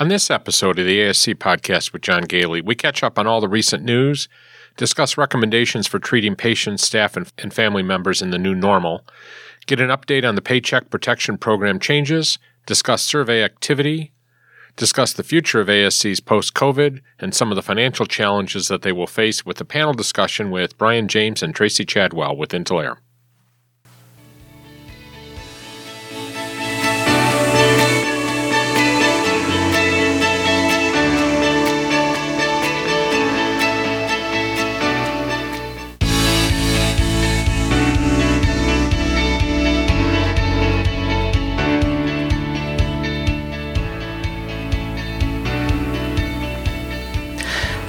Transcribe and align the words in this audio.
On 0.00 0.06
this 0.06 0.30
episode 0.30 0.78
of 0.78 0.86
the 0.86 1.00
ASC 1.00 1.34
podcast 1.34 1.92
with 1.92 2.02
John 2.02 2.22
Goehle, 2.22 2.64
we 2.64 2.76
catch 2.76 3.02
up 3.02 3.18
on 3.18 3.26
all 3.26 3.40
the 3.40 3.48
recent 3.48 3.82
news, 3.82 4.28
discuss 4.76 5.18
recommendations 5.18 5.88
for 5.88 5.98
treating 5.98 6.36
patients, 6.36 6.86
staff, 6.86 7.16
and, 7.16 7.32
and 7.38 7.52
family 7.52 7.82
members 7.82 8.22
in 8.22 8.30
the 8.30 8.38
new 8.38 8.54
normal, 8.54 9.04
get 9.66 9.80
an 9.80 9.88
update 9.88 10.26
on 10.26 10.36
the 10.36 10.40
Paycheck 10.40 10.88
Protection 10.88 11.36
Program 11.36 11.80
changes, 11.80 12.38
discuss 12.64 13.02
survey 13.02 13.42
activity, 13.42 14.12
discuss 14.76 15.12
the 15.12 15.24
future 15.24 15.60
of 15.60 15.66
ASCs 15.66 16.24
post 16.24 16.54
COVID, 16.54 17.00
and 17.18 17.34
some 17.34 17.50
of 17.50 17.56
the 17.56 17.62
financial 17.62 18.06
challenges 18.06 18.68
that 18.68 18.82
they 18.82 18.92
will 18.92 19.08
face 19.08 19.44
with 19.44 19.60
a 19.60 19.64
panel 19.64 19.94
discussion 19.94 20.52
with 20.52 20.78
Brian 20.78 21.08
James 21.08 21.42
and 21.42 21.52
Tracy 21.52 21.84
Chadwell 21.84 22.36
with 22.36 22.50
Intalere. 22.50 22.98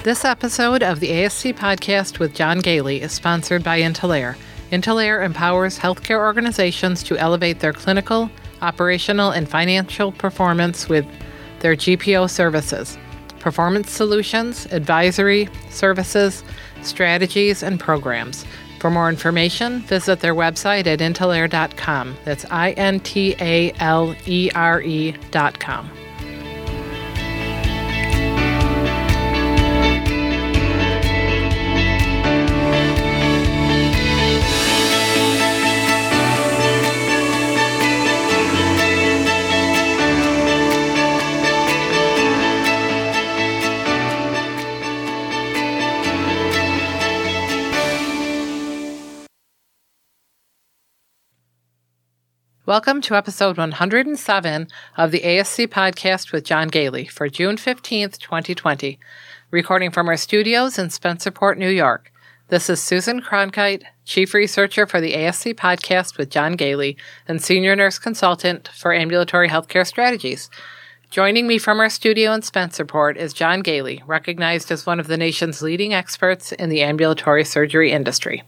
This 0.10 0.26
episode 0.26 0.82
of 0.82 1.00
the 1.02 1.12
ASC 1.12 1.56
podcast 1.56 2.18
with 2.18 2.34
John 2.34 2.62
Goehle 2.62 3.00
is 3.00 3.12
sponsored 3.12 3.64
by 3.64 3.80
Intalere. 3.80 4.36
Intalere 4.72 5.24
empowers 5.24 5.78
healthcare 5.78 6.18
organizations 6.18 7.04
to 7.04 7.18
elevate 7.20 7.60
their 7.60 7.74
clinical, 7.74 8.32
operational, 8.64 9.30
and 9.30 9.48
financial 9.48 10.12
performance 10.12 10.90
with 10.90 11.06
their 11.60 11.76
GPO 11.76 12.28
services, 12.28 12.98
performance 13.38 13.92
solutions, 13.92 14.66
advisory 14.72 15.48
services, 15.70 16.44
strategies, 16.82 17.62
and 17.62 17.80
programs. 17.80 18.48
For 18.80 18.90
more 18.90 19.10
information, 19.10 19.82
visit 19.82 20.22
their 20.22 20.34
website 20.34 20.88
at 20.88 21.02
intalere.com. 21.02 22.18
That's 22.26 22.46
I 22.50 22.72
N 22.72 23.00
T 23.02 23.36
A 23.40 23.74
L 23.74 24.16
E 24.26 24.50
R 24.56 24.82
E.com. 24.82 25.99
Welcome 52.70 53.02
to 53.02 53.16
episode 53.16 53.58
107 53.58 54.68
of 54.96 55.10
the 55.10 55.22
ASC 55.22 55.70
podcast 55.70 56.32
with 56.32 56.44
John 56.44 56.70
Goehle 56.70 57.10
for 57.10 57.28
June 57.28 57.56
15th, 57.56 58.20
2020, 58.20 59.00
recording 59.50 59.90
from 59.90 60.08
our 60.08 60.16
studios 60.16 60.78
in 60.78 60.90
Spencerport, 60.90 61.58
New 61.58 61.72
York. 61.72 62.12
This 62.50 62.70
is 62.70 62.80
Susan 62.80 63.24
Cronkite, 63.24 63.86
Chief 64.06 64.36
Researcher 64.36 64.86
for 64.86 65.02
the 65.02 65.14
ASC 65.14 65.56
podcast 65.56 66.20
with 66.20 66.30
John 66.30 66.56
Goehle 66.56 66.96
and 67.28 67.42
Senior 67.42 67.76
Nurse 67.76 67.98
Consultant 67.98 68.68
for 68.68 68.94
Ambulatory 68.94 69.50
Healthcare 69.50 69.88
Strategies. 69.88 70.52
Joining 71.10 71.48
me 71.48 71.58
from 71.58 71.80
our 71.80 71.90
studio 71.90 72.34
in 72.34 72.42
Spencerport 72.42 73.16
is 73.16 73.34
John 73.34 73.62
Gailey, 73.62 74.04
recognized 74.06 74.70
as 74.70 74.86
one 74.86 75.00
of 75.00 75.08
the 75.08 75.18
nation's 75.18 75.64
leading 75.64 75.96
experts 75.96 76.52
in 76.52 76.70
the 76.70 76.84
ambulatory 76.84 77.46
surgery 77.46 77.92
industry. 77.92 78.44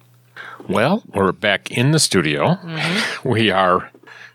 Well, 0.69 1.01
we're 1.07 1.31
back 1.31 1.71
in 1.71 1.89
the 1.89 1.99
studio. 1.99 2.49
Mm-hmm. 2.49 3.27
We 3.27 3.49
are 3.49 3.89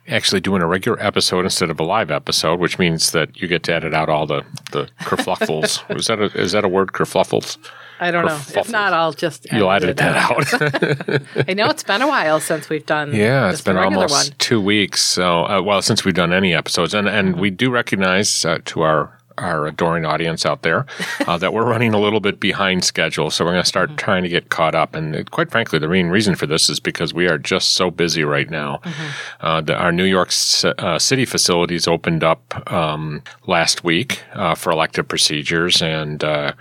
actually 0.08 0.40
doing 0.40 0.62
a 0.62 0.66
regular 0.66 1.00
episode 1.02 1.44
instead 1.44 1.70
of 1.70 1.80
a 1.80 1.82
live 1.82 2.10
episode, 2.10 2.60
which 2.60 2.78
means 2.78 3.12
that 3.12 3.40
you 3.40 3.48
get 3.48 3.62
to 3.64 3.74
edit 3.74 3.94
out 3.94 4.08
all 4.08 4.26
the 4.26 4.44
the 4.72 4.88
kerfluffles. 5.00 5.82
is 5.96 6.06
that 6.06 6.20
a, 6.20 6.24
is 6.38 6.52
that 6.52 6.64
a 6.64 6.68
word, 6.68 6.92
kerfluffles? 6.92 7.58
I 7.98 8.10
don't 8.10 8.26
know. 8.26 8.38
If 8.54 8.70
not, 8.70 8.92
I'll 8.92 9.12
just 9.12 9.50
you'll 9.50 9.70
edit 9.70 9.96
that 9.96 10.16
out. 10.16 11.48
I 11.48 11.54
know 11.54 11.68
it's 11.70 11.82
been 11.82 12.02
a 12.02 12.08
while 12.08 12.40
since 12.40 12.68
we've 12.68 12.84
done. 12.84 13.14
Yeah, 13.14 13.50
it's 13.50 13.62
been 13.62 13.78
almost 13.78 14.30
one. 14.30 14.38
two 14.38 14.60
weeks. 14.60 15.02
So, 15.02 15.46
uh, 15.46 15.62
well, 15.62 15.80
since 15.80 16.04
we've 16.04 16.14
done 16.14 16.32
any 16.32 16.54
episodes, 16.54 16.92
and 16.92 17.08
and 17.08 17.30
mm-hmm. 17.30 17.40
we 17.40 17.50
do 17.50 17.70
recognize 17.70 18.44
uh, 18.44 18.58
to 18.66 18.82
our 18.82 19.15
our 19.38 19.66
adoring 19.66 20.04
audience 20.04 20.46
out 20.46 20.62
there 20.62 20.86
uh, 21.26 21.36
that 21.38 21.52
we're 21.52 21.64
running 21.64 21.92
a 21.92 22.00
little 22.00 22.20
bit 22.20 22.40
behind 22.40 22.84
schedule. 22.84 23.30
So 23.30 23.44
we're 23.44 23.52
going 23.52 23.62
to 23.62 23.68
start 23.68 23.90
mm-hmm. 23.90 23.96
trying 23.96 24.22
to 24.22 24.28
get 24.28 24.48
caught 24.48 24.74
up. 24.74 24.94
And 24.94 25.30
quite 25.30 25.50
frankly, 25.50 25.78
the 25.78 25.88
main 25.88 26.08
reason 26.08 26.34
for 26.34 26.46
this 26.46 26.68
is 26.68 26.80
because 26.80 27.12
we 27.12 27.28
are 27.28 27.38
just 27.38 27.70
so 27.70 27.90
busy 27.90 28.24
right 28.24 28.48
now. 28.50 28.78
Mm-hmm. 28.78 29.46
Uh, 29.46 29.60
the, 29.60 29.76
our 29.76 29.92
New 29.92 30.04
York 30.04 30.30
uh, 30.78 30.98
City 30.98 31.24
facilities 31.24 31.86
opened 31.86 32.24
up 32.24 32.70
um, 32.72 33.22
last 33.46 33.84
week 33.84 34.22
uh, 34.34 34.54
for 34.54 34.70
elective 34.70 35.08
procedures. 35.08 35.82
And 35.82 36.22
uh, 36.24 36.52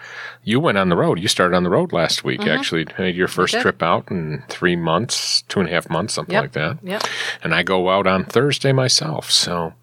you 0.43 0.59
went 0.59 0.77
on 0.77 0.89
the 0.89 0.95
road. 0.95 1.19
You 1.19 1.27
started 1.27 1.55
on 1.55 1.63
the 1.63 1.69
road 1.69 1.91
last 1.91 2.23
week, 2.23 2.41
mm-hmm. 2.41 2.49
actually. 2.49 2.85
Made 2.99 3.15
your 3.15 3.27
first 3.27 3.55
trip 3.59 3.81
out 3.81 4.09
in 4.11 4.43
three 4.49 4.75
months, 4.75 5.41
two 5.43 5.59
and 5.59 5.69
a 5.69 5.71
half 5.71 5.89
months, 5.89 6.13
something 6.13 6.33
yep. 6.33 6.43
like 6.43 6.51
that. 6.53 6.77
Yep. 6.83 7.03
And 7.43 7.53
I 7.55 7.63
go 7.63 7.89
out 7.89 8.07
on 8.07 8.25
Thursday 8.25 8.71
myself. 8.71 9.31
So 9.31 9.73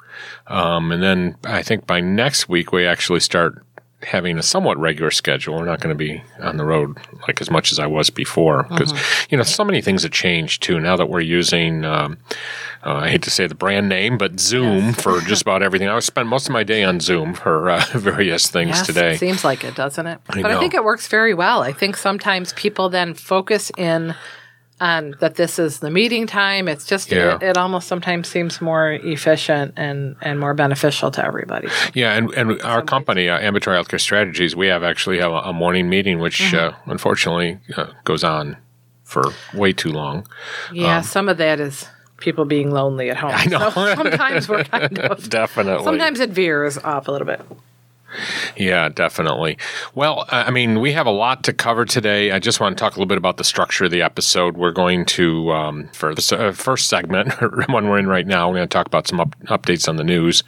um, 0.47 0.93
and 0.93 1.03
then 1.03 1.37
I 1.45 1.63
think 1.63 1.87
by 1.87 2.01
next 2.01 2.49
week, 2.49 2.73
we 2.73 2.87
actually 2.87 3.21
start 3.21 3.65
having 4.05 4.39
a 4.39 4.43
somewhat 4.43 4.79
regular 4.79 5.11
schedule. 5.11 5.57
We're 5.57 5.65
not 5.65 5.81
going 5.81 5.95
to 5.95 5.99
be 5.99 6.23
on 6.41 6.57
the 6.57 6.65
road 6.65 6.99
like 7.27 7.41
as 7.41 7.51
much 7.51 7.73
as 7.73 7.79
I 7.79 7.87
was 7.87 8.11
before 8.11 8.65
because, 8.65 8.93
uh-huh. 8.93 9.27
you 9.31 9.37
know, 9.37 9.45
so 9.45 9.65
many 9.65 9.81
things 9.81 10.03
have 10.03 10.13
changed 10.13 10.63
too 10.63 10.81
now 10.81 10.97
that 10.97 11.09
we're 11.09 11.21
using, 11.21 11.85
um, 11.85 12.19
uh, 12.85 12.95
I 12.97 13.11
hate 13.11 13.23
to 13.23 13.31
say 13.31 13.47
the 13.47 13.55
brand 13.55 13.89
name, 13.89 14.19
but 14.19 14.41
Zoom 14.41 14.87
yes. 14.87 15.01
for 15.01 15.21
just 15.21 15.43
about 15.43 15.63
everything. 15.63 15.89
I 15.89 15.99
spend 16.01 16.29
most 16.29 16.49
of 16.49 16.53
my 16.53 16.65
day 16.65 16.83
on 16.83 17.01
Zoom 17.01 17.35
for 17.35 17.71
uh, 17.71 17.85
various 17.93 18.51
things 18.51 18.71
yes, 18.71 18.87
today. 18.87 19.15
It 19.15 19.19
seems 19.19 19.45
like 19.45 19.65
it, 19.65 19.75
doesn't 19.75 20.07
it? 20.07 20.21
I 20.29 20.43
but 20.43 20.49
know. 20.49 20.57
I 20.57 20.61
think 20.61 20.75
it 20.75 20.85
works 20.85 21.07
very 21.07 21.35
well. 21.35 21.63
I 21.63 21.73
think 21.73 21.97
sometimes 21.97 22.53
people 22.55 22.89
then 22.89 23.15
focus 23.15 23.71
in 23.77 24.15
and 24.83 25.15
that 25.21 25.37
this 25.37 25.61
is 25.61 25.79
the 25.79 25.91
meeting 25.91 26.27
time. 26.27 26.67
It's 26.67 26.85
just 26.85 27.13
yeah. 27.13 27.37
it, 27.37 27.43
it, 27.43 27.57
almost 27.57 27.87
sometimes 27.87 28.29
seems 28.29 28.61
more 28.61 28.91
efficient 28.91 29.75
and 29.77 30.17
and 30.21 30.41
more 30.41 30.55
beneficial 30.55 31.13
to 31.13 31.25
everybody. 31.25 31.69
Yeah, 31.95 32.15
and 32.15 32.35
and 32.35 32.61
our 32.63 32.83
company, 32.83 33.29
uh, 33.29 33.39
Ambulatory 33.39 33.79
Healthcare 33.79 34.01
Strategies, 34.01 34.57
we 34.57 34.67
have 34.67 34.83
actually 34.83 35.19
have 35.21 35.31
a, 35.31 35.37
a 35.37 35.53
morning 35.53 35.89
meeting, 35.89 36.19
which 36.19 36.41
mm-hmm. 36.41 36.75
uh, 36.75 36.93
unfortunately 36.93 37.61
uh, 37.77 37.93
goes 38.03 38.25
on 38.25 38.57
for 39.05 39.23
way 39.55 39.73
too 39.73 39.93
long. 39.93 40.27
Yeah, 40.73 40.97
um, 40.97 41.05
some 41.05 41.29
of 41.29 41.37
that 41.37 41.61
is 41.61 41.87
people 42.17 42.45
being 42.45 42.73
lonely 42.73 43.09
at 43.09 43.19
home. 43.19 43.31
I 43.33 43.45
know. 43.45 43.71
So 43.71 43.95
sometimes 43.95 44.49
we're 44.49 44.65
kind 44.65 44.99
of 44.99 45.31
definitely. 45.31 45.85
Sometimes 45.85 46.19
it 46.19 46.31
veers 46.31 46.77
off 46.79 47.07
a 47.07 47.13
little 47.13 47.27
bit. 47.27 47.41
Yeah, 48.57 48.89
definitely. 48.89 49.59
Well, 49.95 50.27
I 50.31 50.51
mean, 50.51 50.81
we 50.81 50.93
have 50.93 51.07
a 51.07 51.11
lot 51.11 51.45
to 51.45 51.53
cover 51.53 51.85
today. 51.85 52.31
I 52.31 52.39
just 52.39 52.61
want 52.61 52.77
to 52.77 52.81
talk 52.81 52.93
a 52.93 52.97
little 52.97 53.07
bit 53.07 53.19
about 53.19 53.37
the 53.37 53.45
structure 53.45 53.85
of 53.87 53.91
the 53.91 54.03
episode. 54.03 54.57
We're 54.57 54.73
going 54.73 55.05
to, 55.07 55.51
um, 55.53 55.89
for 55.93 56.15
the 56.15 56.37
uh, 56.39 56.53
first 56.53 56.89
segment, 56.89 57.33
one 57.69 57.89
we're 57.89 57.99
in 57.99 58.07
right 58.07 58.27
now, 58.27 58.49
we're 58.49 58.57
going 58.57 58.69
to 58.69 58.73
talk 58.73 58.87
about 58.87 59.09
some 59.09 59.21
up- 59.21 59.39
updates 59.47 59.89
on 59.89 59.97
the 59.97 60.05
news. 60.05 60.43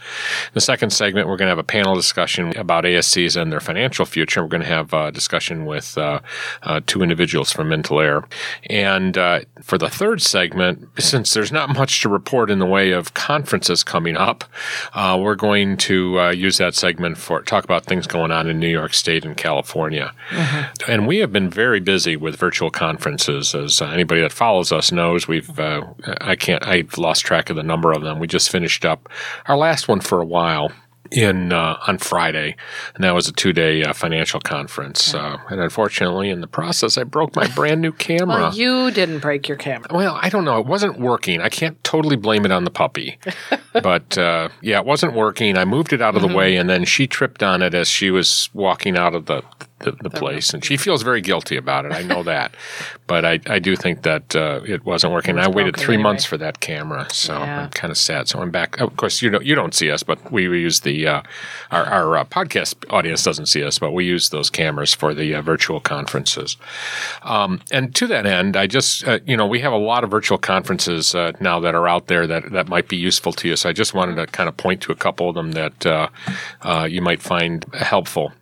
The 0.52 0.60
second 0.60 0.90
segment, 0.90 1.28
we're 1.28 1.36
going 1.36 1.46
to 1.46 1.50
have 1.50 1.58
a 1.58 1.64
panel 1.64 1.94
discussion 1.94 2.56
about 2.56 2.84
ASCs 2.84 3.40
and 3.40 3.52
their 3.52 3.60
financial 3.60 4.04
future. 4.04 4.42
We're 4.42 4.48
going 4.48 4.62
to 4.62 4.68
have 4.68 4.92
a 4.92 5.10
discussion 5.10 5.64
with 5.66 5.96
uh, 5.98 6.20
uh, 6.62 6.80
two 6.86 7.02
individuals 7.02 7.52
from 7.52 7.70
Intalere. 7.70 8.24
And 8.68 9.16
uh, 9.16 9.40
for 9.62 9.78
the 9.78 9.88
third 9.88 10.22
segment, 10.22 10.88
since 10.98 11.34
there's 11.34 11.52
not 11.52 11.68
much 11.70 12.02
to 12.02 12.08
report 12.08 12.50
in 12.50 12.58
the 12.58 12.66
way 12.66 12.92
of 12.92 13.14
conferences 13.14 13.84
coming 13.84 14.16
up, 14.16 14.44
uh, 14.94 15.18
we're 15.20 15.34
going 15.34 15.76
to 15.78 16.20
uh, 16.20 16.30
use 16.30 16.58
that 16.58 16.74
segment 16.74 17.18
for 17.18 17.42
talk 17.54 17.64
about 17.64 17.84
things 17.84 18.06
going 18.06 18.32
on 18.32 18.48
in 18.48 18.58
New 18.58 18.68
York 18.68 18.94
State 18.94 19.24
and 19.24 19.36
California. 19.36 20.12
Mm-hmm. 20.30 20.90
And 20.90 21.06
we 21.06 21.18
have 21.18 21.32
been 21.32 21.48
very 21.48 21.80
busy 21.80 22.16
with 22.16 22.36
virtual 22.36 22.70
conferences. 22.70 23.54
As 23.54 23.80
anybody 23.80 24.20
that 24.22 24.32
follows 24.32 24.72
us 24.72 24.90
knows, 24.90 25.28
we've, 25.28 25.58
uh, 25.58 25.84
I 26.20 26.34
can't, 26.34 26.64
I've 26.66 26.98
lost 26.98 27.24
track 27.24 27.50
of 27.50 27.56
the 27.56 27.62
number 27.62 27.92
of 27.92 28.02
them. 28.02 28.18
We 28.18 28.26
just 28.26 28.50
finished 28.50 28.84
up 28.84 29.08
our 29.46 29.56
last 29.56 29.86
one 29.86 30.00
for 30.00 30.20
a 30.20 30.26
while 30.26 30.72
in 31.10 31.52
uh, 31.52 31.78
on 31.86 31.98
Friday, 31.98 32.56
and 32.94 33.04
that 33.04 33.14
was 33.14 33.28
a 33.28 33.32
two 33.32 33.52
day 33.52 33.82
uh, 33.82 33.92
financial 33.92 34.40
conference. 34.40 35.14
Uh, 35.14 35.38
and 35.50 35.60
unfortunately, 35.60 36.30
in 36.30 36.40
the 36.40 36.46
process, 36.46 36.98
I 36.98 37.04
broke 37.04 37.36
my 37.36 37.46
brand 37.48 37.80
new 37.80 37.92
camera. 37.92 38.26
well, 38.42 38.54
you 38.54 38.90
didn't 38.90 39.20
break 39.20 39.48
your 39.48 39.56
camera. 39.56 39.88
Well, 39.92 40.18
I 40.20 40.28
don't 40.28 40.44
know. 40.44 40.58
It 40.58 40.66
wasn't 40.66 40.98
working. 40.98 41.40
I 41.40 41.48
can't 41.48 41.82
totally 41.84 42.16
blame 42.16 42.44
it 42.44 42.52
on 42.52 42.64
the 42.64 42.70
puppy, 42.70 43.18
but 43.72 44.16
uh, 44.18 44.48
yeah, 44.60 44.78
it 44.78 44.86
wasn't 44.86 45.14
working. 45.14 45.56
I 45.56 45.64
moved 45.64 45.92
it 45.92 46.00
out 46.00 46.16
of 46.16 46.22
mm-hmm. 46.22 46.32
the 46.32 46.36
way, 46.36 46.56
and 46.56 46.68
then 46.68 46.84
she 46.84 47.06
tripped 47.06 47.42
on 47.42 47.62
it 47.62 47.74
as 47.74 47.88
she 47.88 48.10
was 48.10 48.50
walking 48.52 48.96
out 48.96 49.14
of 49.14 49.26
the 49.26 49.42
the, 49.80 49.92
the 49.92 50.10
place, 50.10 50.54
and 50.54 50.64
she 50.64 50.76
feels 50.76 51.02
very 51.02 51.20
guilty 51.20 51.56
about 51.56 51.84
it. 51.84 51.92
I 51.92 52.02
know 52.02 52.22
that, 52.22 52.54
but 53.06 53.24
I, 53.24 53.40
I 53.46 53.58
do 53.58 53.76
think 53.76 54.02
that 54.02 54.34
uh, 54.34 54.60
it 54.66 54.84
wasn't 54.84 55.12
working. 55.12 55.36
was 55.36 55.46
I 55.46 55.50
waited 55.50 55.76
three 55.76 55.94
anyway. 55.94 56.02
months 56.02 56.24
for 56.24 56.36
that 56.38 56.60
camera, 56.60 57.06
so 57.12 57.38
Yeah. 57.38 57.62
I'm 57.62 57.70
kind 57.70 57.90
of 57.90 57.98
sad. 57.98 58.28
So 58.28 58.40
I'm 58.40 58.50
back. 58.50 58.80
Of 58.80 58.96
course, 58.96 59.22
you 59.22 59.30
don't 59.30 59.44
you 59.44 59.54
don't 59.54 59.74
see 59.74 59.90
us, 59.90 60.02
but 60.02 60.32
we 60.32 60.44
use 60.44 60.80
the 60.80 61.06
uh, 61.06 61.22
our 61.70 61.84
our 61.86 62.16
uh, 62.18 62.24
podcast 62.24 62.74
audience 62.90 63.22
doesn't 63.22 63.46
see 63.46 63.62
us, 63.62 63.78
but 63.78 63.92
we 63.92 64.04
use 64.04 64.30
those 64.30 64.50
cameras 64.50 64.94
for 64.94 65.14
the 65.14 65.34
uh, 65.34 65.42
virtual 65.42 65.80
conferences. 65.80 66.56
Um, 67.22 67.60
and 67.70 67.94
to 67.96 68.06
that 68.06 68.26
end, 68.26 68.56
I 68.56 68.66
just 68.66 69.06
uh, 69.06 69.18
you 69.26 69.36
know 69.36 69.46
we 69.46 69.60
have 69.60 69.72
a 69.72 69.78
lot 69.78 70.04
of 70.04 70.10
virtual 70.10 70.38
conferences 70.38 71.14
uh, 71.14 71.32
now 71.40 71.60
that 71.60 71.74
are 71.74 71.88
out 71.88 72.06
there 72.06 72.26
that 72.26 72.52
that 72.52 72.68
might 72.68 72.88
be 72.88 72.96
useful 72.96 73.32
to 73.32 73.48
you. 73.48 73.56
So 73.56 73.68
I 73.68 73.72
just 73.72 73.94
wanted 73.94 74.16
to 74.16 74.26
kind 74.26 74.48
of 74.48 74.56
point 74.56 74.80
to 74.82 74.92
a 74.92 74.96
couple 74.96 75.28
of 75.28 75.34
them 75.34 75.52
that 75.52 75.86
uh, 75.86 76.08
uh, 76.62 76.88
you 76.90 77.02
might 77.02 77.20
find 77.20 77.64
helpful. 77.74 78.32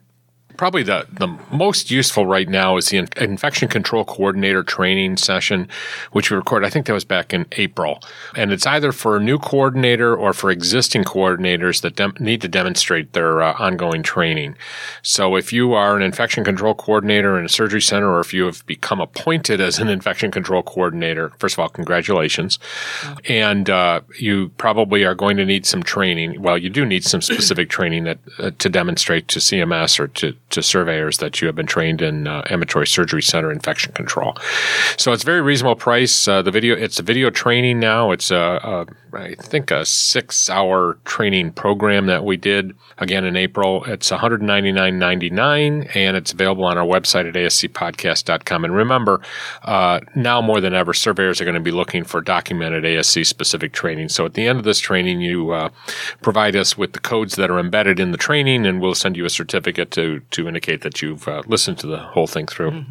Probably 0.62 0.84
the, 0.84 1.08
the 1.10 1.26
most 1.50 1.90
useful 1.90 2.24
right 2.24 2.48
now 2.48 2.76
is 2.76 2.90
the 2.90 2.98
in- 2.98 3.08
infection 3.16 3.66
control 3.66 4.04
coordinator 4.04 4.62
training 4.62 5.16
session, 5.16 5.66
which 6.12 6.30
we 6.30 6.36
recorded. 6.36 6.64
I 6.64 6.70
think 6.70 6.86
that 6.86 6.92
was 6.92 7.04
back 7.04 7.34
in 7.34 7.46
April. 7.50 8.00
And 8.36 8.52
it's 8.52 8.64
either 8.64 8.92
for 8.92 9.16
a 9.16 9.20
new 9.20 9.40
coordinator 9.40 10.14
or 10.16 10.32
for 10.32 10.52
existing 10.52 11.02
coordinators 11.02 11.80
that 11.80 12.20
need 12.20 12.42
to 12.42 12.48
demonstrate 12.48 13.12
their 13.12 13.42
uh, 13.42 13.56
ongoing 13.58 14.04
training. 14.04 14.54
So 15.02 15.34
if 15.34 15.52
you 15.52 15.72
are 15.72 15.96
an 15.96 16.02
infection 16.02 16.44
control 16.44 16.76
coordinator 16.76 17.36
in 17.36 17.44
a 17.44 17.48
surgery 17.48 17.82
center, 17.82 18.12
or 18.12 18.20
if 18.20 18.32
you 18.32 18.44
have 18.44 18.64
become 18.64 19.00
appointed 19.00 19.60
as 19.60 19.80
an 19.80 19.88
infection 19.88 20.30
control 20.30 20.62
coordinator, 20.62 21.32
first 21.40 21.56
of 21.56 21.58
all, 21.58 21.70
congratulations. 21.70 22.60
And 23.28 23.68
uh, 23.68 24.02
you 24.16 24.50
probably 24.58 25.02
are 25.02 25.16
going 25.16 25.38
to 25.38 25.44
need 25.44 25.66
some 25.66 25.82
training. 25.82 26.40
Well, 26.40 26.56
you 26.56 26.70
do 26.70 26.86
need 26.86 27.02
some 27.02 27.20
specific 27.20 27.68
training 27.68 28.04
that 28.04 28.18
uh, 28.38 28.52
to 28.60 28.68
demonstrate 28.68 29.26
to 29.26 29.40
CMS 29.40 29.98
or 29.98 30.06
to, 30.06 30.36
to 30.52 30.62
surveyors 30.62 31.18
that 31.18 31.40
you 31.40 31.46
have 31.46 31.56
been 31.56 31.66
trained 31.66 32.02
in 32.02 32.26
uh, 32.26 32.42
ambulatory 32.50 32.86
surgery 32.86 33.22
center 33.22 33.50
infection 33.50 33.92
control. 33.92 34.36
So 34.96 35.12
it's 35.12 35.24
very 35.24 35.40
reasonable 35.40 35.76
price. 35.76 36.28
Uh, 36.28 36.42
the 36.42 36.50
video, 36.50 36.76
it's 36.76 36.98
a 36.98 37.02
video 37.02 37.30
training 37.30 37.80
now. 37.80 38.10
It's 38.12 38.30
a, 38.30 38.60
a 38.62 38.86
I 39.14 39.34
think 39.34 39.70
a 39.70 39.84
six 39.84 40.48
hour 40.48 40.98
training 41.04 41.52
program 41.52 42.06
that 42.06 42.24
we 42.24 42.36
did 42.36 42.74
again 42.98 43.24
in 43.24 43.36
April. 43.36 43.84
It's 43.84 44.10
$199.99 44.10 45.96
and 45.96 46.16
it's 46.16 46.32
available 46.32 46.64
on 46.64 46.78
our 46.78 46.86
website 46.86 47.28
at 47.28 47.34
ascpodcast.com. 47.34 48.64
And 48.64 48.74
remember, 48.74 49.20
uh, 49.62 50.00
now 50.14 50.40
more 50.40 50.60
than 50.60 50.74
ever, 50.74 50.94
surveyors 50.94 51.40
are 51.40 51.44
going 51.44 51.54
to 51.54 51.60
be 51.60 51.70
looking 51.70 52.04
for 52.04 52.20
documented 52.20 52.84
ASC 52.84 53.26
specific 53.26 53.72
training. 53.72 54.08
So 54.08 54.24
at 54.24 54.34
the 54.34 54.46
end 54.46 54.58
of 54.58 54.64
this 54.64 54.78
training, 54.78 55.20
you 55.20 55.50
uh, 55.50 55.70
provide 56.22 56.56
us 56.56 56.78
with 56.78 56.92
the 56.92 57.00
codes 57.00 57.36
that 57.36 57.50
are 57.50 57.58
embedded 57.58 58.00
in 58.00 58.12
the 58.12 58.18
training, 58.18 58.66
and 58.66 58.80
we'll 58.80 58.94
send 58.94 59.16
you 59.16 59.24
a 59.24 59.30
certificate 59.30 59.90
to 59.92 60.20
to 60.30 60.41
indicate 60.48 60.82
that 60.82 61.02
you've 61.02 61.26
uh, 61.28 61.42
listened 61.46 61.78
to 61.78 61.86
the 61.86 61.98
whole 61.98 62.26
thing 62.26 62.46
through. 62.46 62.84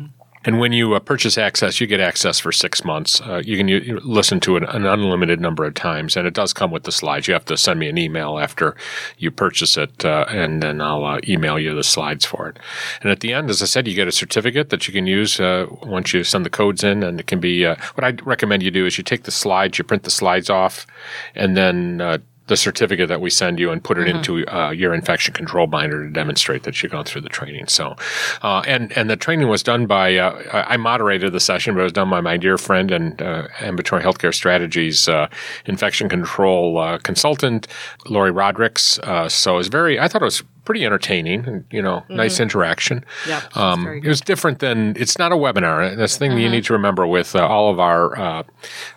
And 0.44 0.60
when 0.60 0.72
you 0.72 0.96
uh, 0.96 1.00
purchase 1.00 1.38
access, 1.38 1.80
you 1.80 1.86
get 1.86 2.00
access 2.00 2.40
for 2.40 2.52
six 2.52 2.84
months. 2.84 3.22
Uh, 3.22 3.44
you 3.46 3.58
can 3.58 3.68
u- 3.68 4.00
listen 4.04 4.40
to 4.42 4.58
it 4.58 4.64
an 4.64 4.88
unlimited 4.88 5.40
number 5.40 5.66
of 5.66 5.76
times, 5.76 6.18
and 6.18 6.26
it 6.26 6.34
does 6.34 6.52
come 6.52 6.72
with 6.72 6.84
the 6.84 6.92
slides. 6.92 7.28
You 7.28 7.36
have 7.36 7.46
to 7.46 7.58
send 7.58 7.80
me 7.80 7.88
an 7.88 7.98
email 8.00 8.40
after 8.40 8.76
you 9.20 9.30
purchase 9.30 9.78
it, 9.78 10.04
uh, 10.04 10.26
and 10.30 10.64
then 10.64 10.82
I'll 10.82 11.06
uh, 11.06 11.20
email 11.28 11.60
you 11.60 11.76
the 11.76 11.84
slides 11.84 12.26
for 12.26 12.50
it. 12.50 12.58
And 13.02 13.12
at 13.12 13.20
the 13.20 13.34
end, 13.34 13.52
as 13.52 13.62
I 13.62 13.66
said, 13.66 13.88
you 13.88 13.94
get 13.94 14.08
a 14.08 14.12
certificate 14.12 14.72
that 14.72 14.88
you 14.88 14.94
can 14.94 15.06
use 15.06 15.40
uh, 15.40 15.68
once 15.84 16.12
you 16.12 16.24
send 16.24 16.44
the 16.44 16.50
codes 16.50 16.84
in, 16.84 17.04
and 17.04 17.20
it 17.20 17.28
can 17.28 17.40
be 17.40 17.64
uh, 17.64 17.76
what 17.94 18.04
I 18.04 18.16
recommend 18.24 18.64
you 18.64 18.72
do 18.72 18.88
is 18.88 18.98
you 18.98 19.04
take 19.04 19.24
the 19.24 19.32
slides, 19.32 19.78
you 19.78 19.84
print 19.84 20.04
the 20.04 20.10
slides 20.10 20.50
off, 20.50 20.88
and 21.36 21.56
then 21.56 22.02
uh, 22.02 22.18
the 22.52 22.58
certificate 22.58 23.08
that 23.08 23.22
we 23.22 23.30
send 23.30 23.60
you 23.60 23.72
and 23.72 23.82
put 23.82 23.98
it 23.98 24.10
into 24.10 24.46
uh, 24.54 24.72
your 24.72 24.94
infection 24.94 25.34
control 25.34 25.68
binder 25.68 26.06
to 26.06 26.12
demonstrate 26.12 26.64
that 26.64 26.84
you've 26.84 26.92
gone 26.92 27.06
through 27.06 27.22
the 27.22 27.30
training. 27.30 27.66
So, 27.68 27.96
uh, 28.42 28.62
and 28.68 28.92
and 28.98 29.10
the 29.10 29.16
training 29.16 29.48
was 29.48 29.64
done 29.64 29.86
by 29.88 30.18
uh, 30.18 30.44
I 30.52 30.74
I 30.74 30.78
moderated 30.78 31.32
the 31.32 31.40
session, 31.40 31.76
but 31.76 31.80
it 31.80 31.84
was 31.84 31.94
done 31.94 32.10
by 32.10 32.20
my 32.20 32.36
dear 32.36 32.58
friend 32.58 32.92
and 32.92 33.22
uh, 33.22 33.48
ambulatory 33.62 34.04
healthcare 34.04 34.34
strategies 34.34 35.08
uh, 35.08 35.30
infection 35.66 36.10
control 36.10 36.78
uh, 36.78 36.98
consultant, 36.98 37.68
Lori 38.10 38.32
Rodericks. 38.32 39.00
Uh, 39.00 39.30
so 39.30 39.54
it 39.54 39.58
was 39.58 39.70
very. 39.70 39.98
I 39.98 40.10
thought 40.10 40.22
it 40.22 40.26
was 40.26 40.44
pretty 40.66 40.86
entertaining 40.86 41.48
and 41.48 41.66
you 41.72 41.82
know 41.82 42.04
nice 42.10 42.40
interaction. 42.40 43.04
Yep, 43.28 43.58
um, 43.58 43.88
it 43.88 44.08
was 44.08 44.22
different 44.22 44.60
than 44.60 44.96
it's 44.98 45.18
not 45.18 45.32
a 45.32 45.36
webinar. 45.36 45.96
That's 45.96 46.14
the 46.14 46.20
thing 46.20 46.38
you 46.38 46.50
need 46.50 46.66
to 46.66 46.74
remember 46.74 47.08
with 47.08 47.36
uh, 47.36 47.46
all 47.46 47.72
of 47.72 47.80
our 47.80 48.18
uh, 48.18 48.44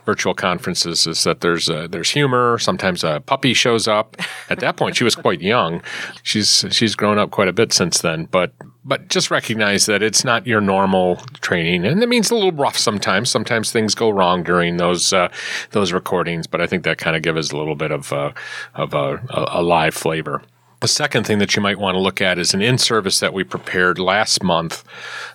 virtual 0.05 0.35
conferences 0.35 1.07
is 1.07 1.25
that 1.25 1.41
there's 1.41 1.69
uh, 1.69 1.87
there's 1.91 2.11
humor. 2.11 2.59
Sometimes 2.59 3.05
a 3.05 3.21
puppy 3.21 3.55
shows 3.55 3.89
up. 3.89 4.17
At 4.51 4.61
that 4.61 4.77
point, 4.77 4.97
she 4.97 5.05
was 5.05 5.15
quite 5.15 5.41
young. 5.41 5.83
She's 6.23 6.65
she's 6.71 6.95
grown 6.95 7.19
up 7.19 7.31
quite 7.31 7.49
a 7.49 7.53
bit 7.53 7.73
since 7.73 8.01
then, 8.01 8.27
but. 8.27 8.53
But 8.87 9.09
just 9.09 9.31
recognize 9.31 9.87
that 9.87 10.03
it's 10.03 10.25
not 10.25 10.47
your 10.47 10.61
normal 10.61 11.17
training, 11.41 11.87
and 11.87 12.03
it 12.03 12.07
means 12.07 12.31
a 12.31 12.35
little 12.35 12.53
rough 12.53 12.77
sometimes. 12.77 13.31
Sometimes 13.31 13.73
things 13.73 13.95
go 13.95 14.11
wrong 14.11 14.43
during 14.43 14.77
those 14.77 15.11
uh, 15.11 15.29
those 15.71 15.95
recordings, 15.95 16.47
but 16.47 16.61
I 16.61 16.67
think 16.67 16.85
that 16.85 16.99
kind 16.99 17.17
of 17.17 17.23
gives 17.23 17.39
us 17.39 17.51
a 17.51 17.57
little 17.57 17.77
bit 17.77 17.91
of 17.91 18.13
uh, 18.13 18.33
of 18.75 18.93
a, 18.93 19.25
a 19.31 19.63
live 19.63 19.95
flavor. 19.95 20.43
The 20.85 20.89
second 20.89 21.27
thing 21.27 21.39
that 21.39 21.57
you 21.57 21.63
might 21.63 21.79
want 21.79 21.95
to 21.95 21.99
look 21.99 22.21
at 22.21 22.39
is 22.39 22.53
an 22.53 22.61
in 22.61 22.77
service 22.77 23.19
that 23.21 23.33
we 23.33 23.43
prepared 23.43 23.99
last 23.99 24.43
month 24.43 24.85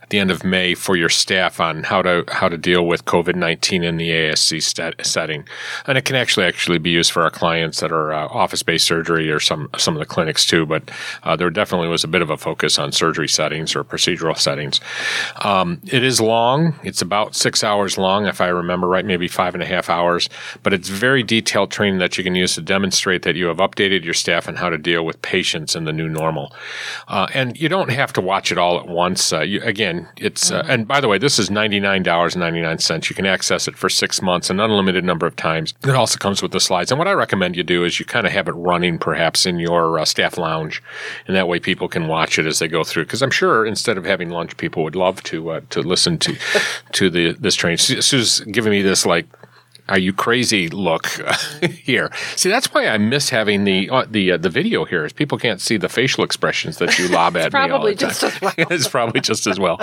the 0.09 0.19
end 0.19 0.31
of 0.31 0.43
May 0.43 0.73
for 0.73 0.95
your 0.95 1.09
staff 1.09 1.59
on 1.59 1.83
how 1.83 2.01
to 2.01 2.23
how 2.29 2.49
to 2.49 2.57
deal 2.57 2.85
with 2.85 3.05
COVID 3.05 3.35
nineteen 3.35 3.83
in 3.83 3.97
the 3.97 4.09
ASC 4.09 4.61
setting, 5.05 5.45
and 5.85 5.97
it 5.97 6.05
can 6.05 6.15
actually 6.15 6.45
actually 6.45 6.79
be 6.79 6.89
used 6.89 7.11
for 7.11 7.21
our 7.23 7.29
clients 7.29 7.79
that 7.79 7.91
are 7.91 8.11
uh, 8.11 8.27
office 8.27 8.63
based 8.63 8.85
surgery 8.85 9.29
or 9.29 9.39
some 9.39 9.69
some 9.77 9.95
of 9.95 9.99
the 9.99 10.05
clinics 10.05 10.45
too. 10.45 10.65
But 10.65 10.89
uh, 11.23 11.35
there 11.35 11.49
definitely 11.49 11.87
was 11.87 12.03
a 12.03 12.07
bit 12.07 12.21
of 12.21 12.29
a 12.29 12.37
focus 12.37 12.79
on 12.79 12.91
surgery 12.91 13.27
settings 13.27 13.75
or 13.75 13.83
procedural 13.83 14.37
settings. 14.37 14.81
Um, 15.43 15.81
it 15.85 16.03
is 16.03 16.19
long; 16.19 16.79
it's 16.83 17.01
about 17.01 17.35
six 17.35 17.63
hours 17.63 17.97
long, 17.97 18.25
if 18.25 18.41
I 18.41 18.47
remember 18.47 18.87
right, 18.87 19.05
maybe 19.05 19.27
five 19.27 19.53
and 19.53 19.63
a 19.63 19.67
half 19.67 19.89
hours. 19.89 20.29
But 20.63 20.73
it's 20.73 20.89
very 20.89 21.23
detailed 21.23 21.71
training 21.71 21.99
that 21.99 22.17
you 22.17 22.23
can 22.23 22.35
use 22.35 22.55
to 22.55 22.61
demonstrate 22.61 23.23
that 23.23 23.35
you 23.35 23.45
have 23.47 23.57
updated 23.57 24.03
your 24.03 24.13
staff 24.13 24.47
on 24.47 24.55
how 24.55 24.69
to 24.69 24.77
deal 24.77 25.05
with 25.05 25.21
patients 25.21 25.75
in 25.75 25.85
the 25.85 25.93
new 25.93 26.09
normal. 26.09 26.53
Uh, 27.07 27.27
and 27.33 27.59
you 27.59 27.69
don't 27.69 27.91
have 27.91 28.13
to 28.13 28.21
watch 28.21 28.51
it 28.51 28.57
all 28.57 28.79
at 28.79 28.87
once. 28.87 29.31
Uh, 29.31 29.41
you, 29.41 29.61
again, 29.61 29.98
it's 30.17 30.51
uh, 30.51 30.65
and 30.67 30.87
by 30.87 31.01
the 31.01 31.07
way, 31.07 31.17
this 31.17 31.39
is 31.39 31.49
ninety 31.49 31.79
nine 31.79 32.03
dollars 32.03 32.35
ninety 32.35 32.61
nine 32.61 32.79
cents. 32.79 33.09
You 33.09 33.15
can 33.15 33.25
access 33.25 33.67
it 33.67 33.77
for 33.77 33.89
six 33.89 34.21
months, 34.21 34.49
an 34.49 34.59
unlimited 34.59 35.03
number 35.03 35.25
of 35.25 35.35
times. 35.35 35.73
It 35.83 35.95
also 35.95 36.17
comes 36.17 36.41
with 36.41 36.51
the 36.51 36.59
slides. 36.59 36.91
And 36.91 36.99
what 36.99 37.07
I 37.07 37.13
recommend 37.13 37.55
you 37.55 37.63
do 37.63 37.83
is 37.83 37.99
you 37.99 38.05
kind 38.05 38.27
of 38.27 38.33
have 38.33 38.47
it 38.47 38.53
running, 38.53 38.97
perhaps 38.97 39.45
in 39.45 39.59
your 39.59 39.99
uh, 39.99 40.05
staff 40.05 40.37
lounge, 40.37 40.81
and 41.27 41.35
that 41.35 41.47
way 41.47 41.59
people 41.59 41.87
can 41.87 42.07
watch 42.07 42.37
it 42.39 42.45
as 42.45 42.59
they 42.59 42.67
go 42.67 42.83
through. 42.83 43.05
Because 43.05 43.21
I'm 43.21 43.31
sure 43.31 43.65
instead 43.65 43.97
of 43.97 44.05
having 44.05 44.29
lunch, 44.29 44.57
people 44.57 44.83
would 44.83 44.95
love 44.95 45.23
to 45.23 45.51
uh, 45.51 45.61
to 45.69 45.81
listen 45.81 46.17
to 46.19 46.35
to 46.93 47.09
the 47.09 47.33
this 47.33 47.55
training. 47.55 47.77
Su- 47.77 48.01
Sue's 48.01 48.39
giving 48.41 48.71
me 48.71 48.81
this 48.81 49.05
like 49.05 49.27
are 49.89 49.99
you 49.99 50.13
crazy 50.13 50.69
look 50.69 51.07
here 51.83 52.11
see 52.35 52.49
that's 52.49 52.73
why 52.73 52.87
i 52.87 52.97
miss 52.97 53.29
having 53.29 53.63
the 53.63 53.89
uh, 53.89 54.05
the 54.09 54.31
uh, 54.31 54.37
the 54.37 54.49
video 54.49 54.85
here 54.85 55.05
is 55.05 55.13
people 55.13 55.37
can't 55.37 55.61
see 55.61 55.77
the 55.77 55.89
facial 55.89 56.23
expressions 56.23 56.77
that 56.77 56.97
you 56.97 57.07
lob 57.09 57.35
at 57.35 57.51
me 57.51 57.59
all 57.59 57.67
probably 57.67 57.93
the 57.93 57.99
time. 57.99 58.09
just 58.09 58.23
as 58.23 58.41
well. 58.41 58.53
it's 58.57 58.87
probably 58.87 59.21
just 59.21 59.47
as 59.47 59.59
well 59.59 59.79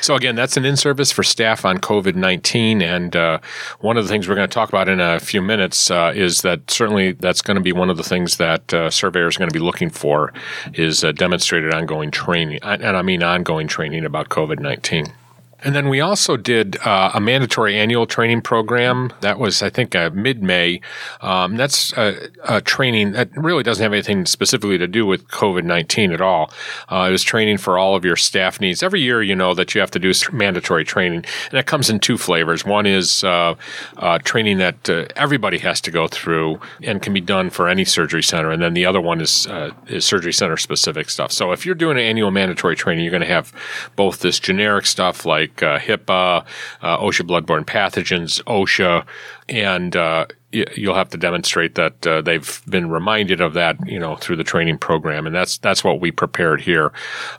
so 0.00 0.14
again 0.14 0.34
that's 0.34 0.56
an 0.56 0.64
in-service 0.64 1.10
for 1.10 1.22
staff 1.22 1.64
on 1.64 1.78
covid-19 1.78 2.82
and 2.82 3.16
uh, 3.16 3.38
one 3.80 3.96
of 3.96 4.04
the 4.04 4.08
things 4.08 4.28
we're 4.28 4.34
going 4.34 4.48
to 4.48 4.54
talk 4.54 4.68
about 4.68 4.88
in 4.88 5.00
a 5.00 5.20
few 5.20 5.40
minutes 5.40 5.90
uh, 5.90 6.12
is 6.14 6.42
that 6.42 6.70
certainly 6.70 7.12
that's 7.12 7.42
going 7.42 7.56
to 7.56 7.60
be 7.60 7.72
one 7.72 7.90
of 7.90 7.96
the 7.96 8.02
things 8.02 8.36
that 8.36 8.72
uh, 8.74 8.90
surveyors 8.90 9.36
are 9.36 9.38
going 9.38 9.50
to 9.50 9.58
be 9.58 9.64
looking 9.64 9.90
for 9.90 10.32
is 10.74 11.04
uh, 11.04 11.12
demonstrated 11.12 11.72
ongoing 11.72 12.10
training 12.10 12.58
and 12.62 12.96
i 12.96 13.02
mean 13.02 13.22
ongoing 13.22 13.66
training 13.66 14.04
about 14.04 14.28
covid-19 14.28 15.12
and 15.60 15.74
then 15.74 15.88
we 15.88 16.00
also 16.00 16.36
did 16.36 16.76
uh, 16.84 17.12
a 17.14 17.20
mandatory 17.20 17.78
annual 17.78 18.06
training 18.06 18.42
program. 18.42 19.12
That 19.20 19.38
was, 19.38 19.62
I 19.62 19.70
think, 19.70 19.94
uh, 19.94 20.10
mid 20.12 20.42
May. 20.42 20.80
Um, 21.20 21.56
that's 21.56 21.92
a, 21.94 22.28
a 22.44 22.60
training 22.60 23.12
that 23.12 23.34
really 23.36 23.62
doesn't 23.62 23.82
have 23.82 23.92
anything 23.92 24.26
specifically 24.26 24.78
to 24.78 24.86
do 24.86 25.06
with 25.06 25.28
COVID 25.28 25.64
19 25.64 26.12
at 26.12 26.20
all. 26.20 26.52
Uh, 26.88 27.06
it 27.08 27.10
was 27.10 27.22
training 27.22 27.58
for 27.58 27.78
all 27.78 27.96
of 27.96 28.04
your 28.04 28.16
staff 28.16 28.60
needs. 28.60 28.82
Every 28.82 29.00
year, 29.00 29.22
you 29.22 29.34
know 29.34 29.54
that 29.54 29.74
you 29.74 29.80
have 29.80 29.90
to 29.92 29.98
do 29.98 30.12
mandatory 30.32 30.84
training, 30.84 31.24
and 31.50 31.58
it 31.58 31.66
comes 31.66 31.88
in 31.90 32.00
two 32.00 32.18
flavors. 32.18 32.64
One 32.64 32.86
is 32.86 33.24
uh, 33.24 33.54
uh, 33.96 34.18
training 34.18 34.58
that 34.58 34.88
uh, 34.88 35.06
everybody 35.16 35.58
has 35.58 35.80
to 35.82 35.90
go 35.90 36.06
through 36.06 36.60
and 36.82 37.00
can 37.00 37.14
be 37.14 37.20
done 37.20 37.50
for 37.50 37.68
any 37.68 37.84
surgery 37.84 38.22
center, 38.22 38.50
and 38.50 38.62
then 38.62 38.74
the 38.74 38.86
other 38.86 39.00
one 39.00 39.20
is, 39.20 39.48
is 39.88 40.04
surgery 40.04 40.32
center 40.32 40.56
specific 40.56 41.08
stuff. 41.10 41.32
So 41.32 41.52
if 41.52 41.64
you're 41.64 41.74
doing 41.74 41.96
an 41.96 42.04
annual 42.04 42.30
mandatory 42.30 42.76
training, 42.76 43.04
you're 43.04 43.10
going 43.10 43.20
to 43.22 43.26
have 43.26 43.52
both 43.96 44.20
this 44.20 44.38
generic 44.38 44.86
stuff 44.86 45.24
like 45.24 45.45
uh, 45.62 45.78
HIPAA, 45.78 46.44
uh, 46.82 46.98
OSHA 46.98 47.26
bloodborne 47.26 47.64
pathogens, 47.64 48.42
OSHA, 48.44 49.06
and 49.48 49.96
uh, 49.96 50.26
you'll 50.52 50.94
have 50.94 51.08
to 51.10 51.18
demonstrate 51.18 51.74
that 51.74 52.06
uh, 52.06 52.22
they've 52.22 52.62
been 52.68 52.88
reminded 52.88 53.40
of 53.40 53.54
that, 53.54 53.76
you 53.86 53.98
know, 53.98 54.16
through 54.16 54.36
the 54.36 54.44
training 54.44 54.78
program, 54.78 55.26
and 55.26 55.34
that's 55.34 55.58
that's 55.58 55.82
what 55.82 56.00
we 56.00 56.10
prepared 56.10 56.60
here. 56.60 56.92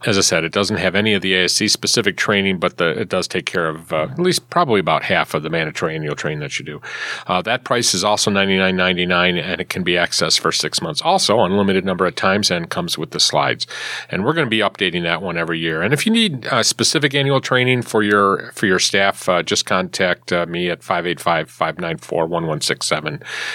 As 0.05 0.17
I 0.17 0.21
said, 0.21 0.43
it 0.43 0.51
doesn't 0.51 0.77
have 0.77 0.93
any 0.93 1.13
of 1.13 1.21
the 1.21 1.33
ASC 1.33 1.69
specific 1.69 2.17
training, 2.17 2.59
but 2.59 2.77
the, 2.77 2.89
it 2.99 3.09
does 3.09 3.27
take 3.27 3.45
care 3.45 3.69
of 3.69 3.93
uh, 3.93 4.07
at 4.11 4.19
least 4.19 4.49
probably 4.49 4.79
about 4.79 5.03
half 5.03 5.33
of 5.33 5.43
the 5.43 5.49
mandatory 5.49 5.95
annual 5.95 6.15
training 6.15 6.39
that 6.39 6.59
you 6.59 6.65
do. 6.65 6.81
Uh, 7.27 7.41
that 7.41 7.63
price 7.63 7.93
is 7.93 8.03
also 8.03 8.29
ninety 8.29 8.57
nine 8.57 8.75
ninety 8.75 9.05
nine, 9.05 9.37
and 9.37 9.61
it 9.61 9.69
can 9.69 9.83
be 9.83 9.93
accessed 9.93 10.39
for 10.39 10.51
six 10.51 10.81
months. 10.81 11.01
Also, 11.01 11.39
unlimited 11.39 11.85
number 11.85 12.05
of 12.05 12.15
times, 12.15 12.51
and 12.51 12.69
comes 12.69 12.97
with 12.97 13.11
the 13.11 13.19
slides. 13.19 13.65
And 14.09 14.25
we're 14.25 14.33
going 14.33 14.45
to 14.45 14.49
be 14.49 14.59
updating 14.59 15.03
that 15.03 15.21
one 15.21 15.37
every 15.37 15.59
year. 15.59 15.81
And 15.81 15.93
if 15.93 16.05
you 16.05 16.11
need 16.11 16.45
uh, 16.47 16.61
specific 16.61 17.15
annual 17.15 17.39
training 17.39 17.83
for 17.83 18.03
your 18.03 18.51
for 18.51 18.65
your 18.65 18.79
staff, 18.79 19.29
uh, 19.29 19.43
just 19.43 19.65
contact 19.65 20.33
uh, 20.33 20.45
me 20.45 20.69
at 20.69 20.83
585 20.83 21.49
594 21.49 22.19
1167 22.19 23.06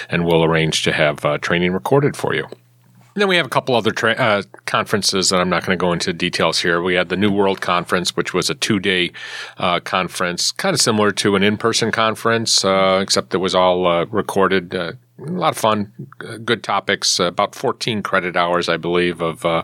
and 0.09 0.25
we'll 0.25 0.43
arrange 0.43 0.83
to 0.83 0.91
have 0.91 1.23
uh, 1.25 1.37
training 1.37 1.71
recorded 1.71 2.15
for 2.15 2.33
you. 2.33 2.47
And 3.15 3.21
then 3.21 3.27
we 3.27 3.35
have 3.35 3.45
a 3.45 3.49
couple 3.49 3.75
other 3.75 3.91
tra- 3.91 4.13
uh, 4.13 4.41
conferences 4.65 5.29
that 5.29 5.39
I'm 5.39 5.49
not 5.49 5.63
going 5.63 5.77
to 5.77 5.81
go 5.81 5.93
into 5.93 6.13
details 6.13 6.59
here. 6.59 6.81
We 6.81 6.95
had 6.95 7.09
the 7.09 7.15
New 7.15 7.31
World 7.31 7.61
Conference, 7.61 8.15
which 8.15 8.33
was 8.33 8.49
a 8.49 8.55
two 8.55 8.79
day 8.79 9.11
uh, 9.57 9.79
conference, 9.81 10.51
kind 10.51 10.73
of 10.73 10.81
similar 10.81 11.11
to 11.11 11.35
an 11.35 11.43
in 11.43 11.57
person 11.57 11.91
conference, 11.91 12.65
uh, 12.65 12.99
except 13.03 13.35
it 13.35 13.37
was 13.37 13.53
all 13.53 13.85
uh, 13.85 14.05
recorded. 14.05 14.73
Uh, 14.73 14.93
a 15.19 15.29
lot 15.29 15.53
of 15.53 15.57
fun, 15.59 15.93
good 16.43 16.63
topics. 16.63 17.19
about 17.19 17.53
14 17.53 18.01
credit 18.01 18.35
hours, 18.35 18.67
I 18.67 18.77
believe, 18.77 19.21
of 19.21 19.45
uh, 19.45 19.63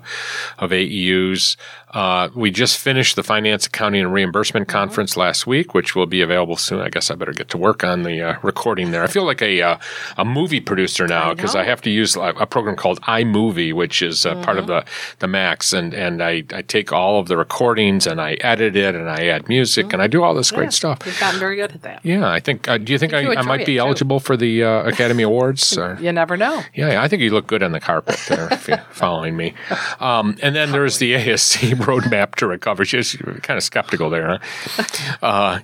of 0.60 0.70
AEUs. 0.70 1.58
Uh, 1.92 2.30
we 2.36 2.52
just 2.52 2.78
finished 2.78 3.16
the 3.16 3.24
Finance, 3.24 3.66
Accounting, 3.66 4.02
and 4.02 4.14
Reimbursement 4.14 4.68
mm-hmm. 4.68 4.78
Conference 4.78 5.18
last 5.18 5.48
week, 5.48 5.74
which 5.74 5.96
will 5.96 6.06
be 6.06 6.22
available 6.22 6.56
soon. 6.56 6.82
I 6.82 6.90
guess 6.90 7.10
I 7.10 7.16
better 7.16 7.32
get 7.32 7.50
to 7.50 7.58
work 7.58 7.84
on 7.84 8.04
the 8.04 8.22
uh, 8.22 8.40
recording 8.44 8.92
there. 8.92 9.04
I 9.04 9.08
feel 9.08 9.24
like 9.24 9.42
a 9.42 9.62
uh, 9.62 9.78
a 10.18 10.26
movie 10.26 10.60
producer 10.60 11.08
now 11.08 11.34
because 11.34 11.56
I, 11.56 11.62
I, 11.62 11.64
have 11.64 11.82
to 11.82 11.90
use 11.90 12.16
a 12.16 12.46
program 12.46 12.76
called 12.76 13.02
iMovie, 13.02 13.74
which 13.74 14.02
is 14.02 14.20
mm-hmm. 14.20 14.42
part 14.44 14.58
of 14.58 14.66
mm-hmm. 14.66 14.86
the 14.88 15.18
the 15.20 15.28
Macs, 15.28 15.74
and 15.74 15.94
and 15.94 16.22
I, 16.22 16.44
I 16.54 16.62
take 16.62 16.94
all 16.94 17.20
of 17.20 17.28
the 17.28 17.38
recordings 17.38 18.06
and 18.06 18.22
I 18.22 18.34
edit 18.42 18.76
it 18.76 18.94
and 18.94 19.10
I 19.10 19.28
add 19.28 19.50
music 19.50 19.88
mm-hmm. 19.88 19.96
and 19.96 20.02
I 20.02 20.08
do 20.08 20.24
all 20.24 20.36
this 20.36 20.52
yeah, 20.52 20.58
great 20.58 20.74
stuff. 20.74 21.00
You've 21.06 21.20
gotten 21.20 21.40
very 21.40 21.56
good 21.56 21.72
at 21.72 21.82
that. 21.82 22.06
Yeah, 22.06 22.30
I 22.30 22.40
think. 22.40 22.68
Uh, 22.68 22.78
do 22.78 22.94
you 22.94 23.00
think 23.00 23.14
I, 23.14 23.36
I, 23.36 23.42
might 23.42 23.66
be 23.66 23.78
eligible 23.78 24.20
for 24.20 24.38
the 24.38 24.64
uh, 24.64 24.84
Academy 24.84 25.24
Awards? 25.24 25.76
you 26.00 26.12
never 26.12 26.38
know. 26.38 26.62
Yeah, 26.76 27.02
I 27.02 27.08
think 27.08 27.24
you 27.24 27.32
look 27.32 27.48
good 27.48 27.64
on 27.64 27.72
the 27.72 27.80
carpet 27.80 28.20
there 28.28 28.48
if 28.52 28.68
you're 28.68 28.78
following 28.92 29.36
me. 29.36 29.56
Um, 30.00 30.38
and 30.42 30.56
then 30.56 30.72
there's 30.72 31.00
the 31.00 31.14
ASC 31.14 31.79
roadmap 31.80 32.36
to 32.36 32.48
recovery. 32.48 32.86
She's 32.86 33.16
kind 33.16 33.58
of 33.58 33.64
skeptical 33.64 34.10
there, 34.10 34.40
huh? 34.40 34.84
Uh, 35.22 35.60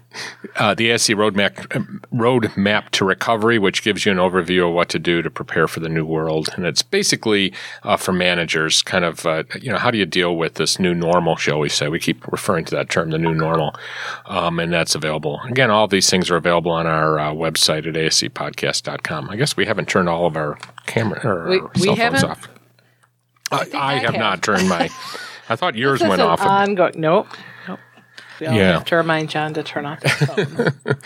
uh, 0.56 0.74
the 0.74 0.90
ASC 0.90 1.16
roadmap 1.16 1.56
roadmap 2.14 2.90
to 2.92 3.06
recovery, 3.06 3.60
which 3.60 3.84
gives 3.84 4.06
you 4.06 4.12
an 4.12 4.18
overview 4.18 4.68
of 4.68 4.74
what 4.74 4.90
to 4.90 5.00
do 5.00 5.22
to 5.22 5.30
prepare 5.30 5.68
for 5.68 5.80
the 5.80 5.90
new 5.90 6.06
world, 6.06 6.50
and 6.56 6.66
it's 6.66 6.82
basically 6.82 7.54
uh, 7.84 7.98
for 7.98 8.14
managers, 8.14 8.82
kind 8.82 9.06
of 9.06 9.26
uh, 9.26 9.44
you 9.62 9.72
know 9.72 9.78
how 9.78 9.92
do 9.92 9.98
you 9.98 10.06
deal 10.06 10.36
with 10.36 10.56
this 10.56 10.80
new 10.80 10.94
normal, 10.94 11.36
shall 11.36 11.60
we 11.60 11.70
say? 11.70 11.88
We 11.88 12.00
keep 12.00 12.26
referring 12.32 12.66
to 12.66 12.76
that 12.76 12.90
term, 12.90 13.12
the 13.12 13.18
new 13.18 13.34
normal, 13.34 13.76
um, 14.26 14.60
and 14.60 14.72
that's 14.72 14.96
available. 14.96 15.42
Again, 15.46 15.72
all 15.72 15.88
these 15.88 16.10
things 16.10 16.30
are 16.32 16.36
available 16.36 16.72
on 16.72 16.88
our 16.88 17.20
uh, 17.20 17.32
website 17.32 17.88
at 17.88 17.94
ascpodcast.com. 17.94 19.30
I 19.30 19.36
guess 19.36 19.58
we 19.58 19.66
haven't 19.66 19.90
turned 19.90 20.10
all 20.10 20.26
of 20.26 20.36
our 20.36 20.58
camera 20.86 21.22
or 21.26 21.70
we, 21.76 21.82
cell 21.82 21.96
phones 21.96 22.24
off. 22.24 22.48
I, 23.52 23.58
I, 23.58 23.66
I 23.74 23.94
have, 23.96 24.14
have 24.14 24.20
not 24.20 24.42
turned 24.42 24.68
my. 24.70 24.90
I 25.50 25.56
thought 25.56 25.76
yours 25.76 26.02
went 26.02 26.22
off. 26.22 26.42
Ongoing. 26.42 26.94
Nope. 26.98 27.28
We 28.40 28.48
all 28.48 28.56
yeah. 28.56 28.74
have 28.74 28.86
to 28.86 28.96
remind 28.96 29.30
John 29.30 29.54
to 29.54 29.64
turn 29.64 29.86
off 29.86 30.02
phone. 30.02 30.74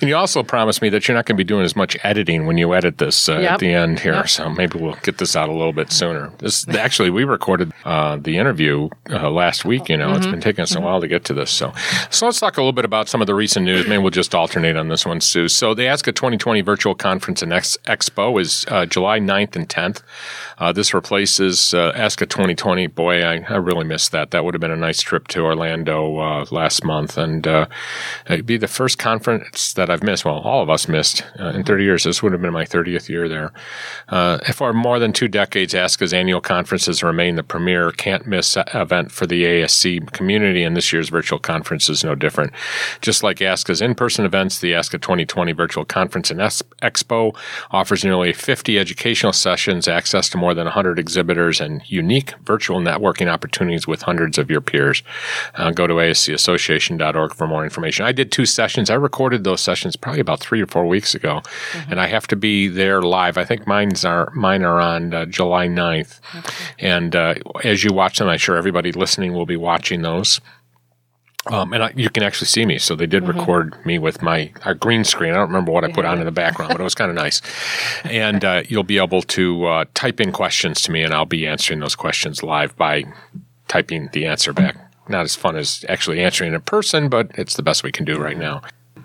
and 0.00 0.08
you 0.08 0.16
also 0.16 0.42
promised 0.42 0.82
me 0.82 0.88
that 0.90 1.08
you're 1.08 1.14
not 1.14 1.26
going 1.26 1.36
to 1.36 1.40
be 1.40 1.46
doing 1.46 1.64
as 1.64 1.74
much 1.74 1.96
editing 2.02 2.46
when 2.46 2.58
you 2.58 2.74
edit 2.74 2.98
this 2.98 3.28
uh, 3.28 3.38
yep. 3.38 3.52
at 3.52 3.60
the 3.60 3.72
end 3.72 4.00
here. 4.00 4.14
Yep. 4.14 4.28
So 4.28 4.48
maybe 4.50 4.78
we'll 4.78 4.96
get 5.02 5.18
this 5.18 5.36
out 5.36 5.48
a 5.48 5.52
little 5.52 5.72
bit 5.72 5.90
sooner. 5.90 6.32
This 6.38 6.66
actually 6.68 7.10
we 7.10 7.24
recorded 7.24 7.72
uh, 7.84 8.16
the 8.16 8.38
interview 8.38 8.88
uh, 9.10 9.30
last 9.30 9.64
week. 9.64 9.88
You 9.88 9.96
know, 9.96 10.08
mm-hmm. 10.08 10.16
it's 10.16 10.26
been 10.26 10.40
taking 10.40 10.62
us 10.62 10.72
mm-hmm. 10.72 10.82
a 10.82 10.86
while 10.86 11.00
to 11.00 11.08
get 11.08 11.24
to 11.26 11.34
this. 11.34 11.50
So, 11.50 11.72
so 12.10 12.26
let's 12.26 12.40
talk 12.40 12.56
a 12.56 12.60
little 12.60 12.72
bit 12.72 12.84
about 12.84 13.08
some 13.08 13.20
of 13.20 13.26
the 13.26 13.34
recent 13.34 13.64
news. 13.64 13.88
Maybe 13.88 14.02
we'll 14.02 14.10
just 14.10 14.34
alternate 14.34 14.76
on 14.76 14.88
this 14.88 15.04
one, 15.06 15.20
Sue. 15.20 15.48
So 15.48 15.74
the 15.74 15.82
ASCA 15.82 16.14
2020 16.14 16.60
virtual 16.60 16.94
conference 16.94 17.42
and 17.42 17.52
Ex- 17.52 17.78
expo 17.86 18.40
is 18.40 18.64
uh, 18.68 18.86
July 18.86 19.20
9th 19.20 19.56
and 19.56 19.68
10th. 19.68 20.02
Uh, 20.58 20.72
this 20.72 20.94
replaces 20.94 21.74
uh, 21.74 21.92
ASCA 21.92 22.28
2020. 22.28 22.86
Boy, 22.88 23.22
I, 23.24 23.44
I 23.48 23.56
really 23.56 23.84
missed 23.84 24.12
that. 24.12 24.30
That 24.30 24.44
would 24.44 24.54
have 24.54 24.60
been 24.60 24.70
a 24.70 24.76
nice 24.76 25.00
trip 25.00 25.28
to 25.28 25.40
Orlando 25.40 26.43
uh, 26.52 26.54
last 26.54 26.84
month, 26.84 27.16
and 27.16 27.46
uh, 27.46 27.66
it'd 28.26 28.46
be 28.46 28.56
the 28.56 28.68
first 28.68 28.98
conference 28.98 29.72
that 29.74 29.90
I've 29.90 30.02
missed. 30.02 30.24
Well, 30.24 30.38
all 30.38 30.62
of 30.62 30.70
us 30.70 30.88
missed 30.88 31.24
uh, 31.38 31.48
in 31.48 31.64
30 31.64 31.84
years. 31.84 32.04
This 32.04 32.22
would 32.22 32.32
have 32.32 32.42
been 32.42 32.52
my 32.52 32.64
30th 32.64 33.08
year 33.08 33.28
there. 33.28 33.52
Uh, 34.08 34.38
for 34.52 34.72
more 34.72 34.98
than 34.98 35.12
two 35.12 35.28
decades, 35.28 35.74
ASCA's 35.74 36.12
annual 36.12 36.40
conferences 36.40 37.02
remain 37.02 37.36
the 37.36 37.42
premier 37.42 37.90
can't 37.90 38.26
miss 38.26 38.56
event 38.74 39.10
for 39.10 39.26
the 39.26 39.44
ASC 39.44 40.12
community, 40.12 40.62
and 40.62 40.76
this 40.76 40.92
year's 40.92 41.08
virtual 41.08 41.38
conference 41.38 41.88
is 41.88 42.04
no 42.04 42.14
different. 42.14 42.52
Just 43.00 43.22
like 43.22 43.38
ASCA's 43.38 43.82
in 43.82 43.94
person 43.94 44.24
events, 44.24 44.58
the 44.58 44.72
ASCA 44.72 45.00
2020 45.00 45.52
virtual 45.52 45.84
conference 45.84 46.30
and 46.30 46.40
expo 46.40 47.36
offers 47.70 48.04
nearly 48.04 48.32
50 48.32 48.78
educational 48.78 49.32
sessions, 49.32 49.88
access 49.88 50.28
to 50.30 50.38
more 50.38 50.54
than 50.54 50.64
100 50.64 50.98
exhibitors 50.98 51.60
and 51.60 51.82
unique 51.90 52.34
virtual 52.44 52.80
networking 52.80 53.28
opportunities 53.28 53.86
with 53.86 54.02
hundreds 54.02 54.38
of 54.38 54.50
your 54.50 54.60
peers. 54.60 55.02
Uh, 55.54 55.70
go 55.70 55.86
to 55.86 55.94
ascassociation.org 56.34 57.34
for 57.34 57.46
more 57.46 57.64
information. 57.64 58.04
I 58.04 58.12
did 58.12 58.30
two 58.30 58.46
sessions. 58.46 58.90
I 58.90 58.94
recorded 58.94 59.44
those 59.44 59.60
sessions 59.60 59.96
probably 59.96 60.20
about 60.20 60.40
three 60.40 60.60
or 60.60 60.66
four 60.66 60.86
weeks 60.86 61.14
ago, 61.14 61.40
mm-hmm. 61.44 61.90
and 61.90 62.00
I 62.00 62.06
have 62.06 62.26
to 62.28 62.36
be 62.36 62.68
there 62.68 63.02
live. 63.02 63.38
I 63.38 63.44
think 63.44 63.66
mine's 63.66 64.04
are 64.04 64.30
mine 64.34 64.62
are 64.62 64.80
on 64.80 65.14
uh, 65.14 65.24
July 65.26 65.68
9th. 65.68 66.20
Okay. 66.36 66.54
And 66.78 67.16
uh, 67.16 67.34
as 67.62 67.84
you 67.84 67.92
watch 67.92 68.18
them, 68.18 68.28
I'm 68.28 68.38
sure 68.38 68.56
everybody 68.56 68.92
listening 68.92 69.32
will 69.32 69.46
be 69.46 69.56
watching 69.56 70.02
those. 70.02 70.40
Um, 71.46 71.74
and 71.74 71.82
I, 71.84 71.92
you 71.94 72.08
can 72.08 72.22
actually 72.22 72.46
see 72.46 72.64
me. 72.64 72.78
So 72.78 72.96
they 72.96 73.06
did 73.06 73.24
mm-hmm. 73.24 73.38
record 73.38 73.86
me 73.86 73.98
with 73.98 74.22
my 74.22 74.52
our 74.64 74.74
green 74.74 75.04
screen. 75.04 75.32
I 75.32 75.36
don't 75.36 75.48
remember 75.48 75.72
what 75.72 75.84
I 75.84 75.92
put 75.92 76.06
on 76.06 76.18
in 76.18 76.24
the 76.24 76.32
background, 76.32 76.72
but 76.72 76.80
it 76.80 76.84
was 76.84 76.94
kind 76.94 77.10
of 77.10 77.16
nice. 77.16 77.42
And 78.04 78.44
uh, 78.44 78.62
you'll 78.68 78.84
be 78.84 78.98
able 78.98 79.22
to 79.22 79.66
uh, 79.66 79.84
type 79.94 80.20
in 80.20 80.30
questions 80.30 80.82
to 80.82 80.92
me, 80.92 81.02
and 81.02 81.12
I'll 81.12 81.26
be 81.26 81.46
answering 81.46 81.80
those 81.80 81.96
questions 81.96 82.42
live 82.42 82.76
by 82.76 83.04
typing 83.68 84.08
the 84.12 84.26
answer 84.26 84.52
back. 84.52 84.76
Not 85.08 85.24
as 85.24 85.36
fun 85.36 85.56
as 85.56 85.84
actually 85.88 86.20
answering 86.20 86.54
in 86.54 86.60
person, 86.62 87.08
but 87.08 87.30
it's 87.34 87.54
the 87.54 87.62
best 87.62 87.82
we 87.82 87.92
can 87.92 88.04
do 88.04 88.18
right 88.18 88.38
now. 88.38 88.62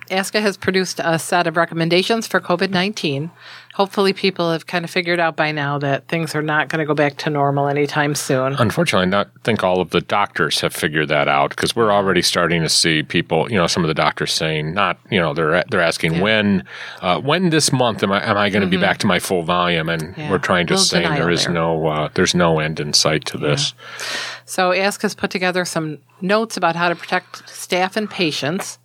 ASCA 0.09 0.41
has 0.41 0.57
produced 0.57 0.99
a 1.03 1.19
set 1.19 1.45
of 1.45 1.55
recommendations 1.55 2.27
for 2.27 2.39
COVID 2.39 2.71
19. 2.71 3.31
Hopefully, 3.79 4.11
people 4.11 4.51
have 4.51 4.67
kind 4.67 4.83
of 4.83 4.91
figured 4.91 5.21
out 5.21 5.37
by 5.37 5.53
now 5.53 5.77
that 5.77 6.05
things 6.09 6.35
are 6.35 6.41
not 6.41 6.67
going 6.67 6.79
to 6.79 6.85
go 6.85 6.93
back 6.93 7.15
to 7.15 7.29
normal 7.29 7.69
anytime 7.69 8.13
soon. 8.13 8.53
Unfortunately, 8.59 9.07
I 9.07 9.09
not 9.09 9.29
think 9.45 9.63
all 9.63 9.79
of 9.79 9.91
the 9.91 10.01
doctors 10.01 10.59
have 10.59 10.73
figured 10.73 11.07
that 11.07 11.29
out 11.29 11.51
because 11.51 11.77
we're 11.77 11.89
already 11.89 12.21
starting 12.21 12.61
to 12.61 12.67
see 12.67 13.03
people, 13.03 13.49
you 13.49 13.55
know, 13.55 13.67
some 13.67 13.85
of 13.85 13.87
the 13.87 13.93
doctors 13.93 14.33
saying, 14.33 14.73
not, 14.73 14.99
you 15.09 15.17
know, 15.17 15.33
they're 15.33 15.63
they're 15.71 15.79
asking 15.79 16.15
yeah. 16.15 16.21
when, 16.21 16.63
uh, 16.99 17.21
when 17.21 17.51
this 17.51 17.71
month 17.71 18.03
am 18.03 18.11
I 18.11 18.21
am 18.21 18.35
I 18.35 18.49
going 18.49 18.59
to 18.59 18.67
mm-hmm. 18.67 18.71
be 18.71 18.85
back 18.85 18.97
to 18.97 19.07
my 19.07 19.17
full 19.17 19.43
volume? 19.43 19.87
And 19.87 20.13
yeah. 20.17 20.29
we're 20.29 20.39
trying 20.39 20.67
to 20.67 20.77
say 20.77 21.03
there 21.03 21.29
is 21.29 21.45
there. 21.45 21.53
no 21.53 21.87
uh, 21.87 22.09
there's 22.15 22.35
no 22.35 22.59
end 22.59 22.81
in 22.81 22.91
sight 22.91 23.23
to 23.27 23.37
this. 23.37 23.73
Yeah. 23.77 24.05
So, 24.43 24.73
Ask 24.73 25.03
has 25.03 25.15
put 25.15 25.31
together 25.31 25.63
some 25.63 25.99
notes 26.19 26.57
about 26.57 26.75
how 26.75 26.89
to 26.89 26.95
protect 26.95 27.47
staff 27.47 27.95
and 27.95 28.09
patients 28.09 28.77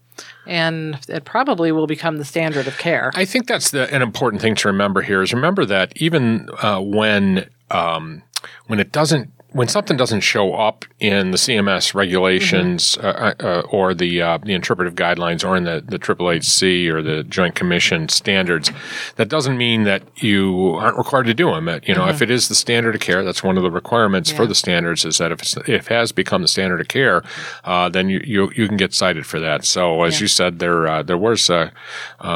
and 0.47 0.99
it 1.09 1.25
probably 1.25 1.73
will 1.73 1.87
become 1.87 2.19
the 2.19 2.25
standard 2.25 2.67
of 2.67 2.79
care. 2.79 3.11
I 3.15 3.25
think 3.25 3.47
that's 3.47 3.71
the, 3.71 3.93
an 3.95 4.03
important 4.03 4.43
thing 4.43 4.55
to 4.57 4.69
remember 4.69 5.03
here 5.03 5.23
is 5.23 5.33
remember 5.33 5.65
that 5.67 5.93
even 5.97 6.49
uh, 6.63 6.81
when 6.81 7.49
um, 7.71 8.23
when 8.67 8.79
it 8.79 8.93
doesn't 8.93 9.31
when 9.55 9.69
something 9.69 9.97
doesn't 9.97 10.21
show 10.21 10.55
up 10.55 10.85
in 10.99 11.31
the 11.31 11.37
CMS 11.37 11.95
regulations 11.95 12.97
mm-hmm. 12.97 13.07
uh, 13.07 13.49
uh, 13.49 13.61
or 13.71 13.95
the 13.95 14.21
uh, 14.21 14.39
the 14.39 14.53
interpretive 14.53 14.97
guidelines 14.97 15.49
or 15.49 15.57
in 15.57 15.63
the 15.63 15.83
the 15.87 15.99
HHC 15.99 16.89
or 16.89 17.01
the 17.01 17.23
Joint 17.23 17.55
Commission 17.55 18.09
standards, 18.09 18.73
that 19.15 19.29
doesn't 19.29 19.57
mean 19.57 19.85
that 19.85 20.03
you 20.17 20.75
aren't 20.75 20.99
required 20.99 21.27
to 21.27 21.35
do 21.35 21.53
them. 21.53 21.69
You 21.69 21.95
know, 21.95 22.01
mm-hmm. 22.01 22.11
if 22.11 22.21
it 22.21 22.33
is 22.33 22.49
the 22.49 22.57
standard 22.57 22.97
of 22.97 23.01
care, 23.01 23.23
that's 23.23 23.45
one 23.45 23.57
of 23.57 23.63
the 23.63 23.71
requirements 23.71 24.33
yeah. 24.33 24.39
for 24.39 24.47
the 24.47 24.57
standards 24.57 25.05
is 25.05 25.19
that 25.19 25.31
if, 25.31 25.57
if 25.69 25.89
it 25.89 25.95
has 25.95 26.11
become 26.11 26.43
the 26.43 26.49
standard 26.49 26.81
of 26.81 26.89
care, 26.89 27.23
uh, 27.63 27.89
then 27.89 28.09
you, 28.09 28.21
you 28.25 28.51
you 28.57 28.67
can 28.67 28.77
get 28.77 28.93
cited 28.93 29.25
for 29.25 29.39
that. 29.39 29.65
So 29.65 30.03
as 30.03 30.15
yeah. 30.15 30.23
you 30.23 30.27
said, 30.27 30.59
there 30.59 30.89
uh, 30.89 31.05
there 31.05 31.19
was 31.19 31.49
uh, 31.49 31.71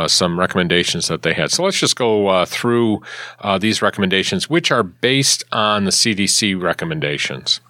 some 0.06 0.38
recommendations 0.38 1.08
that 1.08 1.22
they 1.22 1.34
had. 1.34 1.50
So 1.50 1.64
let's 1.64 1.80
just 1.80 1.96
go 1.96 2.44
through 2.44 3.02
these 3.58 3.82
recommendations, 3.82 4.48
which 4.48 4.70
are 4.70 4.84
based 4.84 5.42
on 5.50 5.82
the 5.84 5.90
CDC 5.90 6.62
recommendations 6.62 7.07
recommendations. 7.08 7.60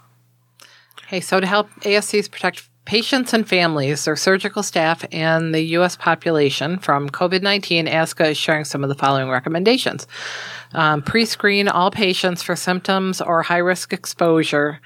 Okay, 1.04 1.20
so 1.20 1.40
to 1.40 1.46
help 1.46 1.70
ASCs 1.80 2.30
protect 2.30 2.68
patients 2.84 3.32
and 3.32 3.48
families, 3.48 4.04
their 4.04 4.16
surgical 4.16 4.62
staff, 4.62 5.04
and 5.12 5.54
the 5.54 5.60
U.S. 5.78 5.96
population 5.96 6.78
from 6.78 7.08
COVID 7.08 7.42
19, 7.42 7.86
ASCA 7.86 8.30
is 8.30 8.36
sharing 8.36 8.64
some 8.64 8.82
of 8.82 8.88
the 8.88 8.94
following 8.94 9.28
recommendations. 9.28 10.06
Um, 10.72 11.02
Pre 11.02 11.24
screen 11.24 11.68
all 11.68 11.90
patients 11.90 12.42
for 12.42 12.56
symptoms 12.56 13.20
or 13.20 13.42
high 13.42 13.58
risk 13.58 13.92
exposure 13.92 14.80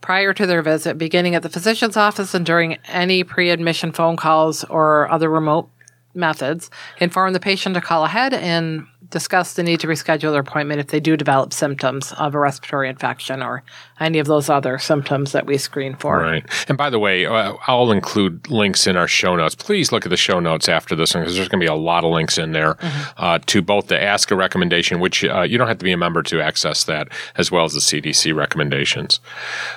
prior 0.00 0.34
to 0.34 0.46
their 0.46 0.62
visit, 0.62 0.98
beginning 0.98 1.34
at 1.34 1.42
the 1.42 1.48
physician's 1.48 1.96
office 1.96 2.34
and 2.34 2.44
during 2.44 2.74
any 2.86 3.24
pre 3.24 3.50
admission 3.50 3.90
phone 3.92 4.16
calls 4.16 4.64
or 4.64 5.10
other 5.10 5.30
remote 5.30 5.70
methods. 6.14 6.70
Inform 7.00 7.32
the 7.32 7.40
patient 7.40 7.74
to 7.74 7.80
call 7.80 8.04
ahead 8.04 8.34
and 8.34 8.86
discuss 9.14 9.54
the 9.54 9.62
need 9.62 9.80
to 9.80 9.86
reschedule 9.86 10.32
their 10.32 10.40
appointment 10.40 10.80
if 10.80 10.88
they 10.88 11.00
do 11.00 11.16
develop 11.16 11.52
symptoms 11.52 12.12
of 12.14 12.34
a 12.34 12.38
respiratory 12.38 12.88
infection 12.88 13.42
or 13.42 13.62
any 14.00 14.18
of 14.18 14.26
those 14.26 14.48
other 14.48 14.78
symptoms 14.78 15.32
that 15.32 15.46
we 15.46 15.56
screen 15.56 15.94
for. 15.94 16.18
Right. 16.18 16.44
And 16.68 16.76
by 16.76 16.90
the 16.90 16.98
way, 16.98 17.26
uh, 17.26 17.54
I'll 17.66 17.92
include 17.92 18.50
links 18.50 18.86
in 18.86 18.96
our 18.96 19.06
show 19.06 19.36
notes. 19.36 19.54
Please 19.54 19.92
look 19.92 20.04
at 20.04 20.10
the 20.10 20.16
show 20.16 20.40
notes 20.40 20.68
after 20.68 20.96
this 20.96 21.14
one 21.14 21.22
because 21.22 21.36
there's 21.36 21.48
going 21.48 21.60
to 21.60 21.64
be 21.64 21.68
a 21.68 21.74
lot 21.74 22.04
of 22.04 22.10
links 22.10 22.36
in 22.36 22.52
there 22.52 22.74
mm-hmm. 22.74 23.12
uh, 23.16 23.38
to 23.46 23.62
both 23.62 23.86
the 23.86 23.94
ASCA 23.94 24.36
recommendation, 24.36 24.98
which 24.98 25.24
uh, 25.24 25.42
you 25.42 25.58
don't 25.58 25.68
have 25.68 25.78
to 25.78 25.84
be 25.84 25.92
a 25.92 25.96
member 25.96 26.22
to 26.24 26.40
access 26.40 26.84
that, 26.84 27.08
as 27.36 27.50
well 27.50 27.64
as 27.64 27.72
the 27.74 27.80
CDC 27.80 28.34
recommendations. 28.34 29.20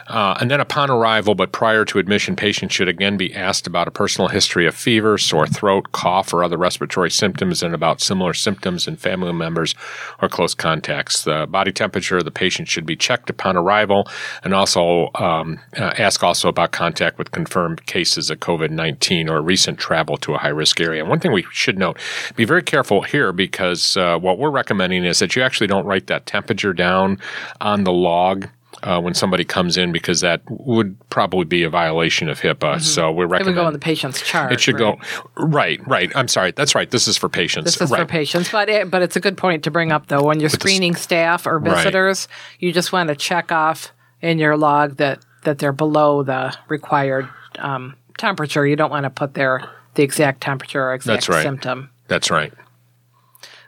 Uh, 0.08 0.36
and 0.40 0.50
then 0.50 0.60
upon 0.60 0.90
arrival, 0.90 1.36
but 1.36 1.52
prior 1.52 1.86
to 1.86 2.00
admission, 2.00 2.36
patients 2.36 2.74
should 2.74 2.88
again 2.88 3.18
be 3.18 3.34
asked 3.36 3.68
about 3.68 3.88
a 3.88 3.92
personal 3.92 4.30
history 4.30 4.66
of 4.66 4.74
fever, 4.74 5.18
sore 5.18 5.46
throat, 5.46 5.92
cough, 5.92 6.34
or 6.34 6.44
other 6.44 6.58
respiratory 6.58 7.12
symptoms, 7.12 7.62
and 7.62 7.76
about 7.76 8.02
similar 8.02 8.34
symptoms 8.34 8.88
in 8.88 8.96
family 8.96 9.34
members 9.34 9.76
or 10.22 10.28
close 10.28 10.56
contacts. 10.56 11.24
The 11.24 11.46
body 11.48 11.72
temperature 11.72 12.18
of 12.18 12.26
the 12.26 12.32
patient 12.32 12.68
should 12.68 12.86
be 12.86 12.96
checked 12.96 13.30
upon 13.30 13.56
arrival 13.56 14.08
and 14.44 14.54
also 14.54 15.10
um, 15.16 15.60
uh, 15.78 15.94
ask 15.98 16.24
also 16.24 16.50
about 16.50 16.72
contact 16.72 17.18
with 17.18 17.32
confirmed 17.32 17.86
cases 17.86 18.30
of 18.30 18.40
COVID 18.40 18.70
19 18.70 19.30
or 19.30 19.42
recent 19.42 19.78
travel 19.78 20.18
to 20.18 20.34
a 20.34 20.38
high 20.38 20.48
risk 20.50 20.80
area. 20.80 21.02
And 21.02 21.10
one 21.10 21.20
thing 21.20 21.32
we 21.32 21.46
should 21.52 21.78
note 21.78 22.00
be 22.36 22.46
very 22.46 22.64
careful 22.64 23.02
here 23.02 23.32
because 23.32 23.98
uh, 23.98 24.18
what 24.18 24.38
we're 24.38 24.50
recommending 24.50 25.06
is 25.06 25.20
that 25.20 25.36
you 25.36 25.42
actually 25.42 25.68
don't 25.68 25.86
write 25.86 26.08
that 26.08 26.26
temperature 26.26 26.74
down 26.74 27.20
on 27.62 27.84
the 27.84 27.94
log 27.94 28.48
uh, 28.84 29.02
when 29.02 29.14
somebody 29.14 29.44
comes 29.44 29.78
in 29.78 29.92
because 29.92 30.22
that 30.22 30.42
would 30.50 30.98
probably 31.10 31.46
be 31.46 31.64
a 31.64 31.70
violation 31.70 32.30
of 32.30 32.40
HIPAA. 32.40 32.56
Mm-hmm. 32.56 32.80
So 32.82 33.12
we're 33.12 33.26
recommending 33.26 33.56
it 33.56 33.58
would 33.58 33.62
go 33.62 33.68
on 33.68 33.74
the 33.74 33.80
patient's 33.80 34.22
chart. 34.22 34.52
It 34.52 34.60
should 34.60 34.80
right? 34.80 35.00
go 35.00 35.44
right, 35.44 35.88
right. 35.88 36.12
I'm 36.16 36.28
sorry, 36.28 36.52
that's 36.52 36.76
right. 36.76 36.90
This 36.90 37.08
is 37.08 37.18
for 37.18 37.30
patients. 37.30 37.66
This 37.66 37.82
is 37.82 37.92
right. 37.92 38.02
for 38.02 38.06
patients, 38.06 38.52
but 38.52 38.70
it, 38.70 38.92
but 38.92 39.02
it's 39.02 39.16
a 39.16 39.20
good 39.20 39.38
point 39.38 39.64
to 39.64 39.72
bring 39.72 39.92
up 39.92 40.08
though. 40.08 40.24
When 40.24 40.40
you're 40.40 40.50
but 40.50 40.62
screening 40.62 40.94
this, 40.94 41.02
staff 41.02 41.48
or 41.48 41.60
visitors, 41.60 42.28
right. 42.30 42.58
you 42.60 42.72
just 42.72 42.92
want 42.92 43.10
to 43.10 43.16
check 43.16 43.52
off 43.52 43.94
in 44.22 44.40
your 44.40 44.58
log 44.58 44.98
that 44.98 45.20
that 45.44 45.60
they're 45.60 45.72
below 45.72 46.24
the 46.24 46.56
required 46.68 47.30
um, 47.60 47.96
temperature. 48.18 48.66
You 48.66 48.76
don't 48.76 48.92
want 48.92 49.06
to 49.06 49.10
put 49.10 49.34
their 49.34 49.70
the 49.96 50.04
exact 50.04 50.42
temperature 50.42 50.84
or 50.84 50.94
exact 50.94 51.28
that's 51.28 51.30
right. 51.30 51.44
symptom. 51.44 51.90
That's 52.08 52.32
right. 52.32 52.54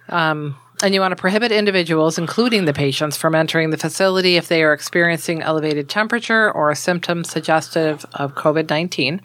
Um, 0.10 0.58
and 0.82 0.94
you 0.94 1.02
want 1.02 1.12
to 1.12 1.16
prohibit 1.18 1.52
individuals, 1.52 2.18
including 2.18 2.66
the 2.66 2.74
patients, 2.74 3.18
from 3.18 3.36
entering 3.36 3.70
the 3.70 3.78
facility 3.78 4.38
if 4.38 4.48
they 4.48 4.64
are 4.64 4.74
experiencing 4.74 5.42
elevated 5.42 5.90
temperature 5.90 6.52
or 6.52 6.74
symptoms 6.74 7.30
suggestive 7.30 8.06
of 8.14 8.36
COVID 8.36 8.70
19. 8.70 9.22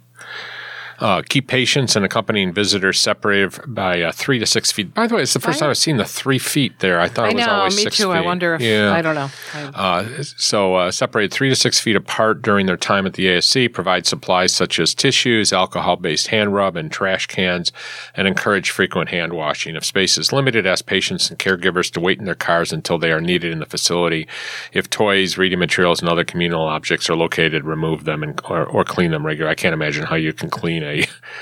Uh, 0.99 1.23
keep 1.29 1.49
patients 1.49 1.97
and 1.97 2.05
accompanying 2.05 2.53
visitors 2.53 3.01
separated 3.01 3.59
by 3.67 4.03
uh, 4.03 4.13
three 4.13 4.39
to 4.39 4.47
six 4.47 4.71
feet. 4.71 4.95
By 4.95 5.07
the 5.07 5.17
way, 5.17 5.23
it's 5.23 5.33
the 5.33 5.41
first 5.41 5.59
time 5.59 5.71
I've 5.71 5.79
seen 5.79 5.97
the 5.97 6.05
three 6.05 6.39
feet 6.39 6.79
there. 6.79 7.01
I 7.01 7.09
thought 7.09 7.27
I 7.27 7.31
it 7.31 7.35
was 7.35 7.47
know, 7.47 7.53
always 7.53 7.77
me 7.77 7.83
six 7.83 7.97
too. 7.97 8.05
feet. 8.05 8.19
I 8.19 8.21
wonder 8.21 8.55
if 8.55 8.61
yeah. 8.61 8.93
I 8.93 9.03
don't 9.03 9.15
know. 9.15 9.31
Uh, 9.55 10.23
so 10.23 10.77
uh, 10.77 10.91
separated 10.91 11.33
three 11.33 11.49
to 11.49 11.57
six 11.57 11.81
feet 11.81 11.97
apart 11.97 12.43
during 12.43 12.67
their 12.67 12.77
time 12.77 13.07
at 13.07 13.15
the 13.15 13.27
ASC. 13.27 13.73
Provide 13.73 14.07
supplies 14.07 14.53
such 14.53 14.79
as 14.79 14.95
tissues, 14.95 15.53
alcohol-based 15.53 16.29
hand 16.29 16.55
rub, 16.55 16.77
and 16.77 16.93
trash 16.93 17.27
cans, 17.27 17.73
and 18.15 18.29
encourage 18.29 18.71
frequent 18.71 19.09
hand 19.09 19.33
washing. 19.33 19.75
If 19.77 19.85
space 19.85 20.17
is 20.17 20.33
limited, 20.33 20.67
ask 20.67 20.87
patients 20.87 21.29
and 21.29 21.39
caregivers 21.39 21.91
to 21.93 22.01
wait 22.01 22.19
in 22.19 22.25
their 22.25 22.35
cars 22.35 22.73
until 22.73 22.99
they 22.99 23.11
are 23.11 23.21
needed 23.21 23.53
in 23.53 23.59
the 23.59 23.67
facility. 23.67 24.29
If 24.73 24.91
toys, 24.91 25.37
reading 25.37 25.59
materials, 25.59 26.01
and 26.01 26.09
other 26.09 26.25
communal 26.25 26.63
objects 26.63 27.11
are 27.11 27.17
located, 27.17 27.65
remove 27.65 28.05
them 28.05 28.23
and 28.23 28.41
or, 28.49 28.65
or 28.65 28.85
clean 28.85 29.11
them 29.11 29.27
regularly. 29.27 29.51
I 29.51 29.57
can't 29.57 29.75
imagine 29.75 30.05
how 30.05 30.17
you 30.17 30.33
can 30.33 30.51
clean 30.51 30.84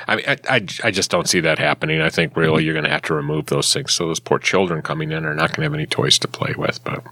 I 0.06 0.16
mean, 0.16 0.24
I, 0.26 0.36
I, 0.48 0.66
I 0.84 0.90
just 0.90 1.10
don't 1.10 1.28
see 1.28 1.40
that 1.40 1.58
happening. 1.58 2.00
I 2.00 2.10
think 2.10 2.36
really 2.36 2.58
mm-hmm. 2.58 2.66
you're 2.66 2.74
going 2.74 2.84
to 2.84 2.90
have 2.90 3.02
to 3.02 3.14
remove 3.14 3.46
those 3.46 3.72
things. 3.72 3.92
So 3.92 4.06
those 4.06 4.20
poor 4.20 4.38
children 4.38 4.82
coming 4.82 5.12
in 5.12 5.24
are 5.24 5.34
not 5.34 5.50
going 5.50 5.62
to 5.62 5.62
have 5.62 5.74
any 5.74 5.86
toys 5.86 6.18
to 6.20 6.28
play 6.28 6.54
with. 6.56 6.82
But 6.84 7.04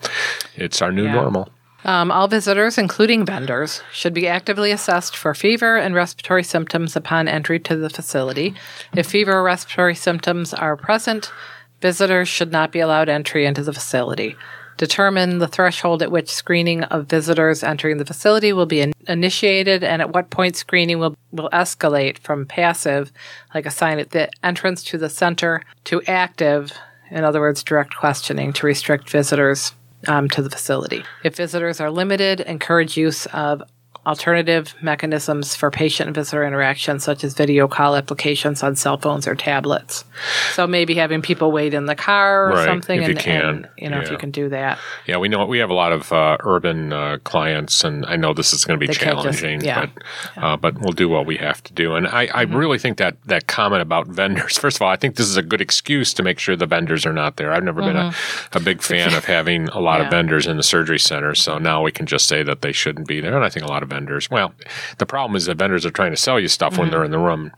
it's 0.57 0.83
our 0.83 0.93
new 0.93 1.05
yeah. 1.05 1.15
normal. 1.15 1.51
Um, 1.83 2.11
all 2.11 2.29
visitors, 2.29 2.77
including 2.77 3.25
vendors, 3.25 3.83
should 3.93 4.13
be 4.13 4.29
actively 4.29 4.71
assessed 4.71 5.17
for 5.17 5.35
fever 5.35 5.79
and 5.79 5.95
respiratory 5.95 6.45
symptoms 6.45 6.95
upon 6.95 7.27
entry 7.27 7.59
to 7.61 7.77
the 7.77 7.89
facility. 7.89 8.55
If 8.95 9.07
fever 9.07 9.33
or 9.33 9.43
respiratory 9.43 9.95
symptoms 9.95 10.53
are 10.53 10.77
present, 10.77 11.33
visitors 11.81 12.29
should 12.29 12.53
not 12.53 12.71
be 12.71 12.81
allowed 12.81 13.09
entry 13.09 13.47
into 13.47 13.63
the 13.63 13.73
facility 13.73 14.37
determine 14.81 15.41
the 15.41 15.47
threshold 15.47 16.03
at 16.03 16.11
which 16.11 16.33
screening 16.33 16.83
of 16.85 17.05
visitors 17.05 17.63
entering 17.63 17.99
the 17.99 18.05
facility 18.07 18.51
will 18.51 18.65
be 18.65 18.81
in- 18.81 18.95
initiated 19.07 19.85
and 19.85 20.01
at 20.01 20.15
what 20.15 20.31
point 20.31 20.57
screening 20.57 20.99
will, 20.99 21.15
will 21.33 21.51
escalate 21.51 22.17
from 22.17 22.47
passive, 22.47 23.13
like 23.55 23.67
assign 23.67 23.99
at 23.99 24.13
the 24.13 24.31
entrance 24.43 24.83
to 24.83 24.97
the 24.97 25.11
center, 25.11 25.61
to 25.85 26.01
active, 26.05 26.73
in 27.11 27.25
other 27.25 27.41
words, 27.41 27.63
direct 27.63 27.95
questioning 27.95 28.55
to 28.55 28.65
restrict 28.65 29.11
visitors 29.11 29.75
um, 30.09 30.31
to 30.31 30.41
the 30.41 30.49
facility. 30.49 31.05
If 31.25 31.37
visitors 31.37 31.79
are 31.79 31.91
limited, 31.91 32.41
encourage 32.41 32.97
use 32.97 33.27
of 33.27 33.63
alternative 34.07 34.75
mechanisms 34.81 35.55
for 35.55 35.71
patient 35.71 36.09
and 36.09 36.15
visitor 36.15 36.45
interaction, 36.45 36.99
such 36.99 37.23
as 37.23 37.35
video 37.35 37.69
call 37.69 37.97
applications 37.97 38.63
on 38.63 38.75
cell 38.75 38.97
phones 38.97 39.27
or 39.27 39.35
tablets. 39.35 40.05
So 40.53 40.67
maybe 40.67 40.95
having 40.95 41.21
people 41.21 41.53
wait 41.53 41.75
in 41.75 41.85
the 41.85 41.95
car 41.95 42.47
or 42.47 42.55
right, 42.55 42.65
something, 42.65 43.03
if 43.03 43.09
and, 43.09 43.17
you 43.17 43.23
can, 43.23 43.45
and, 43.45 43.69
you 43.77 43.91
know, 43.91 43.99
yeah. 43.99 44.03
if 44.03 44.11
you 44.11 44.17
can 44.17 44.31
do 44.31 44.49
that. 44.49 44.79
Yeah, 45.07 45.19
we 45.19 45.29
know 45.29 45.45
we 45.45 45.59
have 45.59 45.71
a 45.71 45.75
lot 45.75 45.93
of 45.93 46.11
uh, 46.13 46.39
urban 46.41 46.93
uh, 46.93 47.19
clients, 47.25 47.85
and 47.85 48.07
I 48.07 48.17
know 48.17 48.33
this 48.33 48.55
is 48.55 48.65
going 48.65 48.79
to 48.79 48.81
be 48.81 48.87
they 48.87 48.95
challenging, 48.95 49.61
just, 49.61 49.67
yeah. 49.67 49.87
but 49.87 50.05
yeah. 50.37 50.53
Uh, 50.53 50.57
but 50.57 50.81
we'll 50.81 50.93
do 50.93 51.09
what 51.09 51.27
we 51.27 51.37
have 51.37 51.63
to 51.65 51.73
do. 51.75 51.95
And 51.95 52.07
I, 52.07 52.23
I 52.23 52.45
mm-hmm. 52.47 52.57
really 52.57 52.79
think 52.79 52.97
that 52.99 53.17
that 53.27 53.47
comment 53.49 53.83
about 53.83 54.07
vendors. 54.07 54.59
First 54.59 54.79
of 54.79 54.83
all, 54.83 54.91
I 54.91 54.97
think 54.97 55.17
this 55.17 55.27
is 55.27 55.37
a 55.37 55.43
good 55.43 55.61
excuse 55.61 56.15
to 56.15 56.23
make 56.23 56.39
sure 56.39 56.57
the 56.57 56.67
vendors 56.67 57.05
are 57.05 57.13
not 57.13 57.37
there. 57.37 57.53
I've 57.53 57.65
never 57.65 57.83
mm-hmm. 57.83 57.91
been 57.91 58.07
a, 58.07 58.11
mm-hmm. 58.11 58.59
a 58.59 58.61
big 58.61 58.83
fan 58.83 59.13
of 59.15 59.27
having 59.27 59.69
a 59.69 59.81
lot 59.81 60.01
of 60.01 60.11
vendors 60.11 60.47
in 60.47 60.57
the 60.57 60.63
surgery 60.63 60.99
center, 60.99 61.35
so 61.35 61.59
now 61.59 61.83
we 61.83 61.93
can 61.93 62.07
just 62.07 62.27
say 62.27 62.43
that 62.43 62.63
they 62.63 62.73
shouldn't 62.73 63.07
be 63.07 63.21
there. 63.21 63.37
And 63.37 63.45
I 63.45 63.51
think 63.51 63.67
a 63.67 63.69
lot 63.69 63.83
of 63.83 63.90
vendors, 63.91 64.31
well, 64.31 64.55
the 64.99 65.07
problem 65.07 65.37
is 65.37 65.47
that 65.47 65.59
vendors 65.59 65.85
are 65.85 65.91
trying 65.91 66.13
to 66.13 66.17
sell 66.17 66.41
you 66.41 66.49
stuff 66.49 66.73
mm-hmm. 66.73 66.83
when 66.83 66.91
they're 66.91 67.05
in 67.05 67.11
the 67.11 67.19
room, 67.19 67.53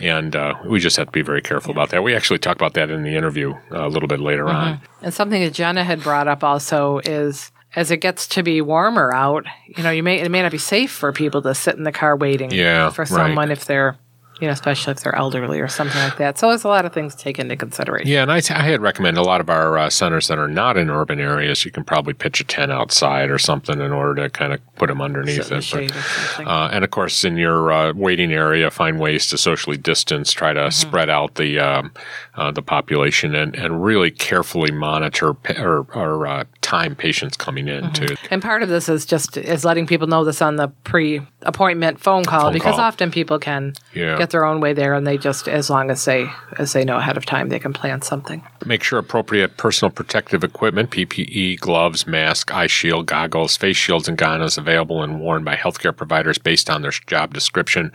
and 0.00 0.36
uh, 0.36 0.54
we 0.66 0.80
just 0.80 0.96
have 0.96 1.06
to 1.06 1.12
be 1.12 1.22
very 1.22 1.42
careful 1.42 1.70
about 1.70 1.90
that. 1.90 2.02
We 2.02 2.14
actually 2.14 2.38
talked 2.38 2.60
about 2.60 2.74
that 2.74 2.90
in 2.90 3.02
the 3.02 3.16
interview 3.16 3.54
uh, 3.70 3.86
a 3.86 3.88
little 3.88 4.08
bit 4.08 4.20
later 4.20 4.44
mm-hmm. 4.44 4.56
on. 4.56 4.80
And 5.02 5.14
something 5.14 5.42
that 5.42 5.54
Jenna 5.54 5.84
had 5.84 6.02
brought 6.02 6.28
up 6.28 6.44
also 6.44 6.98
is 6.98 7.52
as 7.74 7.90
it 7.90 7.98
gets 7.98 8.26
to 8.28 8.42
be 8.42 8.60
warmer 8.60 9.12
out, 9.12 9.44
you 9.66 9.82
know, 9.82 9.90
you 9.90 10.02
may 10.02 10.20
it 10.20 10.30
may 10.30 10.42
not 10.42 10.52
be 10.52 10.58
safe 10.58 10.90
for 10.90 11.12
people 11.12 11.42
to 11.42 11.54
sit 11.54 11.76
in 11.76 11.84
the 11.84 11.92
car 11.92 12.16
waiting 12.16 12.50
yeah, 12.50 12.90
for 12.90 13.04
someone 13.04 13.48
right. 13.48 13.50
if 13.50 13.66
they're 13.66 13.96
you 14.40 14.46
know, 14.46 14.52
especially 14.52 14.92
if 14.92 15.00
they're 15.00 15.14
elderly 15.14 15.60
or 15.60 15.68
something 15.68 16.00
like 16.00 16.18
that. 16.18 16.38
So 16.38 16.48
there's 16.48 16.64
a 16.64 16.68
lot 16.68 16.84
of 16.84 16.92
things 16.92 17.14
to 17.14 17.22
take 17.22 17.38
into 17.38 17.56
consideration. 17.56 18.08
Yeah, 18.08 18.22
and 18.22 18.30
I, 18.30 18.36
I 18.50 18.62
had 18.62 18.82
recommend 18.82 19.16
a 19.16 19.22
lot 19.22 19.40
of 19.40 19.48
our 19.48 19.78
uh, 19.78 19.90
centers 19.90 20.28
that 20.28 20.38
are 20.38 20.48
not 20.48 20.76
in 20.76 20.90
urban 20.90 21.20
areas. 21.20 21.64
You 21.64 21.70
can 21.70 21.84
probably 21.84 22.12
pitch 22.12 22.40
a 22.40 22.44
tent 22.44 22.70
outside 22.70 23.30
or 23.30 23.38
something 23.38 23.80
in 23.80 23.92
order 23.92 24.22
to 24.22 24.30
kind 24.30 24.52
of 24.52 24.60
put 24.76 24.88
them 24.88 25.00
underneath 25.00 25.50
it. 25.50 25.90
But, 26.36 26.46
uh, 26.46 26.68
and 26.70 26.84
of 26.84 26.90
course, 26.90 27.24
in 27.24 27.36
your 27.36 27.72
uh, 27.72 27.92
waiting 27.94 28.32
area, 28.32 28.70
find 28.70 29.00
ways 29.00 29.26
to 29.28 29.38
socially 29.38 29.78
distance. 29.78 30.32
Try 30.32 30.52
to 30.52 30.60
mm-hmm. 30.60 30.70
spread 30.70 31.08
out 31.08 31.36
the 31.36 31.58
um, 31.58 31.92
uh, 32.34 32.50
the 32.50 32.62
population 32.62 33.34
and, 33.34 33.54
and 33.54 33.82
really 33.82 34.10
carefully 34.10 34.70
monitor 34.70 35.32
pa- 35.32 35.60
or, 35.62 35.86
or 35.94 36.26
uh, 36.26 36.44
time 36.66 36.96
patients 36.96 37.36
coming 37.36 37.68
in 37.68 37.84
mm-hmm. 37.84 37.92
too. 37.92 38.16
And 38.30 38.42
part 38.42 38.62
of 38.62 38.68
this 38.68 38.88
is 38.88 39.06
just 39.06 39.36
is 39.36 39.64
letting 39.64 39.86
people 39.86 40.08
know 40.08 40.24
this 40.24 40.42
on 40.42 40.56
the 40.56 40.68
pre-appointment 40.84 42.00
phone 42.00 42.24
call 42.24 42.42
phone 42.42 42.52
because 42.52 42.74
call. 42.74 42.84
often 42.84 43.10
people 43.10 43.38
can 43.38 43.74
yeah. 43.94 44.18
get 44.18 44.30
their 44.30 44.44
own 44.44 44.60
way 44.60 44.72
there, 44.72 44.94
and 44.94 45.06
they 45.06 45.16
just 45.16 45.48
as 45.48 45.70
long 45.70 45.90
as 45.90 46.04
they 46.04 46.28
as 46.58 46.72
they 46.72 46.84
know 46.84 46.96
ahead 46.96 47.16
of 47.16 47.24
time, 47.24 47.48
they 47.48 47.58
can 47.58 47.72
plan 47.72 48.02
something. 48.02 48.44
Make 48.64 48.82
sure 48.82 48.98
appropriate 48.98 49.56
personal 49.56 49.90
protective 49.90 50.42
equipment, 50.42 50.90
PPE, 50.90 51.60
gloves, 51.60 52.06
mask, 52.06 52.52
eye 52.52 52.66
shield, 52.66 53.06
goggles, 53.06 53.56
face 53.56 53.76
shields, 53.76 54.08
and 54.08 54.18
goggles 54.18 54.58
available 54.58 55.02
and 55.02 55.20
worn 55.20 55.44
by 55.44 55.54
healthcare 55.54 55.96
providers 55.96 56.36
based 56.36 56.68
on 56.68 56.82
their 56.82 56.90
job 56.90 57.32
description. 57.32 57.92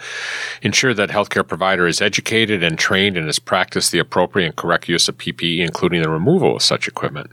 Ensure 0.61 0.93
that 0.93 1.09
healthcare 1.09 1.45
provider 1.45 1.87
is 1.87 2.01
educated 2.01 2.63
and 2.63 2.79
trained 2.79 3.17
and 3.17 3.25
has 3.25 3.39
practiced 3.39 3.91
the 3.91 3.99
appropriate 3.99 4.45
and 4.45 4.55
correct 4.55 4.87
use 4.87 5.09
of 5.09 5.17
PPE, 5.17 5.59
including 5.59 6.01
the 6.01 6.09
removal 6.09 6.55
of 6.55 6.61
such 6.61 6.87
equipment. 6.87 7.31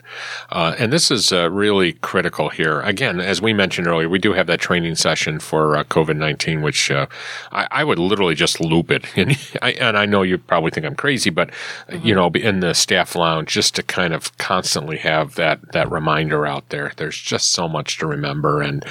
Uh, 0.50 0.74
and 0.78 0.92
this 0.92 1.10
is 1.10 1.27
uh, 1.32 1.50
really 1.50 1.94
critical 1.94 2.48
here. 2.48 2.80
Again, 2.80 3.20
as 3.20 3.40
we 3.40 3.52
mentioned 3.52 3.86
earlier, 3.86 4.08
we 4.08 4.18
do 4.18 4.32
have 4.32 4.46
that 4.46 4.60
training 4.60 4.94
session 4.94 5.38
for 5.40 5.76
uh, 5.76 5.84
COVID 5.84 6.16
19, 6.16 6.62
which 6.62 6.90
uh, 6.90 7.06
I, 7.52 7.66
I, 7.70 7.84
would 7.84 7.98
literally 7.98 8.34
just 8.34 8.60
loop 8.60 8.90
it. 8.90 9.04
And 9.18 9.36
I, 9.62 9.72
and 9.72 9.98
I 9.98 10.06
know 10.06 10.22
you 10.22 10.38
probably 10.38 10.70
think 10.70 10.86
I'm 10.86 10.94
crazy, 10.94 11.30
but, 11.30 11.50
mm-hmm. 11.88 12.06
you 12.06 12.14
know, 12.14 12.28
in 12.28 12.60
the 12.60 12.72
staff 12.72 13.16
lounge, 13.16 13.48
just 13.48 13.74
to 13.74 13.82
kind 13.82 14.14
of 14.14 14.36
constantly 14.38 14.96
have 14.98 15.34
that, 15.34 15.72
that 15.72 15.90
reminder 15.90 16.46
out 16.46 16.68
there. 16.68 16.92
There's 16.96 17.18
just 17.18 17.52
so 17.52 17.68
much 17.68 17.98
to 17.98 18.06
remember. 18.06 18.62
And 18.62 18.84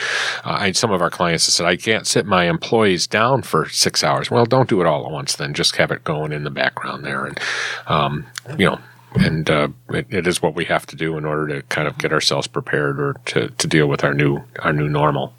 uh, 0.43 0.57
I, 0.59 0.71
some 0.73 0.91
of 0.91 1.01
our 1.01 1.09
clients 1.09 1.45
have 1.45 1.53
said, 1.53 1.65
I 1.65 1.77
can't 1.77 2.05
sit 2.05 2.25
my 2.25 2.49
employees 2.49 3.07
down 3.07 3.41
for 3.41 3.69
six 3.69 4.03
hours. 4.03 4.29
Well, 4.29 4.45
don't 4.45 4.69
do 4.69 4.81
it 4.81 4.87
all 4.87 5.05
at 5.05 5.11
once 5.11 5.35
then. 5.35 5.53
Just 5.53 5.77
have 5.77 5.91
it 5.91 6.03
going 6.03 6.33
in 6.33 6.43
the 6.43 6.51
background 6.51 7.05
there. 7.05 7.25
And, 7.25 7.39
um, 7.87 8.25
you 8.57 8.65
know, 8.65 8.79
and 9.15 9.49
uh, 9.49 9.69
it, 9.89 10.07
it 10.09 10.27
is 10.27 10.41
what 10.41 10.55
we 10.55 10.65
have 10.65 10.85
to 10.87 10.95
do 10.95 11.17
in 11.17 11.25
order 11.25 11.47
to 11.47 11.61
kind 11.67 11.87
of 11.87 11.97
get 11.97 12.11
ourselves 12.13 12.47
prepared 12.47 12.99
or 12.99 13.13
to, 13.25 13.49
to 13.49 13.67
deal 13.67 13.87
with 13.87 14.03
our 14.03 14.13
new 14.13 14.41
our 14.59 14.73
new 14.73 14.89
normal. 14.89 15.33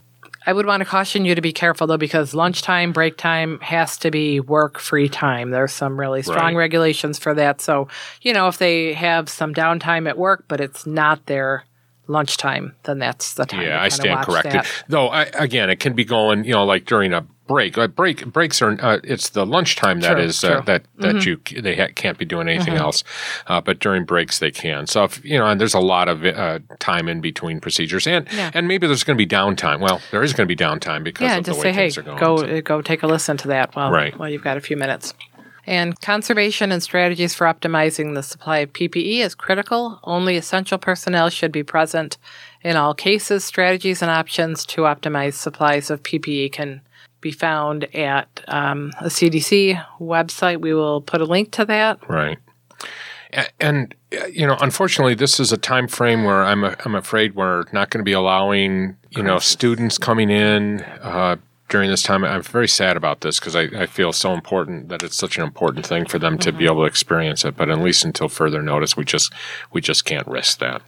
I 0.47 0.53
would 0.55 0.65
want 0.65 0.81
to 0.81 0.87
caution 0.87 1.27
you 1.27 1.35
to 1.35 1.43
be 1.43 1.53
careful 1.53 1.87
though, 1.87 1.99
because 1.99 2.33
lunchtime, 2.33 2.93
break 2.93 3.19
time 3.19 3.61
has 3.61 3.99
to 3.99 4.11
be 4.11 4.41
work 4.41 4.79
free 4.79 5.09
time. 5.09 5.51
There's 5.51 5.75
some 5.75 6.01
really 6.01 6.23
strong 6.23 6.55
Right. 6.55 6.57
regulations 6.57 7.19
for 7.19 7.35
that. 7.35 7.61
So, 7.61 7.89
you 8.23 8.33
know, 8.33 8.49
if 8.49 8.57
they 8.57 8.95
have 8.95 9.29
some 9.29 9.53
downtime 9.53 10.09
at 10.09 10.17
work, 10.17 10.45
but 10.49 10.61
it's 10.61 10.87
not 10.87 11.27
their 11.27 11.65
lunchtime, 12.07 12.75
then 12.85 12.99
that's 12.99 13.35
the 13.35 13.45
time. 13.45 13.67
Yeah, 13.67 13.83
I 13.83 13.89
stand 13.89 14.25
corrected. 14.25 14.53
that. 14.53 14.85
Though, 14.89 15.09
I, 15.09 15.25
again, 15.35 15.69
it 15.69 15.81
can 15.81 15.93
be 15.93 16.07
going, 16.07 16.45
you 16.45 16.53
know, 16.53 16.65
like 16.65 16.87
during 16.87 17.13
a 17.13 17.27
break. 17.49 17.77
Like 17.77 17.97
break 17.97 18.25
breaks 18.27 18.63
are 18.63 18.77
uh, 18.81 18.99
it's 19.03 19.31
the 19.31 19.45
lunchtime 19.45 20.01
that 20.01 20.15
True, 20.15 20.23
is 20.23 20.45
uh. 20.45 20.49
Mm-hmm. 20.59 20.65
that 20.67 20.85
that 20.99 21.27
you 21.27 21.41
they 21.61 21.75
ha- 21.75 21.89
can't 21.97 22.17
be 22.19 22.25
doing 22.25 22.49
anything 22.49 22.75
else, 22.75 23.03
uh, 23.49 23.61
but 23.61 23.81
during 23.81 24.05
breaks 24.05 24.39
they 24.39 24.53
can. 24.53 24.87
So 24.87 25.03
if 25.05 25.25
you 25.25 25.37
know, 25.39 25.47
and 25.47 25.61
there's 25.61 25.75
a 25.75 25.81
lot 25.81 26.09
of 26.09 26.25
uh, 26.25 26.61
time 26.79 27.09
in 27.09 27.21
between 27.21 27.59
procedures, 27.59 28.07
and 28.07 28.29
Yeah. 28.33 28.53
and 28.55 28.69
maybe 28.69 28.87
there's 28.87 29.03
going 29.03 29.17
to 29.19 29.27
be 29.27 29.29
downtime. 29.29 29.81
Well, 29.81 30.01
there 30.13 30.23
is 30.23 30.33
going 30.33 30.47
to 30.49 30.55
be 30.55 30.63
downtime 30.63 31.03
because 31.03 31.25
Yeah, 31.25 31.39
of 31.39 31.45
the 31.45 31.55
way 31.55 31.61
say, 31.63 31.73
hey, 31.73 31.91
things 31.91 31.99
are 31.99 32.03
going. 32.03 32.19
go 32.19 32.37
So- 32.37 32.47
uh, 32.47 32.61
go 32.61 32.83
take 32.83 33.03
a 33.03 33.09
listen 33.09 33.37
to 33.39 33.49
that 33.49 33.75
while 33.75 33.91
Right. 33.91 34.17
while 34.17 34.29
you've 34.29 34.45
got 34.45 34.57
a 34.57 34.61
few 34.61 34.77
minutes. 34.77 35.15
And 35.67 36.01
conservation 36.01 36.73
and 36.73 36.83
strategies 36.83 37.35
for 37.35 37.47
optimizing 37.47 38.15
the 38.15 38.23
supply 38.23 38.59
of 38.61 38.73
PPE 38.73 39.21
is 39.21 39.35
critical. 39.35 40.01
Only 40.03 40.37
essential 40.39 40.79
personnel 40.79 41.29
should 41.29 41.53
be 41.53 41.63
present 41.63 42.17
in 42.63 42.77
all 42.77 42.95
cases. 42.95 43.45
Strategies 43.45 44.01
and 44.01 44.11
options 44.11 44.65
to 44.65 44.83
optimize 44.83 45.35
supplies 45.35 45.91
of 45.91 46.03
PPE 46.03 46.53
can 46.53 46.81
be 47.21 47.31
found 47.31 47.85
at 47.95 48.29
um, 48.49 48.93
a 49.01 49.07
CDC 49.07 49.85
website. 50.01 50.61
We 50.61 50.75
will 50.75 51.01
put 51.01 51.21
a 51.21 51.25
link 51.25 51.51
to 51.53 51.65
that. 51.65 52.09
Right. 52.09 52.39
And 53.61 53.95
you 54.33 54.47
know, 54.47 54.57
unfortunately, 54.61 55.15
this 55.15 55.39
is 55.39 55.53
a 55.53 55.59
time 55.59 55.87
frame 55.87 56.25
where 56.25 56.45
I'm 56.45 56.65
I'm 56.65 56.95
afraid 56.95 57.35
we're 57.35 57.65
not 57.73 57.91
going 57.91 58.01
to 58.01 58.05
be 58.05 58.13
allowing 58.13 58.97
you 59.11 59.23
know 59.23 59.39
students 59.39 59.99
coming 59.99 60.31
in 60.31 60.81
uh, 61.03 61.37
during 61.69 61.91
this 61.91 62.03
time. 62.03 62.25
I'm 62.25 62.43
very 62.43 62.69
sad 62.69 62.97
about 62.97 63.21
this 63.21 63.39
because 63.39 63.55
I, 63.55 63.65
I 63.77 63.87
feel 63.87 64.13
so 64.13 64.33
important 64.33 64.89
that 64.89 65.03
it's 65.03 65.17
such 65.17 65.37
an 65.37 65.45
important 65.45 65.87
thing 65.87 66.07
for 66.07 66.19
them 66.19 66.39
to 66.39 66.53
be 66.53 66.65
able 66.65 66.83
to 66.83 66.85
experience 66.85 67.45
it. 67.45 67.57
But 67.57 67.69
at 67.69 67.81
least 67.81 68.05
until 68.05 68.29
further 68.29 68.63
notice, 68.63 68.97
we 68.97 69.05
just 69.05 69.33
we 69.73 69.83
just 69.83 70.07
can't 70.07 70.27
risk 70.27 70.59
that. 70.61 70.81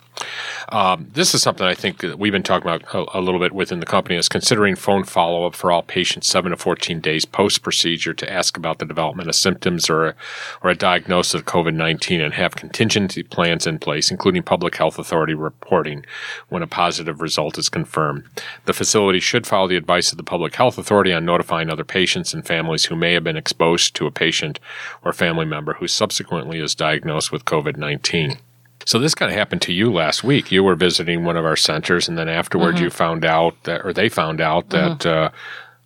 Um, 0.70 1.08
this 1.12 1.34
is 1.34 1.42
something 1.42 1.66
I 1.66 1.74
think 1.74 1.98
that 1.98 2.18
we've 2.18 2.32
been 2.32 2.42
talking 2.42 2.68
about 2.68 2.94
a, 2.94 3.18
a 3.18 3.20
little 3.20 3.40
bit 3.40 3.52
within 3.52 3.80
the 3.80 3.86
company 3.86 4.16
is 4.16 4.28
considering 4.28 4.76
phone 4.76 5.04
follow 5.04 5.46
up 5.46 5.54
for 5.54 5.72
all 5.72 5.82
patients 5.82 6.28
seven 6.28 6.50
to 6.50 6.56
14 6.56 7.00
days 7.00 7.24
post 7.24 7.62
procedure 7.62 8.14
to 8.14 8.32
ask 8.32 8.56
about 8.56 8.78
the 8.78 8.84
development 8.84 9.28
of 9.28 9.34
symptoms 9.34 9.90
or 9.90 10.14
or 10.62 10.70
a 10.70 10.74
diagnosis 10.74 11.34
of 11.34 11.44
COVID 11.44 11.74
19 11.74 12.20
and 12.20 12.34
have 12.34 12.56
contingency 12.56 13.22
plans 13.22 13.66
in 13.66 13.78
place, 13.78 14.10
including 14.10 14.42
public 14.42 14.76
health 14.76 14.98
authority 14.98 15.34
reporting 15.34 16.04
when 16.48 16.62
a 16.62 16.66
positive 16.66 17.20
result 17.20 17.58
is 17.58 17.68
confirmed. 17.68 18.24
The 18.64 18.72
facility 18.72 19.20
should 19.20 19.46
follow 19.46 19.68
the 19.68 19.76
advice 19.76 20.12
of 20.12 20.18
the 20.18 20.24
public 20.24 20.54
health 20.54 20.78
authority 20.78 21.12
on 21.12 21.24
notifying 21.24 21.70
other 21.70 21.84
patients 21.84 22.34
and 22.34 22.46
families 22.46 22.86
who 22.86 22.96
may 22.96 23.14
have 23.14 23.24
been 23.24 23.36
exposed 23.36 23.94
to 23.96 24.06
a 24.06 24.10
patient 24.10 24.60
or 25.04 25.12
family 25.12 25.46
member 25.46 25.74
who 25.74 25.88
subsequently 25.88 26.60
is 26.60 26.74
diagnosed 26.74 27.32
with 27.32 27.44
COVID 27.44 27.76
19. 27.76 28.38
So 28.86 28.98
this 28.98 29.14
kind 29.14 29.30
of 29.30 29.36
happened 29.36 29.62
to 29.62 29.72
you 29.72 29.92
last 29.92 30.24
week. 30.24 30.50
You 30.50 30.64
were 30.64 30.74
visiting 30.74 31.24
one 31.24 31.36
of 31.36 31.44
our 31.44 31.56
centers, 31.56 32.08
and 32.08 32.16
then 32.18 32.28
afterward, 32.28 32.76
Mm-hmm. 32.76 32.84
you 32.84 32.90
found 32.90 33.24
out 33.24 33.62
that, 33.64 33.84
or 33.84 33.92
they 33.92 34.08
found 34.08 34.40
out 34.40 34.70
that 34.70 35.04
uh, 35.06 35.30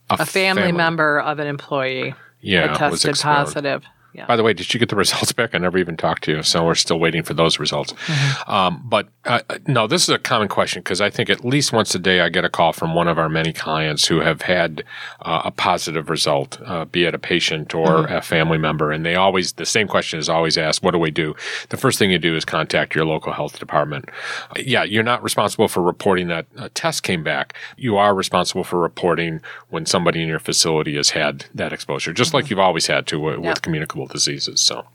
A 0.09 0.25
family, 0.25 0.71
member 0.71 1.19
of 1.19 1.39
an 1.39 1.47
employee 1.47 2.15
yeah, 2.41 2.67
had 2.67 2.77
tested 2.77 3.17
positive. 3.19 3.83
Yeah. 4.15 4.25
By 4.27 4.35
the 4.37 4.43
way, 4.43 4.53
did 4.53 4.73
you 4.73 4.79
get 4.79 4.89
the 4.89 4.95
results 5.05 5.33
back? 5.33 5.53
I 5.53 5.57
never 5.57 5.77
even 5.77 5.97
talked 5.97 6.23
to 6.25 6.31
you, 6.31 6.43
so 6.43 6.65
we're 6.65 6.75
still 6.75 6.99
waiting 6.99 7.21
for 7.23 7.33
those 7.33 7.59
results. 7.59 7.91
Mm-hmm. 7.93 8.49
Um, 8.51 8.81
but 8.85 9.09
uh, 9.25 9.41
no, 9.67 9.87
this 9.87 10.03
is 10.03 10.09
a 10.09 10.17
common 10.17 10.47
question 10.47 10.81
because 10.81 11.01
I 11.01 11.09
think 11.09 11.29
at 11.29 11.43
least 11.43 11.73
once 11.73 11.93
a 11.95 11.99
day 11.99 12.21
I 12.21 12.29
get 12.29 12.45
a 12.45 12.49
call 12.49 12.71
from 12.73 12.95
one 12.95 13.07
of 13.07 13.17
our 13.19 13.29
many 13.29 13.51
clients 13.51 14.07
who 14.07 14.21
have 14.21 14.41
had 14.43 14.83
uh, 15.21 15.41
a 15.45 15.51
positive 15.51 16.09
result, 16.09 16.59
uh, 16.65 16.85
be 16.85 17.03
it 17.03 17.13
a 17.13 17.19
patient 17.19 17.73
or 17.75 17.85
Mm-hmm. 18.05 18.13
a 18.13 18.21
family 18.21 18.57
member, 18.57 18.91
and 18.91 19.05
they 19.05 19.15
always 19.15 19.53
the 19.53 19.65
same 19.65 19.87
question 19.87 20.19
is 20.19 20.27
always 20.29 20.57
asked: 20.57 20.81
What 20.83 20.91
do 20.91 20.97
we 20.99 21.11
do? 21.11 21.35
The 21.69 21.77
first 21.77 21.99
thing 21.99 22.09
you 22.11 22.17
do 22.19 22.35
is 22.35 22.45
contact 22.45 22.95
your 22.95 23.05
local 23.05 23.33
health 23.33 23.59
department. 23.59 24.09
Uh, 24.51 24.53
yeah, 24.59 24.83
you're 24.83 25.03
not 25.03 25.21
responsible 25.23 25.67
for 25.67 25.81
reporting 25.81 26.27
that 26.29 26.45
a 26.57 26.69
test 26.69 27.03
came 27.03 27.23
back. 27.23 27.53
You 27.77 27.97
are 27.97 28.13
responsible 28.15 28.63
for 28.63 28.79
reporting 28.79 29.41
when 29.69 29.85
somebody 29.85 30.21
in 30.21 30.27
your 30.27 30.39
facility 30.39 30.95
has 30.95 31.11
had 31.11 31.45
that 31.53 31.73
exposure, 31.73 32.13
just 32.13 32.33
like 32.33 32.49
you've 32.49 32.59
always 32.59 32.87
had 32.87 33.07
to 33.07 33.17
w- 33.17 33.41
Yeah. 33.41 33.49
with 33.49 33.61
communicable 33.61 34.04
diseases. 34.07 34.59
So. 34.61 34.85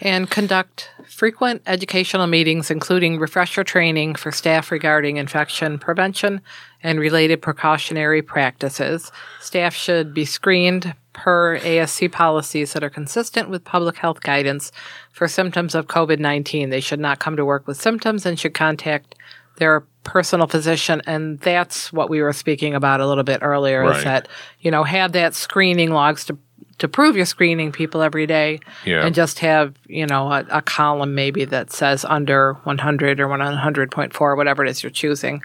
and 0.00 0.30
conduct 0.30 0.90
frequent 1.06 1.62
educational 1.66 2.26
meetings, 2.26 2.70
including 2.70 3.18
refresher 3.18 3.64
training 3.64 4.14
for 4.14 4.32
staff 4.32 4.70
regarding 4.70 5.16
infection 5.16 5.78
prevention 5.78 6.40
and 6.82 6.98
related 7.00 7.42
precautionary 7.42 8.22
practices. 8.22 9.10
Staff 9.40 9.74
should 9.74 10.14
be 10.14 10.24
screened 10.24 10.94
per 11.12 11.58
ASC 11.58 12.10
policies 12.12 12.72
that 12.72 12.84
are 12.84 12.90
consistent 12.90 13.50
with 13.50 13.64
public 13.64 13.96
health 13.96 14.20
guidance 14.22 14.70
for 15.12 15.26
symptoms 15.26 15.74
of 15.74 15.86
COVID 15.88 16.18
19. 16.20 16.70
They 16.70 16.80
should 16.80 17.00
not 17.00 17.18
come 17.18 17.36
to 17.36 17.44
work 17.44 17.66
with 17.66 17.80
symptoms 17.80 18.24
and 18.24 18.38
should 18.38 18.54
contact 18.54 19.16
their 19.56 19.80
personal 20.04 20.46
physician 20.46 21.02
and 21.06 21.38
that's 21.40 21.92
what 21.92 22.08
we 22.08 22.22
were 22.22 22.32
speaking 22.32 22.74
about 22.74 23.00
a 23.00 23.06
little 23.06 23.24
bit 23.24 23.40
earlier 23.42 23.82
Right. 23.82 23.98
is 23.98 24.04
that 24.04 24.28
you 24.60 24.70
know 24.70 24.82
have 24.84 25.12
that 25.12 25.34
screening 25.34 25.90
logs 25.90 26.24
to 26.26 26.38
to 26.78 26.88
prove 26.88 27.16
you're 27.16 27.24
screening 27.26 27.72
people 27.72 28.02
every 28.02 28.26
day 28.26 28.60
Yeah. 28.84 29.04
and 29.04 29.14
just 29.14 29.38
have 29.40 29.74
you 29.86 30.06
know 30.06 30.30
a, 30.32 30.44
a 30.50 30.62
column 30.62 31.14
maybe 31.14 31.44
that 31.46 31.72
says 31.72 32.04
under 32.04 32.54
100 32.64 33.20
or 33.20 33.26
100.4 33.28 34.36
whatever 34.36 34.64
it 34.64 34.70
is 34.70 34.82
you're 34.82 34.90
choosing 34.90 35.42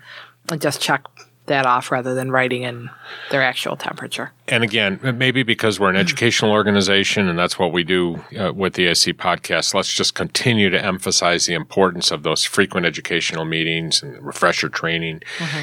and 0.51 0.61
just 0.61 0.81
check 0.81 1.05
that 1.45 1.65
off 1.65 1.91
rather 1.91 2.13
than 2.15 2.31
writing 2.31 2.63
in 2.63 2.89
their 3.31 3.41
actual 3.41 3.75
temperature 3.75 4.31
and 4.49 4.61
again, 4.61 4.99
maybe 5.01 5.41
because 5.41 5.79
we're 5.79 5.89
an 5.89 5.95
educational 5.95 6.51
organization 6.51 7.29
and 7.29 7.39
that's 7.39 7.57
what 7.57 7.71
we 7.71 7.85
do 7.85 8.21
uh, 8.37 8.51
with 8.53 8.73
the 8.73 8.87
ASC 8.87 9.13
podcast, 9.13 9.73
let's 9.73 9.93
just 9.93 10.15
continue 10.15 10.69
to 10.69 10.83
emphasize 10.83 11.45
the 11.45 11.53
importance 11.53 12.11
of 12.11 12.23
those 12.23 12.43
frequent 12.43 12.85
educational 12.85 13.45
meetings 13.45 14.03
and 14.03 14.21
refresher 14.21 14.67
training. 14.67 15.21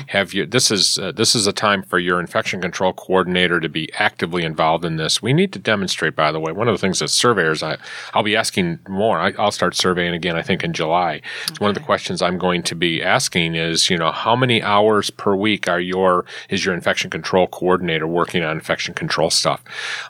Have 0.09 0.33
you? 0.33 0.47
This 0.47 0.71
is 0.71 0.99
uh, 0.99 1.13
this 1.13 1.35
is 1.35 1.47
a 1.47 1.53
time 1.53 1.83
for 1.83 1.99
your 1.99 2.21
infection 2.21 2.63
control 2.63 2.95
coordinator 2.95 3.61
to 3.61 3.69
be 3.69 3.93
actively 3.99 4.45
involved 4.45 4.87
in 4.87 4.97
this. 4.97 5.21
We 5.21 5.35
need 5.35 5.53
to 5.53 5.59
demonstrate, 5.59 6.17
by 6.17 6.33
the 6.33 6.41
way, 6.41 6.53
one 6.53 6.67
of 6.67 6.73
the 6.73 6.81
things 6.81 7.01
that 7.01 7.09
surveyors 7.09 7.63
I 7.63 7.77
I'll 8.15 8.23
be 8.23 8.35
asking 8.35 8.79
more. 8.89 9.19
I, 9.19 9.35
I'll 9.39 9.53
start 9.53 9.75
surveying 9.75 10.15
again. 10.15 10.37
I 10.37 10.43
think 10.43 10.65
in 10.65 10.73
July. 10.73 11.21
One 11.59 11.69
of 11.69 11.75
the 11.75 11.83
questions 11.83 12.23
I'm 12.23 12.39
going 12.39 12.63
to 12.63 12.75
be 12.75 13.03
asking 13.03 13.57
is, 13.57 13.91
you 13.91 13.99
know, 13.99 14.11
how 14.11 14.35
many 14.35 14.63
hours 14.63 15.11
per 15.11 15.37
week 15.37 15.69
are 15.69 15.81
your 15.81 16.25
is 16.49 16.65
your 16.65 16.75
infection 16.75 17.11
control 17.11 17.47
coordinator 17.47 18.07
working 18.07 18.43
on 18.43 18.61
infection 18.71 18.95
control 18.95 19.31
stuff. 19.31 19.63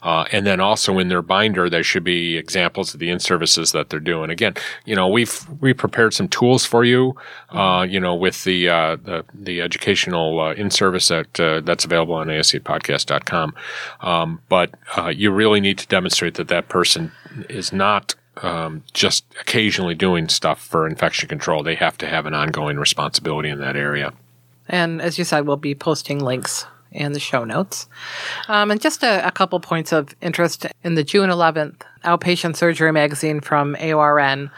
Uh, 0.03 0.27
and 0.33 0.47
then 0.47 0.61
also 0.61 0.99
in 0.99 1.09
their 1.09 1.23
binder, 1.23 1.71
there 1.71 1.83
should 1.83 2.05
be 2.05 2.37
examples 2.37 2.93
of 2.93 3.01
the 3.01 3.09
in 3.09 3.19
services 3.19 3.73
that 3.73 3.89
they're 3.89 3.99
doing. 3.99 4.29
Again, 4.29 4.55
you 4.85 4.95
know, 4.95 5.09
we've 5.09 5.47
we 5.61 5.73
prepared 5.73 6.13
some 6.13 6.29
tools 6.29 6.67
for 6.67 6.85
you, 6.85 7.15
uh, 7.51 7.87
you 7.89 7.99
know, 7.99 8.15
with 8.15 8.45
the 8.45 8.69
uh, 8.69 8.97
the, 8.97 9.25
the 9.33 9.63
educational 9.63 10.41
uh, 10.41 10.53
in 10.53 10.71
service 10.71 11.09
that 11.09 11.41
uh, 11.41 11.61
that's 11.61 11.87
available 11.87 12.15
on 12.15 12.27
ascpodcast.com. 12.27 13.55
Um, 14.03 14.41
but 14.51 14.75
uh, 14.99 15.09
you 15.09 15.31
really 15.31 15.61
need 15.61 15.79
to 15.79 15.87
demonstrate 15.87 16.35
that 16.35 16.49
that 16.49 16.69
person 16.69 17.13
is 17.49 17.73
not 17.73 18.15
um, 18.43 18.83
just 18.93 19.25
occasionally 19.41 19.95
doing 19.95 20.29
stuff 20.29 20.61
for 20.61 20.87
infection 20.87 21.31
control. 21.31 21.63
They 21.63 21.77
have 21.77 21.97
to 21.99 22.07
have 22.07 22.27
an 22.27 22.35
ongoing 22.35 22.77
responsibility 22.77 23.49
in 23.49 23.59
that 23.61 23.77
area. 23.77 24.13
And 24.69 25.01
as 25.01 25.19
you 25.19 25.25
said, 25.25 25.47
we'll 25.47 25.57
be 25.57 25.75
posting 25.75 26.21
links 26.21 26.67
in 26.93 27.13
the 27.13 27.21
show 27.21 27.45
notes. 27.45 27.89
Um, 28.49 28.71
and 28.71 28.81
just 28.81 29.03
a, 29.03 29.27
a 29.27 29.31
couple 29.31 29.61
points 29.61 29.93
of 29.93 30.15
interest 30.21 30.67
in 30.83 30.95
the 30.95 31.05
June 31.05 31.31
11th 31.31 31.83
Outpatient 32.05 32.57
Surgery 32.57 32.93
magazine 32.93 33.41
from 33.41 33.77
AORN. 33.77 34.51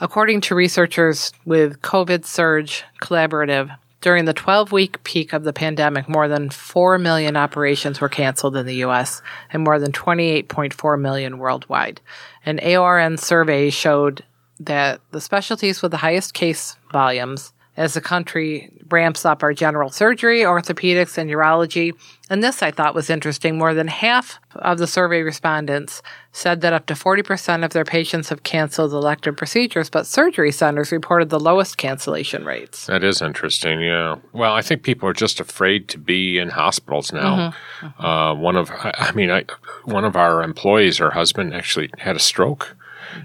According 0.00 0.42
to 0.42 0.54
researchers 0.54 1.32
with 1.44 1.82
CovidSurg 1.82 2.82
Collaborative, 3.00 3.76
during 4.00 4.26
the 4.26 4.32
12 4.32 4.70
week 4.70 5.02
peak 5.02 5.32
of 5.32 5.42
the 5.42 5.52
pandemic, 5.52 6.08
more 6.08 6.28
than 6.28 6.50
4 6.50 6.98
million 6.98 7.36
operations 7.36 8.00
were 8.00 8.08
canceled 8.08 8.56
in 8.56 8.66
the 8.66 8.76
US 8.84 9.22
and 9.52 9.64
more 9.64 9.78
than 9.78 9.92
28.4 9.92 11.00
million 11.00 11.38
worldwide. 11.38 12.00
An 12.46 12.58
AORN 12.60 13.18
survey 13.18 13.70
showed 13.70 14.24
that 14.60 15.00
the 15.10 15.20
specialties 15.20 15.82
with 15.82 15.90
the 15.90 15.98
highest 15.98 16.34
case 16.34 16.76
volumes 16.92 17.52
as 17.78 17.94
the 17.94 18.00
country 18.00 18.72
ramps 18.90 19.24
up 19.24 19.44
our 19.44 19.54
general 19.54 19.88
surgery, 19.88 20.40
orthopedics, 20.40 21.16
and 21.16 21.30
urology. 21.30 21.94
And 22.28 22.42
this 22.42 22.60
I 22.60 22.72
thought 22.72 22.92
was 22.92 23.08
interesting. 23.08 23.56
More 23.56 23.72
than 23.72 23.86
half 23.86 24.40
of 24.56 24.78
the 24.78 24.88
survey 24.88 25.22
respondents 25.22 26.02
said 26.32 26.60
that 26.62 26.72
up 26.72 26.86
to 26.86 26.94
40% 26.94 27.64
of 27.64 27.72
their 27.72 27.84
patients 27.84 28.30
have 28.30 28.42
canceled 28.42 28.92
elective 28.92 29.36
procedures, 29.36 29.88
but 29.90 30.08
surgery 30.08 30.50
centers 30.50 30.90
reported 30.90 31.30
the 31.30 31.38
lowest 31.38 31.76
cancellation 31.76 32.44
rates. 32.44 32.86
That 32.86 33.04
is 33.04 33.22
interesting. 33.22 33.80
Yeah. 33.80 34.16
Well, 34.32 34.54
I 34.54 34.60
think 34.60 34.82
people 34.82 35.08
are 35.08 35.14
just 35.14 35.38
afraid 35.38 35.86
to 35.90 35.98
be 35.98 36.38
in 36.38 36.48
hospitals 36.48 37.12
now. 37.12 37.54
Uh, 38.00 38.34
one 38.34 38.56
of, 38.56 38.72
I, 38.72 39.12
mean, 39.14 39.30
I, 39.30 39.44
one 39.84 40.04
of 40.04 40.16
our 40.16 40.42
employees, 40.42 40.98
her 40.98 41.10
husband, 41.12 41.54
actually 41.54 41.90
had 41.98 42.16
a 42.16 42.20
stroke, 42.20 42.76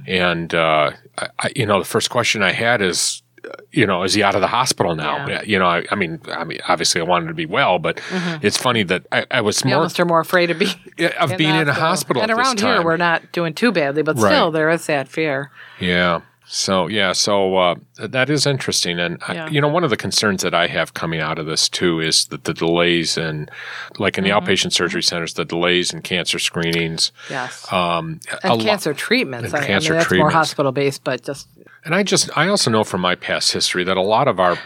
and 0.05 0.53
uh, 0.53 0.91
I, 1.17 1.51
you 1.55 1.65
know, 1.65 1.79
the 1.79 1.85
first 1.85 2.11
question 2.11 2.43
I 2.43 2.51
had 2.51 2.79
is, 2.79 3.22
you 3.71 3.85
know, 3.85 4.03
is 4.03 4.13
he 4.13 4.23
out 4.23 4.35
of 4.35 4.41
the 4.41 4.47
hospital 4.47 4.95
now? 4.95 5.27
Yeah. 5.27 5.41
You 5.43 5.59
know, 5.59 5.65
I, 5.65 5.83
I 5.91 5.95
mean, 5.95 6.19
I 6.31 6.43
mean, 6.43 6.59
obviously, 6.67 7.01
I 7.01 7.03
wanted 7.03 7.27
to 7.27 7.33
be 7.33 7.45
well, 7.45 7.79
but 7.79 7.99
it's 8.41 8.57
funny 8.57 8.83
that 8.83 9.05
I, 9.11 9.25
I 9.31 9.41
was 9.41 9.63
more 9.65 9.75
almost 9.75 9.99
are 9.99 10.05
more 10.05 10.19
afraid 10.21 10.49
of 10.51 10.59
being 10.59 10.75
of 11.19 11.31
in 11.31 11.37
being 11.37 11.55
in 11.55 11.67
a 11.67 11.73
hospital. 11.73 12.21
And 12.21 12.31
around 12.31 12.59
here, 12.61 12.81
we're 12.83 12.97
not 12.97 13.31
doing 13.31 13.53
too 13.53 13.71
badly, 13.71 14.01
but 14.03 14.17
Right. 14.17 14.29
still, 14.31 14.51
there 14.51 14.69
is 14.69 14.85
that 14.87 15.07
fear. 15.07 15.51
Yeah. 15.79 16.21
So 16.45 16.87
yeah, 16.87 17.13
so 17.13 17.55
uh, 17.55 17.75
that 17.97 18.29
is 18.29 18.45
interesting, 18.45 18.99
and 18.99 19.17
Yeah. 19.29 19.45
I, 19.45 19.47
you 19.47 19.59
know, 19.61 19.69
one 19.69 19.83
of 19.85 19.89
the 19.89 19.97
concerns 19.97 20.43
that 20.43 20.53
I 20.53 20.67
have 20.67 20.93
coming 20.93 21.19
out 21.21 21.39
of 21.39 21.45
this 21.45 21.67
too 21.69 21.99
is 22.01 22.25
that 22.25 22.43
the 22.43 22.53
delays 22.53 23.17
in, 23.17 23.49
like 23.97 24.17
in 24.17 24.23
the 24.25 24.29
Mm-hmm. 24.29 24.45
outpatient 24.47 24.73
surgery 24.73 25.01
centers, 25.01 25.33
the 25.33 25.45
delays 25.45 25.93
in 25.93 26.01
cancer 26.01 26.37
screenings. 26.39 27.11
Yes. 27.29 27.71
Um, 27.71 28.19
and 28.43 28.53
lo- 28.59 28.63
cancer 28.63 28.93
treatments. 28.93 29.47
and 29.53 29.55
I, 29.61 29.63
I 29.63 29.67
cancer 29.67 29.93
mean, 29.93 29.99
that's 29.99 30.11
more 30.13 30.29
hospital 30.29 30.71
based, 30.73 31.03
but 31.05 31.23
just 31.23 31.47
And 31.85 31.93
I 31.93 32.03
just 32.03 32.29
I 32.37 32.47
also 32.47 32.71
know 32.71 32.83
from 32.83 33.01
my 33.01 33.15
past 33.15 33.51
history 33.51 33.83
that 33.83 33.97
a 33.97 34.01
lot 34.01 34.27
of 34.27 34.39
our 34.39 34.57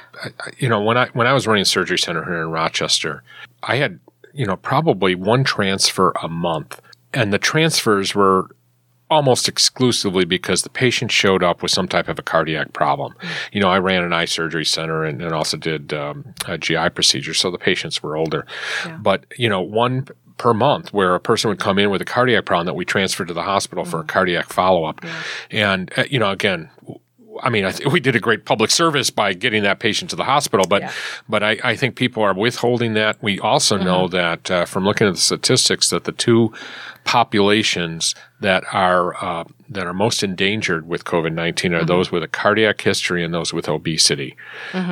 you 0.58 0.70
know 0.70 0.82
when 0.82 0.98
I 0.98 1.08
when 1.10 1.28
I 1.28 1.34
was 1.34 1.48
running 1.48 1.64
a 1.64 1.66
surgery 1.66 1.98
center 1.98 2.24
here 2.24 2.42
in 2.42 2.52
Rochester, 2.52 3.24
I 3.64 3.78
had 3.78 4.00
you 4.34 4.46
know 4.46 4.56
probably 4.58 5.16
one 5.16 5.44
transfer 5.44 6.14
a 6.22 6.28
month, 6.28 6.80
and 7.14 7.34
the 7.34 7.40
transfers 7.40 8.14
were 8.14 8.50
almost 9.10 9.48
exclusively 9.48 10.26
because 10.26 10.64
the 10.64 10.70
patient 10.70 11.12
showed 11.12 11.42
up 11.42 11.62
with 11.62 11.72
some 11.72 11.88
type 11.88 12.10
of 12.10 12.20
a 12.20 12.22
cardiac 12.22 12.74
problem. 12.74 13.16
You 13.54 13.62
know, 13.62 13.70
I 13.70 13.80
ran 13.80 14.04
an 14.04 14.12
eye 14.12 14.26
surgery 14.26 14.66
center 14.66 15.06
and, 15.06 15.22
and 15.22 15.34
also 15.34 15.56
did 15.58 15.94
um, 15.94 16.34
a 16.46 16.58
GI 16.58 16.90
procedure, 16.90 17.34
so 17.34 17.50
the 17.50 17.58
patients 17.58 18.04
were 18.04 18.18
older. 18.18 18.46
But 19.00 19.26
you 19.38 19.50
know, 19.50 19.62
one 19.62 20.08
per 20.38 20.54
month 20.54 20.94
where 20.94 21.16
a 21.16 21.20
person 21.20 21.50
would 21.50 21.60
come 21.60 21.80
in 21.80 21.90
with 21.90 22.02
a 22.02 22.06
cardiac 22.06 22.46
problem 22.46 22.68
that 22.68 22.76
we 22.76 22.86
transferred 22.86 23.28
to 23.28 23.34
the 23.34 23.44
hospital 23.44 23.86
for 23.86 24.02
a 24.02 24.04
cardiac 24.04 24.52
follow 24.52 24.84
up, 24.86 25.04
and 25.52 25.92
uh, 25.98 26.04
you 26.10 26.20
know, 26.20 26.32
again. 26.32 26.70
I 27.44 27.50
mean, 27.50 27.66
I 27.66 27.72
th- 27.72 27.92
we 27.92 28.00
did 28.00 28.16
a 28.16 28.20
great 28.20 28.46
public 28.46 28.72
service 28.72 29.10
by 29.10 29.34
getting 29.34 29.64
that 29.64 29.80
patient 29.80 30.10
to 30.12 30.16
the 30.16 30.24
hospital, 30.26 30.66
but 30.68 30.82
Yeah. 30.82 30.92
but 31.30 31.44
I, 31.44 31.58
I 31.64 31.76
think 31.76 31.96
people 31.96 32.24
are 32.24 32.34
withholding 32.34 32.94
that. 32.96 33.18
We 33.22 33.40
also 33.40 33.78
know 33.78 34.08
that 34.10 34.52
uh, 34.52 34.66
from 34.66 34.84
looking 34.86 35.08
at 35.08 35.14
the 35.16 35.20
statistics 35.20 35.90
that 35.90 36.04
the 36.04 36.12
two 36.12 36.54
populations 37.06 38.14
that 38.42 38.64
are 38.74 39.16
uh, 39.24 39.44
that 39.70 39.88
are 39.88 39.94
most 39.94 40.22
endangered 40.24 40.88
with 40.88 41.04
COVID 41.06 41.34
19 41.34 41.74
are 41.74 41.84
those 41.86 42.12
with 42.12 42.22
a 42.22 42.28
cardiac 42.28 42.82
history 42.82 43.24
and 43.24 43.34
those 43.34 43.54
with 43.54 43.68
obesity. 43.70 44.36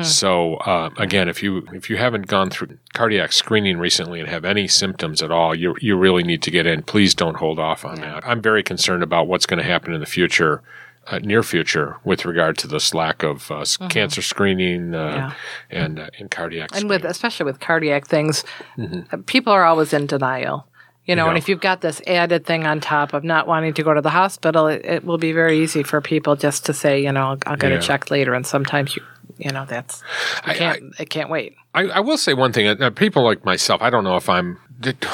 So 0.02 0.54
uh, 0.56 0.90
again, 0.98 1.28
if 1.28 1.42
you 1.42 1.66
if 1.72 1.88
you 1.90 1.96
haven't 1.98 2.26
gone 2.26 2.50
through 2.50 2.78
cardiac 2.94 3.32
screening 3.32 3.78
recently 3.78 4.18
and 4.20 4.28
have 4.28 4.44
any 4.44 4.66
symptoms 4.66 5.22
at 5.22 5.30
all, 5.30 5.54
you 5.54 5.76
you 5.80 5.96
really 5.96 6.22
need 6.24 6.42
to 6.42 6.50
get 6.50 6.66
in. 6.66 6.82
Please 6.82 7.14
don't 7.14 7.36
hold 7.36 7.58
off 7.58 7.84
on 7.84 8.00
that. 8.00 8.26
I'm 8.26 8.40
very 8.42 8.62
concerned 8.62 9.02
about 9.02 9.28
what's 9.28 9.46
going 9.46 9.58
to 9.58 9.64
happen 9.68 9.92
in 9.94 10.00
the 10.00 10.06
future. 10.06 10.62
Uh, 11.08 11.20
near 11.20 11.44
future, 11.44 11.96
with 12.02 12.24
regard 12.24 12.58
to 12.58 12.66
this 12.66 12.92
lack 12.92 13.22
of 13.22 13.48
uh, 13.52 13.60
s- 13.60 13.76
cancer 13.90 14.20
screening 14.22 14.92
uh, 14.92 14.98
Yeah. 15.14 15.32
and 15.70 16.00
uh, 16.00 16.08
and 16.18 16.30
cardiac, 16.32 16.70
and 16.74 16.88
with 16.88 17.04
especially 17.04 17.44
with 17.46 17.60
cardiac 17.60 18.08
things, 18.08 18.42
uh, 18.76 19.16
people 19.26 19.52
are 19.52 19.64
always 19.64 19.92
in 19.92 20.06
denial. 20.06 20.66
You 21.04 21.14
know, 21.14 21.28
and 21.28 21.38
if 21.38 21.48
you've 21.48 21.60
got 21.60 21.82
this 21.82 22.02
added 22.08 22.44
thing 22.44 22.66
on 22.66 22.80
top 22.80 23.12
of 23.14 23.22
not 23.22 23.46
wanting 23.46 23.72
to 23.74 23.84
go 23.84 23.94
to 23.94 24.00
the 24.00 24.10
hospital, 24.10 24.66
it, 24.66 24.84
it 24.84 25.04
will 25.04 25.18
be 25.18 25.30
very 25.30 25.60
easy 25.62 25.84
for 25.84 26.00
people 26.00 26.34
just 26.34 26.66
to 26.66 26.72
say, 26.74 27.00
you 27.00 27.12
know, 27.12 27.20
I'll, 27.28 27.38
I'll 27.46 27.56
get 27.56 27.70
Yeah. 27.70 27.78
a 27.78 27.80
check 27.80 28.10
later. 28.10 28.34
And 28.34 28.44
sometimes 28.44 28.96
you, 28.96 29.02
you 29.38 29.52
know, 29.52 29.64
that's 29.64 30.02
you 30.44 30.50
I- 30.50 30.54
can't, 30.54 30.82
it 30.98 31.08
can't 31.08 31.30
wait. 31.30 31.54
I, 31.74 31.82
I 31.82 32.00
will 32.00 32.18
say 32.18 32.34
one 32.34 32.52
thing. 32.52 32.66
Uh, 32.82 32.90
people 32.90 33.22
like 33.22 33.44
myself, 33.44 33.80
I 33.82 33.90
don't 33.90 34.02
know 34.02 34.16
if 34.16 34.28
I'm. 34.28 34.58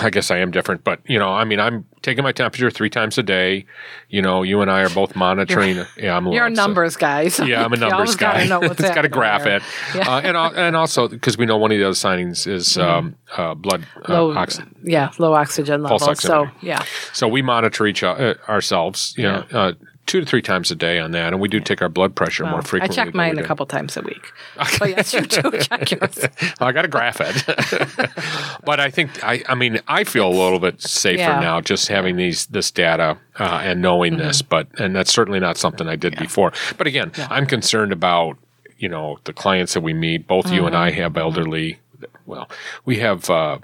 I 0.00 0.10
guess 0.10 0.30
I 0.30 0.38
am 0.38 0.50
different, 0.50 0.82
but 0.82 1.00
you 1.08 1.18
know, 1.18 1.28
I 1.28 1.44
mean, 1.44 1.60
I'm 1.60 1.84
taking 2.02 2.24
my 2.24 2.32
temperature 2.32 2.70
three 2.70 2.90
times 2.90 3.16
a 3.16 3.22
day. 3.22 3.64
You 4.08 4.20
know, 4.20 4.42
you 4.42 4.60
and 4.60 4.70
I 4.70 4.80
are 4.82 4.90
both 4.90 5.14
monitoring. 5.14 5.84
yeah, 5.96 6.16
I'm. 6.16 6.26
You're 6.26 6.46
a 6.46 6.50
numbers 6.50 6.96
guy. 6.96 7.28
So 7.28 7.44
Yeah, 7.44 7.64
I'm 7.64 7.72
a 7.72 7.76
numbers 7.88 8.16
guy. 8.16 8.46
Know 8.46 8.60
what's 8.60 8.80
it's 8.80 8.94
got 8.94 9.02
to 9.02 9.08
graph 9.08 9.44
there. 9.44 9.58
it, 9.94 10.06
uh, 10.08 10.20
and 10.24 10.36
and 10.36 10.76
also 10.76 11.06
because 11.08 11.38
we 11.38 11.46
know 11.46 11.56
one 11.56 11.70
of 11.70 11.78
the 11.78 11.84
other 11.84 11.94
signings 11.94 12.46
is 12.46 12.76
um, 12.76 13.14
uh, 13.36 13.54
blood 13.54 13.86
uh, 14.08 14.12
Low, 14.12 14.36
oxygen. 14.36 14.74
yeah, 14.82 15.10
low 15.18 15.32
oxygen 15.34 15.82
levels. 15.82 16.20
So 16.20 16.48
yeah, 16.60 16.82
So 17.12 17.28
we 17.28 17.40
monitor 17.42 17.86
each 17.86 18.02
uh, 18.02 18.34
ourselves. 18.48 19.14
You 19.16 19.24
know, 19.24 19.44
uh, 19.52 19.72
two 20.12 20.20
to 20.20 20.26
three 20.26 20.42
times 20.42 20.70
a 20.70 20.74
day 20.74 20.98
on 20.98 21.12
that, 21.12 21.32
and 21.32 21.40
we 21.40 21.48
do 21.48 21.58
take 21.58 21.80
our 21.80 21.88
blood 21.88 22.14
pressure 22.14 22.44
more 22.44 22.60
frequently. 22.60 22.98
I 22.98 23.04
check 23.06 23.14
mine 23.14 23.38
a 23.38 23.42
couple 23.42 23.64
times 23.64 23.96
a 23.96 24.02
week. 24.02 24.30
but 24.78 24.90
yes, 24.90 25.14
you 25.14 25.22
do 25.22 25.50
check 25.58 25.90
yours. 25.90 26.26
I 26.60 26.70
got 26.70 26.82
to 26.82 26.88
graph 26.88 27.16
it. 27.22 28.10
but 28.66 28.78
I 28.78 28.90
think 28.90 29.24
I, 29.24 29.42
I 29.48 29.54
mean, 29.54 29.80
I 29.88 30.04
feel 30.04 30.28
a 30.28 30.36
little 30.36 30.58
bit 30.58 30.82
safer 30.82 31.18
Yeah. 31.18 31.40
now 31.40 31.62
just 31.62 31.88
having 31.88 32.16
these 32.16 32.44
this 32.48 32.70
data 32.70 33.16
uh, 33.38 33.60
and 33.64 33.80
knowing 33.80 34.18
this. 34.18 34.42
But 34.42 34.68
and 34.78 34.94
that's 34.94 35.10
certainly 35.10 35.40
not 35.40 35.56
something 35.56 35.88
I 35.88 35.96
did 35.96 36.18
before. 36.18 36.52
But 36.76 36.86
again, 36.86 37.12
I'm 37.30 37.46
concerned 37.46 37.92
about 37.92 38.36
you 38.76 38.90
know 38.90 39.18
the 39.24 39.32
clients 39.32 39.72
that 39.72 39.80
we 39.80 39.94
meet. 39.94 40.26
Both 40.28 40.52
you 40.52 40.66
and 40.66 40.76
I 40.76 40.90
have 40.90 41.16
elderly. 41.16 41.78
Well, 42.26 42.50
we 42.84 42.98
have 42.98 43.30
uh, 43.30 43.60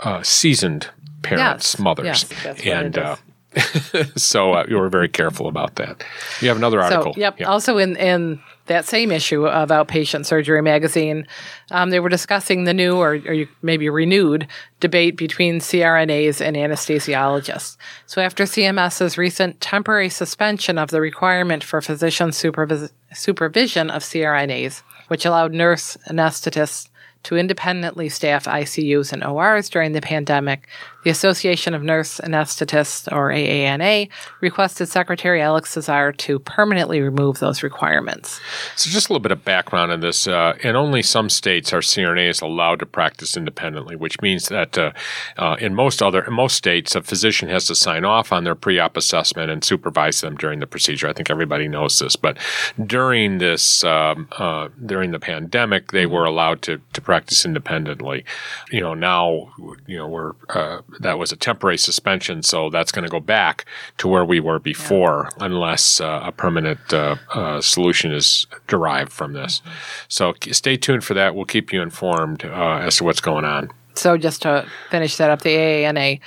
uh, 0.00 0.22
seasoned 0.22 0.90
parents, 1.22 1.72
Yes. 1.72 1.78
mothers, 1.78 2.26
Yes, 2.44 2.66
and. 2.66 2.98
Uh, 2.98 3.16
so 4.16 4.52
uh, 4.52 4.66
you 4.68 4.76
were 4.76 4.88
very 4.88 5.08
careful 5.08 5.48
about 5.48 5.74
that. 5.76 6.04
You 6.40 6.48
have 6.48 6.56
another 6.56 6.80
article. 6.80 7.14
So, 7.14 7.20
yep. 7.20 7.40
Yeah. 7.40 7.48
Also, 7.48 7.78
in 7.78 7.96
in 7.96 8.40
that 8.66 8.84
same 8.84 9.10
issue 9.10 9.48
of 9.48 9.70
Outpatient 9.70 10.24
Surgery 10.24 10.62
Magazine, 10.62 11.26
um, 11.72 11.90
they 11.90 11.98
were 11.98 12.08
discussing 12.08 12.64
the 12.64 12.72
new 12.72 12.96
or, 12.96 13.16
or 13.26 13.44
maybe 13.62 13.88
renewed 13.88 14.46
debate 14.78 15.16
between 15.16 15.58
CRNAs 15.58 16.40
and 16.40 16.54
anesthesiologists. 16.56 17.76
So, 18.06 18.22
after 18.22 18.44
CMS's 18.44 19.18
recent 19.18 19.60
temporary 19.60 20.08
suspension 20.08 20.78
of 20.78 20.90
the 20.90 21.00
requirement 21.00 21.64
for 21.64 21.80
physician 21.80 22.30
supervis- 22.30 22.92
supervision 23.12 23.90
of 23.90 24.02
CRNAs, 24.02 24.82
which 25.08 25.26
allowed 25.26 25.52
nurse 25.52 25.96
anesthetists 26.08 26.88
to 27.22 27.36
independently 27.36 28.08
staff 28.08 28.44
ICUs 28.44 29.12
and 29.12 29.22
ORs 29.24 29.68
during 29.68 29.92
the 29.92 30.00
pandemic, 30.00 30.68
the 31.04 31.10
Association 31.10 31.74
of 31.74 31.82
Nurse 31.82 32.20
Anesthetists, 32.20 33.10
or 33.10 33.30
AANA, 33.30 34.08
requested 34.40 34.88
Secretary 34.88 35.40
Alex 35.40 35.76
Azar 35.76 36.12
to 36.12 36.38
permanently 36.40 37.00
remove 37.00 37.38
those 37.38 37.62
requirements. 37.62 38.40
So, 38.76 38.90
just 38.90 39.08
a 39.08 39.12
little 39.12 39.22
bit 39.22 39.32
of 39.32 39.44
background 39.44 39.92
on 39.92 40.00
this. 40.00 40.26
Uh, 40.26 40.54
in 40.60 40.76
only 40.76 41.02
some 41.02 41.30
states 41.30 41.72
are 41.72 41.80
CRNAs 41.80 42.42
allowed 42.42 42.80
to 42.80 42.86
practice 42.86 43.36
independently, 43.36 43.96
which 43.96 44.20
means 44.20 44.48
that 44.48 44.76
uh, 44.76 44.92
uh, 45.36 45.56
in 45.60 45.74
most 45.74 46.02
other 46.02 46.22
in 46.22 46.34
most 46.34 46.56
states, 46.56 46.94
a 46.94 47.02
physician 47.02 47.48
has 47.48 47.66
to 47.66 47.74
sign 47.74 48.04
off 48.04 48.32
on 48.32 48.44
their 48.44 48.54
pre-op 48.54 48.96
assessment 48.96 49.50
and 49.50 49.64
supervise 49.64 50.20
them 50.20 50.36
during 50.36 50.60
the 50.60 50.66
procedure. 50.66 51.08
I 51.08 51.12
think 51.12 51.30
everybody 51.30 51.68
knows 51.68 51.98
this, 51.98 52.16
but 52.16 52.36
during 52.84 53.38
this 53.38 53.82
um, 53.84 54.28
uh, 54.32 54.68
during 54.84 55.12
the 55.12 55.20
pandemic, 55.20 55.92
they 55.92 56.06
were 56.06 56.24
allowed 56.24 56.62
to 56.62 56.80
to 56.92 57.00
practice 57.00 57.44
independently. 57.44 58.24
You 58.70 58.80
know, 58.80 58.94
now 58.94 59.52
you 59.86 59.96
know 59.96 60.08
we're 60.08 60.32
uh, 60.50 60.82
that 60.98 61.18
was 61.18 61.32
a 61.32 61.36
temporary 61.36 61.78
suspension, 61.78 62.42
so 62.42 62.70
that's 62.70 62.92
going 62.92 63.04
to 63.04 63.10
go 63.10 63.20
back 63.20 63.64
to 63.98 64.08
where 64.08 64.24
we 64.24 64.40
were 64.40 64.58
before, 64.58 65.30
unless 65.38 66.00
uh, 66.00 66.20
a 66.24 66.32
permanent 66.32 66.80
uh, 66.92 67.16
uh, 67.32 67.60
solution 67.60 68.12
is 68.12 68.46
derived 68.66 69.12
from 69.12 69.32
this. 69.32 69.62
So 70.08 70.34
stay 70.50 70.76
tuned 70.76 71.04
for 71.04 71.14
that. 71.14 71.34
We'll 71.34 71.44
keep 71.44 71.72
you 71.72 71.82
informed 71.82 72.44
uh, 72.44 72.78
as 72.78 72.96
to 72.96 73.04
what's 73.04 73.20
going 73.20 73.44
on. 73.44 73.70
So, 73.94 74.16
just 74.16 74.42
to 74.42 74.66
finish 74.90 75.16
that 75.16 75.30
up, 75.30 75.42
the 75.42 75.56
AANA 75.56 76.20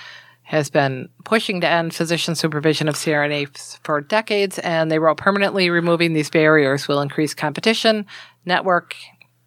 has 0.44 0.70
been 0.70 1.10
pushing 1.24 1.62
to 1.62 1.68
end 1.68 1.96
physician 1.96 2.36
supervision 2.36 2.88
of 2.88 2.96
CRNAs 2.96 3.80
for 3.84 4.02
decades, 4.02 4.60
and 4.60 4.92
they 4.92 5.00
wrote 5.00 5.18
permanently 5.18 5.70
removing 5.70 6.14
these 6.14 6.30
barriers 6.30 6.88
will 6.88 7.02
increase 7.02 7.34
competition, 7.34 8.06
network 8.46 8.96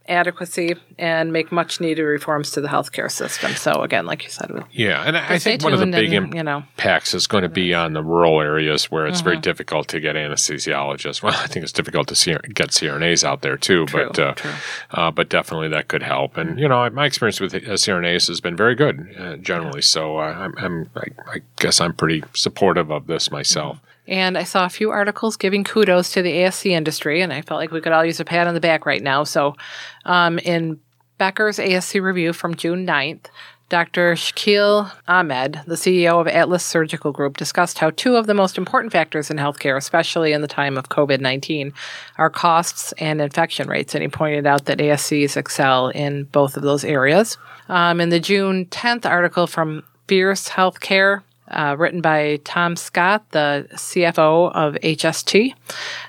adequacy, 0.09 0.75
and 0.99 1.33
make 1.33 1.53
much 1.53 1.81
needed 1.81 2.03
reforms 2.03 2.51
to 2.53 2.61
the 2.61 2.69
healthcare 2.69 3.11
system. 3.11 3.53
So, 3.55 3.83
again, 3.83 4.07
like 4.07 4.25
you 4.25 4.31
said, 4.31 4.51
Yeah, 4.73 5.03
and 5.05 5.17
I 5.17 5.35
I 5.35 5.39
think 5.39 5.63
one 5.63 5.73
of 5.75 5.81
the 5.81 5.87
big 5.87 6.13
and, 6.13 6.35
you 6.35 6.43
know. 6.43 6.59
impacts 6.79 7.13
is 7.15 7.27
going 7.27 7.43
to 7.43 7.49
be 7.49 7.75
on 7.75 7.93
the 7.93 8.03
rural 8.03 8.41
areas 8.41 8.91
where 8.91 9.07
it's 9.07 9.19
Mm-hmm. 9.19 9.25
very 9.25 9.37
difficult 9.39 9.89
to 9.89 10.01
get 10.01 10.17
anesthesiologists. 10.17 11.23
Well, 11.27 11.35
I 11.35 11.47
think 11.49 11.65
it's 11.65 11.73
difficult 11.73 12.09
to 12.09 12.15
see, 12.15 12.33
get 12.55 12.69
CRNAs 12.71 13.25
out 13.25 13.43
there 13.43 13.57
too, 13.57 13.87
True, 13.87 14.07
but 14.09 14.19
uh, 14.19 14.35
true. 14.35 14.51
uh, 14.93 15.11
but 15.11 15.29
definitely 15.29 15.69
that 15.69 15.89
could 15.89 16.03
help. 16.03 16.37
And 16.37 16.59
you 16.59 16.69
know, 16.69 16.89
my 16.91 17.05
experience 17.07 17.41
with 17.41 17.55
uh, 17.55 17.59
CRNAs 17.59 18.29
has 18.29 18.41
been 18.41 18.57
very 18.57 18.75
good 18.75 19.15
uh, 19.19 19.37
generally. 19.37 19.83
So 19.83 20.19
uh, 20.19 20.23
I'm, 20.33 20.55
I'm 20.59 20.91
I, 20.97 21.07
I 21.35 21.39
guess 21.59 21.81
I'm 21.81 21.93
pretty 21.95 22.23
supportive 22.35 22.91
of 22.91 23.07
this 23.07 23.31
myself. 23.31 23.81
And 24.09 24.39
I 24.39 24.45
saw 24.45 24.65
a 24.65 24.69
few 24.69 24.91
articles 24.91 25.37
giving 25.37 25.65
kudos 25.65 26.13
to 26.13 26.23
the 26.23 26.31
ASC 26.33 26.71
industry, 26.71 27.23
and 27.23 27.33
I 27.33 27.43
felt 27.43 27.59
like 27.59 27.73
we 27.73 27.81
could 27.81 27.91
all 27.93 28.05
use 28.05 28.21
a 28.21 28.25
pat 28.25 28.47
on 28.47 28.55
the 28.55 28.61
back 28.61 28.87
right 28.87 29.03
now. 29.03 29.25
So, 29.25 29.57
um, 30.05 30.39
in 30.39 30.79
Becker's 31.19 31.59
ASC 31.59 32.01
review 32.03 32.33
from 32.33 32.55
June 32.55 32.87
9th, 32.87 33.27
Dr. 33.69 34.15
Shakil 34.15 34.93
Ahmed, 35.09 35.63
the 35.67 35.75
CEO 35.75 36.21
of 36.21 36.29
Atlas 36.29 36.65
Surgical 36.65 37.11
Group, 37.11 37.37
discussed 37.37 37.79
how 37.79 37.91
two 37.91 38.15
of 38.15 38.29
the 38.29 38.35
most 38.35 38.57
important 38.57 38.93
factors 38.93 39.29
in 39.29 39.39
healthcare, 39.39 39.77
especially 39.77 40.33
in 40.33 40.41
the 40.41 40.47
time 40.47 40.79
of 40.79 40.89
COVID 40.89 41.21
19, 41.21 41.73
are 42.17 42.31
costs 42.31 42.93
and 42.99 43.21
infection 43.21 43.69
rates. 43.69 43.95
And 43.95 44.03
he 44.03 44.09
pointed 44.09 44.47
out 44.47 44.67
that 44.67 44.79
ASCs 44.79 45.37
excel 45.37 45.89
in 45.89 46.25
both 46.25 46.57
of 46.57 46.63
those 46.63 46.85
areas. 46.85 47.39
Um, 47.69 48.01
in 48.01 48.11
the 48.11 48.21
June 48.21 48.67
10th 48.67 49.05
article 49.05 49.49
from 49.49 49.83
Fierce 50.07 50.49
Healthcare, 50.51 51.23
uh, 51.49 51.77
written 51.79 52.01
by 52.01 52.41
Tom 52.45 52.77
Scott, 52.77 53.31
the 53.31 53.69
CFO 53.73 54.53
of 54.53 54.75
HST, 54.75 55.55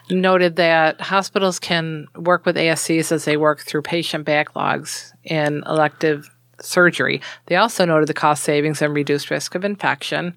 noted 0.10 0.56
that 0.56 1.00
hospitals 1.02 1.60
can 1.60 2.08
work 2.16 2.46
with 2.46 2.56
ASCs 2.56 3.12
as 3.12 3.26
they 3.26 3.38
work 3.38 3.62
through 3.62 3.82
patient 3.82 4.26
backlogs 4.26 5.14
in 5.24 5.64
elective 5.66 6.30
surgery. 6.62 7.22
They 7.46 7.56
also 7.56 7.86
noted 7.86 8.08
the 8.08 8.14
cost 8.14 8.44
savings 8.44 8.82
and 8.82 8.94
reduced 8.94 9.30
risk 9.30 9.56
of 9.56 9.64
infection. 9.64 10.36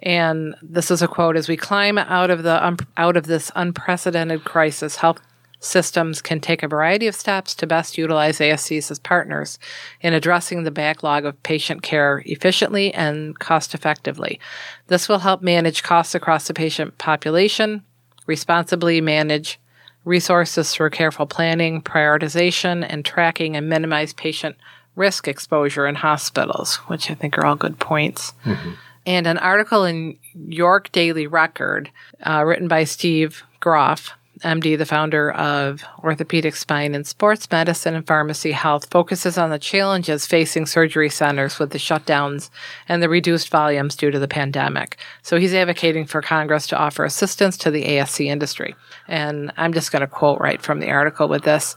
And 0.00 0.54
this 0.62 0.90
is 0.92 1.02
a 1.02 1.08
quote: 1.08 1.36
"As 1.36 1.48
we 1.48 1.56
climb 1.56 1.98
out 1.98 2.30
of 2.30 2.44
the 2.44 2.64
um, 2.64 2.76
out 2.96 3.16
of 3.16 3.26
this 3.26 3.50
unprecedented 3.56 4.44
crisis, 4.44 4.96
health 4.96 5.20
systems 5.60 6.22
can 6.22 6.40
take 6.40 6.62
a 6.62 6.68
variety 6.68 7.06
of 7.06 7.14
steps 7.14 7.54
to 7.56 7.66
best 7.66 7.98
utilize 7.98 8.38
ASCs 8.38 8.90
as 8.90 8.98
partners 8.98 9.58
in 10.00 10.12
addressing 10.12 10.62
the 10.62 10.70
backlog 10.70 11.24
of 11.24 11.42
patient 11.42 11.82
care 11.82 12.22
efficiently 12.26 12.94
and 12.94 13.38
cost 13.38 13.74
effectively. 13.74 14.38
This 14.86 15.08
will 15.08 15.18
help 15.18 15.42
manage 15.42 15.82
costs 15.82 16.14
across 16.14 16.46
the 16.46 16.54
patient 16.54 16.98
population, 16.98 17.82
responsibly 18.26 19.00
manage 19.00 19.58
resources 20.04 20.72
through 20.72 20.90
careful 20.90 21.26
planning, 21.26 21.82
prioritization, 21.82 22.86
and 22.88 23.04
tracking, 23.04 23.56
and 23.56 23.68
minimize 23.68 24.12
patient 24.12 24.56
risk 24.96 25.28
exposure 25.28 25.86
in 25.86 25.94
hospitals, 25.94 26.76
which 26.88 27.10
I 27.10 27.14
think 27.14 27.38
are 27.38 27.46
all 27.46 27.56
good 27.56 27.78
points. 27.78 28.32
Mm-hmm. 28.44 28.70
And 29.06 29.26
an 29.26 29.38
article 29.38 29.84
in 29.84 30.18
York 30.34 30.92
Daily 30.92 31.26
Record, 31.26 31.90
uh, 32.26 32.44
written 32.44 32.68
by 32.68 32.84
Steve 32.84 33.42
Groff, 33.60 34.12
MD, 34.40 34.76
the 34.76 34.86
founder 34.86 35.30
of 35.32 35.84
Orthopedic 36.02 36.56
Spine 36.56 36.94
and 36.94 37.06
Sports 37.06 37.50
Medicine 37.50 37.94
and 37.94 38.06
Pharmacy 38.06 38.52
Health, 38.52 38.88
focuses 38.90 39.38
on 39.38 39.50
the 39.50 39.58
challenges 39.58 40.26
facing 40.26 40.66
surgery 40.66 41.10
centers 41.10 41.58
with 41.58 41.70
the 41.70 41.78
shutdowns 41.78 42.50
and 42.88 43.02
the 43.02 43.08
reduced 43.08 43.48
volumes 43.50 43.96
due 43.96 44.10
to 44.10 44.18
the 44.18 44.28
pandemic. 44.28 44.98
So 45.22 45.38
he's 45.38 45.54
advocating 45.54 46.06
for 46.06 46.22
Congress 46.22 46.66
to 46.68 46.78
offer 46.78 47.04
assistance 47.04 47.56
to 47.58 47.70
the 47.70 47.84
ASC 47.84 48.26
industry. 48.26 48.74
And 49.06 49.52
I'm 49.56 49.72
just 49.72 49.92
going 49.92 50.00
to 50.00 50.06
quote 50.06 50.40
right 50.40 50.60
from 50.60 50.80
the 50.80 50.90
article 50.90 51.28
with 51.28 51.42
this. 51.42 51.76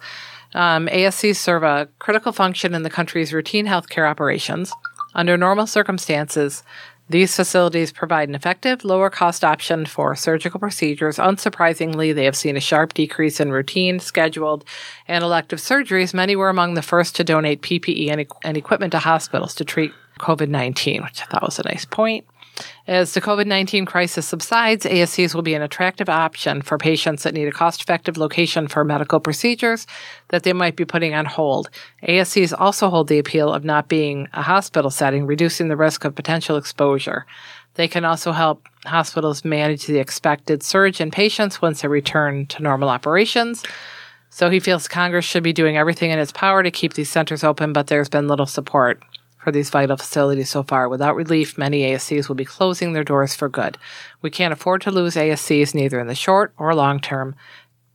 Um, 0.53 0.87
ASCs 0.87 1.37
serve 1.37 1.63
a 1.63 1.87
critical 1.99 2.31
function 2.31 2.73
in 2.73 2.83
the 2.83 2.89
country's 2.89 3.33
routine 3.33 3.67
healthcare 3.67 4.09
operations. 4.09 4.73
Under 5.13 5.37
normal 5.37 5.67
circumstances, 5.67 6.63
these 7.11 7.35
facilities 7.35 7.91
provide 7.91 8.29
an 8.29 8.35
effective, 8.35 8.83
lower 8.83 9.09
cost 9.09 9.43
option 9.43 9.85
for 9.85 10.15
surgical 10.15 10.59
procedures. 10.59 11.17
Unsurprisingly, 11.17 12.13
they 12.13 12.25
have 12.25 12.35
seen 12.35 12.57
a 12.57 12.61
sharp 12.61 12.93
decrease 12.93 13.39
in 13.39 13.51
routine, 13.51 13.99
scheduled, 13.99 14.65
and 15.07 15.23
elective 15.23 15.59
surgeries. 15.59 16.13
Many 16.13 16.35
were 16.35 16.49
among 16.49 16.73
the 16.73 16.81
first 16.81 17.15
to 17.17 17.23
donate 17.23 17.61
PPE 17.61 18.09
and, 18.09 18.25
and 18.43 18.57
equipment 18.57 18.91
to 18.91 18.99
hospitals 18.99 19.53
to 19.55 19.65
treat 19.65 19.93
COVID 20.19 20.49
19, 20.49 21.03
which 21.03 21.21
I 21.21 21.25
thought 21.25 21.43
was 21.43 21.59
a 21.59 21.63
nice 21.63 21.85
point. 21.85 22.25
As 22.87 23.13
the 23.13 23.21
COVID 23.21 23.45
19 23.45 23.85
crisis 23.85 24.25
subsides, 24.25 24.85
ASCs 24.85 25.33
will 25.33 25.41
be 25.41 25.53
an 25.53 25.61
attractive 25.61 26.09
option 26.09 26.61
for 26.61 26.77
patients 26.77 27.23
that 27.23 27.33
need 27.33 27.47
a 27.47 27.51
cost 27.51 27.81
effective 27.81 28.17
location 28.17 28.67
for 28.67 28.83
medical 28.83 29.19
procedures 29.19 29.87
that 30.29 30.43
they 30.43 30.53
might 30.53 30.75
be 30.75 30.85
putting 30.85 31.13
on 31.13 31.25
hold. 31.25 31.69
ASCs 32.03 32.53
also 32.57 32.89
hold 32.89 33.07
the 33.07 33.19
appeal 33.19 33.51
of 33.51 33.63
not 33.63 33.87
being 33.87 34.27
a 34.33 34.41
hospital 34.41 34.89
setting, 34.89 35.25
reducing 35.25 35.67
the 35.67 35.77
risk 35.77 36.03
of 36.03 36.15
potential 36.15 36.57
exposure. 36.57 37.25
They 37.75 37.87
can 37.87 38.03
also 38.03 38.31
help 38.31 38.67
hospitals 38.85 39.45
manage 39.45 39.85
the 39.85 39.99
expected 39.99 40.63
surge 40.63 40.99
in 40.99 41.11
patients 41.11 41.61
once 41.61 41.81
they 41.81 41.87
return 41.87 42.47
to 42.47 42.63
normal 42.63 42.89
operations. 42.89 43.63
So 44.29 44.49
he 44.49 44.59
feels 44.59 44.87
Congress 44.87 45.25
should 45.25 45.43
be 45.43 45.53
doing 45.53 45.77
everything 45.77 46.11
in 46.11 46.19
its 46.19 46.31
power 46.31 46.63
to 46.63 46.71
keep 46.71 46.93
these 46.93 47.09
centers 47.09 47.43
open, 47.43 47.73
but 47.73 47.87
there's 47.87 48.09
been 48.09 48.27
little 48.27 48.45
support 48.45 49.01
for 49.43 49.51
these 49.51 49.69
vital 49.69 49.97
facilities 49.97 50.49
so 50.49 50.63
far. 50.63 50.87
Without 50.87 51.15
relief, 51.15 51.57
many 51.57 51.81
ASCs 51.81 52.27
will 52.27 52.35
be 52.35 52.45
closing 52.45 52.93
their 52.93 53.03
doors 53.03 53.35
for 53.35 53.49
good. 53.49 53.77
We 54.21 54.29
can't 54.29 54.53
afford 54.53 54.81
to 54.81 54.91
lose 54.91 55.15
ASCs 55.15 55.73
neither 55.73 55.99
in 55.99 56.07
the 56.07 56.15
short 56.15 56.53
or 56.57 56.73
long 56.75 56.99
term. 56.99 57.35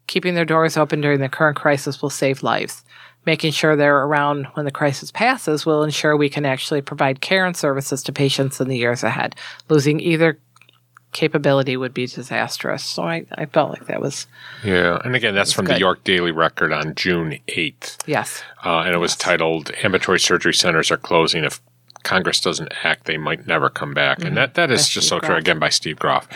Keeping 0.07 0.35
their 0.35 0.45
doors 0.45 0.77
open 0.77 1.01
during 1.01 1.21
the 1.21 1.29
current 1.29 1.57
crisis 1.57 2.03
will 2.03 2.11
save 2.11 2.43
lives. 2.43 2.85
Making 3.25 3.53
sure 3.53 3.75
they're 3.75 4.05
around 4.05 4.47
when 4.55 4.65
the 4.65 4.71
crisis 4.71 5.11
passes 5.11 5.67
will 5.67 5.83
ensure 5.83 6.17
we 6.17 6.29
can 6.29 6.45
actually 6.45 6.81
provide 6.81 7.21
care 7.21 7.45
and 7.45 7.57
services 7.57 8.03
to 8.05 8.13
patients 8.13 8.61
in 8.61 8.69
the 8.69 8.77
years 8.77 9.03
ahead. 9.03 9.35
Losing 9.69 9.99
either 10.01 10.39
capability 11.13 11.77
would 11.77 11.95
be 11.95 12.07
disastrous. 12.07 12.85
So 12.85 13.05
I, 13.05 13.27
I 13.33 13.47
felt 13.47 13.71
like 13.71 13.87
that 13.87 14.01
was. 14.01 14.27
Yeah. 14.65 14.99
And 15.05 15.17
again, 15.17 15.35
that's 15.35 15.53
from 15.53 15.67
good. 15.67 15.77
the 15.77 15.81
York 15.81 16.05
Daily 16.05 16.33
Record 16.33 16.73
on 16.73 16.95
June 16.95 17.39
8th. 17.49 17.99
Yes. 18.07 18.43
Uh, 18.65 18.81
and 18.81 18.95
it 18.95 18.99
was 18.99 19.17
titled 19.17 19.71
Ambulatory 19.83 20.21
Surgery 20.21 20.55
Centers 20.55 20.91
Are 20.91 20.97
Closing 20.97 21.45
If 21.45 21.61
Congress 22.07 22.41
doesn't 22.41 22.73
act, 22.85 23.07
they 23.07 23.17
might 23.17 23.49
never 23.49 23.69
come 23.69 23.93
back. 23.93 24.19
Mm-hmm. 24.19 24.29
And 24.29 24.37
that, 24.37 24.55
that 24.55 24.71
is 24.71 24.83
by 24.83 24.83
just 24.83 24.91
Steve 24.93 25.03
so 25.03 25.19
Groff. 25.19 25.29
true. 25.29 25.37
Again, 25.37 25.59
by 25.59 25.69
Steve 25.71 25.99
Groff. 25.99 26.29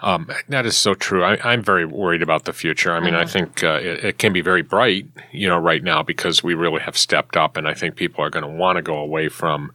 Um, 0.00 0.28
that 0.48 0.66
is 0.66 0.76
so 0.76 0.94
true. 0.94 1.22
I, 1.22 1.52
am 1.52 1.62
very 1.62 1.86
worried 1.86 2.22
about 2.22 2.44
the 2.44 2.52
future. 2.52 2.92
I 2.92 2.98
mean, 2.98 3.14
mm-hmm. 3.14 3.22
I 3.22 3.26
think 3.26 3.62
uh, 3.62 3.78
it, 3.80 4.04
it, 4.04 4.18
can 4.18 4.32
be 4.32 4.40
very 4.40 4.62
bright, 4.62 5.06
you 5.30 5.48
know, 5.48 5.58
right 5.58 5.82
now 5.82 6.02
because 6.02 6.42
we 6.42 6.54
really 6.54 6.80
have 6.80 6.98
stepped 6.98 7.36
up, 7.36 7.56
and 7.56 7.68
I 7.68 7.74
think 7.74 7.94
people 7.94 8.24
are 8.24 8.30
going 8.30 8.44
to 8.44 8.50
want 8.50 8.76
to 8.76 8.82
go 8.82 8.96
away 8.96 9.28
from 9.28 9.72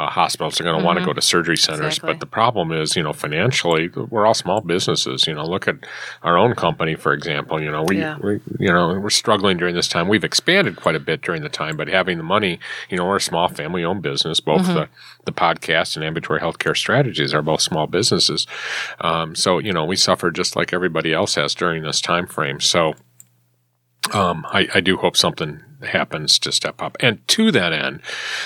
uh, 0.00 0.08
hospitals 0.08 0.58
are 0.58 0.64
going 0.64 0.74
to 0.74 0.78
mm-hmm. 0.78 0.86
want 0.86 0.98
to 0.98 1.04
go 1.04 1.12
to 1.12 1.20
surgery 1.20 1.56
centers. 1.56 1.96
Exactly. 1.98 2.12
But 2.12 2.20
the 2.20 2.26
problem 2.26 2.72
is, 2.72 2.96
you 2.96 3.02
know, 3.02 3.12
financially, 3.12 3.88
we're 3.88 4.24
all 4.26 4.34
small 4.34 4.60
businesses. 4.62 5.26
You 5.26 5.34
know, 5.34 5.44
look 5.44 5.68
at 5.68 5.76
our 6.22 6.38
own 6.38 6.54
company, 6.54 6.94
for 6.94 7.12
example. 7.12 7.60
You 7.60 7.70
know, 7.70 7.82
we, 7.82 7.98
yeah. 7.98 8.16
we, 8.18 8.40
you 8.58 8.72
know, 8.72 8.98
we're 8.98 9.10
struggling 9.10 9.58
during 9.58 9.74
this 9.74 9.88
time. 9.88 10.08
We've 10.08 10.24
expanded 10.24 10.76
quite 10.76 10.94
a 10.94 11.00
bit 11.00 11.20
during 11.20 11.42
the 11.42 11.50
time, 11.50 11.76
but 11.76 11.88
having 11.88 12.16
the 12.16 12.24
money, 12.24 12.58
you 12.88 12.96
know, 12.96 13.04
we're 13.04 13.16
a 13.16 13.20
small 13.20 13.48
family-owned 13.48 14.00
business. 14.02 14.40
Both 14.40 14.62
mm-hmm. 14.62 14.74
the 14.74 14.88
the 15.26 15.32
podcast 15.32 15.96
and 15.96 16.04
ambulatory 16.04 16.40
healthcare 16.40 16.76
strategies 16.76 17.34
are 17.34 17.42
both 17.42 17.60
small 17.60 17.86
businesses. 17.86 18.46
Um, 19.00 19.34
so, 19.34 19.58
you 19.58 19.72
know, 19.72 19.84
we 19.84 19.96
suffer 19.96 20.30
just 20.30 20.56
like 20.56 20.72
everybody 20.72 21.12
else 21.12 21.34
has 21.34 21.54
during 21.54 21.82
this 21.82 22.00
time 22.00 22.26
frame. 22.26 22.60
So. 22.60 22.94
Um, 24.12 24.46
I, 24.50 24.66
I, 24.74 24.80
do 24.80 24.96
hope 24.96 25.16
something 25.16 25.62
happens 25.82 26.38
to 26.40 26.52
step 26.52 26.82
up. 26.82 26.96
And 27.00 27.26
to 27.28 27.52
that 27.52 27.72
end, 27.72 28.00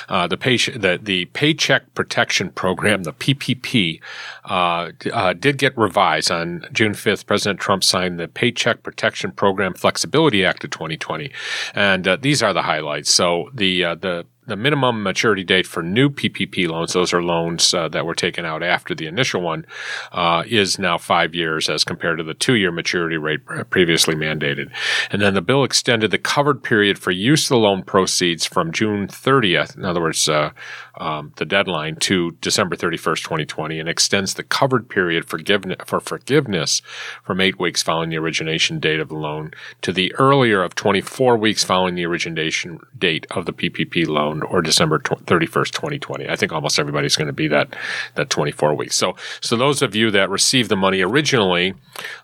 uh, 0.09 0.27
the, 0.27 0.37
patient, 0.37 0.83
the, 0.83 0.99
the 1.01 1.27
Paycheck 1.27 1.95
Protection 1.95 2.51
Program, 2.51 3.05
the 3.05 3.13
PPP, 3.13 4.01
uh, 4.45 4.91
uh, 5.13 5.33
did 5.33 5.59
get 5.59 5.77
revised 5.79 6.31
on 6.31 6.67
June 6.73 6.93
5th. 6.93 7.27
President 7.27 7.61
Trump 7.61 7.85
signed 7.85 8.19
the 8.19 8.29
Paycheck 8.29 8.83
Protection 8.83 9.31
Program 9.31 9.75
Flexibility 9.75 10.45
Act 10.45 10.65
of 10.65 10.71
2020, 10.71 11.31
and 11.75 12.07
uh, 12.07 12.17
these 12.21 12.43
are 12.43 12.53
the 12.53 12.63
highlights. 12.63 13.13
So 13.13 13.51
the 13.55 13.85
uh, 13.85 13.95
the 13.95 14.27
the 14.47 14.57
minimum 14.57 15.03
maturity 15.03 15.45
date 15.45 15.67
for 15.67 15.83
new 15.83 16.11
PPP 16.11 16.69
loans, 16.69 16.93
those 16.93 17.13
are 17.13 17.23
loans 17.23 17.73
uh, 17.73 17.89
that 17.89 18.05
were 18.05 18.15
taken 18.15 18.45
out 18.45 18.63
after 18.63 18.95
the 18.95 19.07
initial 19.07 19.41
one, 19.41 19.67
uh, 20.13 20.43
is 20.47 20.79
now 20.79 20.99
five 20.99 21.35
years 21.35 21.69
as 21.69 21.85
compared 21.85 22.19
to 22.19 22.25
the 22.25 22.35
two 22.35 22.55
year 22.55 22.71
maturity 22.71 23.17
rate 23.17 23.45
previously 23.71 24.15
mandated. 24.15 24.71
And 25.11 25.23
then 25.23 25.35
the 25.35 25.43
bill 25.43 25.65
extended 25.65 26.11
the 26.11 26.19
covered 26.19 26.63
period 26.63 26.99
for 26.99 27.11
use 27.11 27.45
of 27.47 27.49
the 27.51 27.59
loan 27.59 27.83
proceeds 27.83 28.45
from 28.45 28.73
June 28.73 29.09
30th, 29.09 29.77
in 29.77 29.85
other 29.85 30.01
words, 30.01 30.29
uh, 30.29 30.51
um, 30.97 31.33
the 31.37 31.45
deadline 31.45 31.97
to 31.97 32.33
December 32.41 32.77
31st, 32.77 33.23
2020, 33.23 33.81
and 33.81 33.89
extends 33.89 34.35
the 34.35 34.43
covered 34.43 34.89
period 34.89 35.25
for 35.27 36.01
forgiveness 36.01 36.83
from 37.23 37.41
eight 37.41 37.59
weeks 37.59 37.83
following 37.83 38.11
the 38.11 38.19
origination 38.19 38.79
date 38.79 39.01
of 39.01 39.09
the 39.09 39.15
loan 39.15 39.53
to 39.83 39.93
the 39.93 40.15
earlier 40.15 40.63
of 40.63 40.75
24 40.75 41.37
weeks 41.37 41.65
following 41.65 41.95
the 41.95 42.07
origination 42.07 42.81
date 42.99 43.27
of 43.31 43.47
the 43.47 43.53
PPP 43.53 44.07
loan 44.07 44.43
or 44.43 44.63
December 44.63 44.99
31st, 44.99 45.71
2020. 45.73 46.29
I 46.29 46.37
think 46.37 46.53
almost 46.53 46.79
everybody's 46.79 47.17
going 47.17 47.27
to 47.27 47.33
be 47.33 47.49
that, 47.49 47.75
that 48.15 48.31
24 48.31 48.75
weeks. 48.75 48.97
So, 48.97 49.17
so 49.41 49.57
those 49.57 49.83
of 49.83 49.95
you 49.95 50.11
that 50.13 50.31
received 50.31 50.69
the 50.69 50.77
money 50.77 51.01
originally, 51.01 51.75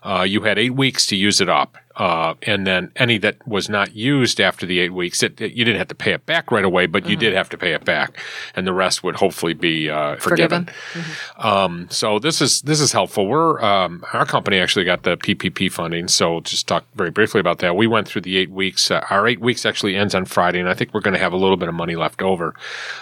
uh, 0.03 0.23
you 0.23 0.41
had 0.41 0.57
eight 0.57 0.75
weeks 0.75 1.05
to 1.07 1.15
use 1.15 1.41
it 1.41 1.49
up. 1.49 1.77
Uh, 2.01 2.33
and 2.41 2.65
then 2.65 2.91
any 2.95 3.19
that 3.19 3.47
was 3.47 3.69
not 3.69 3.95
used 3.95 4.41
after 4.41 4.65
the 4.65 4.79
eight 4.79 4.91
weeks, 4.91 5.21
it, 5.21 5.39
it, 5.39 5.51
you 5.51 5.63
didn't 5.63 5.77
have 5.77 5.87
to 5.87 5.93
pay 5.93 6.13
it 6.13 6.25
back 6.25 6.51
right 6.51 6.65
away, 6.65 6.87
but 6.87 7.03
mm-hmm. 7.03 7.11
you 7.11 7.15
did 7.15 7.31
have 7.31 7.47
to 7.47 7.59
pay 7.59 7.73
it 7.73 7.85
back, 7.85 8.17
and 8.55 8.65
the 8.65 8.73
rest 8.73 9.03
would 9.03 9.17
hopefully 9.17 9.53
be 9.53 9.87
uh, 9.87 10.15
forgiven. 10.15 10.65
forgiven. 10.65 10.65
Mm-hmm. 10.93 11.47
Um, 11.47 11.87
so 11.91 12.17
this 12.17 12.41
is 12.41 12.63
this 12.63 12.81
is 12.81 12.91
helpful. 12.91 13.27
We're 13.27 13.61
um, 13.61 14.03
our 14.13 14.25
company 14.25 14.57
actually 14.57 14.83
got 14.83 15.03
the 15.03 15.15
PPP 15.15 15.71
funding, 15.71 16.07
so 16.07 16.39
just 16.39 16.67
talk 16.67 16.85
very 16.95 17.11
briefly 17.11 17.39
about 17.39 17.59
that. 17.59 17.75
We 17.75 17.85
went 17.85 18.07
through 18.07 18.21
the 18.23 18.35
eight 18.35 18.49
weeks. 18.49 18.89
Uh, 18.89 19.05
our 19.11 19.27
eight 19.27 19.39
weeks 19.39 19.63
actually 19.63 19.95
ends 19.95 20.15
on 20.15 20.25
Friday, 20.25 20.59
and 20.59 20.69
I 20.69 20.73
think 20.73 20.95
we're 20.95 21.01
going 21.01 21.13
to 21.13 21.19
have 21.19 21.33
a 21.33 21.37
little 21.37 21.57
bit 21.57 21.69
of 21.69 21.75
money 21.75 21.95
left 21.95 22.23
over. 22.23 22.55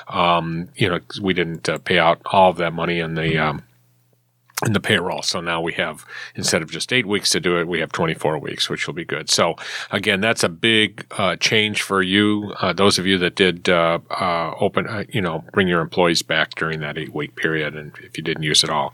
Um, 0.10 0.68
you 0.76 0.90
know, 0.90 1.00
we 1.22 1.34
didn't 1.34 1.70
uh, 1.70 1.78
pay 1.78 2.00
out 2.00 2.22
all 2.26 2.50
of 2.50 2.58
that 2.58 2.74
money 2.74 3.00
in 3.00 3.16
the. 3.16 3.38
Um, 3.38 3.64
in 4.66 4.74
the 4.74 4.80
payroll. 4.80 5.22
So 5.22 5.40
now 5.40 5.62
we 5.62 5.74
have, 5.74 6.06
instead 6.36 6.62
of 6.62 6.70
just 6.70 6.92
eight 6.92 7.06
weeks 7.06 7.30
to 7.30 7.40
do 7.40 7.58
it, 7.58 7.68
we 7.68 7.80
have 7.80 7.94
24 7.94 8.40
weeks, 8.40 8.70
which 8.70 8.88
will 8.88 8.94
be 8.94 9.06
good. 9.06 9.30
So 9.30 9.56
again, 9.90 10.20
that's 10.20 10.44
a 10.44 10.50
big 10.50 11.06
uh, 11.12 11.38
change 11.38 11.82
for 11.82 12.02
you. 12.02 12.54
Uh, 12.60 12.74
those 12.74 13.00
of 13.00 13.06
you 13.06 13.18
that 13.20 13.36
did 13.36 13.70
uh, 13.70 14.00
uh 14.10 14.54
open, 14.60 14.86
uh, 14.88 15.06
you 15.10 15.22
know, 15.22 15.46
bring 15.54 15.70
your 15.70 15.80
employees 15.80 16.22
back 16.22 16.56
during 16.56 16.82
that 16.82 16.98
eight 16.98 17.14
week 17.14 17.38
period, 17.38 17.74
and 17.76 17.94
if 18.04 18.18
you 18.18 18.24
didn't 18.24 18.44
use 18.44 18.64
it 18.64 18.70
all. 18.70 18.94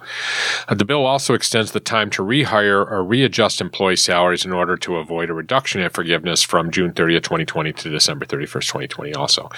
Uh, 0.68 0.76
the 0.76 0.86
bill 0.86 1.06
also 1.06 1.34
extends 1.34 1.72
the 1.72 1.80
time 1.80 2.12
to 2.12 2.22
rehire 2.22 2.90
or 2.90 3.04
readjust 3.04 3.60
employee 3.60 3.96
salaries 3.96 4.46
in 4.46 4.54
order 4.54 4.78
to 4.78 4.98
avoid 4.98 5.32
a 5.32 5.34
reduction 5.34 5.82
in 5.82 5.90
forgiveness 5.90 6.44
from 6.44 6.70
June 6.70 6.92
30th, 6.92 7.24
2020 7.24 7.74
to 7.74 7.90
December 7.90 8.26
31st, 8.26 8.68
2020 8.68 9.14
also. 9.16 9.50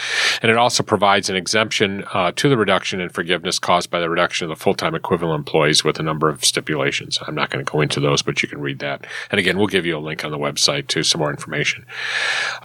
And 0.41 0.49
it 0.49 0.57
also 0.57 0.83
provides 0.83 1.29
an 1.29 1.35
exemption 1.35 2.05
to 2.35 2.49
the 2.49 2.57
reduction 2.57 3.01
in 3.01 3.09
forgiveness 3.09 3.59
caused 3.59 3.89
by 3.89 3.99
the 3.99 4.09
reduction 4.09 4.45
of 4.45 4.49
the 4.49 4.61
full-time 4.61 4.95
equivalent 4.95 5.39
employees 5.39 5.83
with 5.83 5.96
with 5.97 6.03
a 6.03 6.05
number 6.05 6.29
of 6.29 6.45
stipulations. 6.45 7.17
I'm 7.25 7.35
not 7.35 7.49
going 7.49 7.63
to 7.63 7.71
go 7.71 7.81
into 7.81 7.99
those, 7.99 8.21
but 8.21 8.43
you 8.43 8.49
can 8.49 8.61
read 8.61 8.79
that. 8.79 9.07
And 9.31 9.39
again, 9.39 9.57
we'll 9.57 9.67
give 9.67 9.85
you 9.85 9.97
a 9.97 9.99
link 9.99 10.23
on 10.23 10.31
the 10.31 10.37
website 10.37 10.87
to 10.87 11.03
some 11.03 11.19
more 11.19 11.31
information. 11.31 11.85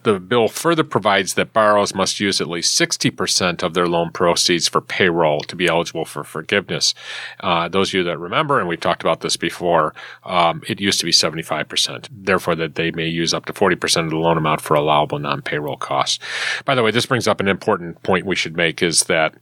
The 0.02 0.20
bill 0.20 0.48
further 0.48 0.84
provides 0.84 1.34
that 1.34 1.52
borrowers 1.52 1.94
must 1.94 2.20
use 2.20 2.40
at 2.40 2.48
least 2.48 2.78
60% 2.78 3.62
of 3.62 3.74
their 3.74 3.88
loan 3.88 4.10
proceeds 4.10 4.68
for 4.68 4.80
payroll 4.80 5.40
to 5.40 5.56
be 5.56 5.66
eligible 5.66 6.04
for 6.04 6.24
forgiveness. 6.24 6.94
Uh, 7.40 7.68
those 7.68 7.90
of 7.90 7.94
you 7.94 8.04
that 8.04 8.18
remember, 8.18 8.58
and 8.58 8.68
we've 8.68 8.80
talked 8.80 9.02
about 9.02 9.20
this 9.20 9.36
before, 9.36 9.94
um, 10.24 10.62
it 10.68 10.80
used 10.80 11.00
to 11.00 11.06
be 11.06 11.12
75%. 11.12 12.08
Therefore, 12.10 12.54
that 12.56 12.74
they 12.74 12.90
may 12.90 13.06
use 13.06 13.32
up 13.32 13.46
to 13.46 13.52
40% 13.52 14.04
of 14.04 14.10
the 14.10 14.16
loan 14.16 14.36
amount 14.36 14.60
for 14.60 14.74
allowable 14.74 15.18
non-payroll 15.18 15.76
costs. 15.76 16.18
By 16.64 16.74
the 16.74 16.82
way, 16.82 16.90
this 16.90 17.06
brings 17.06 17.26
up 17.26 17.40
an 17.40 17.48
important 17.48 18.02
point 18.02 18.26
we 18.26 18.36
should 18.36 18.56
make 18.56 18.82
is 18.82 19.04
that 19.04 19.34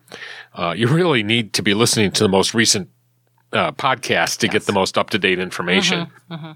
uh, 0.55 0.74
you 0.76 0.86
really 0.86 1.22
need 1.22 1.53
to 1.55 1.62
be 1.62 1.74
listening 1.74 2.12
to 2.12 2.22
the 2.22 2.28
most 2.28 2.55
recent 2.55 2.88
uh, 3.53 3.72
podcast 3.72 4.38
to 4.38 4.46
yes. 4.46 4.53
get 4.53 4.66
the 4.66 4.72
most 4.72 4.98
up 4.98 5.11
to 5.11 5.18
date 5.18 5.38
information. 5.38 6.07
Mm-hmm, 6.07 6.34
mm-hmm. 6.34 6.53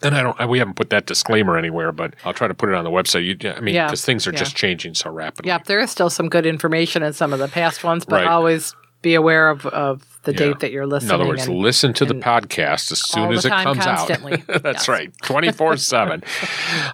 And 0.00 0.14
I 0.14 0.22
don't, 0.22 0.48
we 0.48 0.60
haven't 0.60 0.74
put 0.74 0.90
that 0.90 1.06
disclaimer 1.06 1.58
anywhere, 1.58 1.90
but 1.90 2.14
I'll 2.24 2.32
try 2.32 2.46
to 2.46 2.54
put 2.54 2.68
it 2.68 2.74
on 2.76 2.84
the 2.84 2.90
website. 2.90 3.24
You, 3.24 3.50
I 3.50 3.60
mean, 3.60 3.74
because 3.74 4.02
yeah, 4.02 4.06
things 4.06 4.28
are 4.28 4.32
yeah. 4.32 4.38
just 4.38 4.54
changing 4.54 4.94
so 4.94 5.10
rapidly. 5.10 5.48
Yep, 5.48 5.64
there 5.64 5.80
is 5.80 5.90
still 5.90 6.08
some 6.08 6.28
good 6.28 6.46
information 6.46 7.02
in 7.02 7.12
some 7.12 7.32
of 7.32 7.40
the 7.40 7.48
past 7.48 7.82
ones, 7.82 8.04
but 8.04 8.24
right. 8.24 8.28
always 8.28 8.76
be 9.02 9.14
aware 9.14 9.48
of, 9.48 9.66
of 9.66 10.04
the 10.22 10.32
yeah. 10.32 10.38
date 10.38 10.60
that 10.60 10.70
you're 10.70 10.86
listening. 10.86 11.14
In 11.14 11.20
other 11.20 11.28
words, 11.28 11.46
and, 11.46 11.56
listen 11.56 11.92
to 11.94 12.04
the 12.04 12.14
podcast 12.14 12.92
as 12.92 13.00
soon 13.02 13.32
as 13.32 13.44
it 13.44 13.50
comes 13.50 13.84
constantly. 13.84 14.34
out. 14.34 14.46
That's 14.62 14.86
yes. 14.86 14.88
right, 14.88 15.12
24 15.22 15.72
uh, 15.72 15.76
7. 15.76 16.22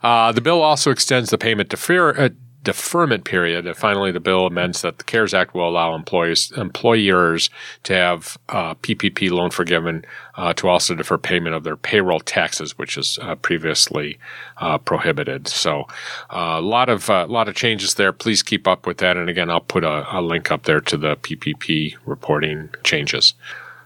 The 0.03 0.41
bill 0.43 0.63
also 0.63 0.91
extends 0.91 1.31
the 1.31 1.39
payment 1.39 1.69
defer, 1.69 2.11
uh, 2.17 2.29
deferment 2.65 3.25
period. 3.25 3.67
And 3.67 3.77
finally, 3.77 4.11
the 4.11 4.21
bill 4.21 4.47
amends 4.47 4.83
that 4.83 4.99
the 4.99 5.05
CARES 5.05 5.35
Act 5.35 5.55
will 5.55 5.69
allow 5.69 5.95
employers 5.95 6.51
employers 6.53 7.51
to 7.85 7.95
have 7.95 8.39
uh, 8.49 8.75
PPP 8.77 9.31
loan 9.31 9.51
forgiven 9.51 10.05
uh, 10.37 10.53
to 10.55 10.69
also 10.69 10.95
defer 10.95 11.19
payment 11.19 11.55
of 11.55 11.63
their 11.63 11.77
payroll 11.77 12.21
taxes, 12.21 12.77
which 12.77 12.97
is 12.97 13.19
uh, 13.23 13.35
previously 13.37 14.19
uh, 14.57 14.79
prohibited. 14.79 15.47
So, 15.47 15.85
uh, 16.31 16.57
a 16.59 16.63
lot 16.63 16.89
of 16.89 17.09
a 17.09 17.13
uh, 17.13 17.27
lot 17.27 17.49
of 17.49 17.55
changes 17.55 17.95
there. 17.95 18.13
Please 18.13 18.43
keep 18.43 18.67
up 18.67 18.87
with 18.87 18.99
that. 18.99 19.17
And 19.17 19.29
again, 19.29 19.51
I'll 19.51 19.61
put 19.61 19.85
a, 19.85 20.19
a 20.19 20.21
link 20.21 20.51
up 20.51 20.65
there 20.65 20.81
to 20.81 20.97
the 20.97 21.17
PPP 21.17 21.97
reporting 22.07 22.71
changes. 22.83 23.35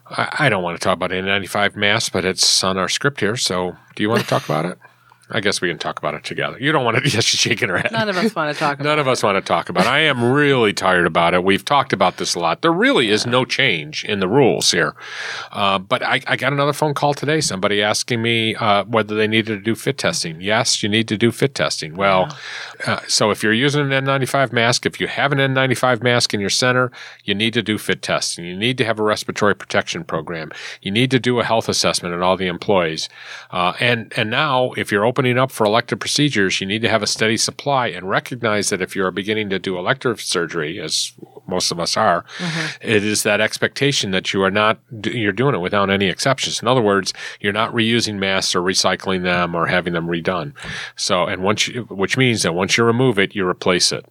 I, 0.06 0.36
I 0.38 0.48
don't 0.48 0.62
want 0.62 0.80
to 0.80 0.82
talk 0.82 0.94
about 0.94 1.10
N95 1.10 1.76
masks, 1.76 2.08
but 2.08 2.24
it's 2.24 2.64
on 2.64 2.78
our 2.78 2.88
script 2.88 3.20
here. 3.20 3.36
So, 3.36 3.76
do 3.96 4.02
you 4.02 4.08
want 4.08 4.22
to 4.22 4.28
talk 4.28 4.44
about 4.44 4.64
it? 4.64 4.78
I 5.30 5.40
guess 5.40 5.60
we 5.60 5.68
can 5.68 5.78
talk 5.78 5.98
about 5.98 6.14
it 6.14 6.24
together. 6.24 6.56
You 6.58 6.72
don't 6.72 6.84
want 6.84 6.96
to. 6.96 7.08
Yes, 7.08 7.24
she's 7.24 7.40
shaking 7.40 7.68
her 7.68 7.78
head. 7.78 7.92
None 7.92 8.08
of 8.08 8.16
us 8.16 8.34
want 8.34 8.54
to 8.54 8.58
talk. 8.58 8.80
about 8.80 8.84
None 8.84 8.98
of 8.98 9.08
us 9.08 9.22
want 9.22 9.36
to 9.36 9.46
talk 9.46 9.68
about. 9.68 9.84
it. 9.84 9.88
I 9.88 10.00
am 10.00 10.32
really 10.32 10.72
tired 10.72 11.06
about 11.06 11.34
it. 11.34 11.44
We've 11.44 11.64
talked 11.64 11.92
about 11.92 12.16
this 12.16 12.34
a 12.34 12.38
lot. 12.38 12.62
There 12.62 12.72
really 12.72 13.10
is 13.10 13.26
no 13.26 13.44
change 13.44 14.04
in 14.04 14.20
the 14.20 14.28
rules 14.28 14.70
here. 14.70 14.94
Uh, 15.52 15.78
but 15.78 16.02
I, 16.02 16.20
I, 16.26 16.36
got 16.36 16.52
another 16.52 16.72
phone 16.72 16.94
call 16.94 17.14
today. 17.14 17.40
Somebody 17.40 17.82
asking 17.82 18.22
me 18.22 18.54
uh, 18.54 18.84
whether 18.84 19.14
they 19.14 19.26
needed 19.26 19.56
to 19.56 19.60
do 19.60 19.74
fit 19.74 19.98
testing. 19.98 20.40
Yes, 20.40 20.82
you 20.82 20.88
need 20.88 21.08
to 21.08 21.18
do 21.18 21.30
fit 21.30 21.54
testing. 21.54 21.94
Well, 21.94 22.28
yeah. 22.80 22.94
uh, 22.94 23.00
so 23.06 23.30
if 23.30 23.42
you're 23.42 23.52
using 23.52 23.92
an 23.92 24.04
N95 24.04 24.52
mask, 24.52 24.86
if 24.86 25.00
you 25.00 25.08
have 25.08 25.32
an 25.32 25.38
N95 25.38 26.02
mask 26.02 26.32
in 26.32 26.40
your 26.40 26.50
center, 26.50 26.90
you 27.24 27.34
need 27.34 27.52
to 27.54 27.62
do 27.62 27.76
fit 27.76 28.02
testing. 28.02 28.44
You 28.44 28.56
need 28.56 28.78
to 28.78 28.84
have 28.84 28.98
a 28.98 29.02
respiratory 29.02 29.54
protection 29.54 30.04
program. 30.04 30.50
You 30.80 30.90
need 30.90 31.10
to 31.10 31.18
do 31.18 31.40
a 31.40 31.44
health 31.44 31.68
assessment 31.68 32.14
on 32.14 32.22
all 32.22 32.36
the 32.36 32.46
employees. 32.46 33.08
Uh, 33.50 33.74
and 33.78 34.12
and 34.16 34.30
now, 34.30 34.72
if 34.72 34.90
you're 34.90 35.04
open 35.04 35.17
opening 35.18 35.36
up 35.36 35.50
for 35.50 35.66
elective 35.66 35.98
procedures, 35.98 36.60
you 36.60 36.66
need 36.66 36.80
to 36.80 36.88
have 36.88 37.02
a 37.02 37.06
steady 37.06 37.36
supply 37.36 37.88
and 37.88 38.08
recognize 38.08 38.68
that 38.68 38.80
if 38.80 38.94
you're 38.94 39.10
beginning 39.10 39.50
to 39.50 39.58
do 39.58 39.76
elective 39.76 40.20
surgery, 40.20 40.80
as 40.80 41.12
most 41.48 41.72
of 41.72 41.80
us 41.80 41.96
are, 41.96 42.24
mm-hmm. 42.38 42.88
it 42.88 43.02
is 43.02 43.24
that 43.24 43.40
expectation 43.40 44.12
that 44.12 44.32
you 44.32 44.40
are 44.44 44.50
not, 44.50 44.78
you're 45.06 45.32
doing 45.32 45.56
it 45.56 45.58
without 45.58 45.90
any 45.90 46.06
exceptions. 46.06 46.62
In 46.62 46.68
other 46.68 46.80
words, 46.80 47.12
you're 47.40 47.52
not 47.52 47.72
reusing 47.72 48.18
masks 48.18 48.54
or 48.54 48.60
recycling 48.60 49.24
them 49.24 49.56
or 49.56 49.66
having 49.66 49.92
them 49.92 50.06
redone. 50.06 50.52
So, 50.94 51.24
and 51.24 51.42
once 51.42 51.66
you, 51.66 51.82
which 51.90 52.16
means 52.16 52.44
that 52.44 52.54
once 52.54 52.76
you 52.76 52.84
remove 52.84 53.18
it, 53.18 53.34
you 53.34 53.44
replace 53.44 53.90
it. 53.90 54.06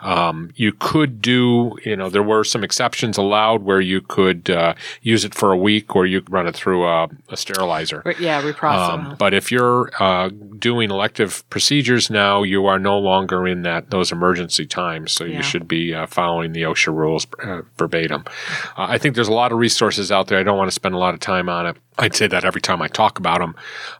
Um, 0.00 0.50
you 0.54 0.72
could 0.72 1.20
do, 1.20 1.76
you 1.84 1.96
know, 1.96 2.10
there 2.10 2.22
were 2.22 2.44
some 2.44 2.64
exceptions 2.64 3.16
allowed 3.16 3.62
where 3.62 3.80
you 3.80 4.00
could 4.00 4.50
uh, 4.50 4.74
use 5.02 5.24
it 5.24 5.34
for 5.34 5.52
a 5.52 5.56
week 5.56 5.94
or 5.96 6.06
you 6.06 6.20
could 6.20 6.32
run 6.32 6.46
it 6.46 6.54
through 6.54 6.86
a, 6.86 7.08
a 7.28 7.36
sterilizer. 7.36 8.02
Yeah, 8.18 8.42
reprocess. 8.42 8.90
Um, 8.90 9.16
but 9.18 9.34
if 9.34 9.50
you're 9.50 9.90
uh, 10.00 10.30
doing 10.58 10.90
elective 10.90 11.48
procedures 11.50 12.10
now, 12.10 12.42
you 12.42 12.66
are 12.66 12.78
no 12.78 12.98
longer 12.98 13.46
in 13.46 13.62
that 13.62 13.90
those 13.90 14.12
emergency 14.12 14.66
times, 14.66 15.12
so 15.12 15.24
yeah. 15.24 15.38
you 15.38 15.42
should 15.42 15.68
be 15.68 15.94
uh, 15.94 16.06
following 16.06 16.52
the 16.52 16.62
OSHA 16.62 16.94
rules 16.94 17.26
uh, 17.42 17.62
verbatim. 17.76 18.24
Uh, 18.76 18.86
I 18.88 18.98
think 18.98 19.14
there's 19.14 19.28
a 19.28 19.32
lot 19.32 19.52
of 19.52 19.58
resources 19.58 20.10
out 20.12 20.28
there. 20.28 20.38
I 20.38 20.42
don't 20.42 20.58
want 20.58 20.68
to 20.68 20.74
spend 20.74 20.94
a 20.94 20.98
lot 20.98 21.14
of 21.14 21.20
time 21.20 21.48
on 21.48 21.66
it. 21.66 21.76
I'd 21.96 22.14
say 22.14 22.26
that 22.26 22.44
every 22.44 22.60
time 22.60 22.82
I 22.82 22.88
talk 22.88 23.18
about 23.18 23.38
them, 23.38 23.54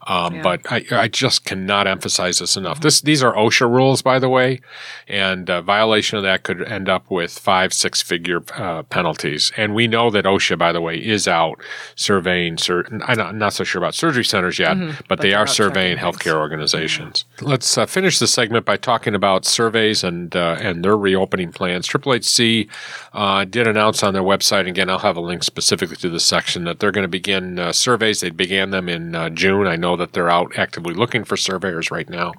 um, 0.06 0.34
yeah. 0.34 0.42
but 0.42 0.60
I, 0.70 0.84
I, 0.90 1.08
just 1.08 1.44
cannot 1.44 1.86
emphasize 1.86 2.40
this 2.40 2.56
enough. 2.56 2.80
This 2.80 3.00
these 3.00 3.22
are 3.22 3.32
OSHA 3.34 3.70
rules, 3.70 4.02
by 4.02 4.18
the 4.18 4.28
way, 4.28 4.60
and 5.06 5.48
uh, 5.48 5.62
violation 5.64 6.16
of 6.16 6.22
that 6.24 6.42
could 6.42 6.62
end 6.62 6.88
up 6.88 7.10
with 7.10 7.38
five, 7.38 7.72
six 7.72 8.02
figure 8.02 8.42
uh, 8.54 8.82
penalties. 8.84 9.52
And 9.56 9.74
we 9.74 9.86
know 9.86 10.10
that 10.10 10.24
OSHA, 10.24 10.58
by 10.58 10.72
the 10.72 10.80
way, 10.80 10.96
is 10.96 11.26
out 11.26 11.60
surveying. 11.96 12.58
Sur- 12.58 12.86
I'm 13.06 13.16
not, 13.16 13.34
not 13.34 13.52
so 13.52 13.64
sure 13.64 13.80
about 13.80 13.94
surgery 13.94 14.24
centers 14.24 14.58
yet, 14.58 14.76
mm-hmm. 14.76 14.96
but, 15.08 15.08
but, 15.08 15.20
they 15.20 15.32
are 15.32 15.46
surveying 15.46 15.96
healthcare 15.96 16.34
organizations. 16.34 17.24
Mm-hmm. 17.36 17.46
Let's 17.46 17.78
uh, 17.78 17.86
finish 17.86 18.18
the 18.18 18.26
segment 18.26 18.64
by 18.64 18.76
talking 18.76 19.14
about 19.14 19.44
surveys 19.44 20.04
and 20.04 20.34
uh, 20.36 20.56
and 20.60 20.84
their 20.84 20.96
reopening 20.96 21.52
plans. 21.52 21.86
Triple 21.86 22.12
HC 22.12 22.68
uh, 23.12 23.44
did 23.44 23.66
announce 23.66 24.02
on 24.02 24.12
their 24.12 24.22
website 24.22 24.68
again. 24.68 24.90
I'll 24.90 24.98
have 24.98 25.16
a 25.16 25.20
link 25.20 25.42
specifically 25.42 25.96
to 25.96 26.10
this 26.10 26.24
section 26.24 26.64
that 26.64 26.80
they're 26.80 26.92
going 26.92 27.04
to 27.04 27.08
begin 27.08 27.58
uh, 27.58 27.72
surveys. 27.72 28.20
They 28.20 28.30
began 28.30 28.70
them 28.70 28.88
in 28.88 29.14
uh, 29.14 29.30
June. 29.30 29.66
I 29.66 29.76
know 29.76 29.96
that 29.96 30.12
they're 30.12 30.30
out 30.30 30.58
actively 30.58 30.94
looking 30.94 31.24
for 31.24 31.36
surveyors 31.36 31.90
right 31.90 32.08
now, 32.08 32.32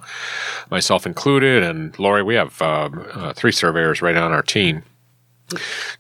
myself 0.70 1.06
included. 1.06 1.64
And 1.64 1.98
Lori, 1.98 2.24
we 2.24 2.36
have 2.36 2.62
um, 2.62 3.05
uh, 3.14 3.34
three 3.34 3.52
surveyors 3.52 4.02
right 4.02 4.16
on 4.16 4.32
our 4.32 4.42
team. 4.42 4.84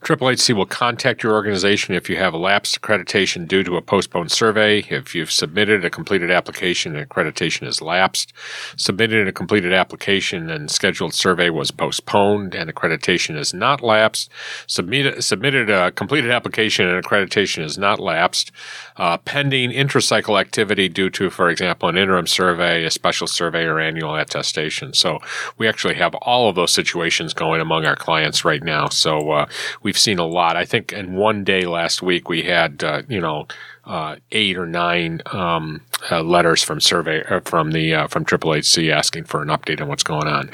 Triple 0.02 0.30
HC 0.32 0.54
will 0.56 0.66
contact 0.66 1.22
your 1.22 1.34
organization 1.34 1.94
if 1.94 2.10
you 2.10 2.18
have 2.18 2.34
a 2.34 2.38
lapsed 2.38 2.82
accreditation 2.82 3.48
due 3.48 3.64
to 3.64 3.78
a 3.78 3.82
postponed 3.82 4.32
survey. 4.32 4.80
If 4.90 5.14
you've 5.14 5.32
submitted 5.32 5.86
a 5.86 5.90
completed 5.92 6.32
application 6.32 6.96
and 6.96 7.08
accreditation 7.08 7.68
is 7.68 7.80
lapsed, 7.80 8.34
submitted 8.76 9.28
a 9.28 9.32
completed 9.32 9.72
application 9.72 10.50
and 10.50 10.72
scheduled 10.72 11.14
survey 11.14 11.52
was 11.52 11.70
postponed 11.70 12.56
and 12.56 12.74
accreditation 12.74 13.38
is 13.38 13.54
not 13.54 13.82
lapsed, 13.82 14.32
submitted, 14.66 15.24
submitted 15.24 15.70
a 15.70 15.92
completed 15.92 16.32
application 16.32 16.88
and 16.88 17.04
accreditation 17.04 17.64
is 17.64 17.78
not 17.78 18.00
lapsed, 18.00 18.52
uh, 18.98 19.18
pending 19.18 19.70
intracycle 19.70 20.40
activity 20.40 20.90
due 20.90 21.12
to, 21.12 21.30
for 21.30 21.50
example, 21.52 21.88
an 21.88 21.98
interim 21.98 22.26
survey, 22.26 22.84
a 22.84 22.90
special 22.90 23.28
survey, 23.28 23.66
or 23.66 23.80
annual 23.80 24.16
attestation. 24.16 24.92
So 24.94 25.20
we 25.60 25.68
actually 25.68 25.96
have 25.96 26.16
all 26.16 26.50
of 26.50 26.56
those 26.56 26.74
situations 26.74 27.34
going 27.36 27.62
among 27.62 27.86
our 27.86 27.96
clients 27.96 28.44
right 28.44 28.64
now. 28.64 28.90
So 28.90 29.35
uh, 29.35 29.35
we've 29.84 29.98
seen 29.98 30.20
a 30.20 30.26
lot. 30.26 30.56
I 30.56 30.66
think 30.66 30.92
in 30.94 31.16
one 31.16 31.44
day 31.44 31.66
last 31.66 32.02
week 32.02 32.30
we 32.30 32.44
had, 32.44 32.84
uh, 32.84 33.02
you 33.08 33.20
know, 33.20 33.48
uh, 33.86 34.16
eight 34.32 34.58
or 34.58 34.66
nine 34.66 35.22
um, 35.28 35.82
uh, 36.12 36.22
letters 36.22 36.64
from 36.64 36.80
survey 36.80 37.24
uh, 37.26 37.40
from 37.42 37.72
the 37.72 37.94
uh, 37.94 38.08
from 38.08 38.26
Triple 38.26 38.54
HC 38.54 38.90
asking 38.90 39.26
for 39.26 39.42
an 39.42 39.50
update 39.50 39.82
on 39.82 39.88
what's 39.88 40.04
going 40.04 40.28
on. 40.28 40.50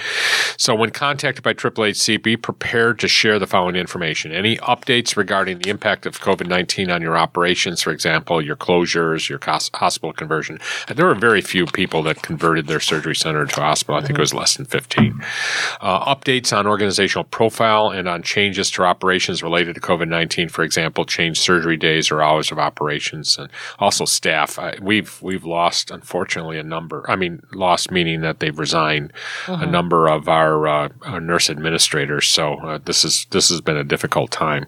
So, 0.57 0.75
when 0.75 0.91
contacted 0.91 1.43
by 1.43 1.53
Triple 1.53 1.85
HC, 1.85 2.21
be 2.21 2.35
prepared 2.35 2.99
to 2.99 3.07
share 3.07 3.39
the 3.39 3.47
following 3.47 3.75
information: 3.75 4.31
any 4.31 4.57
updates 4.57 5.15
regarding 5.15 5.59
the 5.59 5.69
impact 5.69 6.05
of 6.05 6.19
COVID 6.19 6.47
nineteen 6.47 6.91
on 6.91 7.01
your 7.01 7.17
operations, 7.17 7.81
for 7.81 7.91
example, 7.91 8.41
your 8.41 8.55
closures, 8.55 9.29
your 9.29 9.39
hospital 9.43 10.13
conversion. 10.13 10.59
There 10.93 11.05
were 11.05 11.15
very 11.15 11.41
few 11.41 11.65
people 11.65 12.03
that 12.03 12.21
converted 12.21 12.67
their 12.67 12.79
surgery 12.79 13.15
center 13.15 13.45
to 13.45 13.61
hospital. 13.61 13.95
I 13.95 14.01
think 14.01 14.17
it 14.17 14.21
was 14.21 14.33
less 14.33 14.57
than 14.57 14.65
fifteen. 14.65 15.21
Uh, 15.79 16.13
updates 16.13 16.55
on 16.55 16.67
organizational 16.67 17.23
profile 17.25 17.89
and 17.89 18.07
on 18.07 18.23
changes 18.23 18.69
to 18.71 18.83
operations 18.83 19.41
related 19.41 19.75
to 19.75 19.81
COVID 19.81 20.09
nineteen, 20.09 20.49
for 20.49 20.63
example, 20.63 21.05
change 21.05 21.39
surgery 21.39 21.77
days 21.77 22.11
or 22.11 22.21
hours 22.21 22.51
of 22.51 22.59
operation 22.59 23.20
and 23.37 23.49
also 23.79 24.05
staff. 24.05 24.59
I, 24.59 24.77
we've 24.81 25.21
we've 25.21 25.45
lost, 25.45 25.91
unfortunately, 25.91 26.57
a 26.57 26.63
number. 26.63 27.05
I 27.09 27.15
mean, 27.15 27.41
lost 27.53 27.91
meaning 27.91 28.21
that 28.21 28.39
they've 28.39 28.57
resigned 28.57 29.13
a 29.47 29.65
number 29.65 30.07
of 30.07 30.27
our, 30.27 30.67
uh, 30.67 30.89
our 31.03 31.21
nurse 31.21 31.49
administrators. 31.49 32.27
So 32.27 32.55
uh, 32.59 32.79
this 32.83 33.03
is 33.03 33.27
this 33.31 33.49
has 33.49 33.61
been 33.61 33.77
a 33.77 33.83
difficult 33.83 34.31
time. 34.31 34.67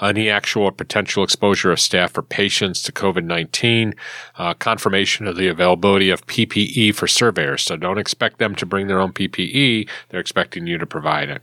Any 0.00 0.30
actual 0.30 0.64
or 0.64 0.72
potential 0.72 1.22
exposure 1.22 1.72
of 1.72 1.80
staff 1.80 2.16
or 2.16 2.22
patients 2.22 2.82
to 2.82 2.92
COVID 2.92 3.24
19, 3.24 3.94
uh, 4.36 4.54
confirmation 4.54 5.26
of 5.26 5.36
the 5.36 5.48
availability 5.48 6.10
of 6.10 6.26
PPE 6.26 6.94
for 6.94 7.06
surveyors. 7.06 7.62
So 7.62 7.76
don't 7.76 7.98
expect 7.98 8.38
them 8.38 8.54
to 8.56 8.66
bring 8.66 8.86
their 8.86 9.00
own 9.00 9.12
PPE, 9.12 9.88
they're 10.08 10.20
expecting 10.20 10.66
you 10.66 10.78
to 10.78 10.86
provide 10.86 11.28
it. 11.28 11.42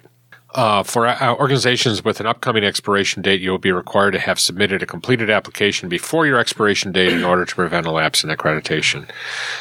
Uh, 0.55 0.81
for 0.81 1.05
uh, 1.05 1.35
organizations 1.35 2.03
with 2.03 2.19
an 2.19 2.25
upcoming 2.25 2.63
expiration 2.63 3.21
date, 3.21 3.39
you 3.39 3.51
will 3.51 3.59
be 3.59 3.71
required 3.71 4.11
to 4.11 4.19
have 4.19 4.39
submitted 4.39 4.81
a 4.81 4.85
completed 4.85 5.29
application 5.29 5.87
before 5.87 6.25
your 6.25 6.39
expiration 6.39 6.91
date 6.91 7.13
in 7.13 7.23
order 7.23 7.45
to 7.45 7.53
prevent 7.53 7.85
a 7.85 7.91
lapse 7.91 8.23
in 8.23 8.31
accreditation. 8.31 9.07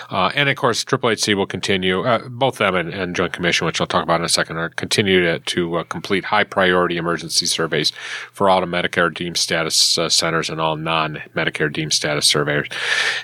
Uh, 0.09 0.31
and 0.35 0.49
of 0.49 0.57
course, 0.57 0.83
HHC 0.85 1.35
will 1.35 1.47
continue, 1.47 2.05
uh, 2.05 2.27
both 2.29 2.57
them 2.57 2.75
and, 2.75 2.89
and, 2.95 3.15
Joint 3.15 3.35
Commission, 3.35 3.67
which 3.67 3.83
I'll 3.83 3.87
talk 3.87 4.03
about 4.03 4.21
in 4.21 4.25
a 4.25 4.31
second, 4.31 4.57
are 4.57 4.71
continue 4.71 5.21
to, 5.23 5.41
to 5.41 5.77
uh, 5.77 5.85
complete 5.85 6.25
high 6.25 6.45
priority 6.45 6.97
emergency 6.97 7.45
surveys 7.45 7.91
for 8.33 8.49
all 8.49 8.63
the 8.63 8.67
Medicare 8.67 9.13
deemed 9.13 9.37
status 9.37 9.99
centers 10.09 10.49
and 10.49 10.59
all 10.59 10.77
non 10.77 11.23
Medicare 11.35 11.71
deemed 11.71 11.93
status 11.93 12.27
surveyors, 12.27 12.69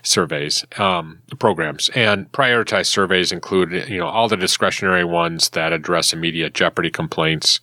surveys, 0.02 0.66
um, 0.78 1.22
programs. 1.38 1.88
And 1.94 2.30
prioritized 2.32 2.86
surveys 2.86 3.32
include, 3.32 3.88
you 3.88 3.98
know, 3.98 4.06
all 4.06 4.28
the 4.28 4.36
discretionary 4.36 5.04
ones 5.04 5.48
that 5.50 5.72
address 5.72 6.12
immediate 6.12 6.52
jeopardy 6.52 6.90
complaints 6.90 7.53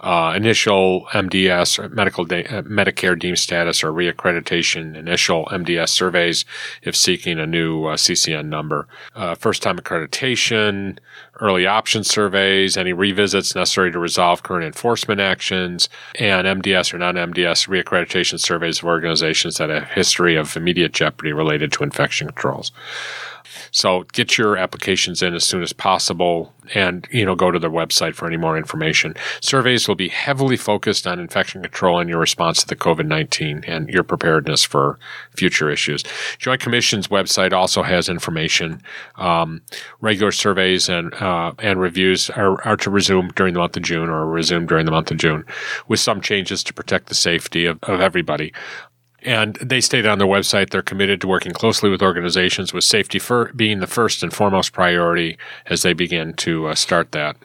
uh, 0.00 0.34
initial 0.36 1.06
MDS 1.12 1.78
or 1.78 1.88
medical 1.88 2.24
de- 2.24 2.46
uh, 2.46 2.62
Medicare 2.62 3.18
deemed 3.18 3.38
status 3.38 3.82
or 3.82 3.92
reaccreditation, 3.92 4.94
initial 4.94 5.46
MDS 5.46 5.88
surveys 5.88 6.44
if 6.82 6.94
seeking 6.94 7.38
a 7.38 7.46
new 7.46 7.86
uh, 7.86 7.96
CCN 7.96 8.46
number, 8.46 8.86
uh, 9.14 9.34
first 9.34 9.62
time 9.62 9.78
accreditation, 9.78 10.98
early 11.40 11.66
option 11.66 12.04
surveys, 12.04 12.76
any 12.76 12.92
revisits 12.92 13.54
necessary 13.54 13.90
to 13.90 13.98
resolve 13.98 14.42
current 14.42 14.66
enforcement 14.66 15.20
actions, 15.20 15.88
and 16.18 16.46
MDS 16.62 16.92
or 16.92 16.98
non 16.98 17.14
MDS 17.14 17.68
reaccreditation 17.68 18.38
surveys 18.38 18.78
of 18.78 18.84
organizations 18.84 19.56
that 19.56 19.70
have 19.70 19.88
history 19.88 20.36
of 20.36 20.56
immediate 20.56 20.92
jeopardy 20.92 21.32
related 21.32 21.72
to 21.72 21.82
infection 21.82 22.28
controls. 22.28 22.70
So 23.70 24.04
get 24.12 24.38
your 24.38 24.56
applications 24.56 25.22
in 25.22 25.34
as 25.34 25.44
soon 25.44 25.62
as 25.62 25.72
possible 25.72 26.52
and, 26.74 27.06
you 27.10 27.24
know, 27.24 27.34
go 27.34 27.50
to 27.50 27.58
their 27.58 27.70
website 27.70 28.14
for 28.14 28.26
any 28.26 28.36
more 28.36 28.56
information. 28.56 29.14
Surveys 29.40 29.86
will 29.86 29.94
be 29.94 30.08
heavily 30.08 30.56
focused 30.56 31.06
on 31.06 31.18
infection 31.18 31.62
control 31.62 32.00
and 32.00 32.08
your 32.08 32.18
response 32.18 32.60
to 32.60 32.66
the 32.66 32.76
COVID-19 32.76 33.64
and 33.68 33.88
your 33.88 34.02
preparedness 34.02 34.64
for 34.64 34.98
future 35.36 35.70
issues. 35.70 36.02
Joint 36.38 36.60
Commission's 36.60 37.08
website 37.08 37.52
also 37.52 37.82
has 37.82 38.08
information. 38.08 38.82
Um, 39.16 39.62
regular 40.00 40.32
surveys 40.32 40.88
and, 40.88 41.14
uh, 41.14 41.52
and 41.58 41.80
reviews 41.80 42.30
are, 42.30 42.60
are 42.66 42.76
to 42.78 42.90
resume 42.90 43.28
during 43.36 43.54
the 43.54 43.60
month 43.60 43.76
of 43.76 43.82
June 43.82 44.08
or 44.08 44.26
resume 44.26 44.66
during 44.66 44.86
the 44.86 44.92
month 44.92 45.10
of 45.10 45.18
June 45.18 45.44
with 45.88 46.00
some 46.00 46.20
changes 46.20 46.64
to 46.64 46.74
protect 46.74 47.06
the 47.06 47.14
safety 47.14 47.66
of, 47.66 47.78
of 47.84 48.00
everybody. 48.00 48.52
And 49.26 49.56
they 49.56 49.80
stated 49.80 50.06
on 50.06 50.18
their 50.18 50.26
website 50.28 50.70
they're 50.70 50.82
committed 50.82 51.20
to 51.20 51.26
working 51.26 51.52
closely 51.52 51.90
with 51.90 52.00
organizations 52.00 52.72
with 52.72 52.84
safety 52.84 53.20
being 53.56 53.80
the 53.80 53.86
first 53.88 54.22
and 54.22 54.32
foremost 54.32 54.72
priority 54.72 55.36
as 55.66 55.82
they 55.82 55.92
begin 55.92 56.32
to 56.34 56.68
uh, 56.68 56.74
start 56.76 57.10
that 57.10 57.36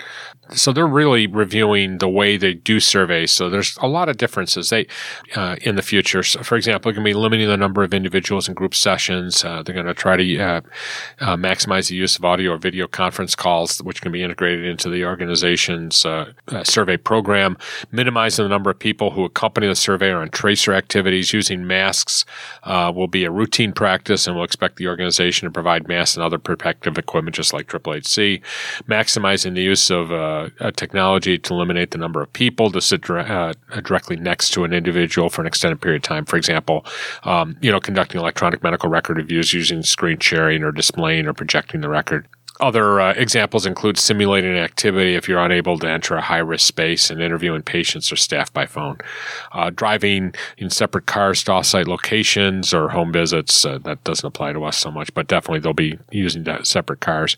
so 0.53 0.73
they're 0.73 0.87
really 0.87 1.27
reviewing 1.27 1.99
the 1.99 2.09
way 2.09 2.37
they 2.37 2.53
do 2.53 2.79
surveys. 2.79 3.31
So 3.31 3.49
there's 3.49 3.77
a 3.77 3.87
lot 3.87 4.09
of 4.09 4.17
differences 4.17 4.69
they 4.69 4.87
uh, 5.35 5.55
in 5.61 5.75
the 5.75 5.81
future. 5.81 6.23
So 6.23 6.43
for 6.43 6.55
example, 6.55 6.89
they're 6.89 7.01
going 7.01 7.05
to 7.05 7.17
be 7.17 7.19
limiting 7.19 7.47
the 7.47 7.57
number 7.57 7.83
of 7.83 7.93
individuals 7.93 8.47
in 8.47 8.53
group 8.53 8.75
sessions. 8.75 9.45
Uh, 9.45 9.63
they're 9.63 9.75
going 9.75 9.85
to 9.85 9.93
try 9.93 10.17
to 10.17 10.39
uh, 10.39 10.61
uh, 11.19 11.35
maximize 11.37 11.89
the 11.89 11.95
use 11.95 12.17
of 12.17 12.25
audio 12.25 12.53
or 12.53 12.57
video 12.57 12.87
conference 12.87 13.35
calls, 13.35 13.81
which 13.83 14.01
can 14.01 14.11
be 14.11 14.21
integrated 14.21 14.65
into 14.65 14.89
the 14.89 15.05
organization's 15.05 16.05
uh, 16.05 16.33
uh, 16.49 16.63
survey 16.63 16.97
program. 16.97 17.57
Minimizing 17.91 18.43
the 18.43 18.49
number 18.49 18.69
of 18.69 18.79
people 18.79 19.11
who 19.11 19.23
accompany 19.23 19.67
the 19.67 19.75
surveyor 19.75 20.17
on 20.17 20.29
tracer 20.29 20.73
activities. 20.73 21.33
Using 21.33 21.65
masks 21.65 22.25
will 22.65 23.07
be 23.07 23.23
a 23.23 23.31
routine 23.31 23.71
practice, 23.71 24.27
and 24.27 24.35
we'll 24.35 24.45
expect 24.45 24.75
the 24.75 24.87
organization 24.87 25.47
to 25.47 25.51
provide 25.51 25.87
masks 25.87 26.15
and 26.15 26.23
other 26.23 26.37
protective 26.37 26.97
equipment, 26.97 27.35
just 27.35 27.53
like 27.53 27.67
Triple 27.67 27.93
HC. 27.93 28.41
Maximizing 28.87 29.55
the 29.55 29.61
use 29.61 29.89
of 29.89 30.11
uh, 30.59 30.71
technology 30.71 31.37
to 31.37 31.53
eliminate 31.53 31.91
the 31.91 31.97
number 31.97 32.21
of 32.21 32.31
people 32.33 32.71
to 32.71 32.81
sit 32.81 33.09
uh, 33.09 33.53
directly 33.83 34.15
next 34.15 34.49
to 34.51 34.63
an 34.63 34.73
individual 34.73 35.29
for 35.29 35.41
an 35.41 35.47
extended 35.47 35.81
period 35.81 36.03
of 36.03 36.07
time. 36.07 36.25
For 36.25 36.37
example, 36.37 36.85
um, 37.23 37.57
you 37.61 37.71
know, 37.71 37.79
conducting 37.79 38.19
electronic 38.19 38.63
medical 38.63 38.89
record 38.89 39.17
reviews 39.17 39.53
using 39.53 39.83
screen 39.83 40.19
sharing 40.19 40.63
or 40.63 40.71
displaying 40.71 41.27
or 41.27 41.33
projecting 41.33 41.81
the 41.81 41.89
record. 41.89 42.27
Other 42.59 43.01
uh, 43.01 43.13
examples 43.13 43.65
include 43.65 43.97
simulating 43.97 44.55
activity 44.55 45.15
if 45.15 45.27
you're 45.27 45.39
unable 45.39 45.79
to 45.79 45.89
enter 45.89 46.15
a 46.15 46.21
high 46.21 46.37
risk 46.37 46.67
space 46.67 47.09
and 47.09 47.19
interviewing 47.19 47.63
patients 47.63 48.11
or 48.11 48.15
staff 48.15 48.53
by 48.53 48.67
phone. 48.67 48.99
Uh, 49.51 49.71
driving 49.71 50.35
in 50.59 50.69
separate 50.69 51.07
cars 51.07 51.43
to 51.45 51.53
off 51.53 51.65
site 51.65 51.87
locations 51.87 52.71
or 52.71 52.89
home 52.89 53.11
visits. 53.11 53.65
Uh, 53.65 53.79
that 53.79 54.03
doesn't 54.03 54.27
apply 54.27 54.53
to 54.53 54.63
us 54.63 54.77
so 54.77 54.91
much, 54.91 55.11
but 55.15 55.27
definitely 55.27 55.59
they'll 55.59 55.73
be 55.73 55.97
using 56.11 56.45
separate 56.63 56.99
cars. 56.99 57.35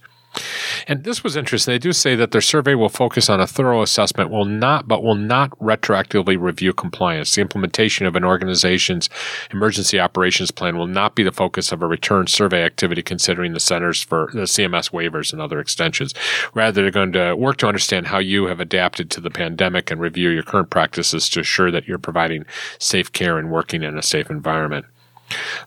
And 0.88 1.04
this 1.04 1.24
was 1.24 1.36
interesting. 1.36 1.74
They 1.74 1.80
do 1.80 1.94
say 1.94 2.16
that 2.16 2.32
their 2.32 2.42
survey 2.42 2.76
will 2.76 2.90
focus 2.90 3.30
on 3.30 3.40
a 3.40 3.48
thorough 3.48 3.82
assessment, 3.82 4.30
will 4.30 4.46
not, 4.46 4.88
but 4.88 5.04
will 5.04 5.16
not 5.16 5.52
retroactively 5.60 6.40
review 6.40 6.74
compliance. 6.74 7.36
The 7.36 7.42
implementation 7.42 8.06
of 8.06 8.16
an 8.16 8.24
organization's 8.24 9.10
emergency 9.52 10.00
operations 10.00 10.52
plan 10.52 10.78
will 10.78 10.88
not 10.88 11.16
be 11.16 11.24
the 11.24 11.32
focus 11.32 11.72
of 11.72 11.82
a 11.82 11.88
return 11.88 12.28
survey 12.28 12.64
activity 12.64 13.02
considering 13.02 13.54
the 13.54 13.60
centers 13.60 14.02
for 14.02 14.30
the 14.34 14.42
CMS 14.42 14.92
waivers 14.92 15.34
and 15.34 15.42
other 15.42 15.60
extensions. 15.60 16.14
Rather, 16.54 16.82
they're 16.82 16.92
going 16.92 17.14
to 17.14 17.36
work 17.36 17.58
to 17.58 17.68
understand 17.68 18.08
how 18.08 18.20
you 18.20 18.46
have 18.46 18.60
adapted 18.60 19.10
to 19.12 19.22
the 19.22 19.30
pandemic 19.30 19.92
and 19.92 20.02
review 20.02 20.30
your 20.30 20.44
current 20.44 20.70
practices 20.70 21.30
to 21.30 21.40
assure 21.40 21.72
that 21.72 21.88
you're 21.88 21.98
providing 21.98 22.46
safe 22.80 23.12
care 23.12 23.38
and 23.38 23.52
working 23.52 23.84
in 23.84 23.98
a 23.98 24.04
safe 24.04 24.30
environment. 24.30 24.86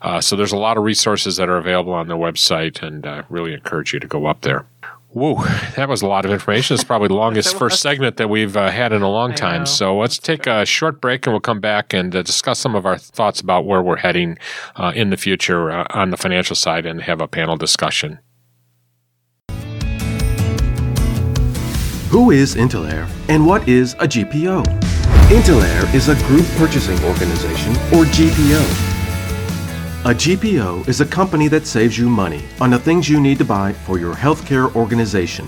Uh, 0.01 0.21
so 0.21 0.35
there's 0.35 0.51
a 0.51 0.57
lot 0.57 0.77
of 0.77 0.83
resources 0.83 1.37
that 1.37 1.49
are 1.49 1.57
available 1.57 1.93
on 1.93 2.07
their 2.07 2.17
website, 2.17 2.81
and 2.81 3.05
uh, 3.05 3.23
really 3.29 3.53
encourage 3.53 3.93
you 3.93 3.99
to 3.99 4.07
go 4.07 4.25
up 4.25 4.41
there. 4.41 4.65
Whoa, 5.17 5.43
that 5.75 5.87
was 5.87 6.01
a 6.01 6.07
lot 6.07 6.25
of 6.25 6.31
information. 6.31 6.75
It's 6.75 6.83
probably 6.83 7.07
the 7.07 7.13
longest 7.25 7.57
first 7.57 7.81
segment 7.81 8.17
that 8.17 8.29
we've 8.29 8.55
uh, 8.55 8.69
had 8.69 8.93
in 8.93 9.01
a 9.01 9.09
long 9.09 9.33
time. 9.33 9.65
So 9.65 9.97
let's 9.97 10.17
take 10.19 10.45
a 10.45 10.65
short 10.65 11.01
break 11.01 11.25
and 11.25 11.33
we'll 11.33 11.39
come 11.39 11.59
back 11.59 11.93
and 11.93 12.15
uh, 12.15 12.21
discuss 12.21 12.59
some 12.59 12.75
of 12.75 12.85
our 12.85 12.97
thoughts 12.97 13.39
about 13.39 13.65
where 13.65 13.81
we're 13.81 13.97
heading 13.97 14.37
uh, 14.75 14.91
in 14.95 15.09
the 15.09 15.17
future 15.17 15.71
uh, 15.71 15.87
on 15.91 16.11
the 16.11 16.17
financial 16.17 16.55
side 16.55 16.85
and 16.85 17.01
have 17.01 17.21
a 17.21 17.27
panel 17.27 17.55
discussion. 17.55 18.19
Who 22.09 22.31
is 22.31 22.55
Intalere 22.55 23.09
and 23.27 23.45
what 23.45 23.67
is 23.67 23.93
a 23.95 24.07
GPO? 24.07 24.65
Intalere 25.29 25.93
is 25.95 26.09
a 26.09 26.15
group 26.27 26.45
purchasing 26.57 27.01
organization 27.05 27.71
or 27.93 28.05
GPO 28.05 28.96
a 30.05 30.11
GPO 30.11 30.87
is 30.87 31.01
a 31.01 31.05
company 31.05 31.47
that 31.47 31.65
saves 31.65 31.97
you 31.97 32.07
money 32.07 32.45
on 32.61 32.69
the 32.69 32.79
things 32.79 33.09
you 33.09 33.19
need 33.19 33.39
to 33.39 33.43
buy 33.43 33.73
for 33.73 33.97
your 33.97 34.13
healthcare 34.13 34.73
organization. 34.75 35.45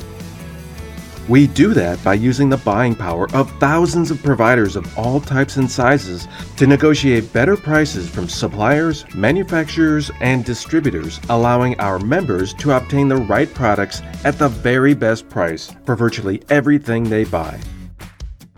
We 1.29 1.45
do 1.45 1.75
that 1.75 2.03
by 2.03 2.15
using 2.15 2.49
the 2.49 2.57
buying 2.57 2.95
power 2.95 3.29
of 3.33 3.51
thousands 3.59 4.09
of 4.09 4.21
providers 4.23 4.75
of 4.75 4.97
all 4.97 5.21
types 5.21 5.57
and 5.57 5.69
sizes 5.69 6.27
to 6.57 6.65
negotiate 6.65 7.31
better 7.31 7.55
prices 7.55 8.09
from 8.09 8.27
suppliers, 8.27 9.05
manufacturers, 9.13 10.09
and 10.19 10.43
distributors, 10.43 11.21
allowing 11.29 11.79
our 11.79 11.99
members 11.99 12.53
to 12.55 12.71
obtain 12.71 13.07
the 13.07 13.17
right 13.17 13.53
products 13.53 14.01
at 14.25 14.39
the 14.39 14.49
very 14.49 14.95
best 14.95 15.29
price 15.29 15.71
for 15.85 15.95
virtually 15.95 16.41
everything 16.49 17.03
they 17.03 17.23
buy. 17.23 17.59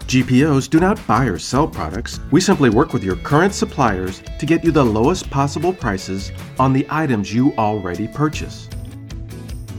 GPOs 0.08 0.70
do 0.70 0.80
not 0.80 1.06
buy 1.08 1.26
or 1.26 1.40
sell 1.40 1.68
products. 1.68 2.20
We 2.32 2.42
simply 2.42 2.70
work 2.70 2.94
with 2.94 3.04
your 3.04 3.16
current 3.18 3.54
suppliers 3.54 4.22
to 4.40 4.46
get 4.46 4.64
you 4.64 4.72
the 4.72 4.84
lowest 4.84 5.30
possible 5.30 5.74
prices 5.74 6.32
on 6.60 6.74
the 6.74 6.86
items 6.90 7.34
you 7.34 7.54
already 7.58 8.08
purchase. 8.08 8.68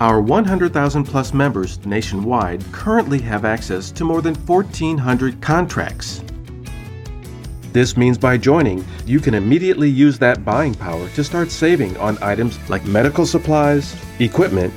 Our 0.01 0.21
100,000 0.21 1.05
plus 1.05 1.33
members 1.33 1.85
nationwide 1.85 2.65
currently 2.73 3.21
have 3.21 3.45
access 3.45 3.91
to 3.93 4.05
more 4.05 4.23
than 4.23 4.35
1,400 4.35 5.41
contracts. 5.41 6.23
This 7.73 7.97
means 7.97 8.19
by 8.19 8.37
joining, 8.37 8.85
you 9.07 9.21
can 9.21 9.35
immediately 9.35 9.89
use 9.89 10.19
that 10.19 10.45
buying 10.45 10.75
power 10.75 11.09
to 11.11 11.25
start 11.25 11.51
saving 11.51 11.97
on 11.99 12.23
items 12.23 12.59
like 12.69 12.85
medical 12.85 13.25
supplies, 13.25 13.97
equipment, 14.19 14.75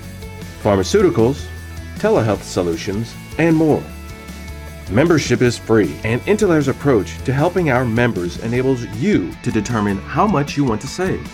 pharmaceuticals, 0.61 1.45
telehealth 1.97 2.43
solutions, 2.43 3.13
and 3.37 3.55
more. 3.55 3.83
Membership 4.91 5.41
is 5.41 5.57
free, 5.57 5.97
and 6.03 6.21
Intalere's 6.27 6.67
approach 6.67 7.17
to 7.23 7.33
helping 7.33 7.71
our 7.71 7.83
members 7.83 8.37
enables 8.43 8.85
you 8.97 9.31
to 9.41 9.51
determine 9.51 9.97
how 9.97 10.27
much 10.27 10.55
you 10.55 10.63
want 10.63 10.79
to 10.81 10.87
save. 10.87 11.27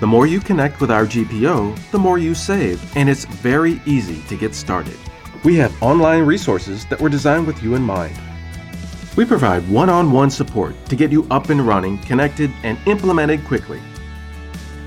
The 0.00 0.06
more 0.06 0.26
you 0.26 0.40
connect 0.40 0.80
with 0.80 0.90
our 0.90 1.04
GPO, 1.04 1.90
the 1.90 1.98
more 1.98 2.16
you 2.16 2.34
save, 2.34 2.96
and 2.96 3.10
it's 3.10 3.26
very 3.26 3.82
easy 3.84 4.22
to 4.22 4.38
get 4.38 4.54
started. 4.54 4.96
We 5.44 5.54
have 5.56 5.82
online 5.82 6.22
resources 6.22 6.86
that 6.86 6.98
were 6.98 7.10
designed 7.10 7.46
with 7.46 7.62
you 7.62 7.74
in 7.74 7.82
mind. 7.82 8.18
We 9.16 9.26
provide 9.26 9.68
one 9.68 9.90
on 9.90 10.10
one 10.10 10.30
support 10.30 10.74
to 10.86 10.96
get 10.96 11.12
you 11.12 11.26
up 11.30 11.50
and 11.50 11.60
running, 11.60 11.98
connected, 11.98 12.50
and 12.62 12.78
implemented 12.86 13.44
quickly. 13.44 13.82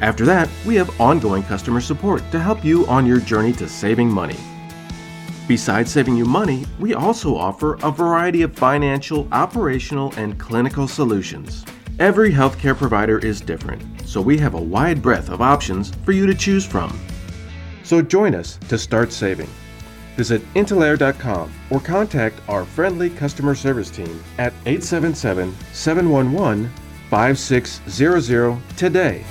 After 0.01 0.25
that, 0.25 0.49
we 0.65 0.73
have 0.75 0.99
ongoing 0.99 1.43
customer 1.43 1.81
support 1.81 2.23
to 2.31 2.39
help 2.39 2.65
you 2.65 2.87
on 2.87 3.05
your 3.05 3.19
journey 3.19 3.53
to 3.53 3.69
saving 3.69 4.09
money. 4.09 4.39
Besides 5.47 5.89
saving 5.89 6.17
you 6.17 6.25
money, 6.25 6.65
we 6.77 6.93
also 6.93 7.33
offer 7.33 7.75
a 7.75 7.89
variety 7.89 8.41
of 8.41 8.53
financial, 8.53 9.29
operational, 9.31 10.13
and 10.17 10.37
clinical 10.37 10.89
solutions. 10.89 11.63
Every 11.99 12.31
healthcare 12.31 12.75
provider 12.75 13.17
is 13.19 13.39
different, 13.39 13.81
so 14.05 14.19
we 14.19 14.37
have 14.39 14.55
a 14.55 14.61
wide 14.61 15.01
breadth 15.01 15.29
of 15.29 15.41
options 15.41 15.95
for 16.03 16.11
you 16.11 16.27
to 16.27 16.35
choose 16.35 16.65
from. 16.65 16.99
So 17.83 18.01
join 18.01 18.35
us 18.35 18.57
to 18.67 18.77
start 18.77 19.13
saving. 19.13 19.49
Visit 20.17 20.41
Intalere.com 20.53 21.53
or 21.69 21.79
contact 21.79 22.41
our 22.49 22.65
friendly 22.65 23.09
customer 23.09 23.55
service 23.55 23.89
team 23.89 24.21
at 24.37 24.51
877 24.65 25.55
711 25.71 26.69
5600 27.09 28.59
today. 28.75 29.23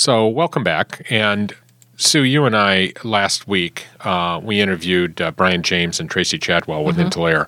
So, 0.00 0.26
welcome 0.28 0.64
back. 0.64 1.06
And 1.10 1.54
Sue, 1.98 2.22
you 2.22 2.46
and 2.46 2.56
I 2.56 2.94
last 3.04 3.46
week 3.46 3.84
uh, 4.00 4.40
we 4.42 4.58
interviewed 4.58 5.20
uh, 5.20 5.30
Brian 5.32 5.62
James 5.62 6.00
and 6.00 6.08
Tracy 6.10 6.38
Chadwell 6.38 6.84
with 6.84 6.96
mm 6.96 7.46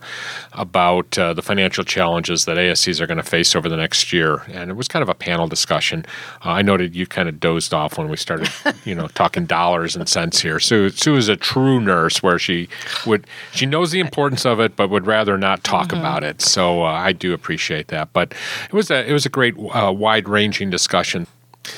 about 0.52 1.18
uh, 1.18 1.32
the 1.32 1.40
financial 1.40 1.82
challenges 1.82 2.44
that 2.44 2.58
ASCs 2.58 3.00
are 3.00 3.06
going 3.06 3.16
to 3.16 3.22
face 3.22 3.56
over 3.56 3.70
the 3.70 3.76
next 3.78 4.12
year, 4.12 4.42
and 4.52 4.70
it 4.70 4.74
was 4.74 4.86
kind 4.86 5.02
of 5.02 5.08
a 5.08 5.14
panel 5.14 5.46
discussion. 5.46 6.04
Uh, 6.44 6.50
I 6.50 6.60
noted 6.60 6.94
you 6.94 7.06
kind 7.06 7.26
of 7.26 7.40
dozed 7.40 7.72
off 7.72 7.96
when 7.96 8.10
we 8.10 8.18
started, 8.18 8.50
you 8.84 8.94
know, 8.94 9.08
talking 9.08 9.46
dollars 9.46 9.96
and 9.96 10.06
cents 10.06 10.42
here. 10.42 10.60
Sue, 10.60 10.90
Sue 10.90 11.16
is 11.16 11.30
a 11.30 11.36
true 11.36 11.80
nurse, 11.80 12.22
where 12.22 12.38
she 12.38 12.68
would 13.06 13.26
she 13.52 13.64
knows 13.64 13.92
the 13.92 14.00
importance 14.00 14.44
of 14.44 14.60
it, 14.60 14.76
but 14.76 14.90
would 14.90 15.06
rather 15.06 15.38
not 15.38 15.64
talk 15.64 15.88
mm-hmm. 15.88 16.00
about 16.00 16.22
it. 16.22 16.42
So 16.42 16.82
uh, 16.82 16.88
I 16.88 17.12
do 17.12 17.32
appreciate 17.32 17.88
that. 17.88 18.12
But 18.12 18.34
it 18.66 18.74
was 18.74 18.90
a 18.90 19.08
it 19.08 19.14
was 19.14 19.24
a 19.24 19.30
great 19.30 19.54
uh, 19.58 19.90
wide 19.90 20.28
ranging 20.28 20.68
discussion. 20.68 21.26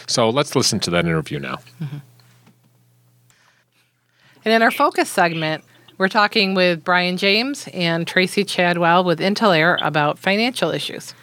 So 0.07 0.29
let's 0.31 0.57
listen 0.57 0.81
to 0.81 0.91
that 0.91 1.05
interview 1.05 1.39
now. 1.39 1.57
Mm-hmm. 1.81 1.99
And 4.45 4.55
in 4.55 4.63
our 4.63 4.71
focus 4.71 5.09
segment, 5.11 5.65
we're 5.97 6.09
talking 6.09 6.55
with 6.55 6.85
Brian 6.85 7.17
James 7.17 7.69
and 7.73 8.07
Tracy 8.07 8.45
Chadwell 8.45 9.05
with 9.05 9.21
Intalere 9.21 9.79
about 9.81 10.19
financial 10.19 10.71
issues. 10.71 11.15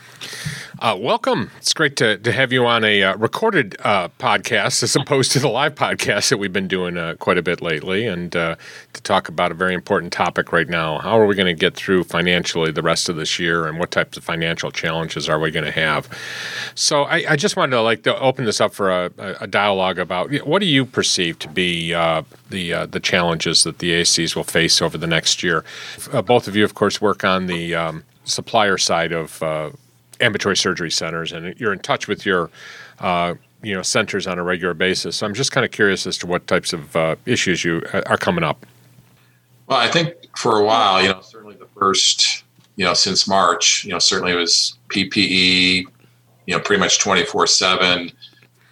Uh, 0.82 0.98
welcome. 1.00 1.52
It's 1.58 1.74
great 1.74 1.96
to, 1.98 2.18
to 2.18 2.32
have 2.32 2.52
you 2.52 2.66
on 2.66 2.84
a 2.84 3.04
uh, 3.04 3.16
recorded 3.16 3.76
uh, 3.82 4.10
podcast 4.18 4.82
as 4.82 4.96
opposed 4.96 5.32
to 5.34 5.40
the 5.40 5.48
live 5.48 5.76
podcast 5.76 6.30
that 6.30 6.38
we've 6.38 6.52
been 6.52 6.68
doing 6.68 6.98
uh, 6.98 7.14
quite 7.20 7.38
a 7.38 7.44
bit 7.44 7.62
lately, 7.62 8.08
and 8.08 8.36
uh, 8.36 8.56
to 8.94 9.02
talk 9.04 9.30
about 9.30 9.52
a 9.52 9.54
very 9.54 9.76
important 9.76 10.12
topic 10.12 10.52
right 10.52 10.68
now. 10.68 10.98
How 10.98 11.20
are 11.20 11.28
we 11.28 11.36
going 11.36 11.56
to 11.56 11.60
get 11.60 11.76
through 11.76 12.06
financially 12.06 12.72
the 12.72 12.82
rest 12.82 13.10
of 13.10 13.16
this 13.16 13.38
year, 13.38 13.68
and 13.68 13.78
what 13.78 13.92
types 13.92 14.18
of 14.18 14.24
financial 14.24 14.72
challenges 14.72 15.30
are 15.30 15.38
we 15.38 15.52
going 15.52 15.66
to 15.66 15.72
have? 15.72 16.10
So, 16.74 17.04
I, 17.04 17.26
I, 17.30 17.36
just 17.36 17.56
wanted 17.56 17.76
to 17.76 17.82
like 17.84 18.02
to 18.04 18.20
open 18.20 18.46
this 18.46 18.60
up 18.60 18.74
for 18.74 18.90
a, 18.90 19.12
a 19.40 19.46
dialogue 19.46 20.00
about 20.00 20.34
what 20.48 20.62
do 20.62 20.66
you 20.66 20.84
perceive 20.84 21.38
to 21.40 21.48
be 21.48 21.94
uh, 21.94 22.24
the 22.50 22.88
the 22.88 23.00
challenges 23.00 23.66
that 23.66 23.78
the 23.78 23.92
ASCs 23.92 24.36
will 24.36 24.44
face 24.44 24.82
over 24.82 24.98
the 24.98 25.06
next 25.06 25.44
year. 25.44 25.64
both 26.26 26.48
of 26.48 26.56
you, 26.56 26.64
of 26.64 26.74
course, 26.74 27.00
work 27.00 27.24
on 27.24 27.46
the 27.46 27.76
um, 27.76 28.04
supplier 28.24 28.80
side 28.80 29.12
of 29.12 29.44
ambulatory 30.22 30.58
surgery 30.58 30.92
centers, 30.92 31.32
and 31.32 31.60
you're 31.60 31.74
in 31.74 31.80
touch 31.80 32.08
with 32.08 32.26
your 32.26 32.50
uh, 33.00 33.36
you 33.62 33.74
know 33.74 33.82
centers 33.82 34.28
on 34.28 34.40
a 34.40 34.44
regular 34.44 34.74
basis. 34.74 35.18
So 35.18 35.26
I'm 35.26 35.34
just 35.34 35.52
kind 35.52 35.66
of 35.66 35.72
curious 35.72 36.08
as 36.08 36.18
to 36.20 36.28
what 36.28 36.48
types 36.48 36.74
of 36.74 36.96
uh, 36.96 37.16
issues 37.26 37.64
you 37.64 37.82
uh, 37.94 38.02
are 38.06 38.18
coming 38.18 38.44
up. 38.44 38.66
Well, 39.68 39.80
I 39.80 39.88
think 39.88 40.16
for 40.38 40.60
a 40.60 40.64
while, 40.64 41.02
you 41.02 41.10
know, 41.10 41.22
certainly 41.22 41.56
the 41.56 41.68
first, 41.68 42.44
you 42.76 42.84
know, 42.84 42.94
since 42.94 43.28
March, 43.28 43.86
you 43.86 43.92
know, 43.92 44.00
certainly 44.00 44.34
it 44.34 44.36
was 44.36 44.78
PPE, 44.90 45.86
you 46.46 46.56
know, 46.56 46.60
pretty 46.60 46.80
much 46.80 47.00
24 47.00 47.48
seven. 47.48 48.12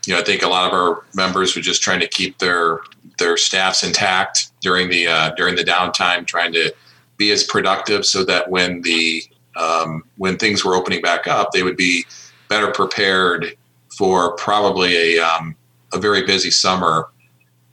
You 0.06 0.14
know, 0.14 0.20
I 0.20 0.24
think 0.24 0.43
a 0.43 0.47
lot 0.47 0.68
of 0.68 0.74
our 0.74 1.04
members 1.14 1.56
were 1.56 1.62
just 1.62 1.82
trying 1.82 2.00
to 2.00 2.08
keep 2.08 2.38
their 2.39 2.80
their 3.18 3.38
staffs 3.38 3.84
intact 3.84 4.52
during 4.62 4.89
the 4.89 5.08
uh, 5.08 5.32
during 5.36 5.56
the 5.56 5.64
downtime, 5.64 6.26
trying 6.26 6.54
to 6.54 6.74
be 7.18 7.32
as 7.32 7.43
productive 7.43 8.06
so 8.06 8.24
that 8.24 8.50
when 8.50 8.82
the 8.82 9.24
um, 9.60 10.03
when 10.18 10.38
things 10.38 10.64
were 10.64 10.76
opening 10.76 11.01
back 11.01 11.28
up, 11.28 11.51
they 11.51 11.64
would 11.64 11.78
be 11.78 12.05
better 12.47 12.72
prepared 12.72 13.55
for 13.97 14.36
probably 14.36 15.18
a, 15.18 15.20
um, 15.20 15.55
a 15.93 15.99
very 15.99 16.26
busy 16.26 16.49
summer. 16.49 17.10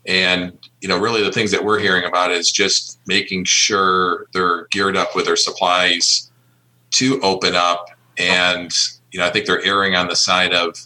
And, 0.06 0.58
you 0.80 0.88
know, 0.88 0.98
really 0.98 1.22
the 1.22 1.32
things 1.32 1.50
that 1.52 1.64
we're 1.64 1.78
hearing 1.78 2.04
about 2.04 2.30
is 2.30 2.50
just 2.50 2.98
making 3.06 3.44
sure 3.44 4.26
they're 4.32 4.66
geared 4.70 4.96
up 4.96 5.14
with 5.14 5.26
their 5.26 5.36
supplies 5.36 6.30
to 6.92 7.20
open 7.22 7.54
up. 7.54 7.86
And, 8.18 8.72
you 9.12 9.20
know, 9.20 9.26
I 9.26 9.30
think 9.30 9.46
they're 9.46 9.64
erring 9.64 9.94
on 9.94 10.08
the 10.08 10.16
side 10.16 10.52
of 10.52 10.76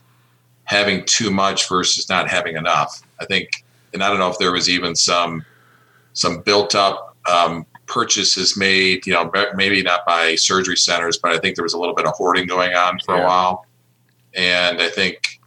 having 0.65 1.05
too 1.05 1.31
much 1.31 1.69
versus 1.69 2.09
not 2.09 2.29
having 2.29 2.57
enough. 2.57 3.03
I 3.21 3.25
think, 3.27 3.49
and 3.93 4.03
I 4.03 4.09
don't 4.09 4.19
know 4.19 4.31
if 4.31 4.39
there 4.39 4.53
was 4.53 4.69
even 4.69 4.95
some 4.95 5.45
some 6.13 6.41
built 6.41 6.75
up 6.75 7.17
um, 7.31 7.67
purchases 7.91 8.57
made, 8.57 9.07
you 9.07 9.13
know, 9.13 9.31
maybe 9.55 9.83
not 9.83 10.07
by 10.07 10.37
surgery 10.37 10.77
centers, 10.77 11.19
but 11.19 11.33
I 11.33 11.39
think 11.39 11.57
there 11.57 11.65
was 11.65 11.75
a 11.75 11.79
little 11.79 11.95
bit 11.95 12.07
of 12.07 12.13
hoarding 12.15 12.47
going 12.47 12.73
on 12.73 12.99
for 13.05 13.17
yeah. 13.17 13.23
a 13.23 13.27
while. 13.27 13.67
And 14.35 14.81
I 14.81 14.89
think, 14.89 15.41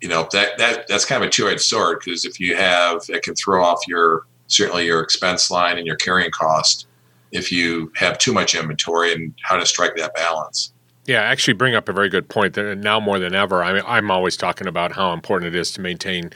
you 0.00 0.08
know, 0.08 0.28
that, 0.32 0.56
that 0.58 0.86
that's 0.86 1.04
kind 1.04 1.22
of 1.22 1.28
a 1.28 1.30
two 1.30 1.48
edged 1.48 1.62
sword 1.62 2.00
because 2.02 2.24
if 2.24 2.38
you 2.38 2.56
have, 2.56 3.02
it 3.08 3.22
can 3.24 3.34
throw 3.34 3.64
off 3.64 3.80
your, 3.88 4.26
certainly 4.46 4.86
your 4.86 5.00
expense 5.00 5.50
line 5.50 5.76
and 5.76 5.86
your 5.86 5.96
carrying 5.96 6.30
cost 6.30 6.86
if 7.32 7.50
you 7.50 7.92
have 7.96 8.16
too 8.16 8.32
much 8.32 8.54
inventory 8.54 9.12
and 9.12 9.34
how 9.42 9.56
to 9.56 9.66
strike 9.66 9.96
that 9.96 10.14
balance. 10.14 10.72
Yeah, 11.06 11.22
actually, 11.22 11.54
bring 11.54 11.74
up 11.74 11.88
a 11.88 11.92
very 11.92 12.10
good 12.10 12.28
point. 12.28 12.52
That 12.52 12.78
now 12.78 13.00
more 13.00 13.18
than 13.18 13.34
ever, 13.34 13.64
I 13.64 13.72
mean, 13.72 13.82
I'm 13.86 14.10
always 14.10 14.36
talking 14.36 14.66
about 14.66 14.92
how 14.92 15.14
important 15.14 15.54
it 15.54 15.58
is 15.58 15.72
to 15.72 15.80
maintain 15.80 16.30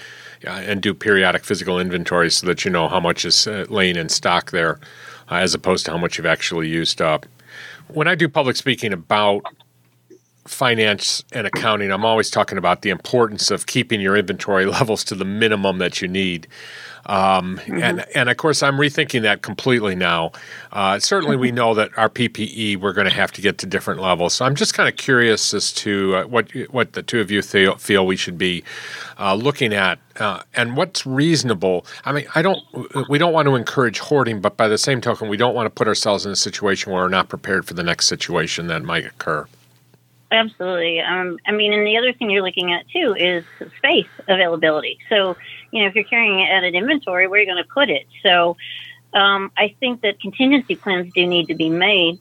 uh, 0.47 0.51
and 0.51 0.81
do 0.81 0.95
periodic 0.95 1.45
physical 1.45 1.79
inventory 1.79 2.31
so 2.31 2.47
that 2.47 2.65
you 2.65 2.71
know 2.71 2.89
how 2.89 2.99
much 2.99 3.27
is 3.27 3.47
uh, 3.47 3.67
laying 3.69 3.97
in 3.97 4.09
stock 4.09 4.51
there 4.51 4.81
uh, 5.33 5.37
as 5.37 5.55
opposed 5.55 5.87
to 5.87 5.91
how 5.91 5.97
much 5.97 6.19
you've 6.19 6.27
actually 6.27 6.69
used 6.69 7.01
up. 7.01 7.25
When 7.89 8.07
I 8.07 8.15
do 8.15 8.29
public 8.29 8.57
speaking 8.57 8.93
about 8.93 9.43
finance 10.47 11.25
and 11.33 11.47
accounting, 11.47 11.91
I'm 11.91 12.05
always 12.05 12.29
talking 12.29 12.59
about 12.59 12.83
the 12.83 12.91
importance 12.91 13.51
of 13.51 13.67
keeping 13.67 14.01
your 14.01 14.17
inventory 14.17 14.67
levels 14.79 15.05
to 15.05 15.15
the 15.15 15.25
minimum 15.25 15.79
that 15.79 16.03
you 16.03 16.09
need. 16.09 16.47
Um, 17.07 17.59
mm-hmm. 17.59 17.83
and, 17.83 18.07
and 18.15 18.29
of 18.29 18.37
course, 18.37 18.63
I'm 18.63 18.77
rethinking 18.77 19.23
that 19.23 19.43
completely 19.43 19.95
now. 19.95 20.33
Uh, 20.73 20.99
certainly, 20.99 21.37
we 21.37 21.51
know 21.51 21.75
that 21.75 21.91
our 21.97 22.09
PPE 22.09 22.79
we're 22.79 22.93
going 22.93 23.09
to 23.09 23.15
have 23.15 23.33
to 23.33 23.41
get 23.41 23.59
to 23.59 23.67
different 23.67 24.01
levels. 24.01 24.35
So 24.35 24.45
I'm 24.45 24.55
just 24.55 24.75
kind 24.75 24.89
of 24.89 24.97
curious 24.97 25.53
as 25.55 25.73
to 25.75 26.17
uh, 26.17 26.25
what 26.27 26.51
what 26.71 26.93
the 26.93 27.03
two 27.03 27.21
of 27.21 27.31
you 27.31 27.43
feel, 27.43 27.77
feel 27.77 28.07
we 28.07 28.17
should 28.17 28.39
be 28.39 28.63
uh, 29.19 29.35
looking 29.35 29.73
at 29.75 29.99
uh, 30.21 30.43
and 30.55 30.77
what's 30.77 31.05
reasonable. 31.07 31.87
I 32.05 32.13
mean, 32.13 32.27
I 32.35 32.43
don't 32.43 32.63
we 33.09 33.19
don't 33.19 33.33
want 33.33 33.47
to 33.47 33.57
encourage 33.57 33.99
hoarding, 33.99 34.41
but 34.41 34.57
by 34.57 34.69
the 34.69 34.79
same 34.79 35.01
token, 35.01 35.29
we 35.29 35.37
don't 35.37 35.55
want 35.55 35.67
to 35.67 35.71
put 35.71 35.89
ourselves 35.89 36.27
in 36.27 36.33
a 36.33 36.37
situation 36.37 36.93
where 36.93 37.03
we're 37.03 37.09
not 37.09 37.29
prepared 37.29 37.67
for 37.67 37.75
the 37.75 37.83
next 37.83 38.07
situation 38.07 38.69
that 38.69 38.83
might 38.83 39.07
occur. 39.07 39.47
Absolutely. 40.33 41.01
Um, 41.01 41.39
I 41.47 41.53
mean, 41.53 41.75
and 41.75 41.87
the 41.87 41.99
other 41.99 42.15
thing 42.15 42.31
you're 42.31 42.43
looking 42.43 42.73
at 42.73 42.89
too 42.89 43.15
is 43.17 43.45
space 43.77 44.09
availability. 44.27 44.99
So, 45.11 45.37
you 45.71 45.83
know, 45.83 45.89
if 45.89 45.95
you're 45.95 46.05
carrying 46.05 46.41
it 46.41 46.51
at 46.51 46.65
an 46.65 46.75
inventory, 46.75 47.29
where 47.29 47.39
are 47.39 47.43
you 47.43 47.53
going 47.53 47.63
to 47.63 47.69
put 47.69 47.91
it? 47.91 48.07
So, 48.23 48.57
um, 49.13 49.53
I 49.59 49.75
think 49.79 50.01
that 50.01 50.21
contingency 50.21 50.75
plans 50.75 51.13
do 51.13 51.27
need 51.27 51.49
to 51.49 51.55
be 51.55 51.69
made. 51.69 52.19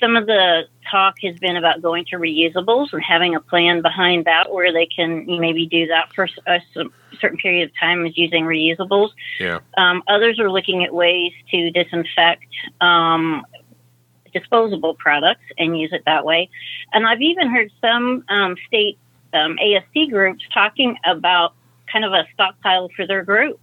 Some 0.00 0.16
of 0.16 0.24
the 0.24 0.62
talk 0.90 1.16
has 1.22 1.38
been 1.38 1.56
about 1.56 1.82
going 1.82 2.06
to 2.06 2.16
reusables 2.16 2.94
and 2.94 3.02
having 3.02 3.34
a 3.34 3.40
plan 3.40 3.82
behind 3.82 4.24
that 4.24 4.50
where 4.50 4.72
they 4.72 4.86
can 4.86 5.26
maybe 5.26 5.66
do 5.66 5.88
that 5.88 6.14
for 6.14 6.26
a 6.46 6.60
certain 7.20 7.36
period 7.36 7.68
of 7.68 7.78
time 7.78 8.06
as 8.06 8.16
using 8.16 8.44
reusables. 8.44 9.10
Yeah. 9.38 9.58
Um, 9.76 10.02
others 10.08 10.40
are 10.40 10.50
looking 10.50 10.82
at 10.82 10.94
ways 10.94 11.32
to 11.50 11.70
disinfect 11.70 12.46
um, 12.80 13.44
disposable 14.32 14.94
products 14.94 15.44
and 15.58 15.78
use 15.78 15.92
it 15.92 16.02
that 16.06 16.24
way. 16.24 16.48
And 16.92 17.06
I've 17.06 17.20
even 17.20 17.50
heard 17.50 17.70
some 17.80 18.24
um, 18.28 18.56
state 18.66 18.98
um, 19.32 19.56
ASC 19.62 20.10
groups 20.10 20.44
talking 20.52 20.96
about 21.04 21.54
kind 21.90 22.04
of 22.04 22.12
a 22.12 22.26
stockpile 22.34 22.88
for 22.94 23.06
their 23.06 23.24
group 23.24 23.60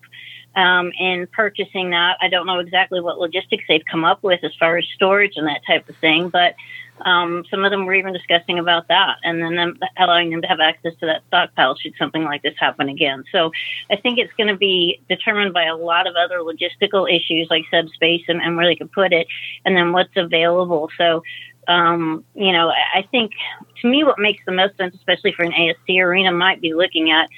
um, 0.55 0.91
and 0.99 1.31
purchasing 1.31 1.91
that. 1.91 2.17
I 2.21 2.29
don't 2.29 2.45
know 2.45 2.59
exactly 2.59 2.99
what 2.99 3.19
logistics 3.19 3.63
they've 3.67 3.85
come 3.89 4.03
up 4.03 4.23
with 4.23 4.43
as 4.43 4.51
far 4.59 4.77
as 4.77 4.85
storage 4.95 5.33
and 5.35 5.47
that 5.47 5.61
type 5.65 5.87
of 5.87 5.95
thing, 5.97 6.29
but 6.29 6.55
um, 7.01 7.45
some 7.49 7.63
of 7.63 7.71
them 7.71 7.85
were 7.85 7.93
even 7.93 8.13
discussing 8.13 8.59
about 8.59 8.87
that 8.87 9.17
and 9.23 9.41
then 9.41 9.55
them, 9.55 9.79
allowing 9.97 10.31
them 10.31 10.41
to 10.41 10.47
have 10.47 10.59
access 10.59 10.93
to 10.99 11.05
that 11.05 11.23
stockpile 11.27 11.75
should 11.75 11.93
something 11.97 12.23
like 12.23 12.41
this 12.41 12.55
happen 12.57 12.89
again. 12.89 13.23
So 13.31 13.51
I 13.89 13.97
think 13.97 14.17
it's 14.17 14.33
going 14.33 14.47
to 14.47 14.57
be 14.57 14.99
determined 15.07 15.53
by 15.53 15.65
a 15.65 15.75
lot 15.75 16.07
of 16.07 16.15
other 16.15 16.39
logistical 16.39 17.13
issues 17.13 17.47
like 17.49 17.65
subspace 17.71 18.23
and, 18.27 18.41
and 18.41 18.57
where 18.57 18.65
they 18.65 18.75
can 18.75 18.87
put 18.87 19.13
it 19.13 19.27
and 19.65 19.75
then 19.75 19.91
what's 19.91 20.15
available. 20.15 20.89
So, 20.97 21.23
um, 21.67 22.23
you 22.33 22.51
know, 22.51 22.69
I 22.69 23.07
think 23.11 23.33
to 23.81 23.87
me 23.87 24.03
what 24.03 24.19
makes 24.19 24.43
the 24.45 24.51
most 24.53 24.77
sense, 24.77 24.95
especially 24.95 25.33
for 25.33 25.43
an 25.43 25.51
ASC 25.51 25.99
arena, 25.99 26.31
might 26.31 26.61
be 26.61 26.73
looking 26.73 27.11
at 27.11 27.29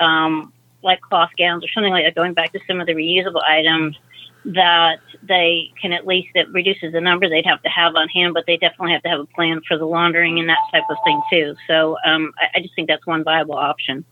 um, 0.00 0.52
like 0.82 1.00
cloth 1.00 1.30
gowns 1.38 1.64
or 1.64 1.68
something 1.68 1.92
like 1.92 2.04
that, 2.04 2.14
going 2.14 2.34
back 2.34 2.52
to 2.52 2.60
some 2.66 2.80
of 2.80 2.86
the 2.86 2.94
reusable 2.94 3.42
items 3.42 3.96
that 4.44 5.00
they 5.22 5.70
can 5.80 5.92
at 5.92 6.06
least 6.06 6.28
it 6.34 6.48
reduces 6.50 6.92
the 6.92 7.00
number 7.00 7.28
they'd 7.28 7.46
have 7.46 7.62
to 7.62 7.68
have 7.68 7.94
on 7.96 8.08
hand, 8.08 8.34
but 8.34 8.44
they 8.46 8.56
definitely 8.56 8.92
have 8.92 9.02
to 9.02 9.08
have 9.08 9.20
a 9.20 9.26
plan 9.26 9.60
for 9.66 9.78
the 9.78 9.86
laundering 9.86 10.38
and 10.38 10.48
that 10.48 10.58
type 10.70 10.84
of 10.90 10.96
thing 11.04 11.20
too. 11.30 11.56
So 11.66 11.96
um, 12.04 12.32
I, 12.38 12.58
I 12.58 12.60
just 12.60 12.74
think 12.74 12.88
that's 12.88 13.06
one 13.06 13.24
viable 13.24 13.54
option. 13.54 14.04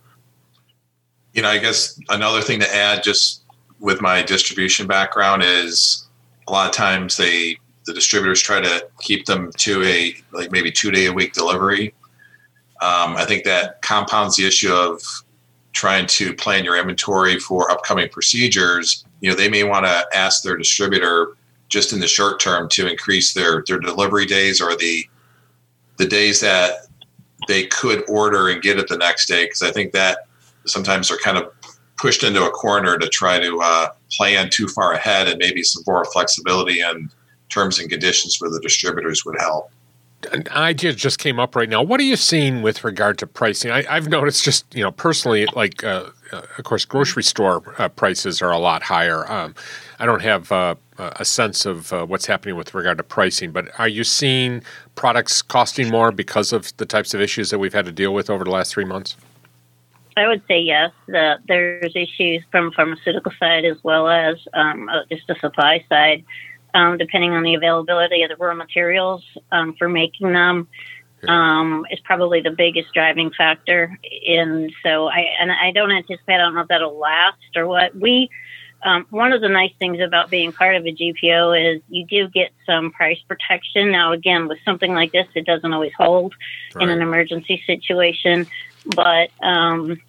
You 1.34 1.42
know, 1.42 1.48
I 1.48 1.58
guess 1.58 2.00
another 2.08 2.40
thing 2.40 2.60
to 2.60 2.74
add, 2.74 3.02
just 3.02 3.42
with 3.80 4.00
my 4.00 4.22
distribution 4.22 4.86
background, 4.86 5.42
is 5.42 6.08
a 6.48 6.52
lot 6.52 6.68
of 6.68 6.74
times 6.74 7.16
they 7.16 7.58
the 7.84 7.92
distributors 7.92 8.40
try 8.40 8.60
to 8.60 8.86
keep 9.00 9.26
them 9.26 9.50
to 9.58 9.82
a 9.82 10.14
like 10.32 10.52
maybe 10.52 10.70
two 10.70 10.90
day 10.90 11.06
a 11.06 11.12
week 11.12 11.32
delivery. 11.32 11.94
Um, 12.80 13.16
I 13.16 13.24
think 13.24 13.44
that 13.44 13.82
compounds 13.82 14.36
the 14.36 14.46
issue 14.46 14.72
of 14.72 15.02
trying 15.72 16.06
to 16.06 16.34
plan 16.34 16.64
your 16.64 16.78
inventory 16.78 17.38
for 17.38 17.70
upcoming 17.70 18.08
procedures 18.08 19.04
you 19.20 19.30
know 19.30 19.36
they 19.36 19.48
may 19.48 19.64
want 19.64 19.86
to 19.86 20.06
ask 20.14 20.42
their 20.42 20.56
distributor 20.56 21.36
just 21.68 21.92
in 21.92 22.00
the 22.00 22.06
short 22.06 22.38
term 22.38 22.68
to 22.68 22.88
increase 22.88 23.32
their 23.32 23.64
their 23.66 23.78
delivery 23.78 24.26
days 24.26 24.60
or 24.60 24.76
the 24.76 25.06
the 25.96 26.06
days 26.06 26.40
that 26.40 26.86
they 27.48 27.66
could 27.66 28.04
order 28.08 28.48
and 28.48 28.62
get 28.62 28.78
it 28.78 28.88
the 28.88 28.96
next 28.96 29.26
day 29.26 29.44
because 29.44 29.62
I 29.62 29.70
think 29.70 29.92
that 29.92 30.26
sometimes 30.66 31.08
they're 31.08 31.18
kind 31.18 31.38
of 31.38 31.52
pushed 31.96 32.24
into 32.24 32.44
a 32.44 32.50
corner 32.50 32.98
to 32.98 33.08
try 33.08 33.38
to 33.38 33.60
uh, 33.62 33.88
plan 34.10 34.50
too 34.50 34.66
far 34.68 34.92
ahead 34.92 35.28
and 35.28 35.38
maybe 35.38 35.62
some 35.62 35.82
more 35.86 36.04
flexibility 36.06 36.80
and 36.80 37.14
terms 37.48 37.78
and 37.78 37.90
conditions 37.90 38.36
for 38.36 38.48
the 38.48 38.60
distributors 38.60 39.24
would 39.24 39.38
help. 39.38 39.70
An 40.30 40.46
idea 40.50 40.92
just 40.92 41.18
came 41.18 41.40
up 41.40 41.56
right 41.56 41.68
now. 41.68 41.82
What 41.82 41.98
are 41.98 42.04
you 42.04 42.16
seeing 42.16 42.62
with 42.62 42.84
regard 42.84 43.18
to 43.18 43.26
pricing? 43.26 43.70
I, 43.70 43.82
have 43.82 44.08
noticed 44.08 44.44
just 44.44 44.64
you 44.74 44.82
know 44.82 44.92
personally, 44.92 45.46
like 45.54 45.82
uh, 45.82 46.10
uh, 46.32 46.42
of 46.58 46.64
course, 46.64 46.84
grocery 46.84 47.22
store 47.22 47.74
uh, 47.78 47.88
prices 47.88 48.40
are 48.40 48.52
a 48.52 48.58
lot 48.58 48.82
higher. 48.84 49.30
Um, 49.30 49.54
I 49.98 50.06
don't 50.06 50.22
have 50.22 50.50
uh, 50.50 50.74
a 50.98 51.24
sense 51.24 51.66
of 51.66 51.92
uh, 51.92 52.06
what's 52.06 52.26
happening 52.26 52.56
with 52.56 52.74
regard 52.74 52.98
to 52.98 53.04
pricing, 53.04 53.52
but 53.52 53.68
are 53.78 53.88
you 53.88 54.04
seeing 54.04 54.62
products 54.94 55.42
costing 55.42 55.90
more 55.90 56.12
because 56.12 56.52
of 56.52 56.76
the 56.76 56.86
types 56.86 57.14
of 57.14 57.20
issues 57.20 57.50
that 57.50 57.58
we've 57.58 57.74
had 57.74 57.84
to 57.84 57.92
deal 57.92 58.14
with 58.14 58.30
over 58.30 58.44
the 58.44 58.50
last 58.50 58.72
three 58.72 58.84
months? 58.84 59.16
I 60.16 60.26
would 60.26 60.42
say 60.46 60.60
yes. 60.60 60.90
The, 61.06 61.38
there's 61.48 61.94
issues 61.96 62.42
from 62.50 62.72
pharmaceutical 62.72 63.32
side 63.38 63.64
as 63.64 63.76
well 63.82 64.08
as 64.08 64.36
um, 64.54 64.88
uh, 64.88 65.04
just 65.10 65.26
the 65.26 65.34
supply 65.36 65.84
side, 65.88 66.24
um, 66.74 66.98
depending 66.98 67.32
on 67.32 67.42
the 67.42 67.54
availability 67.54 68.22
of 68.22 68.30
the 68.30 68.36
raw 68.36 68.54
materials 68.54 69.22
um, 69.50 69.74
for 69.74 69.88
making 69.88 70.32
them 70.32 70.68
um, 71.28 71.86
is 71.90 72.00
probably 72.00 72.40
the 72.40 72.50
biggest 72.50 72.92
driving 72.92 73.30
factor. 73.30 73.96
And 74.26 74.72
so 74.82 75.08
I 75.08 75.26
and 75.40 75.52
I 75.52 75.70
don't 75.72 75.92
anticipate. 75.92 76.34
I 76.34 76.38
don't 76.38 76.54
know 76.54 76.62
if 76.62 76.68
that'll 76.68 76.98
last 76.98 77.56
or 77.56 77.66
what. 77.66 77.94
We 77.94 78.30
um, 78.84 79.06
one 79.10 79.32
of 79.32 79.40
the 79.40 79.48
nice 79.48 79.72
things 79.78 80.00
about 80.00 80.30
being 80.30 80.52
part 80.52 80.74
of 80.74 80.84
a 80.84 80.92
GPO 80.92 81.76
is 81.76 81.82
you 81.88 82.04
do 82.04 82.28
get 82.28 82.50
some 82.66 82.90
price 82.90 83.18
protection. 83.28 83.92
Now, 83.92 84.12
again, 84.12 84.48
with 84.48 84.58
something 84.64 84.92
like 84.92 85.12
this, 85.12 85.26
it 85.34 85.46
doesn't 85.46 85.72
always 85.72 85.92
hold 85.96 86.34
right. 86.74 86.82
in 86.82 86.90
an 86.90 87.00
emergency 87.00 87.62
situation, 87.64 88.46
but 88.84 89.30
um, 89.40 90.00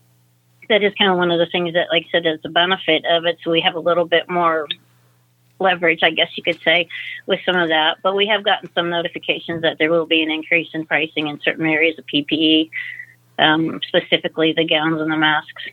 that 0.69 0.81
is 0.81 0.91
kind 0.95 1.11
of 1.11 1.17
one 1.17 1.29
of 1.29 1.37
the 1.37 1.45
things 1.51 1.73
that, 1.73 1.89
like 1.91 2.07
I 2.07 2.11
said, 2.11 2.25
is 2.25 2.41
the 2.41 2.49
benefit 2.49 3.05
of 3.05 3.25
it. 3.25 3.37
So 3.43 3.51
we 3.51 3.61
have 3.61 3.75
a 3.75 3.79
little 3.79 4.05
bit 4.05 4.27
more 4.27 4.67
leverage, 5.63 6.01
I 6.03 6.11
guess 6.11 6.29
you 6.35 6.43
could 6.43 6.61
say, 6.61 6.87
with 7.25 7.39
some 7.45 7.55
of 7.55 7.69
that. 7.69 7.97
But 8.03 8.15
we 8.15 8.27
have 8.27 8.43
gotten 8.43 8.71
some 8.73 8.89
notifications 8.89 9.63
that 9.63 9.77
there 9.79 9.89
will 9.89 10.05
be 10.05 10.21
an 10.21 10.29
increase 10.29 10.69
in 10.73 10.85
pricing 10.85 11.27
in 11.27 11.39
certain 11.41 11.65
areas 11.65 11.97
of 11.97 12.05
PPE, 12.05 12.69
um, 13.39 13.79
specifically 13.87 14.53
the 14.53 14.65
gowns 14.65 15.01
and 15.01 15.11
the 15.11 15.17
masks. 15.17 15.63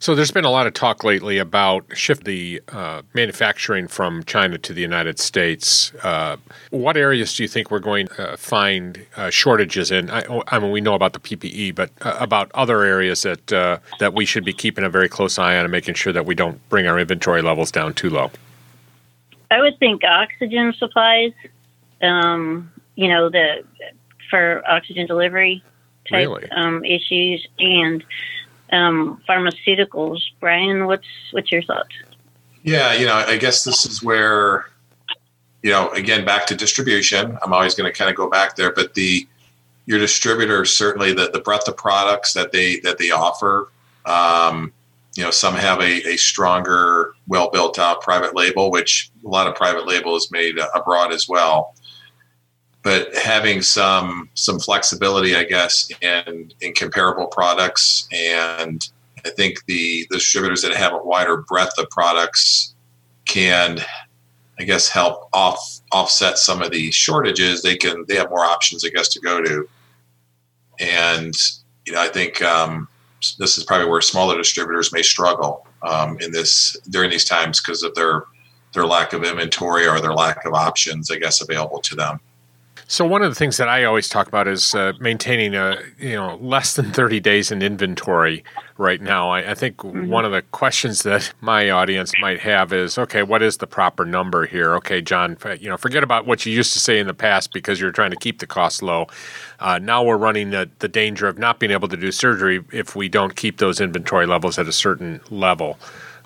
So 0.00 0.14
there's 0.14 0.30
been 0.30 0.44
a 0.44 0.50
lot 0.50 0.66
of 0.66 0.74
talk 0.74 1.02
lately 1.02 1.38
about 1.38 1.84
shift 1.96 2.24
the 2.24 2.62
uh, 2.68 3.02
manufacturing 3.14 3.88
from 3.88 4.22
China 4.24 4.56
to 4.56 4.72
the 4.72 4.80
United 4.80 5.18
States. 5.18 5.92
Uh, 6.02 6.36
what 6.70 6.96
areas 6.96 7.34
do 7.34 7.42
you 7.42 7.48
think 7.48 7.70
we're 7.70 7.80
going 7.80 8.06
to 8.08 8.36
find 8.36 9.04
uh, 9.16 9.30
shortages 9.30 9.90
in? 9.90 10.08
I, 10.10 10.42
I, 10.48 10.60
mean, 10.60 10.70
we 10.70 10.80
know 10.80 10.94
about 10.94 11.14
the 11.14 11.20
PPE, 11.20 11.74
but 11.74 11.90
uh, 12.02 12.16
about 12.20 12.50
other 12.54 12.82
areas 12.82 13.22
that 13.22 13.52
uh, 13.52 13.78
that 13.98 14.14
we 14.14 14.24
should 14.24 14.44
be 14.44 14.52
keeping 14.52 14.84
a 14.84 14.90
very 14.90 15.08
close 15.08 15.38
eye 15.38 15.56
on 15.56 15.64
and 15.64 15.72
making 15.72 15.94
sure 15.94 16.12
that 16.12 16.26
we 16.26 16.34
don't 16.34 16.66
bring 16.68 16.86
our 16.86 16.98
inventory 16.98 17.42
levels 17.42 17.72
down 17.72 17.92
too 17.92 18.10
low. 18.10 18.30
I 19.50 19.60
would 19.60 19.78
think 19.78 20.04
oxygen 20.04 20.72
supplies. 20.74 21.32
Um, 22.02 22.70
you 22.94 23.08
know, 23.08 23.28
the 23.28 23.64
for 24.30 24.62
oxygen 24.68 25.06
delivery 25.06 25.62
type 26.08 26.28
really? 26.28 26.50
um, 26.50 26.84
issues 26.84 27.46
and 27.58 28.04
um, 28.72 29.22
pharmaceuticals. 29.28 30.20
Brian, 30.40 30.86
what's 30.86 31.06
what's 31.32 31.50
your 31.50 31.62
thoughts? 31.62 31.94
Yeah, 32.62 32.92
you 32.94 33.06
know, 33.06 33.14
I 33.14 33.38
guess 33.38 33.64
this 33.64 33.86
is 33.86 34.02
where, 34.02 34.66
you 35.62 35.70
know, 35.70 35.90
again 35.90 36.24
back 36.24 36.46
to 36.46 36.54
distribution. 36.54 37.38
I'm 37.42 37.52
always 37.52 37.74
going 37.74 37.90
to 37.90 37.96
kind 37.96 38.10
of 38.10 38.16
go 38.16 38.28
back 38.28 38.56
there, 38.56 38.72
but 38.72 38.94
the 38.94 39.26
your 39.86 39.98
distributor 39.98 40.64
certainly 40.66 41.14
the, 41.14 41.30
the 41.32 41.40
breadth 41.40 41.66
of 41.66 41.76
products 41.76 42.34
that 42.34 42.52
they 42.52 42.80
that 42.80 42.98
they 42.98 43.10
offer. 43.10 43.70
Um, 44.04 44.72
you 45.14 45.24
know, 45.24 45.30
some 45.30 45.54
have 45.54 45.80
a, 45.80 46.08
a 46.08 46.16
stronger, 46.16 47.14
well 47.28 47.50
built 47.50 47.78
out 47.78 48.00
private 48.00 48.34
label, 48.34 48.70
which 48.70 49.10
a 49.24 49.28
lot 49.28 49.46
of 49.46 49.54
private 49.54 49.86
label 49.86 50.16
is 50.16 50.30
made 50.32 50.56
abroad 50.74 51.12
as 51.12 51.28
well. 51.28 51.74
But 52.82 53.14
having 53.14 53.60
some 53.60 54.30
some 54.34 54.58
flexibility, 54.58 55.36
I 55.36 55.44
guess, 55.44 55.90
in 56.00 56.52
in 56.60 56.72
comparable 56.72 57.26
products, 57.26 58.08
and 58.12 58.88
I 59.24 59.30
think 59.30 59.64
the, 59.66 60.06
the 60.10 60.16
distributors 60.16 60.62
that 60.62 60.74
have 60.74 60.94
a 60.94 60.98
wider 60.98 61.38
breadth 61.38 61.78
of 61.78 61.90
products 61.90 62.74
can, 63.26 63.80
I 64.58 64.64
guess, 64.64 64.88
help 64.88 65.28
off 65.32 65.80
offset 65.92 66.38
some 66.38 66.62
of 66.62 66.70
the 66.70 66.90
shortages. 66.90 67.62
They 67.62 67.76
can 67.76 68.04
they 68.08 68.16
have 68.16 68.30
more 68.30 68.44
options, 68.44 68.84
I 68.84 68.88
guess, 68.88 69.08
to 69.10 69.20
go 69.20 69.42
to, 69.42 69.68
and 70.80 71.34
you 71.86 71.92
know, 71.92 72.00
I 72.00 72.08
think. 72.08 72.42
Um, 72.42 72.88
this 73.40 73.58
is 73.58 73.64
probably 73.64 73.88
where 73.88 74.00
smaller 74.00 74.36
distributors 74.38 74.92
may 74.92 75.02
struggle 75.02 75.66
um, 75.82 76.18
in 76.20 76.32
this 76.32 76.76
during 76.90 77.10
these 77.10 77.24
times 77.24 77.60
because 77.60 77.82
of 77.82 77.94
their 77.94 78.24
their 78.74 78.86
lack 78.86 79.12
of 79.12 79.24
inventory 79.24 79.86
or 79.86 80.00
their 80.00 80.12
lack 80.12 80.44
of 80.44 80.52
options, 80.52 81.10
I 81.10 81.16
guess, 81.16 81.40
available 81.40 81.80
to 81.80 81.96
them. 81.96 82.20
So 82.90 83.04
one 83.04 83.20
of 83.20 83.30
the 83.30 83.34
things 83.34 83.58
that 83.58 83.68
I 83.68 83.84
always 83.84 84.08
talk 84.08 84.28
about 84.28 84.48
is 84.48 84.74
uh, 84.74 84.94
maintaining 84.98 85.54
a 85.54 85.76
you 85.98 86.14
know 86.14 86.36
less 86.40 86.74
than 86.74 86.90
thirty 86.90 87.20
days 87.20 87.52
in 87.52 87.60
inventory 87.60 88.42
right 88.78 89.02
now. 89.02 89.28
I, 89.28 89.50
I 89.50 89.54
think 89.54 89.76
mm-hmm. 89.76 90.08
one 90.08 90.24
of 90.24 90.32
the 90.32 90.40
questions 90.40 91.02
that 91.02 91.30
my 91.42 91.68
audience 91.68 92.14
might 92.18 92.40
have 92.40 92.72
is, 92.72 92.96
okay, 92.96 93.22
what 93.22 93.42
is 93.42 93.58
the 93.58 93.66
proper 93.66 94.06
number 94.06 94.46
here? 94.46 94.74
Okay, 94.76 95.02
John, 95.02 95.36
you 95.60 95.68
know, 95.68 95.76
forget 95.76 96.02
about 96.02 96.26
what 96.26 96.46
you 96.46 96.52
used 96.52 96.72
to 96.72 96.78
say 96.78 96.98
in 96.98 97.06
the 97.06 97.12
past 97.12 97.52
because 97.52 97.78
you're 97.78 97.92
trying 97.92 98.10
to 98.10 98.16
keep 98.16 98.38
the 98.38 98.46
cost 98.46 98.82
low. 98.82 99.06
Uh, 99.60 99.78
now 99.78 100.02
we're 100.02 100.16
running 100.16 100.48
the, 100.50 100.70
the 100.78 100.88
danger 100.88 101.28
of 101.28 101.36
not 101.36 101.58
being 101.58 101.72
able 101.72 101.88
to 101.88 101.96
do 101.96 102.10
surgery 102.10 102.64
if 102.72 102.96
we 102.96 103.10
don't 103.10 103.36
keep 103.36 103.58
those 103.58 103.82
inventory 103.82 104.26
levels 104.26 104.58
at 104.58 104.66
a 104.66 104.72
certain 104.72 105.20
level. 105.28 105.78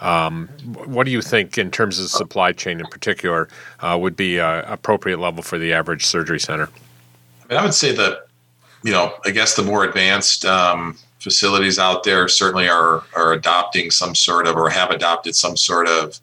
Um, 0.03 0.49
what 0.65 1.05
do 1.05 1.13
you 1.13 1.23
think, 1.23 1.57
in 1.57 1.71
terms 1.71 2.01
of 2.01 2.11
supply 2.11 2.53
chain 2.53 2.81
in 2.81 2.87
particular, 2.87 3.49
uh, 3.81 3.97
would 4.01 4.17
be 4.17 4.39
an 4.39 4.65
appropriate 4.67 5.19
level 5.19 5.43
for 5.43 5.59
the 5.59 5.73
average 5.73 6.05
surgery 6.05 6.41
center? 6.41 6.69
I, 7.45 7.49
mean, 7.49 7.59
I 7.59 7.65
would 7.65 7.75
say 7.75 7.95
that, 7.95 8.27
you 8.83 8.91
know, 8.91 9.15
I 9.25 9.31
guess 9.31 9.55
the 9.55 9.63
more 9.63 9.85
advanced 9.85 10.45
um, 10.45 10.99
facilities 11.21 11.79
out 11.79 12.03
there 12.03 12.27
certainly 12.27 12.69
are 12.69 13.05
are 13.15 13.33
adopting 13.33 13.93
some 13.93 14.15
sort 14.17 14.49
of 14.49 14.57
or 14.57 14.69
have 14.69 14.91
adopted 14.91 15.37
some 15.37 15.57
sort 15.57 15.89
of 15.89 16.19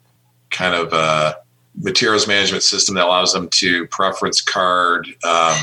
kind 0.50 0.74
of 0.74 0.92
uh, 0.92 1.34
materials 1.80 2.28
management 2.28 2.62
system 2.62 2.94
that 2.96 3.06
allows 3.06 3.32
them 3.32 3.48
to 3.48 3.86
preference 3.86 4.42
card 4.42 5.06
um, 5.24 5.56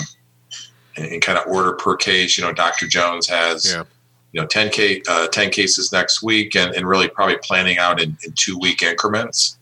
and, 0.95 1.05
and, 1.05 1.21
kind 1.21 1.37
of 1.37 1.45
order 1.45 1.73
per 1.73 1.95
case. 1.95 2.35
You 2.35 2.45
know, 2.45 2.51
Dr. 2.51 2.87
Jones 2.87 3.27
has. 3.27 3.71
Yeah 3.71 3.83
you 4.31 4.41
know 4.41 4.47
10 4.47 4.69
case 4.69 5.03
uh, 5.07 5.27
10 5.27 5.49
cases 5.51 5.91
next 5.91 6.21
week 6.21 6.55
and, 6.55 6.75
and 6.75 6.87
really 6.87 7.07
probably 7.07 7.37
planning 7.43 7.77
out 7.77 8.01
in, 8.01 8.17
in 8.25 8.33
two 8.33 8.57
week 8.59 8.81
increments 8.83 9.57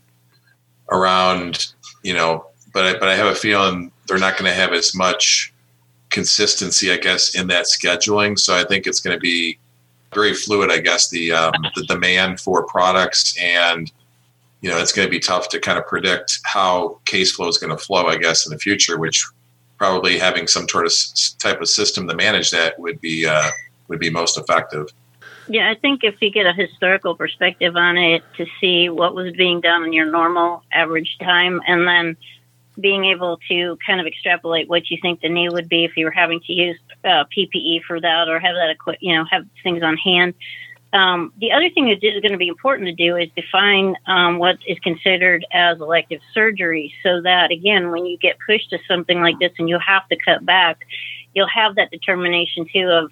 around 0.91 1.73
you 2.03 2.13
know 2.13 2.45
but 2.73 2.85
I, 2.85 2.93
but 2.99 3.07
I 3.07 3.15
have 3.15 3.27
a 3.27 3.35
feeling 3.35 3.91
they're 4.07 4.17
not 4.17 4.37
going 4.37 4.51
to 4.51 4.55
have 4.55 4.73
as 4.73 4.93
much 4.93 5.53
consistency 6.09 6.91
I 6.91 6.97
guess 6.97 7.35
in 7.35 7.47
that 7.47 7.65
scheduling. 7.65 8.37
So 8.37 8.55
I 8.55 8.63
think 8.63 8.85
it's 8.85 8.99
going 8.99 9.15
to 9.15 9.19
be 9.19 9.57
very 10.13 10.33
fluid 10.33 10.71
I 10.71 10.79
guess 10.79 11.09
the 11.09 11.31
um, 11.31 11.53
the 11.75 11.85
demand 11.85 12.39
for 12.39 12.65
products 12.65 13.37
and 13.41 13.91
you 14.61 14.69
know 14.69 14.77
it's 14.77 14.93
going 14.93 15.07
to 15.07 15.11
be 15.11 15.19
tough 15.19 15.49
to 15.49 15.59
kind 15.59 15.77
of 15.77 15.87
predict 15.87 16.39
how 16.43 16.99
case 17.05 17.33
flow 17.33 17.47
is 17.47 17.57
going 17.57 17.75
to 17.75 17.83
flow 17.83 18.07
I 18.07 18.17
guess 18.17 18.45
in 18.45 18.51
the 18.51 18.59
future 18.59 18.97
which 18.97 19.25
probably 19.77 20.17
having 20.17 20.47
some 20.47 20.69
sort 20.69 20.85
of 20.85 20.93
type 21.39 21.59
of 21.59 21.67
system 21.67 22.07
to 22.07 22.15
manage 22.15 22.51
that 22.51 22.79
would 22.79 23.01
be 23.01 23.25
uh, 23.25 23.49
would 23.87 23.99
be 23.99 24.09
most 24.09 24.37
effective. 24.37 24.87
Yeah, 25.47 25.69
I 25.69 25.75
think 25.75 26.03
if 26.03 26.21
you 26.21 26.31
get 26.31 26.47
a 26.47 26.53
historical 26.53 27.15
perspective 27.15 27.75
on 27.75 27.97
it 27.97 28.23
to 28.37 28.45
see 28.59 28.89
what 28.89 29.13
was 29.13 29.33
being 29.33 29.61
done 29.61 29.83
in 29.83 29.93
your 29.93 30.09
normal 30.09 30.63
average 30.71 31.17
time, 31.19 31.61
and 31.67 31.87
then 31.87 32.17
being 32.79 33.05
able 33.05 33.39
to 33.47 33.77
kind 33.85 34.01
of 34.01 34.07
extrapolate 34.07 34.67
what 34.67 34.89
you 34.89 34.97
think 35.01 35.21
the 35.21 35.29
need 35.29 35.49
would 35.49 35.69
be 35.69 35.85
if 35.85 35.95
you 35.95 36.05
were 36.05 36.11
having 36.11 36.41
to 36.41 36.53
use 36.53 36.77
uh, 37.03 37.23
PPE 37.35 37.83
for 37.83 38.01
that 38.01 38.27
or 38.27 38.39
have 38.39 38.55
that 38.55 38.69
equip, 38.69 38.97
you 39.01 39.15
know, 39.15 39.23
have 39.29 39.45
things 39.63 39.81
on 39.81 39.97
hand. 39.97 40.33
Um, 40.91 41.33
the 41.39 41.51
other 41.51 41.69
thing 41.69 41.85
that 41.85 42.03
is 42.03 42.21
going 42.21 42.31
to 42.31 42.37
be 42.37 42.47
important 42.47 42.87
to 42.87 42.93
do 42.93 43.17
is 43.17 43.29
define 43.35 43.95
um, 44.07 44.39
what 44.39 44.57
is 44.65 44.79
considered 44.79 45.45
as 45.51 45.79
elective 45.79 46.21
surgery 46.33 46.93
so 47.03 47.21
that, 47.21 47.51
again, 47.51 47.91
when 47.91 48.05
you 48.05 48.17
get 48.17 48.37
pushed 48.45 48.69
to 48.69 48.79
something 48.87 49.19
like 49.21 49.37
this 49.39 49.51
and 49.59 49.67
you 49.67 49.77
have 49.79 50.07
to 50.07 50.15
cut 50.15 50.45
back, 50.45 50.85
you'll 51.33 51.49
have 51.49 51.75
that 51.75 51.91
determination 51.91 52.65
too 52.71 52.87
of 52.87 53.11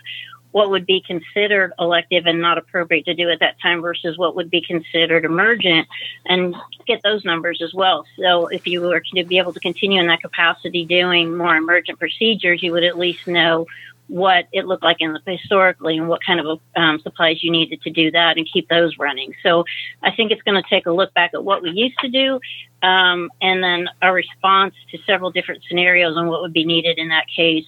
what 0.54 0.70
would 0.70 0.86
be 0.86 1.02
considered 1.02 1.74
elective 1.80 2.28
and 2.28 2.40
not 2.40 2.60
appropriate 2.60 3.06
to 3.06 3.16
do 3.16 3.30
at 3.30 3.40
that 3.40 3.60
time 3.60 3.82
versus 3.82 4.18
what 4.20 4.36
would 4.36 4.52
be 4.52 4.62
considered 4.62 5.26
emergent 5.26 5.88
and 6.28 6.56
get 6.86 7.02
those 7.04 7.26
numbers 7.26 7.60
as 7.62 7.74
well. 7.74 8.06
So 8.20 8.48
if 8.48 8.68
you 8.68 8.82
were 8.82 9.02
to 9.16 9.24
be 9.26 9.40
able 9.40 9.52
to 9.54 9.60
continue 9.60 10.00
in 10.00 10.08
that 10.08 10.22
capacity 10.22 10.86
doing 10.86 11.36
more 11.36 11.56
emergent 11.56 11.98
procedures, 11.98 12.62
you 12.62 12.72
would 12.72 12.84
at 12.84 13.00
least 13.00 13.26
know 13.26 13.66
what 14.08 14.48
it 14.52 14.66
looked 14.68 14.84
like 14.84 14.98
in 15.00 15.14
the 15.14 15.20
historically 15.26 15.98
and 15.98 16.08
what 16.08 16.24
kind 16.24 16.40
of 16.40 16.60
um, 16.76 17.00
supplies 17.00 17.44
you 17.44 17.50
needed 17.50 17.82
to 17.82 17.90
do 17.90 18.12
that 18.12 18.38
and 18.38 18.48
keep 18.52 18.70
those 18.70 19.00
running. 19.00 19.34
So 19.42 19.66
I 20.04 20.12
think 20.12 20.32
it's 20.32 20.42
going 20.44 20.62
to 20.62 20.70
take 20.70 20.86
a 20.86 20.92
look 20.92 21.14
back 21.16 21.32
at 21.34 21.44
what 21.44 21.64
we 21.64 21.72
used 21.72 21.98
to 22.00 22.10
do 22.10 22.40
um, 22.88 23.32
and 23.42 23.64
then 23.64 23.90
a 24.02 24.14
response 24.14 24.76
to 24.92 25.00
several 25.08 25.32
different 25.32 25.64
scenarios 25.68 26.18
on 26.18 26.28
what 26.28 26.42
would 26.42 26.54
be 26.54 26.66
needed 26.66 27.00
in 27.00 27.08
that 27.10 27.26
case 27.34 27.66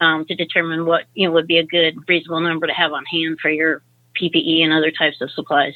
um, 0.00 0.24
to 0.26 0.34
determine 0.34 0.86
what 0.86 1.04
you 1.14 1.26
know 1.26 1.32
would 1.32 1.46
be 1.46 1.58
a 1.58 1.64
good 1.64 1.96
reasonable 2.08 2.40
number 2.40 2.66
to 2.66 2.72
have 2.72 2.92
on 2.92 3.04
hand 3.04 3.38
for 3.40 3.50
your 3.50 3.82
PPE 4.20 4.62
and 4.62 4.72
other 4.72 4.90
types 4.90 5.20
of 5.20 5.30
supplies. 5.30 5.74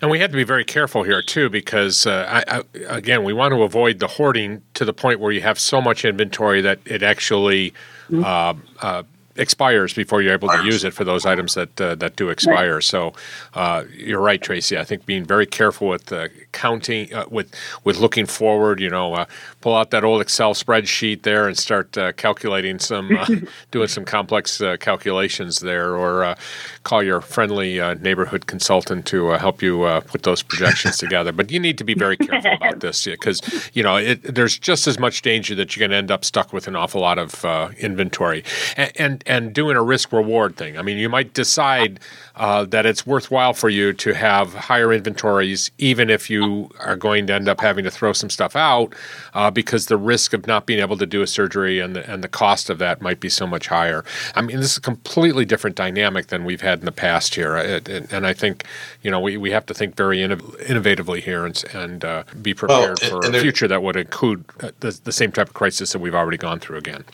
And 0.00 0.10
we 0.10 0.18
had 0.18 0.30
to 0.30 0.36
be 0.36 0.44
very 0.44 0.64
careful 0.64 1.02
here 1.02 1.22
too, 1.22 1.50
because 1.50 2.06
uh, 2.06 2.42
I, 2.46 2.58
I, 2.58 2.96
again, 2.96 3.24
we 3.24 3.32
want 3.32 3.52
to 3.52 3.62
avoid 3.62 3.98
the 3.98 4.06
hoarding 4.06 4.62
to 4.74 4.84
the 4.84 4.92
point 4.92 5.20
where 5.20 5.32
you 5.32 5.40
have 5.42 5.58
so 5.58 5.80
much 5.80 6.04
inventory 6.04 6.60
that 6.60 6.78
it 6.84 7.02
actually 7.02 7.72
mm-hmm. 8.08 8.24
uh, 8.24 8.54
uh, 8.80 9.02
expires 9.38 9.92
before 9.92 10.22
you're 10.22 10.32
able 10.32 10.48
to 10.48 10.64
use 10.64 10.84
it 10.84 10.92
for 10.92 11.04
those 11.04 11.26
items 11.26 11.54
that 11.54 11.80
uh, 11.80 11.94
that 11.96 12.16
do 12.16 12.28
expire. 12.28 12.80
So 12.80 13.12
uh, 13.54 13.84
you're 13.94 14.20
right, 14.20 14.40
Tracy. 14.40 14.78
I 14.78 14.84
think 14.84 15.06
being 15.06 15.24
very 15.24 15.46
careful 15.46 15.88
with 15.88 16.12
uh, 16.12 16.28
counting, 16.52 17.12
uh, 17.12 17.26
with 17.30 17.54
with 17.84 17.98
looking 17.98 18.26
forward. 18.26 18.80
You 18.80 18.90
know, 18.90 19.14
uh, 19.14 19.26
pull 19.60 19.74
out 19.74 19.90
that 19.90 20.04
old 20.04 20.20
Excel 20.20 20.54
spreadsheet 20.54 21.22
there 21.22 21.46
and 21.46 21.56
start 21.56 21.96
uh, 21.96 22.12
calculating 22.12 22.78
some, 22.78 23.10
doing 23.70 23.88
some 23.88 24.04
complex 24.04 24.60
calculations 24.80 25.60
there, 25.60 25.96
or 25.96 26.34
call 26.82 27.02
your 27.02 27.20
friendly 27.20 27.78
neighborhood 27.96 28.46
consultant 28.46 29.06
to 29.06 29.30
help 29.30 29.62
you 29.62 29.86
put 30.06 30.22
those 30.22 30.42
projections 30.42 30.98
together. 30.98 31.32
But 31.32 31.50
you 31.50 31.60
need 31.60 31.78
to 31.78 31.84
be 31.84 31.94
very 31.94 32.16
careful 32.16 32.52
about 32.54 32.80
this 32.86 33.04
because 33.04 33.40
you 33.74 33.82
know 33.82 33.96
it, 33.96 34.22
there's 34.22 34.58
just 34.58 34.86
as 34.86 34.98
much 34.98 35.22
danger 35.22 35.54
that 35.54 35.74
you're 35.74 35.80
going 35.80 35.90
to 35.90 35.96
end 35.96 36.10
up 36.10 36.24
stuck 36.24 36.52
with 36.52 36.68
an 36.68 36.76
awful 36.76 37.00
lot 37.00 37.18
of 37.18 37.44
inventory. 37.78 38.44
and, 38.76 38.92
and 38.96 39.24
and 39.26 39.52
doing 39.52 39.76
a 39.76 39.82
risk 39.82 40.12
reward 40.12 40.56
thing. 40.56 40.78
I 40.78 40.82
mean, 40.82 40.98
you 40.98 41.08
might 41.08 41.34
decide 41.34 42.00
uh, 42.36 42.64
that 42.66 42.86
it's 42.86 43.06
worthwhile 43.06 43.54
for 43.54 43.68
you 43.68 43.92
to 43.94 44.12
have 44.12 44.52
higher 44.54 44.92
inventories, 44.92 45.70
even 45.78 46.10
if 46.10 46.28
you 46.28 46.70
are 46.80 46.96
going 46.96 47.26
to 47.26 47.32
end 47.32 47.48
up 47.48 47.60
having 47.60 47.84
to 47.84 47.90
throw 47.90 48.12
some 48.12 48.30
stuff 48.30 48.54
out, 48.54 48.94
uh, 49.34 49.50
because 49.50 49.86
the 49.86 49.96
risk 49.96 50.32
of 50.32 50.46
not 50.46 50.66
being 50.66 50.80
able 50.80 50.98
to 50.98 51.06
do 51.06 51.22
a 51.22 51.26
surgery 51.26 51.80
and 51.80 51.96
the, 51.96 52.10
and 52.10 52.22
the 52.22 52.28
cost 52.28 52.68
of 52.70 52.78
that 52.78 53.00
might 53.00 53.20
be 53.20 53.28
so 53.28 53.46
much 53.46 53.68
higher. 53.68 54.04
I 54.34 54.42
mean, 54.42 54.58
this 54.58 54.72
is 54.72 54.76
a 54.78 54.82
completely 54.82 55.44
different 55.44 55.76
dynamic 55.76 56.26
than 56.28 56.44
we've 56.44 56.60
had 56.60 56.80
in 56.80 56.84
the 56.84 56.92
past 56.92 57.34
here, 57.34 57.56
it, 57.56 57.88
it, 57.88 58.12
and 58.12 58.26
I 58.26 58.32
think 58.32 58.64
you 59.02 59.10
know 59.10 59.20
we, 59.20 59.36
we 59.36 59.50
have 59.50 59.66
to 59.66 59.74
think 59.74 59.96
very 59.96 60.18
innovatively 60.18 61.22
here 61.22 61.46
and, 61.46 61.64
and 61.72 62.04
uh, 62.04 62.24
be 62.42 62.54
prepared 62.54 62.98
well, 63.02 63.22
for 63.22 63.30
a 63.30 63.40
future 63.40 63.68
that 63.68 63.82
would 63.82 63.96
include 63.96 64.44
uh, 64.60 64.70
the, 64.80 64.98
the 65.04 65.12
same 65.12 65.32
type 65.32 65.48
of 65.48 65.54
crisis 65.54 65.92
that 65.92 65.98
we've 65.98 66.14
already 66.14 66.36
gone 66.36 66.60
through 66.60 66.78
again. 66.78 67.04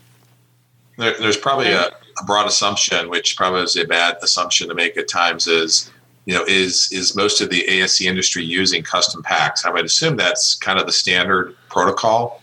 There, 0.98 1.14
there's 1.18 1.36
probably 1.36 1.72
a, 1.72 1.90
a 2.20 2.24
broad 2.24 2.46
assumption, 2.46 3.08
which 3.08 3.36
probably 3.36 3.62
is 3.62 3.76
a 3.76 3.84
bad 3.84 4.16
assumption 4.22 4.68
to 4.68 4.74
make 4.74 4.96
at 4.96 5.08
times, 5.08 5.46
is 5.46 5.90
you 6.24 6.34
know 6.34 6.44
is 6.46 6.88
is 6.92 7.16
most 7.16 7.40
of 7.40 7.50
the 7.50 7.64
ASC 7.68 8.06
industry 8.06 8.44
using 8.44 8.82
custom 8.82 9.22
packs? 9.22 9.64
I 9.64 9.70
would 9.70 9.84
assume 9.84 10.16
that's 10.16 10.54
kind 10.54 10.78
of 10.78 10.86
the 10.86 10.92
standard 10.92 11.56
protocol. 11.68 12.42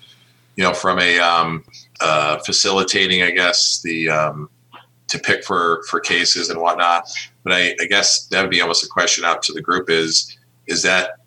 You 0.56 0.64
know, 0.64 0.74
from 0.74 1.00
a 1.00 1.20
um, 1.20 1.64
uh, 2.02 2.40
facilitating, 2.40 3.24
I 3.24 3.32
guess 3.32 3.82
the 3.82 4.10
um, 4.10 4.50
to 5.08 5.20
pick 5.20 5.44
for 5.44 5.84
for 5.90 6.00
cases 6.00 6.50
and 6.50 6.60
whatnot. 6.60 7.10
But 7.44 7.54
I, 7.54 7.76
I 7.82 7.86
guess 7.86 8.28
that 8.28 8.42
would 8.42 8.52
be 8.52 8.62
almost 8.62 8.84
a 8.84 8.88
question 8.88 9.26
out 9.26 9.42
to 9.44 9.54
the 9.54 9.62
group: 9.62 9.90
is 9.90 10.38
is 10.68 10.84
that 10.84 11.18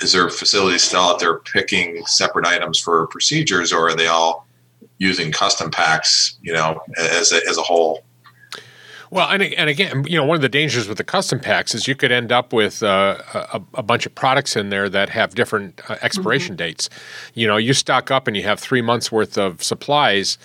is 0.00 0.12
there 0.12 0.28
facilities 0.28 0.82
still 0.82 1.00
out 1.00 1.20
there 1.20 1.38
picking 1.38 2.04
separate 2.06 2.46
items 2.46 2.78
for 2.78 3.06
procedures, 3.08 3.72
or 3.72 3.88
are 3.88 3.96
they 3.96 4.08
all 4.08 4.43
using 5.04 5.30
custom 5.30 5.70
packs, 5.70 6.36
you 6.42 6.52
know, 6.52 6.80
as 6.98 7.32
a, 7.32 7.40
as 7.48 7.58
a 7.58 7.62
whole. 7.62 8.02
Well, 9.10 9.28
and, 9.28 9.42
and 9.42 9.70
again, 9.70 10.04
you 10.08 10.16
know, 10.16 10.24
one 10.24 10.34
of 10.34 10.42
the 10.42 10.48
dangers 10.48 10.88
with 10.88 10.98
the 10.98 11.04
custom 11.04 11.38
packs 11.38 11.74
is 11.74 11.86
you 11.86 11.94
could 11.94 12.10
end 12.10 12.32
up 12.32 12.52
with 12.52 12.82
uh, 12.82 13.18
a, 13.32 13.62
a, 13.74 13.82
bunch 13.82 14.06
of 14.06 14.14
products 14.14 14.56
in 14.56 14.70
there 14.70 14.88
that 14.88 15.08
have 15.10 15.36
different 15.36 15.80
uh, 15.88 15.96
expiration 16.02 16.54
mm-hmm. 16.54 16.66
dates. 16.66 16.90
You 17.34 17.46
know, 17.46 17.56
you 17.56 17.74
stock 17.74 18.10
up 18.10 18.26
and 18.26 18.36
you 18.36 18.42
have 18.42 18.58
three 18.58 18.82
months 18.82 19.12
worth 19.12 19.38
of 19.38 19.62
supplies. 19.62 20.36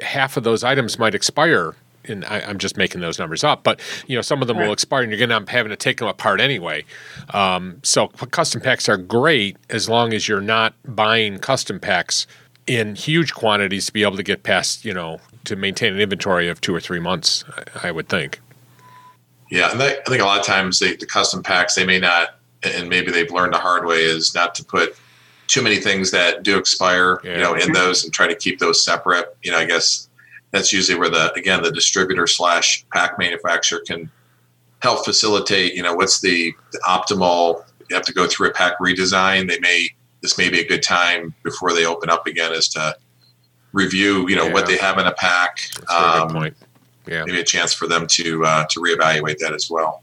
Half 0.00 0.36
of 0.36 0.42
those 0.42 0.64
items 0.64 0.98
might 0.98 1.14
expire 1.14 1.76
and 2.08 2.24
I, 2.24 2.38
am 2.38 2.58
just 2.58 2.76
making 2.76 3.00
those 3.00 3.18
numbers 3.18 3.44
up, 3.44 3.62
but 3.62 3.80
you 4.06 4.16
know 4.16 4.22
some 4.22 4.40
of 4.42 4.48
them 4.48 4.58
right. 4.58 4.66
will 4.66 4.72
expire, 4.72 5.02
and 5.02 5.10
you're 5.10 5.18
going 5.18 5.30
to 5.30 5.36
end 5.36 5.44
up 5.44 5.48
having 5.48 5.70
to 5.70 5.76
take 5.76 5.98
them 5.98 6.08
apart 6.08 6.40
anyway. 6.40 6.84
Um, 7.30 7.80
so 7.82 8.08
custom 8.08 8.60
packs 8.60 8.88
are 8.88 8.96
great 8.96 9.56
as 9.70 9.88
long 9.88 10.12
as 10.12 10.28
you're 10.28 10.40
not 10.40 10.74
buying 10.84 11.38
custom 11.38 11.80
packs 11.80 12.26
in 12.66 12.94
huge 12.94 13.32
quantities 13.34 13.86
to 13.86 13.92
be 13.92 14.02
able 14.02 14.16
to 14.16 14.22
get 14.22 14.42
past, 14.42 14.84
you 14.84 14.92
know, 14.92 15.20
to 15.44 15.56
maintain 15.56 15.94
an 15.94 16.00
inventory 16.00 16.48
of 16.48 16.60
two 16.60 16.74
or 16.74 16.80
three 16.80 17.00
months, 17.00 17.44
I, 17.82 17.88
I 17.88 17.92
would 17.92 18.08
think. 18.08 18.40
Yeah, 19.50 19.70
and 19.70 19.80
I 19.80 19.94
think 20.06 20.20
a 20.20 20.24
lot 20.24 20.40
of 20.40 20.44
times 20.44 20.80
they, 20.80 20.96
the 20.96 21.06
custom 21.06 21.42
packs 21.42 21.76
they 21.76 21.86
may 21.86 22.00
not, 22.00 22.36
and 22.64 22.88
maybe 22.88 23.12
they've 23.12 23.30
learned 23.30 23.54
the 23.54 23.58
hard 23.58 23.86
way 23.86 24.02
is 24.02 24.34
not 24.34 24.54
to 24.56 24.64
put 24.64 24.96
too 25.46 25.62
many 25.62 25.76
things 25.76 26.10
that 26.10 26.42
do 26.42 26.58
expire, 26.58 27.20
yeah. 27.22 27.36
you 27.36 27.42
know, 27.42 27.54
in 27.54 27.72
those 27.72 28.04
and 28.04 28.12
try 28.12 28.26
to 28.26 28.34
keep 28.34 28.58
those 28.58 28.84
separate. 28.84 29.36
You 29.42 29.52
know, 29.52 29.58
I 29.58 29.64
guess 29.64 30.08
that's 30.50 30.72
usually 30.72 30.98
where 30.98 31.10
the 31.10 31.32
again 31.34 31.62
the 31.62 31.70
distributor 31.70 32.26
slash 32.26 32.84
pack 32.92 33.18
manufacturer 33.18 33.80
can 33.86 34.10
help 34.80 35.04
facilitate. 35.04 35.74
You 35.74 35.82
know, 35.84 35.94
what's 35.94 36.20
the, 36.20 36.52
the 36.72 36.80
optimal? 36.88 37.64
You 37.88 37.94
have 37.94 38.04
to 38.06 38.12
go 38.12 38.26
through 38.26 38.48
a 38.48 38.52
pack 38.52 38.78
redesign. 38.80 39.48
They 39.48 39.60
may 39.60 39.90
this 40.26 40.38
may 40.38 40.48
be 40.48 40.58
a 40.58 40.66
good 40.66 40.82
time 40.82 41.32
before 41.44 41.72
they 41.72 41.86
open 41.86 42.10
up 42.10 42.26
again 42.26 42.52
is 42.52 42.68
to 42.70 42.96
review, 43.72 44.28
you 44.28 44.34
know, 44.34 44.46
yeah. 44.46 44.52
what 44.52 44.66
they 44.66 44.76
have 44.76 44.98
in 44.98 45.06
a 45.06 45.12
pack. 45.12 45.60
That's 45.78 45.92
a 45.92 46.22
um, 46.22 46.30
point. 46.30 46.56
Yeah. 47.06 47.24
Maybe 47.24 47.38
a 47.38 47.44
chance 47.44 47.72
for 47.72 47.86
them 47.86 48.08
to 48.08 48.44
uh, 48.44 48.66
to 48.66 48.80
reevaluate 48.80 49.38
that 49.38 49.52
as 49.52 49.70
well. 49.70 50.02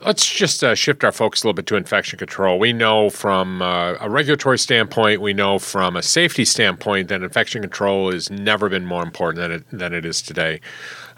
Let's 0.00 0.26
just 0.26 0.64
uh, 0.64 0.74
shift 0.74 1.04
our 1.04 1.12
focus 1.12 1.42
a 1.42 1.46
little 1.46 1.54
bit 1.54 1.66
to 1.66 1.76
infection 1.76 2.18
control. 2.18 2.58
We 2.58 2.72
know 2.72 3.10
from 3.10 3.60
uh, 3.60 3.96
a 4.00 4.08
regulatory 4.08 4.58
standpoint, 4.58 5.20
we 5.20 5.34
know 5.34 5.58
from 5.58 5.96
a 5.96 6.02
safety 6.02 6.46
standpoint 6.46 7.08
that 7.08 7.22
infection 7.22 7.60
control 7.60 8.10
has 8.10 8.30
never 8.30 8.70
been 8.70 8.86
more 8.86 9.02
important 9.02 9.42
than 9.42 9.52
it, 9.52 9.64
than 9.70 9.92
it 9.92 10.06
is 10.06 10.22
today. 10.22 10.60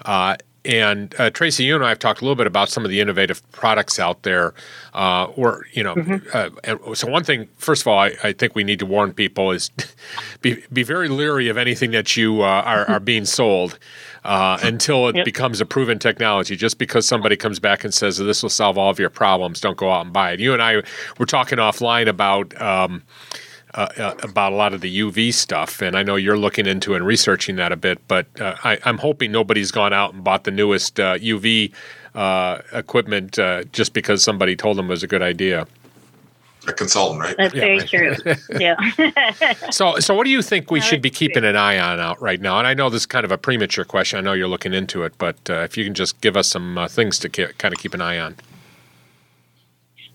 Uh, 0.05 0.37
and 0.67 1.15
uh, 1.19 1.31
Tracy, 1.31 1.65
you 1.65 1.75
and 1.75 1.85
I 1.85 1.91
have 1.91 1.99
talked 1.99 2.21
a 2.21 2.25
little 2.25 2.37
bit 2.37 2.47
about 2.47 2.69
some 2.69 2.85
of 2.85 2.91
the 2.91 3.01
innovative 3.01 3.49
products 3.53 3.99
out 3.99 4.23
there. 4.23 4.55
Uh, 4.95 5.27
or 5.37 5.67
you 5.73 5.83
know, 5.83 5.95
mm-hmm. 5.95 6.89
uh, 6.89 6.95
so 6.95 7.09
one 7.09 7.23
thing, 7.23 7.49
first 7.59 7.83
of 7.83 7.89
all, 7.89 7.99
I, 7.99 8.13
I, 8.23 8.33
think 8.33 8.55
we 8.55 8.65
need 8.65 8.79
to 8.79 8.87
warn 8.87 9.13
people 9.13 9.51
is 9.51 9.71
be 10.41 10.63
be 10.73 10.83
very 10.83 11.09
leery 11.09 11.49
of 11.49 11.57
anything 11.57 11.91
that 11.91 12.17
you 12.17 12.43
uh, 12.43 12.63
are, 12.65 12.89
are 12.89 13.01
being 13.01 13.25
sold. 13.25 13.79
Uh, 14.25 14.59
until 14.65 15.07
it 15.07 15.15
yep. 15.15 15.25
becomes 15.25 15.61
a 15.61 15.65
proven 15.65 16.01
technology. 16.01 16.57
Just 16.57 16.79
because 16.79 17.07
somebody 17.07 17.37
comes 17.37 17.61
back 17.61 17.85
and 17.85 17.95
says 17.95 18.19
this 18.19 18.43
will 18.43 18.51
solve 18.51 18.77
all 18.77 18.91
of 18.91 18.99
your 18.99 19.09
problems, 19.09 19.61
don't 19.61 19.77
go 19.77 19.93
out 19.93 20.05
and 20.05 20.13
buy 20.13 20.33
it. 20.33 20.41
You 20.41 20.53
and 20.53 20.61
I 20.61 20.83
were 21.17 21.27
talking 21.27 21.59
offline 21.59 22.09
about 22.09 22.61
um, 22.61 23.05
uh, 23.75 23.89
uh, 23.99 24.15
about 24.23 24.53
a 24.53 24.57
lot 24.57 24.73
of 24.73 24.81
the 24.81 25.01
UV 25.01 25.35
stuff, 25.35 25.83
and 25.83 25.97
I 25.97 26.03
know 26.03 26.17
you're 26.17 26.39
looking 26.39 26.67
into 26.67 26.95
and 26.95 27.05
researching 27.05 27.57
that 27.57 27.73
a 27.73 27.77
bit. 27.77 27.99
But 28.09 28.27
uh, 28.41 28.57
I, 28.65 28.79
am 28.85 28.99
hoping 28.99 29.33
nobody's 29.33 29.71
gone 29.71 29.93
out 29.93 30.15
and 30.15 30.23
bought 30.23 30.45
the 30.45 30.51
newest 30.51 30.97
UV 30.97 31.73
uh, 32.15 32.19
uh, 32.19 32.63
equipment 32.73 33.39
uh, 33.39 33.65
just 33.73 33.93
because 33.93 34.23
somebody 34.23 34.57
told 34.57 34.79
them 34.79 34.87
it 34.87 34.91
was 34.91 35.03
a 35.03 35.07
good 35.07 35.21
idea. 35.21 35.67
A 36.69 36.73
consultant, 36.73 37.21
right? 37.21 37.37
That's 37.37 37.55
yeah. 37.55 37.61
very 37.61 37.81
true. 37.81 38.17
yeah. 38.59 39.71
so, 39.71 39.99
so 39.99 40.15
what 40.15 40.25
do 40.25 40.31
you 40.31 40.43
think 40.43 40.71
we 40.71 40.81
should 40.81 41.03
be 41.03 41.11
keeping 41.11 41.45
an 41.45 41.57
eye 41.57 41.79
on 41.79 42.01
out 42.01 42.21
right 42.21 42.41
now? 42.41 42.59
And 42.59 42.67
I 42.67 42.75
know 42.75 42.89
this 42.89 43.03
is 43.03 43.07
kind 43.07 43.25
of 43.25 43.31
a 43.31 43.39
premature 43.39 43.85
question. 43.85 44.19
I 44.19 44.23
know 44.23 44.33
you're 44.33 44.49
looking 44.49 44.75
into 44.75 45.03
it, 45.03 45.13
but 45.19 45.37
if 45.49 45.77
you 45.77 45.85
can 45.85 45.95
just 45.95 46.21
give 46.21 46.37
us 46.37 46.49
some 46.49 46.87
things 46.89 47.19
to 47.21 47.29
ke- 47.29 47.57
kind 47.59 47.75
of 47.75 47.81
keep 47.81 47.95
an 47.95 48.01
eye 48.01 48.19
on. 48.19 48.37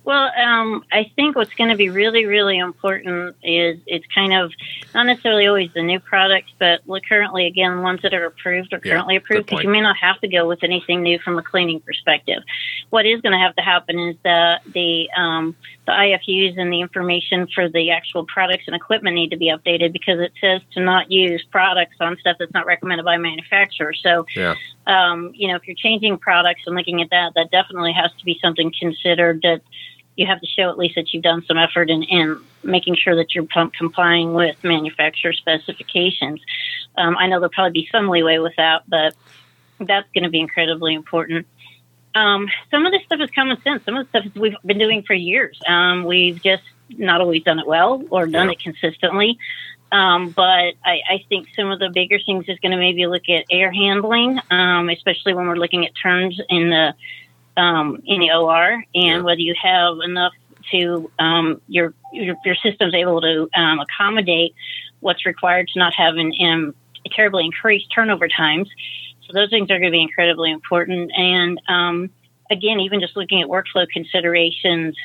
Well, 0.03 0.31
um, 0.35 0.83
I 0.91 1.11
think 1.15 1.35
what's 1.35 1.53
going 1.53 1.69
to 1.69 1.75
be 1.75 1.89
really, 1.89 2.25
really 2.25 2.57
important 2.57 3.35
is 3.43 3.79
it's 3.85 4.05
kind 4.13 4.33
of 4.33 4.51
not 4.95 5.05
necessarily 5.05 5.45
always 5.45 5.71
the 5.73 5.83
new 5.83 5.99
products, 5.99 6.51
but 6.57 6.81
currently, 7.07 7.45
again, 7.45 7.81
ones 7.81 8.01
that 8.01 8.13
are 8.13 8.25
approved 8.25 8.73
or 8.73 8.79
currently 8.79 9.13
yeah, 9.13 9.19
approved, 9.19 9.47
because 9.47 9.63
you 9.63 9.69
may 9.69 9.81
not 9.81 9.97
have 9.97 10.19
to 10.21 10.27
go 10.27 10.47
with 10.47 10.63
anything 10.63 11.03
new 11.03 11.19
from 11.19 11.37
a 11.37 11.43
cleaning 11.43 11.81
perspective. 11.81 12.41
What 12.89 13.05
is 13.05 13.21
going 13.21 13.33
to 13.33 13.39
have 13.39 13.55
to 13.57 13.61
happen 13.61 13.99
is 13.99 14.15
that 14.23 14.63
the 14.65 15.09
um, 15.15 15.55
the 15.85 15.91
IFUs 15.91 16.59
and 16.59 16.71
the 16.71 16.81
information 16.81 17.47
for 17.53 17.67
the 17.67 17.89
actual 17.91 18.23
products 18.25 18.65
and 18.67 18.75
equipment 18.75 19.15
need 19.15 19.31
to 19.31 19.37
be 19.37 19.47
updated 19.47 19.91
because 19.91 20.19
it 20.19 20.31
says 20.39 20.61
to 20.73 20.79
not 20.79 21.11
use 21.11 21.43
products 21.51 21.95
on 21.99 22.17
stuff 22.17 22.37
that's 22.39 22.53
not 22.53 22.65
recommended 22.67 23.03
by 23.03 23.17
manufacturer. 23.17 23.93
So, 23.93 24.25
Yeah. 24.35 24.55
um, 24.85 25.31
you 25.33 25.47
know, 25.47 25.55
if 25.55 25.67
you're 25.67 25.75
changing 25.75 26.19
products 26.19 26.61
and 26.67 26.75
looking 26.75 27.01
at 27.01 27.09
that, 27.09 27.33
that 27.35 27.49
definitely 27.51 27.93
has 27.93 28.11
to 28.19 28.25
be 28.25 28.37
something 28.41 28.71
considered 28.79 29.41
that 29.41 29.61
you 30.17 30.27
have 30.27 30.39
to 30.41 30.47
show 30.47 30.69
at 30.69 30.77
least 30.77 30.95
that 30.95 31.13
you've 31.13 31.23
done 31.23 31.43
some 31.47 31.57
effort 31.57 31.89
in, 31.89 32.03
in 32.03 32.39
making 32.63 32.95
sure 32.95 33.15
that 33.15 33.33
you're 33.33 33.45
pump 33.45 33.73
complying 33.73 34.33
with 34.33 34.55
manufacturer 34.63 35.33
specifications. 35.33 36.39
Um, 36.95 37.17
I 37.17 37.27
know 37.27 37.39
there'll 37.39 37.49
probably 37.49 37.81
be 37.81 37.89
some 37.91 38.07
leeway 38.07 38.37
with 38.37 38.53
that, 38.57 38.83
but 38.87 39.15
that's 39.79 40.07
going 40.13 40.25
to 40.25 40.29
be 40.29 40.39
incredibly 40.39 40.93
important. 40.93 41.47
Um, 42.13 42.47
some 42.69 42.85
of 42.85 42.91
this 42.91 43.03
stuff 43.05 43.19
is 43.21 43.29
common 43.33 43.61
sense. 43.61 43.83
Some 43.85 43.95
of 43.97 44.05
the 44.11 44.19
stuff 44.19 44.35
we've 44.35 44.55
been 44.65 44.79
doing 44.79 45.03
for 45.03 45.13
years. 45.13 45.59
Um, 45.67 46.03
we've 46.05 46.41
just 46.41 46.63
not 46.89 47.21
always 47.21 47.43
done 47.43 47.59
it 47.59 47.67
well 47.67 48.03
or 48.09 48.27
done 48.27 48.47
Yeah. 48.47 48.51
it 48.53 48.59
consistently. 48.61 49.37
Um, 49.91 50.31
but 50.31 50.73
I, 50.85 51.01
I 51.09 51.25
think 51.27 51.47
some 51.55 51.69
of 51.69 51.79
the 51.79 51.89
bigger 51.89 52.17
things 52.25 52.45
is 52.47 52.57
going 52.59 52.71
to 52.71 52.77
maybe 52.77 53.05
look 53.07 53.27
at 53.29 53.45
air 53.49 53.71
handling, 53.71 54.39
um, 54.49 54.89
especially 54.89 55.33
when 55.33 55.47
we're 55.47 55.57
looking 55.57 55.85
at 55.85 55.91
turns 56.01 56.39
in 56.49 56.69
the 56.69 56.93
um, 57.61 58.01
in 58.05 58.21
the 58.21 58.31
OR, 58.31 58.71
and 58.73 58.83
Yeah. 58.93 59.21
whether 59.21 59.41
you 59.41 59.53
have 59.61 59.97
enough 60.03 60.31
to 60.71 61.11
um, 61.19 61.61
your, 61.67 61.93
your 62.13 62.35
your 62.45 62.55
system's 62.55 62.93
able 62.93 63.19
to 63.21 63.49
um, 63.55 63.79
accommodate 63.81 64.53
what's 65.01 65.25
required 65.25 65.67
to 65.73 65.79
not 65.79 65.93
have 65.93 66.15
an 66.15 66.31
um, 66.41 66.75
terribly 67.13 67.45
increased 67.45 67.87
turnover 67.93 68.29
times. 68.29 68.69
So 69.31 69.39
those 69.39 69.49
things 69.49 69.69
are 69.71 69.79
going 69.79 69.91
to 69.91 69.95
be 69.95 70.01
incredibly 70.01 70.51
important. 70.51 71.11
And 71.15 71.59
um, 71.67 72.09
again, 72.49 72.79
even 72.79 72.99
just 72.99 73.15
looking 73.15 73.41
at 73.41 73.47
workflow 73.47 73.87
considerations 73.89 74.95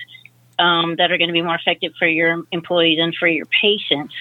um, 0.58 0.96
that 0.96 1.12
are 1.12 1.18
going 1.18 1.28
to 1.28 1.32
be 1.34 1.42
more 1.42 1.54
effective 1.54 1.92
for 1.98 2.06
your 2.06 2.44
employees 2.50 2.98
and 3.00 3.14
for 3.14 3.26
your 3.28 3.46
patients. 3.46 4.14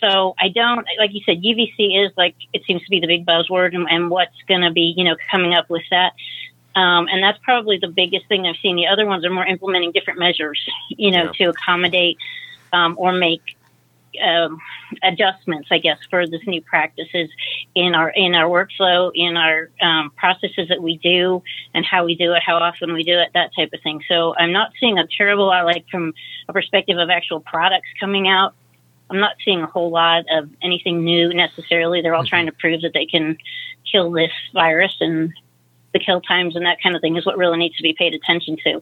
So 0.00 0.34
I 0.38 0.48
don't, 0.48 0.86
like 0.98 1.12
you 1.12 1.20
said, 1.26 1.42
UVC 1.42 2.06
is 2.06 2.12
like 2.16 2.34
it 2.52 2.64
seems 2.64 2.82
to 2.84 2.90
be 2.90 3.00
the 3.00 3.06
big 3.06 3.26
buzzword, 3.26 3.74
and, 3.74 3.86
and 3.90 4.10
what's 4.10 4.36
going 4.48 4.62
to 4.62 4.70
be, 4.70 4.94
you 4.96 5.04
know, 5.04 5.16
coming 5.30 5.54
up 5.54 5.68
with 5.68 5.82
that. 5.90 6.14
Um, 6.74 7.08
and 7.08 7.22
that's 7.22 7.38
probably 7.42 7.78
the 7.78 7.88
biggest 7.88 8.26
thing 8.28 8.46
I've 8.46 8.56
seen. 8.62 8.76
The 8.76 8.86
other 8.86 9.04
ones 9.04 9.24
are 9.24 9.30
more 9.30 9.44
implementing 9.44 9.92
different 9.92 10.18
measures, 10.18 10.60
you 10.88 11.10
know, 11.10 11.24
Yeah. 11.24 11.32
to 11.32 11.44
accommodate 11.50 12.16
um, 12.72 12.94
or 12.98 13.12
make 13.12 13.42
um, 14.22 14.58
adjustments, 15.02 15.68
I 15.70 15.78
guess, 15.78 15.98
for 16.08 16.26
this 16.26 16.40
new 16.46 16.60
practices 16.62 17.28
in 17.74 17.94
our 17.94 18.10
in 18.10 18.34
our 18.34 18.48
workflow, 18.48 19.10
in 19.14 19.36
our 19.36 19.70
um, 19.80 20.10
processes 20.16 20.68
that 20.68 20.82
we 20.82 20.98
do, 20.98 21.42
and 21.74 21.84
how 21.84 22.04
we 22.04 22.14
do 22.14 22.32
it, 22.32 22.42
how 22.44 22.56
often 22.56 22.92
we 22.92 23.04
do 23.04 23.18
it, 23.18 23.30
that 23.34 23.54
type 23.54 23.70
of 23.72 23.80
thing. 23.82 24.02
So 24.08 24.34
I'm 24.36 24.52
not 24.52 24.72
seeing 24.80 24.98
a 24.98 25.06
terrible 25.06 25.46
lot, 25.46 25.64
like 25.64 25.86
from 25.90 26.14
a 26.48 26.52
perspective 26.52 26.98
of 26.98 27.10
actual 27.10 27.40
products 27.40 27.88
coming 27.98 28.28
out. 28.28 28.54
I'm 29.10 29.18
not 29.18 29.36
seeing 29.44 29.60
a 29.60 29.66
whole 29.66 29.90
lot 29.90 30.24
of 30.30 30.48
anything 30.62 31.02
new 31.04 31.34
necessarily. 31.34 32.00
They're 32.00 32.14
all 32.14 32.24
trying 32.24 32.46
to 32.46 32.52
prove 32.52 32.82
that 32.82 32.92
they 32.92 33.06
can 33.06 33.38
kill 33.90 34.10
this 34.10 34.32
virus, 34.52 34.96
and 35.00 35.32
the 35.92 35.98
kill 35.98 36.20
times 36.20 36.56
and 36.56 36.66
that 36.66 36.80
kind 36.82 36.94
of 36.94 37.00
thing 37.00 37.16
is 37.16 37.26
what 37.26 37.36
really 37.36 37.58
needs 37.58 37.76
to 37.76 37.82
be 37.82 37.92
paid 37.92 38.14
attention 38.14 38.56
to. 38.64 38.80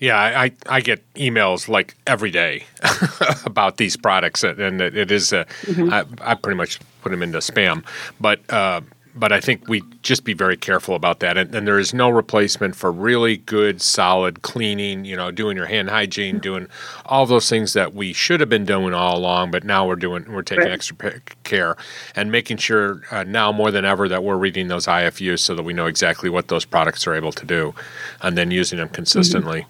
Yeah, 0.00 0.16
I, 0.18 0.52
I 0.68 0.80
get 0.80 1.02
emails 1.14 1.68
like 1.68 1.96
every 2.06 2.30
day 2.30 2.64
about 3.46 3.76
these 3.76 3.96
products, 3.96 4.42
and 4.42 4.80
it, 4.80 4.96
it 4.96 5.10
is 5.10 5.32
uh, 5.32 5.44
I, 5.68 6.04
I 6.20 6.34
pretty 6.34 6.56
much 6.56 6.80
put 7.02 7.10
them 7.10 7.22
into 7.22 7.38
spam, 7.38 7.84
but 8.20 8.40
uh, 8.52 8.80
but 9.14 9.32
I 9.32 9.40
think 9.40 9.68
we 9.68 9.82
just 10.02 10.24
be 10.24 10.34
very 10.34 10.56
careful 10.56 10.94
about 10.94 11.20
that, 11.20 11.38
and, 11.38 11.54
and 11.54 11.66
there 11.66 11.78
is 11.78 11.94
no 11.94 12.10
replacement 12.10 12.74
for 12.74 12.90
really 12.90 13.36
good, 13.36 13.80
solid 13.80 14.42
cleaning. 14.42 15.04
You 15.04 15.16
know, 15.16 15.30
doing 15.30 15.56
your 15.56 15.66
hand 15.66 15.90
hygiene, 15.90 16.38
doing 16.38 16.66
all 17.06 17.24
those 17.24 17.48
things 17.48 17.74
that 17.74 17.94
we 17.94 18.12
should 18.12 18.40
have 18.40 18.48
been 18.48 18.64
doing 18.64 18.92
all 18.92 19.16
along, 19.16 19.52
but 19.52 19.62
now 19.62 19.86
we're 19.86 19.96
doing 19.96 20.30
we're 20.32 20.42
taking 20.42 20.66
extra 20.66 21.20
care 21.44 21.76
and 22.16 22.32
making 22.32 22.56
sure 22.56 23.02
uh, 23.10 23.22
now 23.22 23.52
more 23.52 23.70
than 23.70 23.84
ever 23.84 24.08
that 24.08 24.24
we're 24.24 24.36
reading 24.36 24.68
those 24.68 24.86
IFUs 24.86 25.40
so 25.40 25.54
that 25.54 25.62
we 25.62 25.72
know 25.72 25.86
exactly 25.86 26.28
what 26.28 26.48
those 26.48 26.64
products 26.64 27.06
are 27.06 27.14
able 27.14 27.32
to 27.32 27.46
do, 27.46 27.74
and 28.22 28.36
then 28.36 28.50
using 28.50 28.78
them 28.78 28.88
consistently. 28.88 29.66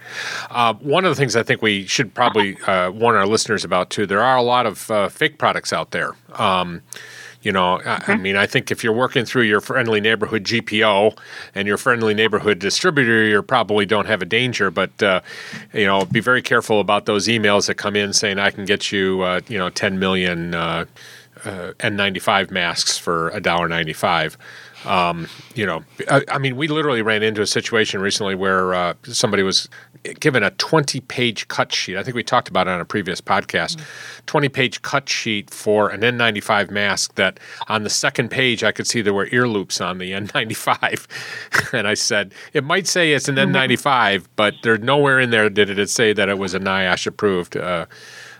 Uh, 0.50 0.72
one 0.74 1.04
of 1.04 1.10
the 1.10 1.16
things 1.16 1.36
I 1.36 1.42
think 1.42 1.60
we 1.60 1.86
should 1.86 2.14
probably 2.14 2.56
uh, 2.62 2.90
warn 2.90 3.14
our 3.14 3.26
listeners 3.26 3.64
about 3.64 3.90
too. 3.90 4.06
There 4.06 4.22
are 4.22 4.36
a 4.36 4.42
lot 4.42 4.64
of 4.64 4.90
uh, 4.90 5.08
fake 5.08 5.38
products 5.38 5.72
out 5.72 5.90
there. 5.90 6.12
Um, 6.34 6.82
you 7.44 7.52
know, 7.52 7.80
I, 7.84 8.02
I 8.08 8.16
mean, 8.16 8.36
I 8.36 8.46
think 8.46 8.70
if 8.70 8.82
you're 8.82 8.94
working 8.94 9.24
through 9.24 9.42
your 9.42 9.60
friendly 9.60 10.00
neighborhood 10.00 10.44
GPO 10.44 11.16
and 11.54 11.68
your 11.68 11.76
friendly 11.76 12.14
neighborhood 12.14 12.58
distributor, 12.58 13.24
you 13.24 13.42
probably 13.42 13.86
don't 13.86 14.06
have 14.06 14.22
a 14.22 14.24
danger. 14.24 14.70
But 14.70 15.02
uh, 15.02 15.20
you 15.72 15.84
know, 15.84 16.06
be 16.06 16.20
very 16.20 16.42
careful 16.42 16.80
about 16.80 17.06
those 17.06 17.28
emails 17.28 17.66
that 17.66 17.74
come 17.74 17.96
in 17.96 18.12
saying 18.12 18.38
I 18.38 18.50
can 18.50 18.64
get 18.64 18.90
you, 18.90 19.22
uh, 19.22 19.40
you 19.46 19.58
know, 19.58 19.68
10 19.68 19.98
million 19.98 20.54
uh, 20.54 20.86
uh, 21.44 21.72
N95 21.80 22.50
masks 22.50 22.96
for 22.96 23.28
a 23.30 23.40
dollar 23.40 23.68
95. 23.68 24.38
Um, 24.86 25.28
you 25.54 25.66
know, 25.66 25.84
I, 26.10 26.22
I 26.28 26.38
mean, 26.38 26.56
we 26.56 26.68
literally 26.68 27.02
ran 27.02 27.22
into 27.22 27.42
a 27.42 27.46
situation 27.46 28.00
recently 28.00 28.34
where 28.34 28.74
uh, 28.74 28.94
somebody 29.04 29.42
was 29.42 29.68
given 30.20 30.42
a 30.42 30.50
20 30.52 31.00
page 31.00 31.48
cut 31.48 31.72
sheet. 31.72 31.96
I 31.96 32.02
think 32.02 32.14
we 32.14 32.22
talked 32.22 32.48
about 32.48 32.66
it 32.66 32.70
on 32.70 32.80
a 32.80 32.84
previous 32.84 33.20
podcast. 33.20 33.80
20 34.26 34.48
page 34.48 34.82
cut 34.82 35.08
sheet 35.08 35.50
for 35.50 35.88
an 35.88 36.00
N95 36.02 36.70
mask 36.70 37.14
that 37.14 37.40
on 37.68 37.84
the 37.84 37.90
second 37.90 38.30
page 38.30 38.62
I 38.62 38.72
could 38.72 38.86
see 38.86 39.00
there 39.02 39.14
were 39.14 39.28
ear 39.32 39.48
loops 39.48 39.80
on 39.80 39.98
the 39.98 40.12
N95. 40.12 41.06
and 41.72 41.88
I 41.88 41.94
said, 41.94 42.32
it 42.52 42.64
might 42.64 42.86
say 42.86 43.12
it's 43.12 43.28
an 43.28 43.34
N95, 43.36 44.26
but 44.36 44.54
there's 44.62 44.80
nowhere 44.80 45.18
in 45.20 45.30
there 45.30 45.48
did 45.48 45.70
it 45.78 45.90
say 45.90 46.12
that 46.12 46.28
it 46.28 46.38
was 46.38 46.54
a 46.54 46.60
NIOSH 46.60 47.06
approved 47.06 47.56
uh, 47.56 47.86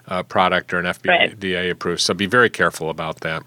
uh, 0.06 0.22
product 0.22 0.74
or 0.74 0.78
an 0.78 0.84
Right. 0.84 1.38
FDA 1.38 1.70
approved. 1.70 2.00
So 2.02 2.12
be 2.14 2.26
very 2.26 2.50
careful 2.50 2.90
about 2.90 3.20
that. 3.20 3.42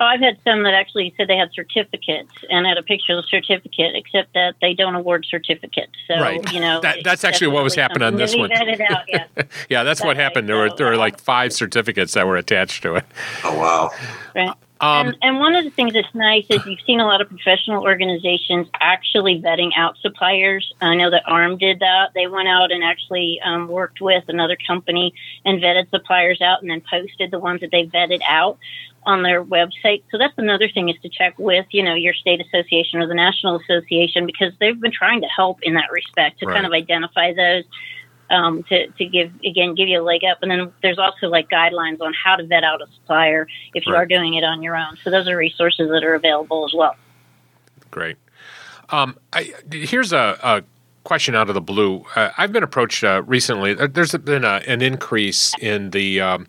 Oh, 0.00 0.04
I've 0.04 0.20
had 0.20 0.38
some 0.44 0.62
that 0.64 0.74
actually 0.74 1.14
said 1.16 1.28
they 1.28 1.36
had 1.36 1.52
certificates 1.52 2.30
and 2.50 2.66
had 2.66 2.78
a 2.78 2.82
picture 2.82 3.12
of 3.16 3.22
the 3.22 3.28
certificate, 3.28 3.94
except 3.94 4.34
that 4.34 4.54
they 4.60 4.74
don't 4.74 4.94
award 4.94 5.26
certificates. 5.28 5.92
So 6.08 6.20
Right. 6.20 6.52
you 6.52 6.60
know, 6.60 6.80
That- 6.80 7.04
that's 7.04 7.24
actually 7.24 7.48
what 7.48 7.64
was 7.64 7.74
happening 7.74 8.06
on 8.06 8.16
this 8.16 8.36
one. 8.36 8.50
out, 8.52 9.04
yeah. 9.08 9.24
Yeah, 9.68 9.82
that's 9.84 10.00
what 10.00 10.08
Right, 10.08 10.16
happened. 10.16 10.48
There 10.48 10.56
were 10.56 10.70
there 10.70 10.86
were 10.86 10.94
uh, 10.94 10.98
like 10.98 11.20
five 11.20 11.52
certificates 11.52 12.14
that 12.14 12.26
were 12.26 12.36
attached 12.36 12.82
to 12.82 12.96
it. 12.96 13.04
Oh 13.44 13.58
wow. 13.58 13.90
Right. 14.34 14.50
Um, 14.80 15.06
and, 15.08 15.16
and 15.22 15.38
one 15.38 15.54
of 15.54 15.64
the 15.64 15.70
things 15.70 15.94
that's 15.94 16.12
nice 16.14 16.44
is 16.50 16.66
you've 16.66 16.80
seen 16.84 17.00
a 17.00 17.06
lot 17.06 17.20
of 17.22 17.28
professional 17.28 17.84
organizations 17.84 18.66
actually 18.80 19.40
vetting 19.40 19.70
out 19.76 19.96
suppliers. 19.98 20.72
I 20.82 20.94
know 20.96 21.10
that 21.10 21.22
ARM 21.26 21.56
did 21.56 21.78
that. 21.80 22.10
They 22.14 22.26
went 22.26 22.48
out 22.48 22.70
and 22.72 22.82
actually 22.84 23.40
um, 23.44 23.68
worked 23.68 24.00
with 24.02 24.24
another 24.28 24.58
company 24.66 25.14
and 25.44 25.62
vetted 25.62 25.88
suppliers 25.90 26.40
out 26.42 26.60
and 26.60 26.70
then 26.70 26.82
posted 26.90 27.30
the 27.30 27.38
ones 27.38 27.60
that 27.60 27.70
they 27.70 27.86
vetted 27.86 28.20
out 28.28 28.58
on 29.06 29.22
their 29.22 29.44
website. 29.44 30.02
So 30.10 30.18
that's 30.18 30.34
another 30.38 30.68
thing 30.68 30.88
is 30.88 30.96
to 31.02 31.08
check 31.08 31.38
with, 31.38 31.66
you 31.70 31.82
know, 31.82 31.94
your 31.94 32.14
state 32.14 32.40
association 32.40 33.00
or 33.00 33.06
the 33.06 33.14
national 33.14 33.60
association 33.60 34.26
because 34.26 34.52
they've 34.60 34.80
been 34.80 34.92
trying 34.92 35.20
to 35.20 35.26
help 35.28 35.58
in 35.62 35.74
that 35.74 35.90
respect 35.92 36.40
to 36.40 36.46
kind 36.46 36.64
of 36.66 36.72
identify 36.72 37.32
those 37.34 37.64
um, 38.30 38.62
to, 38.64 38.86
to 38.88 39.04
give 39.04 39.30
again 39.44 39.74
give 39.74 39.86
you 39.88 40.00
a 40.00 40.02
leg 40.02 40.22
up 40.24 40.38
and 40.40 40.50
then 40.50 40.72
there's 40.82 40.98
also 40.98 41.28
like 41.28 41.50
guidelines 41.50 42.00
on 42.00 42.14
how 42.14 42.34
to 42.36 42.44
vet 42.46 42.64
out 42.64 42.80
a 42.80 42.86
supplier 42.94 43.46
if 43.74 43.84
you 43.86 43.92
Right. 43.92 43.98
are 44.00 44.06
doing 44.06 44.32
it 44.34 44.42
on 44.42 44.62
your 44.62 44.74
own 44.76 44.96
so 45.04 45.10
those 45.10 45.28
are 45.28 45.36
resources 45.36 45.90
that 45.90 46.02
are 46.02 46.14
available 46.14 46.64
as 46.64 46.72
well 46.74 46.96
Great. 47.90 48.16
Um, 48.90 49.16
I, 49.32 49.52
here's 49.70 50.12
a, 50.14 50.38
a 50.42 50.62
question 51.04 51.34
out 51.34 51.48
of 51.48 51.54
the 51.54 51.60
blue. 51.60 52.04
Uh, 52.16 52.30
I've 52.38 52.50
been 52.52 52.62
approached 52.62 53.04
uh, 53.04 53.22
recently. 53.26 53.74
there- 53.74 53.88
There's 53.88 54.12
been 54.16 54.44
a, 54.44 54.62
an 54.66 54.80
increase 54.82 55.52
in 55.60 55.90
the 55.90 56.20
um, 56.20 56.46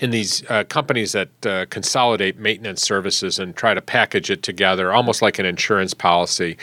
in 0.00 0.10
these 0.10 0.48
uh, 0.50 0.64
companies 0.64 1.12
that 1.12 1.46
uh, 1.46 1.66
consolidate 1.66 2.38
maintenance 2.38 2.82
services 2.82 3.38
and 3.38 3.56
try 3.56 3.74
to 3.74 3.80
package 3.80 4.30
it 4.30 4.42
together, 4.42 4.92
almost 4.92 5.22
like 5.22 5.38
an 5.38 5.46
insurance 5.46 5.94
policy. 5.94 6.56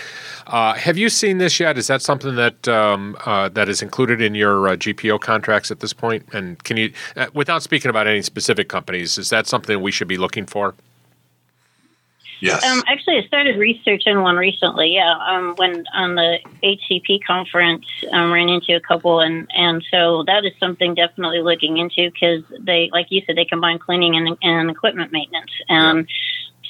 Uh, 0.48 0.74
have 0.74 0.98
you 0.98 1.10
seen 1.10 1.38
this 1.38 1.60
yet? 1.60 1.78
Is 1.78 1.88
that 1.88 2.02
something 2.02 2.36
that 2.36 2.68
um, 2.68 3.18
uh, 3.26 3.50
that 3.50 3.70
is 3.70 3.82
included 3.82 4.22
in 4.22 4.36
your 4.36 4.68
uh, 4.68 4.76
GPO 4.76 5.20
contracts 5.20 5.72
at 5.72 5.80
this 5.80 5.94
point? 5.94 6.26
And 6.34 6.64
can 6.64 6.78
you, 6.78 6.94
uh, 7.16 7.28
without 7.34 7.64
speaking 7.64 7.90
about 7.90 8.08
any 8.08 8.22
specific 8.22 8.70
companies, 8.70 9.18
is 9.18 9.30
that 9.30 9.48
something 9.48 9.82
we 9.82 9.92
should 9.92 10.08
be 10.08 10.18
looking 10.18 10.46
for? 10.46 10.76
Yes. 12.44 12.64
um, 12.66 12.84
actually 12.88 13.18
i 13.18 13.24
started 13.26 13.58
researching 13.58 14.22
one 14.22 14.36
recently 14.36 14.96
yeah 14.96 15.16
um, 15.26 15.56
when 15.56 15.86
on 15.94 16.16
the 16.16 16.40
hcp 16.62 17.24
conference 17.26 17.86
um, 18.12 18.32
ran 18.34 18.50
into 18.50 18.76
a 18.76 18.82
couple 18.82 19.22
and, 19.22 19.50
and 19.56 19.84
so 19.90 20.24
that 20.28 20.44
is 20.44 20.52
something 20.60 20.94
definitely 20.94 21.42
looking 21.42 21.78
into 21.78 22.12
because 22.12 22.44
they 22.60 22.90
like 22.92 23.08
you 23.10 23.22
said 23.26 23.38
they 23.38 23.46
combine 23.46 23.80
cleaning 23.80 24.16
and, 24.16 24.38
and 24.42 24.70
equipment 24.70 25.12
maintenance 25.14 25.52
um, 25.70 26.06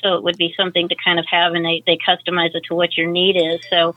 so 0.03 0.15
it 0.15 0.23
would 0.23 0.37
be 0.37 0.53
something 0.55 0.87
to 0.89 0.95
kind 1.03 1.17
of 1.19 1.25
have 1.29 1.53
and 1.53 1.65
they, 1.65 1.81
they 1.87 1.97
customize 1.97 2.53
it 2.53 2.63
to 2.67 2.75
what 2.75 2.95
your 2.95 3.09
need 3.09 3.35
is 3.35 3.59
so 3.69 3.95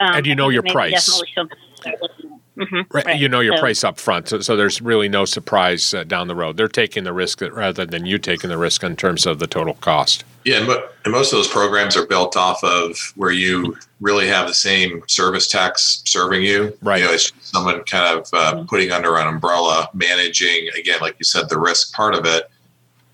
um, 0.00 0.14
And 0.16 0.26
you 0.26 0.34
know 0.34 0.48
your 0.48 0.62
price. 0.62 0.92
definitely 1.06 1.28
something 1.34 1.58
to 1.58 1.76
start 1.82 1.96
looking 2.02 2.30
at. 2.32 2.38
Mhm, 2.70 2.86
Right, 2.92 3.18
you 3.20 3.28
know 3.28 3.38
your 3.40 3.56
So- 3.56 3.60
price 3.60 3.84
up 3.84 3.98
front, 4.00 4.28
so, 4.28 4.40
so 4.40 4.56
there's 4.56 4.80
really 4.82 5.08
no 5.08 5.24
surprise 5.24 5.92
uh, 5.94 6.02
down 6.04 6.26
the 6.26 6.34
road. 6.34 6.56
They're 6.56 6.66
taking 6.66 7.04
the 7.04 7.12
risk 7.12 7.38
that, 7.38 7.52
rather 7.54 7.86
than 7.86 8.04
you 8.04 8.18
taking 8.18 8.50
the 8.50 8.58
risk 8.58 8.82
in 8.82 8.96
terms 8.96 9.26
of 9.26 9.38
the 9.38 9.46
total 9.46 9.74
cost. 9.74 10.24
Yeah, 10.48 10.78
and 11.04 11.12
most 11.12 11.30
of 11.30 11.38
those 11.38 11.46
programs 11.46 11.94
are 11.94 12.06
built 12.06 12.34
off 12.34 12.64
of 12.64 12.96
where 13.16 13.30
you 13.30 13.76
really 14.00 14.26
have 14.28 14.48
the 14.48 14.54
same 14.54 15.02
service 15.06 15.46
tax 15.46 16.00
serving 16.06 16.42
you. 16.42 16.74
Right. 16.80 17.02
You 17.02 17.04
know, 17.04 17.12
it's 17.12 17.30
someone 17.40 17.84
kind 17.84 18.18
of 18.18 18.30
uh, 18.32 18.54
mm-hmm. 18.54 18.64
putting 18.64 18.90
under 18.90 19.18
an 19.18 19.26
umbrella, 19.26 19.90
managing, 19.92 20.70
again, 20.74 21.00
like 21.02 21.16
you 21.18 21.24
said, 21.24 21.50
the 21.50 21.58
risk 21.58 21.92
part 21.92 22.14
of 22.14 22.24
it, 22.24 22.50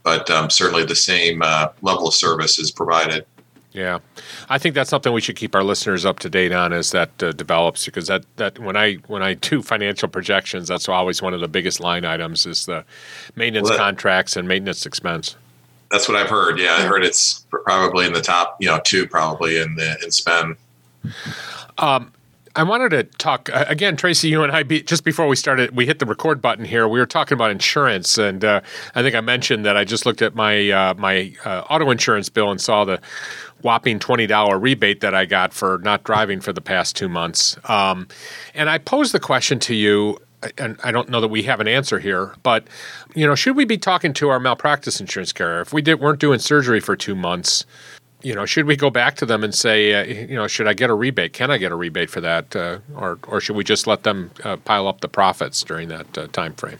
but 0.05 0.31
um, 0.31 0.49
certainly 0.49 0.85
the 0.85 0.95
same 0.95 1.43
uh, 1.43 1.71
level 1.83 2.07
of 2.07 2.15
service 2.15 2.61
is 2.61 2.71
provided. 2.71 3.27
Yeah, 3.73 3.99
I 4.49 4.59
think 4.59 4.77
that's 4.77 4.91
something 4.91 5.13
we 5.13 5.21
should 5.21 5.35
keep 5.35 5.57
our 5.57 5.65
listeners 5.65 6.07
up 6.07 6.21
to 6.21 6.31
date 6.31 6.53
on 6.53 6.73
as 6.73 6.93
that 6.93 7.21
uh, 7.21 7.33
develops 7.33 7.85
because 7.85 8.07
that, 8.07 8.25
that 8.37 8.61
when 8.61 8.77
I 8.77 8.95
when 9.09 9.25
I 9.25 9.35
do 9.35 9.61
financial 9.61 10.09
projections, 10.09 10.69
that's 10.69 10.89
always 10.89 11.21
one 11.21 11.35
of 11.35 11.41
the 11.41 11.49
biggest 11.49 11.81
line 11.81 12.05
items 12.05 12.47
is 12.47 12.67
the 12.67 12.85
maintenance 13.35 13.69
well, 13.69 13.77
that, 13.77 13.83
contracts 13.83 14.37
and 14.37 14.47
maintenance 14.47 14.87
expense. 14.87 15.35
That's 15.95 16.09
what 16.09 16.17
I've 16.17 16.29
heard. 16.29 16.59
Yeah, 16.59 16.73
I 16.73 16.83
heard 16.83 17.05
it's 17.05 17.47
probably 17.51 18.05
in 18.05 18.13
the 18.13 18.21
top, 18.21 18.57
you 18.59 18.67
know, 18.67 18.81
two 18.83 19.07
probably 19.07 19.61
in 19.61 19.77
the 19.77 19.97
in 20.03 20.11
spend. 20.11 20.57
Um, 21.79 22.13
I 22.57 22.65
wanted 22.65 22.89
to 22.89 23.05
talk 23.05 23.49
uh, 23.53 23.65
again, 23.69 23.97
Tracy. 23.97 24.29
You 24.29 24.43
and 24.43 24.51
I, 24.51 24.65
be, 24.65 24.83
just 24.83 25.05
before 25.05 25.29
we 25.29 25.37
started, 25.37 25.77
we 25.77 25.87
hit 25.87 26.01
the 26.01 26.07
record 26.07 26.43
button 26.43 26.65
here. 26.65 26.89
We 26.89 26.99
were 26.99 27.07
talking 27.07 27.37
about 27.37 27.53
insurance, 27.53 28.19
and 28.19 28.45
uh, 28.45 28.63
I 28.97 29.03
think 29.03 29.15
I 29.15 29.21
mentioned 29.21 29.65
that 29.67 29.77
I 29.77 29.85
just 29.85 30.05
looked 30.05 30.21
at 30.21 30.35
my 30.35 30.69
uh, 30.69 30.95
my 30.95 31.33
uh, 31.45 31.63
auto 31.71 31.89
insurance 31.93 32.29
bill 32.29 32.51
and 32.51 32.61
saw 32.61 32.85
the 32.85 33.01
whopping 33.63 34.01
twenty 34.01 34.27
dollar 34.27 34.59
rebate 34.59 35.01
that 35.01 35.15
I 35.15 35.27
got 35.27 35.55
for 35.55 35.79
not 35.85 36.03
driving 36.03 36.41
for 36.41 36.53
the 36.53 36.61
past 36.61 36.97
two 36.97 37.09
months. 37.09 37.57
Um, 37.71 38.09
and 38.53 38.69
I 38.69 38.79
posed 38.79 39.15
the 39.15 39.21
question 39.21 39.61
to 39.61 39.77
you 39.77 40.19
and 40.59 40.79
I 40.83 40.91
don't 40.91 41.09
know 41.09 41.21
that 41.21 41.29
we 41.29 41.43
have 41.45 41.61
an 41.61 41.69
answer 41.69 41.99
here, 41.99 42.35
but 42.43 42.67
you 43.15 43.27
know, 43.27 43.35
should 43.35 43.57
we 43.57 43.65
be 43.65 43.79
talking 43.79 44.13
to 44.15 44.29
our 44.29 44.41
malpractice 44.41 45.01
insurance 45.01 45.33
carrier 45.33 45.61
if 45.61 45.73
we 45.73 45.83
did, 45.83 46.01
weren't 46.01 46.21
doing 46.21 46.39
surgery 46.39 46.81
for 46.81 46.97
two 46.97 47.15
months? 47.15 47.65
You 48.23 48.35
know, 48.35 48.47
should 48.47 48.65
we 48.65 48.75
go 48.75 48.89
back 48.89 49.17
to 49.17 49.27
them 49.27 49.45
and 49.45 49.55
say, 49.55 49.95
uh, 49.95 50.29
you 50.29 50.35
know, 50.35 50.47
should 50.47 50.67
I 50.67 50.73
get 50.73 50.89
a 50.89 50.95
rebate? 50.95 51.35
Can 51.35 51.51
I 51.51 51.59
get 51.59 51.73
a 51.73 51.75
rebate 51.75 52.09
for 52.09 52.23
that, 52.23 52.57
uh, 52.57 52.79
or 52.97 53.19
or 53.29 53.41
should 53.41 53.57
we 53.57 53.65
just 53.65 53.87
let 53.87 54.03
them 54.03 54.31
uh, 54.45 54.57
pile 54.57 54.89
up 54.89 55.01
the 55.01 55.09
profits 55.09 55.63
during 55.63 55.89
that 55.89 56.17
uh, 56.17 56.27
time 56.29 56.55
frame? 56.55 56.79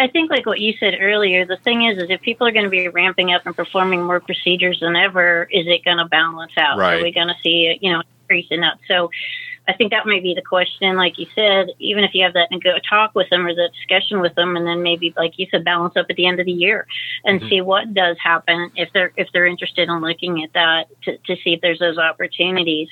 I 0.00 0.08
think, 0.08 0.30
like 0.30 0.46
what 0.46 0.60
you 0.60 0.72
said 0.80 0.96
earlier, 0.98 1.44
the 1.44 1.58
thing 1.58 1.84
is, 1.84 1.98
is 1.98 2.08
if 2.08 2.22
people 2.22 2.46
are 2.46 2.52
going 2.52 2.64
to 2.64 2.70
be 2.70 2.88
ramping 2.88 3.34
up 3.34 3.44
and 3.44 3.54
performing 3.54 4.02
more 4.02 4.18
procedures 4.18 4.80
than 4.80 4.96
ever, 4.96 5.46
is 5.50 5.66
it 5.66 5.84
going 5.84 5.98
to 5.98 6.06
balance 6.06 6.52
out? 6.56 6.78
Right. 6.78 6.98
Are 6.98 7.02
we 7.02 7.12
going 7.12 7.28
to 7.28 7.34
see, 7.42 7.78
you 7.82 7.92
know, 7.92 8.02
increase 8.22 8.46
in 8.50 8.60
that? 8.62 8.78
So 8.88 9.10
I 9.68 9.72
think 9.74 9.92
that 9.92 10.06
might 10.06 10.22
be 10.22 10.34
the 10.34 10.42
question. 10.42 10.96
Like 10.96 11.18
you 11.18 11.26
said, 11.34 11.68
even 11.78 12.02
if 12.02 12.14
you 12.14 12.24
have 12.24 12.32
that 12.34 12.48
and 12.50 12.62
go 12.62 12.76
talk 12.88 13.14
with 13.14 13.28
them 13.30 13.46
or 13.46 13.54
the 13.54 13.70
discussion 13.76 14.20
with 14.20 14.34
them, 14.34 14.56
and 14.56 14.66
then 14.66 14.82
maybe, 14.82 15.14
like 15.16 15.38
you 15.38 15.46
said, 15.50 15.64
balance 15.64 15.96
up 15.96 16.06
at 16.10 16.16
the 16.16 16.26
end 16.26 16.40
of 16.40 16.46
the 16.46 16.52
year 16.52 16.86
and 17.24 17.40
mm-hmm. 17.40 17.48
see 17.48 17.60
what 17.60 17.94
does 17.94 18.16
happen 18.22 18.70
if 18.74 18.92
they're 18.92 19.12
if 19.16 19.28
they're 19.32 19.46
interested 19.46 19.88
in 19.88 20.00
looking 20.00 20.42
at 20.42 20.52
that 20.54 20.88
to, 21.02 21.16
to 21.18 21.36
see 21.42 21.54
if 21.54 21.60
there's 21.60 21.78
those 21.78 21.98
opportunities 21.98 22.88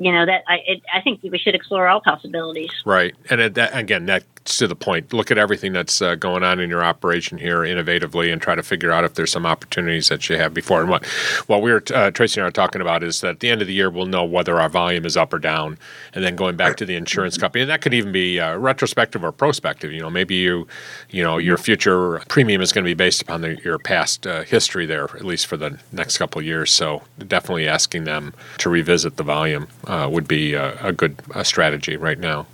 you 0.00 0.10
know 0.10 0.26
that 0.26 0.42
I 0.48 0.58
it, 0.66 0.82
I 0.92 1.02
think 1.02 1.20
we 1.22 1.38
should 1.38 1.54
explore 1.54 1.86
all 1.86 2.00
possibilities. 2.00 2.70
Right, 2.84 3.14
and 3.28 3.40
it, 3.40 3.54
that, 3.54 3.76
again, 3.76 4.06
that's 4.06 4.24
to 4.44 4.66
the 4.66 4.74
point. 4.74 5.12
Look 5.12 5.30
at 5.30 5.38
everything 5.38 5.72
that's 5.72 6.00
uh, 6.00 6.14
going 6.14 6.42
on 6.42 6.60
in 6.60 6.70
your 6.70 6.82
operation 6.82 7.38
here 7.38 7.58
innovatively, 7.58 8.32
and 8.32 8.40
try 8.40 8.54
to 8.54 8.62
figure 8.62 8.90
out 8.90 9.04
if 9.04 9.14
there's 9.14 9.30
some 9.30 9.46
opportunities 9.46 10.08
that 10.08 10.28
you 10.28 10.36
have 10.36 10.54
before. 10.54 10.80
And 10.80 10.90
what 10.90 11.06
what 11.46 11.62
we 11.62 11.72
were 11.72 11.82
uh, 11.94 12.10
Tracy 12.10 12.40
and 12.40 12.44
I 12.44 12.48
are 12.48 12.52
talking 12.52 12.80
about 12.80 13.02
is 13.02 13.20
that 13.20 13.30
at 13.30 13.40
the 13.40 13.50
end 13.50 13.60
of 13.60 13.68
the 13.68 13.74
year 13.74 13.90
we'll 13.90 14.06
know 14.06 14.24
whether 14.24 14.60
our 14.60 14.68
volume 14.68 15.04
is 15.04 15.16
up 15.16 15.32
or 15.32 15.38
down, 15.38 15.78
and 16.14 16.24
then 16.24 16.36
going 16.36 16.56
back 16.56 16.76
to 16.78 16.86
the 16.86 16.94
insurance 16.94 17.36
company, 17.36 17.62
and 17.62 17.70
that 17.70 17.82
could 17.82 17.94
even 17.94 18.12
be 18.12 18.40
uh, 18.40 18.56
retrospective 18.56 19.22
or 19.22 19.32
prospective. 19.32 19.92
You 19.92 20.00
know, 20.00 20.10
maybe 20.10 20.34
you 20.34 20.66
you 21.10 21.22
know 21.22 21.38
your 21.38 21.56
future 21.56 22.20
premium 22.28 22.62
is 22.62 22.72
going 22.72 22.84
to 22.84 22.88
be 22.88 22.94
based 22.94 23.22
upon 23.22 23.42
the, 23.42 23.60
your 23.62 23.78
past 23.78 24.26
uh, 24.26 24.42
history 24.42 24.86
there, 24.86 25.04
at 25.04 25.24
least 25.24 25.46
for 25.46 25.56
the 25.56 25.78
next 25.92 26.18
couple 26.18 26.38
of 26.38 26.44
years. 26.44 26.70
So 26.70 27.02
definitely 27.18 27.68
asking 27.68 28.04
them 28.04 28.34
to 28.58 28.70
revisit 28.70 29.16
the 29.16 29.22
volume 29.22 29.68
uh, 29.86 30.08
would 30.10 30.28
be 30.28 30.54
a, 30.54 30.92
good 30.92 31.16
strategy 31.44 31.96
right 31.96 32.18
now. 32.18 32.46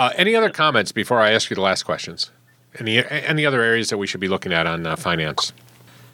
Uh, 0.00 0.10
any 0.16 0.34
other 0.34 0.48
comments 0.48 0.92
before 0.92 1.20
I 1.20 1.32
ask 1.32 1.50
you 1.50 1.54
the 1.54 1.60
last 1.60 1.82
questions? 1.82 2.30
Any 2.78 3.04
any 3.04 3.44
other 3.44 3.60
areas 3.60 3.90
that 3.90 3.98
we 3.98 4.06
should 4.06 4.20
be 4.20 4.28
looking 4.28 4.50
at 4.50 4.66
on 4.66 4.86
uh, 4.86 4.96
finance? 4.96 5.52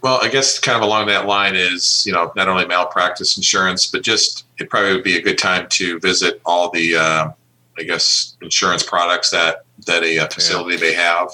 Well, 0.02 0.18
I 0.20 0.28
guess 0.28 0.58
kind 0.58 0.74
of 0.74 0.82
along 0.82 1.06
that 1.06 1.26
line 1.26 1.54
is 1.54 2.04
you 2.04 2.12
know 2.12 2.32
not 2.34 2.48
only 2.48 2.66
malpractice 2.66 3.36
insurance, 3.36 3.86
but 3.86 4.02
just 4.02 4.44
it 4.58 4.68
probably 4.70 4.92
would 4.92 5.04
be 5.04 5.16
a 5.16 5.22
good 5.22 5.38
time 5.38 5.68
to 5.68 6.00
visit 6.00 6.40
all 6.44 6.68
the 6.72 6.96
uh, 6.96 7.30
I 7.78 7.82
guess 7.84 8.36
insurance 8.42 8.82
products 8.82 9.30
that 9.30 9.62
that 9.86 10.02
a, 10.02 10.18
uh, 10.18 10.28
facility 10.30 10.74
yeah. 10.74 10.80
may 10.80 10.92
have. 10.92 11.28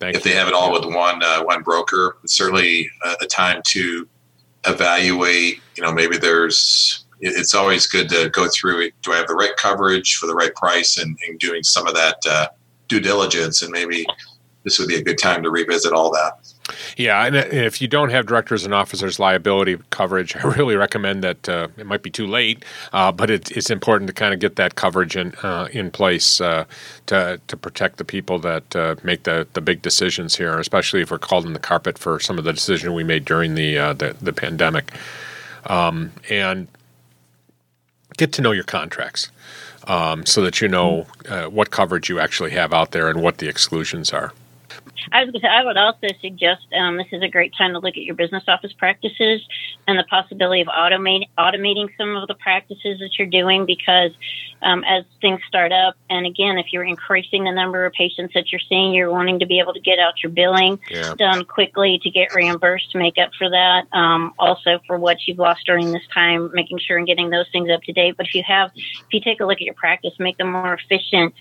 Thank 0.00 0.16
if 0.16 0.26
you. 0.26 0.32
they 0.32 0.36
have 0.36 0.48
it 0.48 0.52
all 0.54 0.72
with 0.72 0.84
one 0.84 1.22
uh, 1.22 1.42
one 1.44 1.62
broker, 1.62 2.18
it's 2.22 2.34
certainly 2.34 2.90
a, 3.06 3.14
a 3.22 3.26
time 3.26 3.62
to 3.68 4.06
evaluate. 4.66 5.62
You 5.76 5.84
know, 5.84 5.94
maybe 5.94 6.18
there's 6.18 7.06
it's 7.20 7.54
always 7.54 7.86
good 7.86 8.08
to 8.10 8.30
go 8.30 8.48
through 8.48 8.80
it. 8.80 8.94
Do 9.02 9.12
I 9.12 9.16
have 9.16 9.28
the 9.28 9.34
right 9.34 9.56
coverage 9.56 10.16
for 10.16 10.26
the 10.26 10.34
right 10.34 10.54
price 10.54 10.98
and, 10.98 11.16
and 11.28 11.38
doing 11.38 11.62
some 11.62 11.86
of 11.86 11.94
that 11.94 12.16
uh, 12.28 12.48
due 12.88 13.00
diligence? 13.00 13.62
And 13.62 13.70
maybe 13.70 14.06
this 14.64 14.78
would 14.78 14.88
be 14.88 14.96
a 14.96 15.02
good 15.02 15.18
time 15.18 15.42
to 15.42 15.50
revisit 15.50 15.92
all 15.92 16.10
that. 16.12 16.32
Yeah, 16.96 17.24
and 17.26 17.34
if 17.34 17.80
you 17.80 17.88
don't 17.88 18.10
have 18.10 18.26
directors 18.26 18.64
and 18.64 18.72
officers 18.72 19.18
liability 19.18 19.78
coverage, 19.90 20.36
I 20.36 20.42
really 20.56 20.76
recommend 20.76 21.24
that. 21.24 21.48
Uh, 21.48 21.68
it 21.76 21.86
might 21.86 22.02
be 22.02 22.10
too 22.10 22.26
late, 22.26 22.64
uh, 22.92 23.10
but 23.10 23.30
it, 23.30 23.50
it's 23.50 23.70
important 23.70 24.08
to 24.08 24.14
kind 24.14 24.34
of 24.34 24.40
get 24.40 24.56
that 24.56 24.74
coverage 24.74 25.16
in 25.16 25.34
uh, 25.42 25.68
in 25.72 25.90
place 25.90 26.40
uh, 26.40 26.64
to 27.06 27.40
to 27.48 27.56
protect 27.56 27.96
the 27.96 28.04
people 28.04 28.38
that 28.40 28.76
uh, 28.76 28.96
make 29.02 29.24
the 29.24 29.46
the 29.54 29.60
big 29.60 29.82
decisions 29.82 30.36
here, 30.36 30.58
especially 30.58 31.00
if 31.00 31.10
we're 31.10 31.18
called 31.18 31.46
in 31.46 31.54
the 31.54 31.58
carpet 31.58 31.98
for 31.98 32.20
some 32.20 32.38
of 32.38 32.44
the 32.44 32.52
decision 32.52 32.94
we 32.94 33.04
made 33.04 33.24
during 33.24 33.54
the 33.54 33.78
uh, 33.78 33.92
the, 33.92 34.16
the 34.20 34.32
pandemic. 34.32 34.92
Um, 35.66 36.12
and 36.30 36.68
get 38.20 38.32
to 38.34 38.42
know 38.42 38.52
your 38.52 38.64
contracts 38.64 39.30
um, 39.88 40.26
so 40.26 40.42
that 40.42 40.60
you 40.60 40.68
know 40.68 41.06
uh, 41.28 41.46
what 41.46 41.70
coverage 41.70 42.10
you 42.10 42.20
actually 42.20 42.50
have 42.50 42.72
out 42.72 42.92
there 42.92 43.08
and 43.08 43.22
what 43.22 43.38
the 43.38 43.48
exclusions 43.48 44.12
are. 44.12 44.32
I 45.12 45.24
was 45.24 45.30
going 45.30 45.40
to 45.40 45.46
say, 45.46 45.48
I 45.48 45.64
would 45.64 45.76
also 45.76 46.08
suggest 46.20 46.66
um, 46.76 46.96
this 46.96 47.06
is 47.12 47.22
a 47.22 47.28
great 47.28 47.52
time 47.56 47.72
to 47.72 47.78
look 47.78 47.96
at 47.96 48.02
your 48.02 48.14
business 48.14 48.44
office 48.48 48.72
practices 48.72 49.40
and 49.86 49.98
the 49.98 50.04
possibility 50.04 50.60
of 50.60 50.68
automate, 50.68 51.28
automating 51.38 51.88
some 51.96 52.16
of 52.16 52.28
the 52.28 52.34
practices 52.34 52.98
that 53.00 53.18
you're 53.18 53.28
doing 53.28 53.66
because 53.66 54.12
um, 54.62 54.84
as 54.84 55.04
things 55.20 55.40
start 55.48 55.72
up, 55.72 55.96
and 56.10 56.26
again, 56.26 56.58
if 56.58 56.66
you're 56.72 56.84
increasing 56.84 57.44
the 57.44 57.52
number 57.52 57.86
of 57.86 57.92
patients 57.92 58.34
that 58.34 58.52
you're 58.52 58.60
seeing, 58.68 58.92
you're 58.92 59.10
wanting 59.10 59.38
to 59.38 59.46
be 59.46 59.58
able 59.58 59.72
to 59.72 59.80
get 59.80 59.98
out 59.98 60.22
your 60.22 60.30
billing 60.30 60.78
yeah. 60.90 61.14
done 61.14 61.44
quickly 61.44 61.98
to 62.02 62.10
get 62.10 62.34
reimbursed 62.34 62.90
to 62.92 62.98
make 62.98 63.16
up 63.18 63.30
for 63.38 63.48
that. 63.48 63.86
Um, 63.92 64.34
also, 64.38 64.80
for 64.86 64.98
what 64.98 65.16
you've 65.26 65.38
lost 65.38 65.64
during 65.64 65.92
this 65.92 66.02
time, 66.12 66.50
making 66.52 66.78
sure 66.78 66.98
and 66.98 67.06
getting 67.06 67.30
those 67.30 67.46
things 67.52 67.70
up 67.70 67.82
to 67.84 67.92
date. 67.92 68.16
But 68.16 68.26
if 68.26 68.34
you 68.34 68.42
have, 68.46 68.70
if 68.74 69.12
you 69.12 69.20
take 69.20 69.40
a 69.40 69.46
look 69.46 69.56
at 69.56 69.62
your 69.62 69.74
practice, 69.74 70.12
make 70.18 70.36
them 70.36 70.52
more 70.52 70.74
efficient 70.74 71.34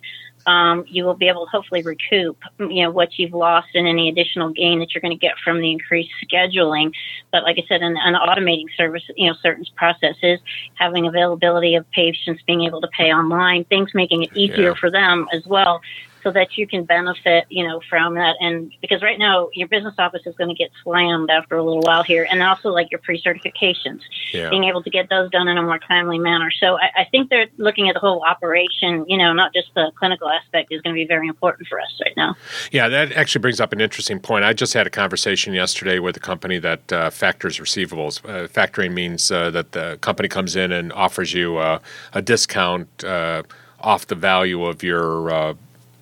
um, 0.45 0.85
you 0.87 1.03
will 1.03 1.15
be 1.15 1.27
able 1.27 1.45
to 1.45 1.49
hopefully 1.51 1.81
recoup, 1.81 2.37
you 2.59 2.83
know, 2.83 2.91
what 2.91 3.17
you've 3.17 3.33
lost 3.33 3.69
and 3.75 3.87
any 3.87 4.09
additional 4.09 4.49
gain 4.49 4.79
that 4.79 4.93
you're 4.93 5.01
going 5.01 5.17
to 5.17 5.19
get 5.19 5.37
from 5.43 5.59
the 5.59 5.71
increased 5.71 6.11
scheduling. 6.25 6.91
But 7.31 7.43
like 7.43 7.57
I 7.57 7.65
said, 7.67 7.81
an, 7.81 7.97
an 7.97 8.15
automating 8.15 8.65
service, 8.75 9.03
you 9.15 9.29
know, 9.29 9.35
certain 9.41 9.65
processes, 9.75 10.39
having 10.75 11.07
availability 11.07 11.75
of 11.75 11.89
patients 11.91 12.41
being 12.47 12.61
able 12.61 12.81
to 12.81 12.87
pay 12.87 13.13
online, 13.13 13.65
things 13.65 13.93
making 13.93 14.23
it 14.23 14.35
easier 14.35 14.69
yeah. 14.69 14.73
for 14.73 14.89
them 14.89 15.27
as 15.33 15.45
well 15.45 15.81
so 16.23 16.31
that 16.31 16.57
you 16.57 16.67
can 16.67 16.83
benefit, 16.83 17.45
you 17.49 17.67
know, 17.67 17.81
from 17.89 18.15
that. 18.15 18.35
And 18.39 18.71
because 18.81 19.01
right 19.01 19.19
now 19.19 19.49
your 19.53 19.67
business 19.67 19.95
office 19.97 20.21
is 20.25 20.35
going 20.35 20.49
to 20.49 20.55
get 20.55 20.71
slammed 20.83 21.29
after 21.29 21.57
a 21.57 21.63
little 21.63 21.81
while 21.81 22.03
here, 22.03 22.27
and 22.29 22.41
also 22.41 22.69
like 22.69 22.91
your 22.91 22.99
pre-certifications, 22.99 24.01
yeah. 24.33 24.49
being 24.49 24.65
able 24.65 24.83
to 24.83 24.89
get 24.89 25.09
those 25.09 25.29
done 25.31 25.47
in 25.47 25.57
a 25.57 25.63
more 25.63 25.79
timely 25.79 26.19
manner. 26.19 26.51
So 26.51 26.77
I, 26.77 27.01
I, 27.01 27.05
think 27.09 27.29
they're 27.29 27.47
looking 27.57 27.89
at 27.89 27.93
the 27.93 27.99
whole 27.99 28.23
operation, 28.23 29.05
you 29.07 29.17
know, 29.17 29.33
not 29.33 29.53
just 29.53 29.73
the 29.75 29.91
clinical 29.97 30.29
aspect 30.29 30.71
is 30.71 30.81
going 30.81 30.95
to 30.95 30.99
be 30.99 31.07
very 31.07 31.27
important 31.27 31.67
for 31.67 31.79
us 31.79 31.99
right 32.03 32.15
now. 32.15 32.35
Yeah, 32.71 32.87
that 32.89 33.11
actually 33.13 33.41
brings 33.41 33.59
up 33.59 33.73
an 33.73 33.81
interesting 33.81 34.19
point. 34.19 34.45
I 34.45 34.53
just 34.53 34.73
had 34.73 34.87
a 34.87 34.89
conversation 34.89 35.53
yesterday 35.53 35.99
with 35.99 36.17
a 36.17 36.19
company 36.19 36.59
that 36.59 36.91
uh, 36.91 37.09
factors 37.09 37.59
receivables. 37.59 38.23
Uh, 38.23 38.47
factoring 38.47 38.93
means 38.93 39.31
uh, 39.31 39.49
that 39.51 39.71
the 39.71 39.97
company 40.01 40.29
comes 40.29 40.55
in 40.55 40.71
and 40.71 40.91
offers 40.93 41.33
you 41.33 41.57
uh, 41.57 41.79
a 42.13 42.21
discount 42.21 43.03
uh, 43.03 43.43
off 43.81 44.07
the 44.07 44.15
value 44.15 44.65
of 44.65 44.83
your 44.83 45.31
uh, 45.31 45.53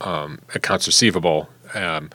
um, 0.02 0.40
accounts 0.56 0.88
receivable 0.88 1.50
um, 1.74 2.10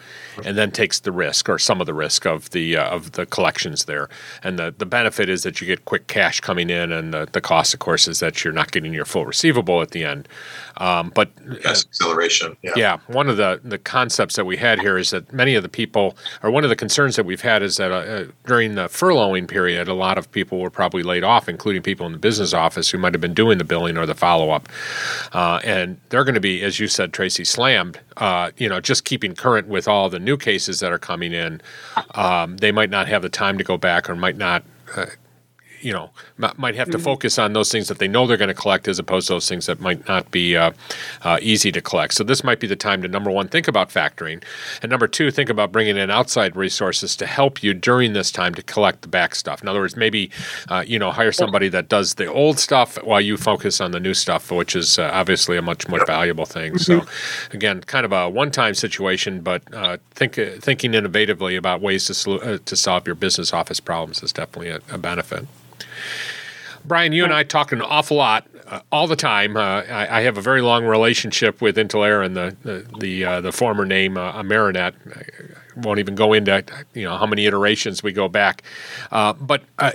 and 0.45 0.57
then 0.57 0.71
takes 0.71 1.01
the 1.01 1.13
risk 1.13 1.49
or 1.49 1.59
some 1.59 1.81
of 1.81 1.87
the 1.87 1.95
risk 1.95 2.27
of 2.27 2.51
the 2.51 2.77
uh, 2.77 2.89
of 2.89 3.13
the 3.13 3.27
collections 3.27 3.85
there. 3.85 4.09
And 4.43 4.59
the, 4.59 4.75
the 4.77 4.87
benefit 4.87 5.29
is 5.29 5.43
that 5.43 5.61
you 5.61 5.67
get 5.67 5.85
quick 5.85 6.07
cash 6.07 6.41
coming 6.41 6.71
in, 6.71 6.93
and 6.93 7.13
the, 7.13 7.29
the 7.31 7.41
cost, 7.41 7.75
of 7.75 7.81
course, 7.81 8.09
is 8.09 8.21
that 8.21 8.45
you're 8.45 8.53
not 8.53 8.73
getting 8.73 8.93
your 8.93 9.05
full 9.05 9.27
receivable 9.27 9.83
at 9.83 9.91
the 9.91 10.05
end. 10.05 10.29
Um, 10.79 11.13
but 11.15 11.31
yes, 11.65 11.85
acceleration. 11.85 12.57
Yeah. 12.63 12.73
yeah, 12.77 12.99
one 13.07 13.29
of 13.29 13.37
the 13.37 13.61
the 13.63 13.79
concepts 13.79 14.37
that 14.37 14.45
we 14.45 14.57
had 14.57 14.81
here 14.81 14.97
is 14.97 15.11
that 15.11 15.33
many 15.33 15.55
of 15.55 15.63
the 15.63 15.69
people, 15.69 16.17
or 16.43 16.51
one 16.51 16.65
of 16.65 16.71
the 16.71 16.77
concerns 16.77 17.17
that 17.17 17.27
we've 17.27 17.41
had 17.41 17.63
is 17.63 17.77
that 17.77 17.93
uh, 17.93 17.95
uh 17.95 18.25
during 18.47 18.75
the 18.75 18.89
furloughing 18.89 19.47
period, 19.47 19.89
a 19.89 19.95
lot 19.95 20.19
of 20.19 20.31
people 20.31 20.61
were 20.61 20.71
probably 20.71 21.03
laid 21.03 21.25
off, 21.25 21.49
including 21.49 21.83
people 21.83 22.07
in 22.07 22.13
the 22.13 22.19
business 22.19 22.53
office 22.53 22.91
who 22.91 22.99
might 22.99 23.15
have 23.15 23.21
been 23.21 23.35
doing 23.35 23.59
the 23.59 23.65
billing 23.65 23.99
or 23.99 24.07
the 24.07 24.15
follow 24.15 24.51
up, 24.51 24.69
uh, 25.33 25.61
and 25.65 25.99
they're 26.09 26.25
going 26.25 26.35
to 26.35 26.41
be, 26.41 26.63
as 26.63 26.81
you 26.81 26.89
said, 26.89 27.13
Tracy, 27.13 27.45
slammed 27.45 27.99
uh, 28.17 28.51
you 28.57 28.69
know, 28.69 28.81
just 28.81 29.05
keeping 29.05 29.35
current 29.35 29.69
with 29.69 29.89
all 29.89 30.09
the 30.09 30.19
new 30.25 30.37
cases 30.37 30.81
that 30.81 30.93
are 30.93 30.99
coming 30.99 31.33
in, 31.33 31.61
um, 32.15 32.57
they 32.59 32.73
might 32.73 32.91
not 32.91 33.09
have 33.09 33.23
the 33.23 33.29
time 33.29 33.59
to 33.59 33.65
go 33.65 33.77
back 33.77 34.09
or 34.09 34.17
might 34.17 34.37
not, 34.37 34.63
uh, 34.97 35.07
you 35.83 35.93
know, 35.93 36.11
m- 36.43 36.53
might 36.57 36.75
have 36.77 36.89
to 36.91 36.99
Mm-hmm. 36.99 37.05
focus 37.05 37.39
on 37.39 37.53
those 37.53 37.71
things 37.73 37.89
that 37.89 37.99
they 37.99 38.09
know 38.09 38.27
they're 38.27 38.37
going 38.37 38.49
to 38.49 38.55
collect 38.55 38.87
as 38.89 38.99
opposed 38.99 39.27
to 39.27 39.33
those 39.35 39.49
things 39.49 39.67
that 39.67 39.81
might 39.81 40.07
not 40.09 40.31
be 40.31 40.57
uh, 40.57 40.71
uh, 41.23 41.39
easy 41.43 41.73
to 41.73 41.81
collect. 41.81 42.15
So 42.15 42.23
this 42.25 42.45
might 42.45 42.61
be 42.61 42.67
the 42.67 42.77
time 42.77 43.03
to 43.03 43.09
number 43.09 43.31
one 43.31 43.49
think 43.49 43.67
about 43.69 43.89
factoring, 43.91 44.43
and 44.83 44.91
number 44.91 45.09
two 45.09 45.31
think 45.31 45.51
about 45.51 45.73
bringing 45.73 45.97
in 45.97 46.11
outside 46.11 46.55
resources 46.57 47.17
to 47.17 47.27
help 47.27 47.63
you 47.63 47.75
during 47.75 48.13
this 48.13 48.31
time 48.31 48.55
to 48.55 48.63
collect 48.63 49.03
the 49.03 49.09
back 49.09 49.35
stuff. 49.35 49.63
In 49.63 49.69
other 49.69 49.81
words, 49.81 49.97
maybe 49.97 50.31
uh, 50.69 50.85
you 50.87 50.99
know 50.99 51.11
hire 51.11 51.33
somebody 51.33 51.69
that 51.71 51.89
does 51.89 52.15
the 52.15 52.27
old 52.27 52.59
stuff 52.59 52.97
while 53.05 53.21
you 53.21 53.37
focus 53.37 53.81
on 53.81 53.91
the 53.91 54.01
new 54.01 54.15
stuff, 54.15 54.51
which 54.53 54.77
is 54.77 54.99
uh, 54.99 55.11
obviously 55.13 55.57
a 55.57 55.63
much 55.63 55.89
more 55.89 56.05
valuable 56.07 56.47
thing. 56.47 56.79
So 56.79 57.05
again, 57.53 57.81
kind 57.83 58.05
of 58.05 58.13
a 58.13 58.29
one-time 58.29 58.75
situation, 58.75 59.41
but 59.41 59.63
uh, 59.75 59.97
think 60.15 60.35
thinking 60.61 60.93
innovatively 60.93 61.57
about 61.57 61.81
ways 61.81 62.07
to 62.07 62.33
uh, 62.41 62.59
to 62.65 62.77
solve 62.77 63.07
your 63.07 63.17
business 63.17 63.53
office 63.53 63.81
problems 63.81 64.23
is 64.23 64.33
definitely 64.33 64.69
a, 64.71 64.81
a 64.93 64.99
benefit. 64.99 65.47
Brian, 66.85 67.13
you 67.13 67.25
and 67.25 67.33
I 67.33 67.43
talk 67.43 67.73
an 67.73 67.83
awful 67.83 68.17
lot 68.17 68.47
uh, 68.67 68.81
all 68.91 69.07
the 69.07 69.17
time. 69.17 69.57
Uh, 69.57 69.83
I, 69.83 70.19
I 70.19 70.21
have 70.23 70.39
a 70.39 70.41
very 70.41 70.63
long 70.63 70.85
relationship 70.85 71.61
with 71.61 71.77
Intalere 71.77 72.25
and 72.25 72.37
the 72.37 72.57
the 72.63 72.87
the, 72.99 73.25
uh, 73.25 73.41
the 73.41 73.53
former 73.53 73.85
name 73.85 74.17
uh, 74.17 74.33
Amerinet. 74.33 74.95
I 75.17 75.81
won't 75.81 75.99
even 75.99 76.15
go 76.15 76.33
into 76.33 76.65
you 76.95 77.05
know 77.05 77.17
how 77.17 77.27
many 77.27 77.47
iterations 77.47 78.03
we 78.03 78.13
go 78.13 78.29
back, 78.29 78.63
uh, 79.11 79.33
but. 79.35 79.63
I, 79.79 79.95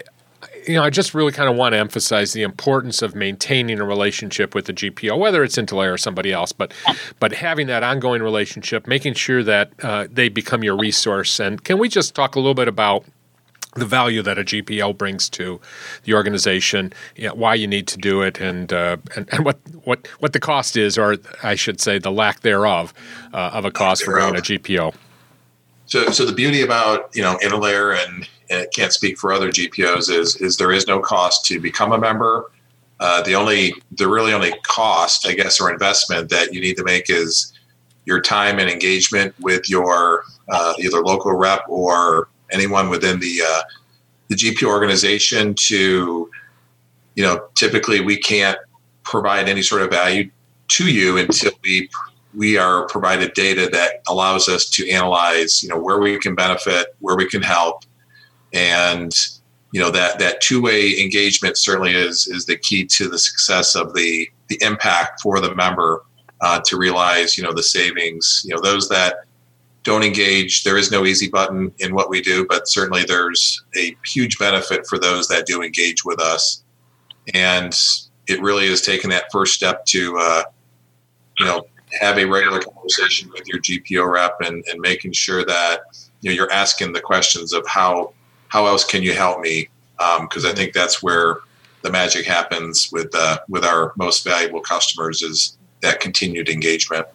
you 0.67 0.73
know, 0.73 0.83
I 0.83 0.89
just 0.89 1.13
really 1.13 1.31
kind 1.31 1.49
of 1.49 1.55
want 1.55 1.73
to 1.73 1.79
emphasize 1.79 2.33
the 2.33 2.43
importance 2.43 3.01
of 3.01 3.15
maintaining 3.15 3.79
a 3.79 3.85
relationship 3.85 4.53
with 4.53 4.65
the 4.65 4.73
GPO, 4.73 5.17
whether 5.17 5.41
it's 5.41 5.57
Intalere 5.57 5.93
or 5.93 5.97
somebody 5.97 6.33
else, 6.33 6.51
but 6.51 6.73
but 7.19 7.31
having 7.31 7.67
that 7.67 7.83
ongoing 7.83 8.21
relationship, 8.21 8.85
making 8.85 9.13
sure 9.13 9.43
that 9.43 9.71
uh, 9.81 10.07
they 10.11 10.27
become 10.27 10.65
your 10.65 10.75
resource. 10.75 11.39
And 11.39 11.63
can 11.63 11.77
we 11.77 11.87
just 11.87 12.13
talk 12.13 12.35
a 12.35 12.39
little 12.39 12.53
bit 12.53 12.67
about 12.67 13.05
the 13.77 13.85
value 13.85 14.21
that 14.21 14.37
a 14.37 14.43
GPO 14.43 14.97
brings 14.97 15.29
to 15.29 15.59
the 16.03 16.13
organization, 16.13 16.93
you 17.15 17.27
know, 17.27 17.35
why 17.35 17.55
you 17.55 17.67
need 17.67 17.87
to 17.87 17.97
do 17.97 18.21
it, 18.21 18.39
and, 18.39 18.73
uh, 18.73 18.97
and 19.15 19.27
and 19.31 19.45
what 19.45 19.59
what 19.83 20.07
what 20.19 20.33
the 20.33 20.39
cost 20.39 20.75
is, 20.75 20.97
or 20.97 21.17
I 21.43 21.55
should 21.55 21.79
say, 21.79 21.99
the 21.99 22.11
lack 22.11 22.41
thereof 22.41 22.93
uh, 23.33 23.51
of 23.53 23.65
a 23.65 23.71
cost 23.71 24.03
for 24.03 24.13
bringing 24.13 24.35
a 24.35 24.41
GPO. 24.41 24.93
So, 25.85 26.09
so 26.09 26.25
the 26.25 26.33
beauty 26.33 26.61
about 26.61 27.15
you 27.15 27.21
know 27.21 27.37
Intalere 27.41 28.03
and, 28.05 28.27
and 28.49 28.61
it 28.61 28.69
can't 28.73 28.91
speak 28.91 29.17
for 29.17 29.31
other 29.31 29.49
GPOs 29.49 30.09
is 30.09 30.35
is 30.37 30.57
there 30.57 30.71
is 30.71 30.87
no 30.87 30.99
cost 30.99 31.45
to 31.45 31.59
become 31.59 31.93
a 31.93 31.97
member. 31.97 32.51
Uh, 32.99 33.21
the 33.21 33.35
only 33.35 33.73
the 33.91 34.07
really 34.07 34.33
only 34.33 34.53
cost, 34.63 35.27
I 35.27 35.33
guess, 35.33 35.61
or 35.61 35.71
investment 35.71 36.29
that 36.29 36.53
you 36.53 36.59
need 36.59 36.77
to 36.77 36.83
make 36.83 37.09
is 37.09 37.53
your 38.05 38.21
time 38.21 38.57
and 38.57 38.69
engagement 38.69 39.35
with 39.39 39.69
your 39.69 40.23
uh, 40.49 40.73
either 40.79 41.01
local 41.01 41.33
rep 41.33 41.61
or 41.67 42.29
anyone 42.51 42.89
within 42.89 43.19
the 43.19 43.41
uh, 43.45 43.61
the 44.29 44.35
GPO 44.35 44.67
organization. 44.67 45.55
To 45.67 46.29
you 47.15 47.23
know, 47.23 47.47
typically 47.55 48.01
we 48.01 48.17
can't 48.17 48.57
provide 49.03 49.49
any 49.49 49.61
sort 49.61 49.81
of 49.81 49.89
value 49.89 50.29
to 50.69 50.91
you 50.91 51.17
until 51.17 51.51
we 51.63 51.89
we 52.35 52.57
are 52.57 52.85
provided 52.87 53.33
data 53.33 53.69
that 53.71 54.01
allows 54.07 54.47
us 54.47 54.69
to 54.69 54.87
analyze, 54.89 55.63
you 55.63 55.69
know, 55.69 55.79
where 55.79 55.99
we 55.99 56.19
can 56.19 56.35
benefit, 56.35 56.95
where 56.99 57.15
we 57.15 57.27
can 57.27 57.41
help, 57.41 57.83
and 58.53 59.11
you 59.71 59.81
know 59.81 59.91
that 59.91 60.19
that 60.19 60.41
two 60.41 60.61
way 60.61 60.99
engagement 61.01 61.57
certainly 61.57 61.93
is 61.93 62.27
is 62.27 62.45
the 62.45 62.57
key 62.57 62.85
to 62.85 63.09
the 63.09 63.19
success 63.19 63.75
of 63.75 63.93
the 63.93 64.29
the 64.47 64.57
impact 64.61 65.21
for 65.21 65.39
the 65.39 65.53
member 65.55 66.03
uh, 66.41 66.61
to 66.65 66.77
realize, 66.77 67.37
you 67.37 67.43
know, 67.43 67.53
the 67.53 67.63
savings. 67.63 68.43
You 68.45 68.55
know, 68.55 68.61
those 68.61 68.89
that 68.89 69.25
don't 69.87 70.03
engage, 70.03 70.65
there 70.65 70.77
is 70.77 70.91
no 70.91 71.05
easy 71.05 71.29
button 71.29 71.71
in 71.79 71.95
what 71.95 72.09
we 72.09 72.19
do, 72.19 72.45
but 72.45 72.67
certainly 72.67 73.05
there's 73.05 73.63
a 73.77 73.95
huge 74.05 74.37
benefit 74.37 74.85
for 74.85 74.99
those 74.99 75.29
that 75.29 75.45
do 75.45 75.63
engage 75.63 76.03
with 76.03 76.19
us, 76.19 76.65
and 77.33 77.73
it 78.27 78.41
really 78.41 78.65
is 78.65 78.81
taking 78.81 79.09
that 79.09 79.31
first 79.31 79.53
step 79.53 79.85
to, 79.85 80.17
uh, 80.19 80.43
you 81.39 81.45
know, 81.45 81.65
have 82.01 82.17
a 82.17 82.25
regular 82.25 82.59
conversation 82.59 83.31
with 83.31 83.47
your 83.47 83.61
GPO 83.61 84.11
rep 84.11 84.41
and, 84.41 84.61
and 84.69 84.81
making 84.81 85.13
sure 85.13 85.45
that 85.45 85.79
you 86.19 86.29
know 86.29 86.35
you're 86.35 86.51
asking 86.51 86.91
the 86.91 86.99
questions 86.99 87.53
of 87.53 87.65
how 87.65 88.11
how 88.49 88.65
else 88.65 88.83
can 88.83 89.01
you 89.01 89.13
help 89.13 89.39
me? 89.39 89.69
Because 90.19 90.43
I 90.43 90.51
think 90.51 90.73
that's 90.73 91.01
where 91.01 91.37
the 91.81 91.89
magic 91.89 92.25
happens 92.25 92.89
with 92.91 93.15
uh, 93.15 93.37
with 93.47 93.63
our 93.63 93.93
most 93.95 94.25
valuable 94.25 94.59
customers 94.59 95.21
is 95.21 95.57
that 95.81 96.01
continued 96.01 96.49
engagement. 96.49 97.07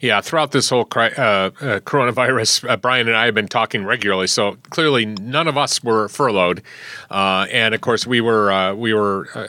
Yeah, 0.00 0.20
throughout 0.20 0.52
this 0.52 0.70
whole 0.70 0.84
cri- 0.84 1.14
uh, 1.16 1.22
uh, 1.22 1.50
coronavirus, 1.80 2.68
uh, 2.68 2.76
Brian 2.76 3.08
and 3.08 3.16
I 3.16 3.26
have 3.26 3.34
been 3.34 3.48
talking 3.48 3.84
regularly. 3.84 4.26
So 4.26 4.56
clearly, 4.70 5.06
none 5.06 5.48
of 5.48 5.56
us 5.56 5.82
were 5.82 6.08
furloughed, 6.08 6.62
uh, 7.10 7.46
and 7.50 7.74
of 7.74 7.80
course, 7.80 8.06
we 8.06 8.20
were 8.20 8.50
uh, 8.50 8.74
we 8.74 8.94
were 8.94 9.28
uh, 9.34 9.48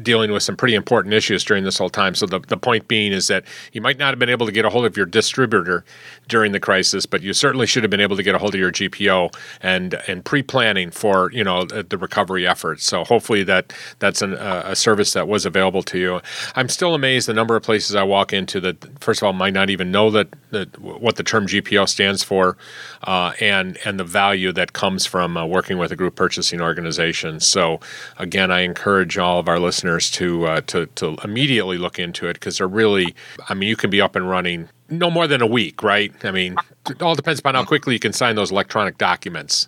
dealing 0.00 0.32
with 0.32 0.42
some 0.42 0.56
pretty 0.56 0.74
important 0.74 1.12
issues 1.12 1.44
during 1.44 1.64
this 1.64 1.78
whole 1.78 1.90
time. 1.90 2.14
So 2.14 2.26
the, 2.26 2.38
the 2.40 2.56
point 2.56 2.88
being 2.88 3.12
is 3.12 3.26
that 3.28 3.44
you 3.72 3.80
might 3.80 3.98
not 3.98 4.10
have 4.10 4.18
been 4.18 4.30
able 4.30 4.46
to 4.46 4.52
get 4.52 4.64
a 4.64 4.70
hold 4.70 4.86
of 4.86 4.96
your 4.96 5.06
distributor 5.06 5.84
during 6.28 6.52
the 6.52 6.60
crisis, 6.60 7.04
but 7.04 7.22
you 7.22 7.32
certainly 7.32 7.66
should 7.66 7.82
have 7.82 7.90
been 7.90 8.00
able 8.00 8.16
to 8.16 8.22
get 8.22 8.34
a 8.34 8.38
hold 8.38 8.54
of 8.54 8.60
your 8.60 8.72
GPO 8.72 9.34
and 9.60 9.94
and 10.06 10.24
pre-planning 10.24 10.90
for 10.90 11.30
you 11.32 11.44
know 11.44 11.64
the, 11.64 12.02
recovery 12.02 12.48
efforts. 12.48 12.84
So 12.84 13.04
hopefully 13.04 13.44
that 13.44 13.72
that's 14.00 14.22
an, 14.22 14.34
uh, 14.34 14.62
a 14.66 14.74
service 14.74 15.12
that 15.12 15.28
was 15.28 15.46
available 15.46 15.82
to 15.84 15.98
you. 15.98 16.20
I'm 16.56 16.68
still 16.68 16.94
amazed 16.94 17.28
the 17.28 17.34
number 17.34 17.54
of 17.54 17.62
places 17.62 17.94
I 17.94 18.02
walk 18.02 18.32
into 18.32 18.60
that 18.60 19.00
first 19.00 19.22
of 19.22 19.26
all 19.26 19.32
might 19.32 19.52
not 19.52 19.70
even 19.70 19.92
know 19.92 20.10
that, 20.10 20.28
that 20.50 20.78
what 20.80 21.16
the 21.16 21.22
term 21.22 21.46
GPO 21.46 21.88
stands 21.88 22.22
for, 22.22 22.56
uh, 23.04 23.32
and 23.40 23.78
and 23.84 23.98
the 23.98 24.04
value 24.04 24.52
that 24.52 24.72
comes 24.72 25.06
from 25.06 25.36
uh, 25.36 25.44
working 25.44 25.78
with 25.78 25.92
a 25.92 25.96
group 25.96 26.14
purchasing 26.14 26.60
organization. 26.60 27.40
So 27.40 27.80
again, 28.18 28.50
I 28.50 28.60
encourage 28.60 29.18
all 29.18 29.38
of 29.38 29.48
our 29.48 29.58
listeners 29.58 30.10
to 30.12 30.46
uh, 30.46 30.60
to 30.62 30.86
to 30.86 31.16
immediately 31.24 31.78
look 31.78 31.98
into 31.98 32.28
it 32.28 32.34
because 32.34 32.58
they're 32.58 32.68
really. 32.68 33.14
I 33.48 33.54
mean, 33.54 33.68
you 33.68 33.76
can 33.76 33.90
be 33.90 34.00
up 34.00 34.16
and 34.16 34.28
running 34.28 34.68
no 34.88 35.10
more 35.10 35.26
than 35.26 35.42
a 35.42 35.46
week, 35.46 35.82
right? 35.82 36.12
I 36.24 36.30
mean, 36.30 36.56
it 36.88 37.02
all 37.02 37.14
depends 37.14 37.40
upon 37.40 37.54
how 37.54 37.64
quickly 37.64 37.94
you 37.94 38.00
can 38.00 38.12
sign 38.12 38.36
those 38.36 38.50
electronic 38.50 38.98
documents 38.98 39.66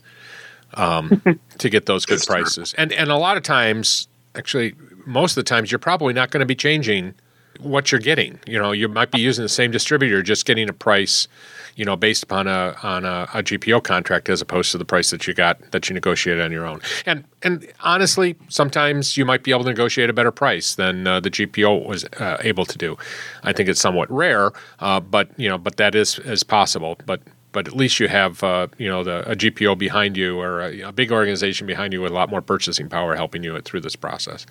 um, 0.74 1.22
to 1.58 1.70
get 1.70 1.86
those 1.86 2.04
good 2.06 2.16
That's 2.16 2.26
true. 2.26 2.36
prices. 2.36 2.74
And 2.78 2.92
and 2.92 3.10
a 3.10 3.16
lot 3.16 3.36
of 3.36 3.42
times, 3.42 4.08
actually, 4.34 4.74
most 5.06 5.32
of 5.32 5.44
the 5.44 5.48
times, 5.48 5.72
you're 5.72 5.78
probably 5.78 6.12
not 6.12 6.30
going 6.30 6.40
to 6.40 6.46
be 6.46 6.54
changing 6.54 7.14
what 7.60 7.92
you're 7.92 8.00
getting. 8.00 8.38
You 8.46 8.58
know, 8.58 8.72
you 8.72 8.88
might 8.88 9.10
be 9.10 9.20
using 9.20 9.42
the 9.42 9.48
same 9.48 9.70
distributor, 9.70 10.22
just 10.22 10.44
getting 10.46 10.68
a 10.68 10.72
price, 10.72 11.28
you 11.76 11.84
know, 11.84 11.96
based 11.96 12.22
upon 12.22 12.46
a 12.46 12.76
on 12.82 13.04
a, 13.04 13.28
a 13.34 13.42
GPO 13.42 13.82
contract 13.82 14.28
as 14.28 14.40
opposed 14.40 14.72
to 14.72 14.78
the 14.78 14.84
price 14.84 15.10
that 15.10 15.26
you 15.26 15.34
got 15.34 15.58
that 15.72 15.88
you 15.88 15.94
negotiated 15.94 16.42
on 16.42 16.52
your 16.52 16.66
own. 16.66 16.80
And 17.06 17.24
and 17.42 17.66
honestly, 17.80 18.36
sometimes 18.48 19.16
you 19.16 19.24
might 19.24 19.42
be 19.42 19.50
able 19.50 19.64
to 19.64 19.70
negotiate 19.70 20.10
a 20.10 20.12
better 20.12 20.32
price 20.32 20.74
than 20.74 21.06
uh, 21.06 21.20
the 21.20 21.30
GPO 21.30 21.86
was 21.86 22.04
uh, 22.18 22.38
able 22.40 22.64
to 22.66 22.78
do. 22.78 22.96
I 23.42 23.52
think 23.52 23.68
it's 23.68 23.80
somewhat 23.80 24.10
rare, 24.10 24.52
uh, 24.80 25.00
but 25.00 25.28
you 25.36 25.48
know, 25.48 25.58
but 25.58 25.76
that 25.76 25.94
is 25.94 26.18
is 26.20 26.42
possible. 26.42 26.98
But 27.06 27.20
but 27.54 27.68
at 27.68 27.74
least 27.74 28.00
you 28.00 28.08
have 28.08 28.42
uh, 28.42 28.66
you 28.76 28.88
know 28.88 29.02
the, 29.02 29.30
a 29.30 29.34
GPO 29.34 29.78
behind 29.78 30.18
you 30.18 30.38
or 30.38 30.60
a, 30.60 30.80
a 30.80 30.92
big 30.92 31.10
organization 31.10 31.66
behind 31.66 31.94
you 31.94 32.02
with 32.02 32.10
a 32.10 32.14
lot 32.14 32.28
more 32.28 32.42
purchasing 32.42 32.90
power 32.90 33.16
helping 33.16 33.42
you 33.42 33.58
through 33.62 33.80
this 33.80 33.96
process. 33.96 34.44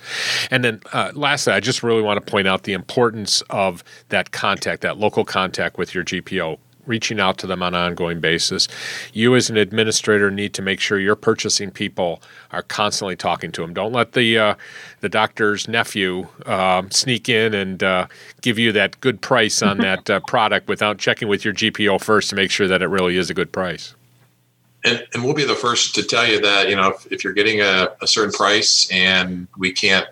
And 0.50 0.64
then 0.64 0.82
uh, 0.94 1.12
lastly, 1.14 1.54
I 1.54 1.60
just 1.60 1.84
really 1.84 2.02
want 2.02 2.26
to 2.26 2.32
point 2.32 2.48
out 2.48 2.64
the 2.64 2.74
importance 2.74 3.42
of 3.52 3.84
that 4.10 4.32
contact, 4.32 4.82
that 4.82 4.98
local 4.98 5.26
contact 5.26 5.78
with 5.78 5.94
your 5.94 6.04
GPO. 6.04 6.58
Reaching 6.86 7.20
out 7.20 7.38
to 7.38 7.48
them 7.48 7.64
on 7.64 7.74
an 7.74 7.82
ongoing 7.82 8.20
basis. 8.20 8.68
You, 9.14 9.36
as 9.36 9.50
an 9.50 9.56
administrator, 9.56 10.30
need 10.30 10.54
to 10.56 10.62
make 10.62 10.82
sure 10.82 11.00
your 11.00 11.16
purchasing 11.16 11.72
people 11.72 12.22
are 12.52 12.62
constantly 12.62 13.16
talking 13.16 13.52
to 13.54 13.62
them. 13.62 13.74
Don't 13.74 13.94
let 13.94 14.12
the 14.12 14.38
uh, 14.38 14.56
the 15.00 15.10
doctor's 15.10 15.68
nephew 15.68 16.28
um, 16.46 16.92
sneak 16.92 17.30
in 17.30 17.54
and 17.54 17.82
uh, 17.84 18.08
give 18.42 18.60
you 18.60 18.72
that 18.74 19.00
good 19.00 19.22
price 19.22 19.62
on 19.62 19.78
that 19.80 20.10
uh, 20.10 20.20
product 20.22 20.68
without 20.68 20.98
checking 20.98 21.28
with 21.28 21.46
your 21.46 21.54
GPO 21.54 22.02
first 22.04 22.30
to 22.32 22.36
make 22.36 22.52
sure 22.52 22.68
that 22.68 22.82
it 22.82 22.88
really 22.88 23.16
is 23.16 23.30
a 23.30 23.34
good 23.34 23.52
price. 23.52 23.96
And, 24.84 25.06
and 25.14 25.24
we'll 25.24 25.34
be 25.34 25.46
the 25.46 25.56
first 25.56 25.96
to 25.96 26.04
tell 26.04 26.28
you 26.28 26.42
that 26.42 26.70
you 26.70 26.76
know 26.76 26.90
if, 26.90 27.12
if 27.12 27.24
you're 27.24 27.34
getting 27.34 27.62
a, 27.62 27.90
a 28.02 28.08
certain 28.08 28.34
price 28.34 28.90
and 28.92 29.48
we 29.58 29.72
can't 29.72 30.08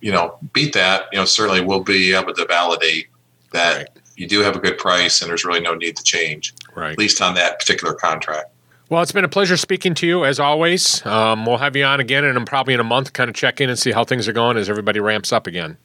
you 0.00 0.12
know 0.12 0.38
beat 0.54 0.72
that 0.72 1.06
you 1.12 1.18
know 1.18 1.26
certainly 1.26 1.60
we'll 1.60 1.80
be 1.80 2.14
able 2.14 2.32
to 2.32 2.46
validate 2.46 3.08
that 3.52 3.76
Right. 3.76 3.88
You 4.16 4.26
do 4.26 4.40
have 4.40 4.56
a 4.56 4.58
good 4.60 4.78
price 4.78 5.20
and 5.22 5.28
there's 5.30 5.44
really 5.44 5.60
no 5.60 5.74
need 5.74 5.96
to 5.96 6.02
change 6.02 6.54
Right. 6.74 6.92
at 6.92 6.98
least 6.98 7.20
on 7.22 7.34
that 7.34 7.58
particular 7.58 7.94
contract. 7.94 8.50
Well, 8.90 9.02
it's 9.02 9.12
been 9.12 9.24
a 9.24 9.28
pleasure 9.28 9.56
speaking 9.56 9.94
to 9.94 10.06
you 10.06 10.24
as 10.24 10.38
always. 10.38 11.04
Um, 11.06 11.46
we'll 11.46 11.56
have 11.58 11.74
you 11.74 11.84
on 11.84 12.00
again, 12.00 12.22
and 12.24 12.46
probably 12.46 12.74
in 12.74 12.80
a 12.80 12.84
month, 12.84 13.12
kind 13.14 13.30
of 13.30 13.34
check 13.34 13.60
in 13.60 13.70
and 13.70 13.78
see 13.78 13.92
how 13.92 14.04
things 14.04 14.28
are 14.28 14.32
going 14.32 14.56
as 14.58 14.68
everybody 14.68 15.00
ramps 15.00 15.32
up 15.32 15.46
again. 15.46 15.78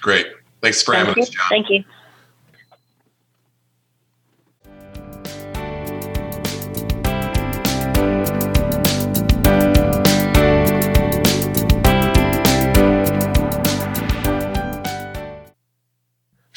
Great. 0.00 0.26
Thanks 0.60 0.82
for 0.82 0.92
Thank 0.94 1.06
having 1.08 1.22
you. 1.22 1.22
us, 1.22 1.28
John. 1.30 1.46
Thank 1.48 1.70
you. 1.70 1.84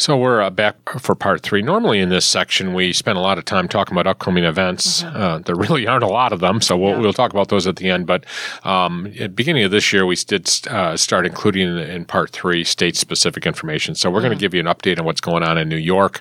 So 0.03 0.17
we're 0.17 0.41
uh, 0.41 0.49
back 0.49 0.75
for 0.99 1.15
part 1.15 1.43
three. 1.43 1.61
Normally 1.61 2.01
in 2.01 2.09
this 2.09 2.25
section, 2.25 2.73
we 2.73 2.91
spend 2.91 3.17
a 3.17 3.21
lot 3.21 3.38
of 3.38 3.45
time 3.45 3.69
talking 3.69 3.93
about 3.93 4.05
upcoming 4.05 4.43
events. 4.43 5.01
Mm-hmm. 5.01 5.15
Uh, 5.15 5.38
there 5.39 5.55
really 5.55 5.88
aren't 5.88 6.03
a 6.03 6.09
lot 6.09 6.34
of 6.34 6.41
them, 6.41 6.59
so 6.59 6.77
we'll, 6.77 6.91
yeah. 6.91 6.97
we'll 6.97 7.13
talk 7.13 7.31
about 7.31 7.47
those 7.47 7.67
at 7.67 7.77
the 7.77 7.89
end. 7.89 8.05
But 8.05 8.25
um, 8.65 9.05
at 9.05 9.17
the 9.17 9.30
beginning 9.30 9.63
of 9.63 9.71
this 9.71 9.93
year, 9.93 10.05
we 10.05 10.17
did 10.17 10.51
uh, 10.67 10.97
start 10.97 11.25
including 11.25 11.69
in, 11.69 11.77
in 11.77 12.03
part 12.03 12.31
three 12.31 12.65
state-specific 12.65 13.47
information. 13.47 13.95
So 13.95 14.09
we're 14.09 14.17
mm-hmm. 14.17 14.25
going 14.27 14.38
to 14.39 14.41
give 14.41 14.53
you 14.53 14.59
an 14.59 14.65
update 14.65 14.99
on 14.99 15.05
what's 15.05 15.21
going 15.21 15.41
on 15.41 15.57
in 15.57 15.69
New 15.69 15.77
York. 15.77 16.19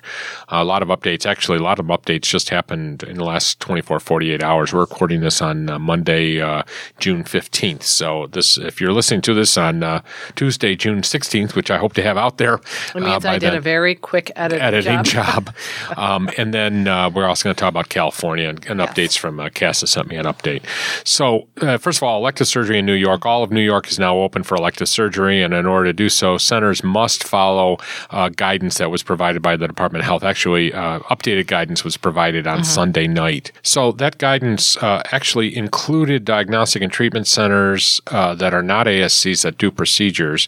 Uh, 0.49 0.59
a 0.59 0.63
lot 0.63 0.81
of 0.81 0.87
updates, 0.87 1.25
actually, 1.25 1.57
a 1.57 1.61
lot 1.61 1.77
of 1.77 1.87
updates 1.87 2.21
just 2.21 2.51
happened 2.51 3.03
in 3.03 3.17
the 3.17 3.25
last 3.25 3.59
24, 3.59 3.99
48 3.99 4.41
hours. 4.41 4.71
We're 4.71 4.79
recording 4.79 5.19
this 5.19 5.41
on 5.41 5.69
uh, 5.69 5.77
Monday, 5.77 6.39
uh, 6.39 6.63
June 6.99 7.25
15th. 7.25 7.83
So 7.83 8.27
this, 8.27 8.57
if 8.57 8.79
you're 8.79 8.93
listening 8.93 9.19
to 9.23 9.33
this 9.33 9.57
on 9.57 10.01
Tuesday, 10.37 10.77
June 10.77 11.01
16th, 11.01 11.53
which 11.53 11.69
I 11.69 11.77
hope 11.77 11.91
to 11.95 12.01
have 12.01 12.15
out 12.15 12.37
there 12.37 12.61
it 12.95 13.01
means 13.01 13.25
I 13.25 13.33
did 13.39 13.51
then, 13.51 13.55
very 13.73 13.95
quick 13.95 14.31
edit 14.35 14.61
editing 14.61 15.03
job. 15.03 15.45
job. 15.45 15.55
um, 15.97 16.29
and 16.37 16.53
then 16.53 16.87
uh, 16.87 17.09
we're 17.09 17.25
also 17.25 17.45
going 17.45 17.55
to 17.55 17.59
talk 17.59 17.69
about 17.69 17.89
California 17.89 18.47
and, 18.47 18.63
and 18.67 18.79
yes. 18.79 18.87
updates 18.87 19.17
from 19.17 19.39
uh, 19.39 19.49
CASA 19.49 19.87
sent 19.87 20.07
me 20.09 20.15
an 20.15 20.25
update. 20.25 20.63
So, 21.03 21.47
uh, 21.59 21.79
first 21.79 21.97
of 21.97 22.03
all, 22.03 22.19
elective 22.19 22.47
surgery 22.47 22.77
in 22.77 22.85
New 22.85 22.93
York. 22.93 23.25
All 23.25 23.41
of 23.41 23.51
New 23.51 23.61
York 23.61 23.87
is 23.87 23.97
now 23.97 24.15
open 24.17 24.43
for 24.43 24.55
elective 24.55 24.87
surgery. 24.87 25.41
And 25.41 25.55
in 25.55 25.65
order 25.65 25.89
to 25.89 25.93
do 25.93 26.07
so, 26.07 26.37
centers 26.37 26.83
must 26.83 27.23
follow 27.23 27.77
uh, 28.11 28.29
guidance 28.29 28.77
that 28.77 28.91
was 28.91 29.01
provided 29.01 29.41
by 29.41 29.57
the 29.57 29.67
Department 29.67 30.01
of 30.03 30.05
Health. 30.05 30.23
Actually, 30.23 30.71
uh, 30.71 30.99
updated 31.13 31.47
guidance 31.47 31.83
was 31.83 31.97
provided 31.97 32.45
on 32.45 32.57
mm-hmm. 32.57 32.65
Sunday 32.65 33.07
night. 33.07 33.51
So, 33.63 33.91
that 33.93 34.19
guidance 34.19 34.77
uh, 34.77 35.01
actually 35.11 35.55
included 35.57 36.25
diagnostic 36.25 36.83
and 36.83 36.91
treatment 36.91 37.25
centers 37.25 38.01
that 38.11 38.53
are 38.53 38.63
not 38.63 38.85
ASCs 38.85 39.41
that 39.41 39.57
do 39.57 39.71
procedures, 39.71 40.47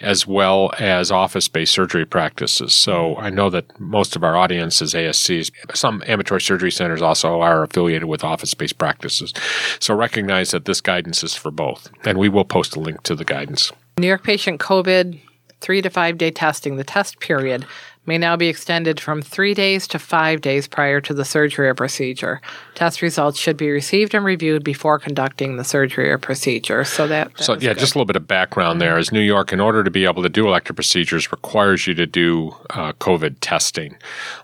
as 0.00 0.26
well 0.26 0.72
as 0.78 1.10
office 1.10 1.48
based 1.48 1.72
surgery 1.72 2.04
practice 2.04 2.60
practices. 2.66 2.82
So 2.82 3.16
I 3.16 3.30
know 3.30 3.50
that 3.50 3.78
most 3.78 4.16
of 4.16 4.24
our 4.24 4.36
audience 4.36 4.82
is 4.82 4.94
ASCs. 4.94 5.50
Some 5.74 6.02
ambulatory 6.06 6.40
surgery 6.40 6.70
centers 6.70 7.02
also 7.02 7.40
are 7.40 7.62
affiliated 7.62 8.04
with 8.04 8.24
office 8.24 8.54
based 8.54 8.78
practices. 8.78 9.32
So 9.80 9.94
recognize 9.94 10.50
that 10.50 10.64
this 10.64 10.80
guidance 10.80 11.22
is 11.24 11.34
for 11.34 11.50
both. 11.50 11.90
And 12.04 12.18
we 12.18 12.28
will 12.28 12.44
post 12.44 12.76
a 12.76 12.80
link 12.80 13.02
to 13.04 13.14
the 13.14 13.24
guidance. 13.24 13.72
New 13.98 14.08
York 14.08 14.24
patient 14.24 14.60
COVID 14.60 15.20
three 15.60 15.82
to 15.82 15.90
five 15.90 16.18
day 16.18 16.30
testing, 16.30 16.76
the 16.76 16.84
test 16.84 17.18
period 17.20 17.64
may 18.06 18.18
now 18.18 18.36
be 18.36 18.48
extended 18.48 19.00
from 19.00 19.22
three 19.22 19.54
days 19.54 19.86
to 19.88 19.98
five 19.98 20.40
days 20.40 20.66
prior 20.66 21.00
to 21.00 21.14
the 21.14 21.24
surgery 21.24 21.68
or 21.68 21.74
procedure. 21.74 22.40
Test 22.74 23.02
results 23.02 23.38
should 23.38 23.56
be 23.56 23.70
received 23.70 24.14
and 24.14 24.24
reviewed 24.24 24.62
before 24.62 24.98
conducting 24.98 25.56
the 25.56 25.64
surgery 25.64 26.10
or 26.10 26.18
procedure. 26.18 26.84
So 26.84 27.06
that, 27.08 27.34
that 27.34 27.42
so 27.42 27.54
yeah, 27.54 27.72
good. 27.72 27.78
just 27.78 27.94
a 27.94 27.98
little 27.98 28.06
bit 28.06 28.16
of 28.16 28.26
background 28.26 28.80
there 28.80 28.98
is 28.98 29.12
New 29.12 29.20
York, 29.20 29.52
in 29.52 29.60
order 29.60 29.82
to 29.82 29.90
be 29.90 30.04
able 30.04 30.22
to 30.22 30.28
do 30.28 30.46
elective 30.46 30.76
procedures, 30.76 31.32
requires 31.32 31.86
you 31.86 31.94
to 31.94 32.06
do 32.06 32.54
uh, 32.70 32.92
COVID 32.94 33.36
testing, 33.40 33.96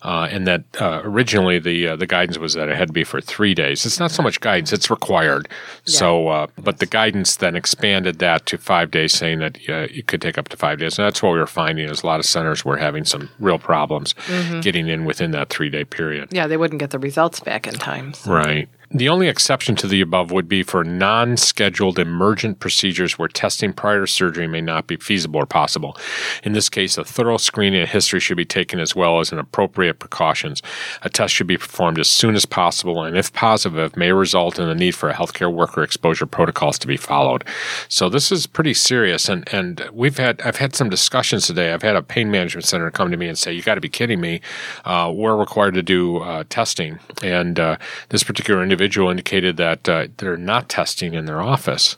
uh, 0.03 0.29
and 0.31 0.47
that 0.47 0.65
uh, 0.81 1.01
originally 1.05 1.59
the 1.59 1.89
uh, 1.89 1.97
the 1.97 2.07
guidance 2.07 2.39
was 2.39 2.55
that 2.55 2.69
it 2.69 2.77
had 2.77 2.89
to 2.89 2.93
be 2.93 3.05
for 3.05 3.21
three 3.21 3.55
days. 3.55 3.85
It's 3.87 4.01
not 4.01 4.11
so 4.11 4.23
much 4.23 4.41
guidance; 4.41 4.73
it's 4.73 4.91
required. 4.91 5.49
Yeah. 5.87 5.99
So, 5.99 6.29
uh, 6.29 6.47
but 6.59 6.79
the 6.79 6.87
guidance 6.87 7.37
then 7.37 7.57
expanded 7.57 8.19
that 8.19 8.47
to 8.47 8.59
five 8.59 8.91
days, 8.91 9.13
saying 9.13 9.39
that 9.41 9.59
it 9.69 10.07
could 10.07 10.23
take 10.23 10.39
up 10.39 10.49
to 10.49 10.57
five 10.57 10.79
days, 10.79 10.99
and 10.99 11.07
that's 11.07 11.23
what 11.23 11.33
we 11.33 11.39
were 11.39 11.47
finding 11.47 11.89
is 11.89 12.03
a 12.03 12.07
lot 12.07 12.21
of 12.21 12.27
centers 12.27 12.65
were 12.65 12.77
having 12.77 13.05
some 13.05 13.31
real 13.39 13.52
problems 13.59 14.15
mm-hmm. 14.27 14.61
getting 14.61 14.89
in 14.89 15.05
within 15.05 15.31
that 15.33 15.51
three 15.51 15.71
day 15.71 15.85
period. 15.85 16.29
Yeah, 16.33 16.47
they 16.47 16.57
wouldn't 16.57 16.81
get 16.81 16.91
the 16.91 16.99
results 16.99 17.41
back 17.41 17.67
in 17.67 17.75
time. 17.75 18.15
So. 18.15 18.33
Right. 18.33 18.69
The 18.95 19.09
only 19.09 19.29
exception 19.29 19.75
to 19.77 19.87
the 19.87 20.03
above 20.03 20.31
would 20.33 20.49
be 20.49 20.63
for 20.63 20.85
non 20.85 21.39
scheduled 21.39 21.99
emergent 21.99 22.61
procedures 22.61 23.19
where 23.19 23.29
testing 23.29 23.73
prior 23.73 24.03
to 24.03 24.07
surgery 24.07 24.47
may 24.47 24.61
not 24.61 24.87
be 24.87 24.97
feasible 24.97 25.41
or 25.41 25.47
possible. 25.47 25.97
In 26.43 26.53
this 26.53 26.69
case, 26.69 26.99
a 26.99 27.05
thorough 27.05 27.39
screening 27.39 27.81
and 27.81 27.89
history 27.89 28.21
should 28.21 28.37
be 28.37 28.45
taken 28.45 28.79
as 28.79 28.95
well 28.95 29.19
as 29.19 29.33
an 29.33 29.39
appropriate 29.39 29.99
precautions. 29.99 30.63
A 31.01 31.09
test 31.09 31.33
should 31.33 31.47
be 31.47 31.57
performed 31.57 31.99
as 31.99 32.09
soon 32.09 32.35
as 32.35 32.45
possible, 32.45 33.03
and 33.03 33.17
if 33.17 33.33
positive, 33.33 33.97
may 33.97 34.13
result 34.13 34.59
in 34.59 34.69
the 34.69 34.75
need 34.75 34.95
for 34.95 35.09
a 35.09 35.15
healthcare 35.15 35.51
worker 35.51 35.83
exposure 35.83 36.27
protocols 36.27 36.79
to 36.81 36.87
be 36.87 36.99
followed. 36.99 37.45
So 37.89 38.11
this 38.11 38.31
is 38.31 38.47
pretty 38.47 38.75
serious, 38.75 39.27
and 39.27 39.51
and 39.55 39.89
we've 39.91 40.19
had 40.19 40.43
I've 40.43 40.57
had 40.57 40.77
some 40.77 40.91
discussions 40.91 41.47
today. 41.47 41.73
I've 41.73 41.81
had 41.81 41.97
a 41.97 42.03
pain 42.03 42.31
management 42.31 42.67
center 42.67 42.91
come 42.91 43.11
to 43.11 43.17
me 43.17 43.29
and 43.29 43.39
say, 43.39 43.55
"You 43.55 43.63
got 43.63 43.77
to 43.77 43.81
be 43.81 43.89
kidding 43.89 44.21
me! 44.21 44.43
Uh, 44.85 45.11
we're 45.15 45.37
required 45.37 45.73
to 45.75 45.83
do 45.83 46.19
uh, 46.19 46.45
testing," 46.51 46.99
and 47.23 47.59
uh, 47.59 47.79
this 48.11 48.23
particular 48.23 48.63
individual 48.63 48.82
individual 48.83 49.11
indicated 49.11 49.57
that 49.59 49.89
uh, 49.89 50.09
they're 50.17 50.37
not 50.37 50.69
testing 50.69 51.15
in 51.15 51.27
their 51.27 51.41
office. 51.41 51.97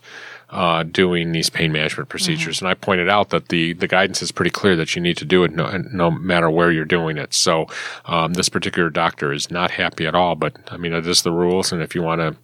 Uh, 0.51 0.85
doing 0.85 1.33
these 1.33 1.51
pain 1.51 1.73
management 1.73 2.09
procedures. 2.09 2.59
Mm-hmm. 2.59 2.67
And 2.67 2.71
I 2.71 2.75
pointed 2.75 3.09
out 3.09 3.31
that 3.31 3.49
the 3.49 3.73
the 3.73 3.89
guidance 3.89 4.23
is 4.23 4.31
pretty 4.31 4.53
clear 4.53 4.77
that 4.77 4.95
you 4.95 5.03
need 5.03 5.17
to 5.17 5.25
do 5.25 5.43
it 5.43 5.51
no, 5.51 5.67
no 5.91 6.13
matter 6.13 6.49
where 6.49 6.71
you're 6.71 6.85
doing 6.85 7.17
it. 7.19 7.35
So 7.35 7.67
um, 8.05 8.35
this 8.35 8.49
particular 8.49 8.89
doctor 8.89 9.33
is 9.33 9.51
not 9.51 9.73
happy 9.73 10.07
at 10.07 10.15
all. 10.15 10.37
But 10.37 10.53
I 10.69 10.77
mean, 10.77 10.93
it 10.93 11.09
is 11.09 11.23
the 11.23 11.33
rules, 11.33 11.73
and 11.73 11.83
if 11.83 11.97
you 11.97 12.03
want 12.03 12.21
to, 12.21 12.37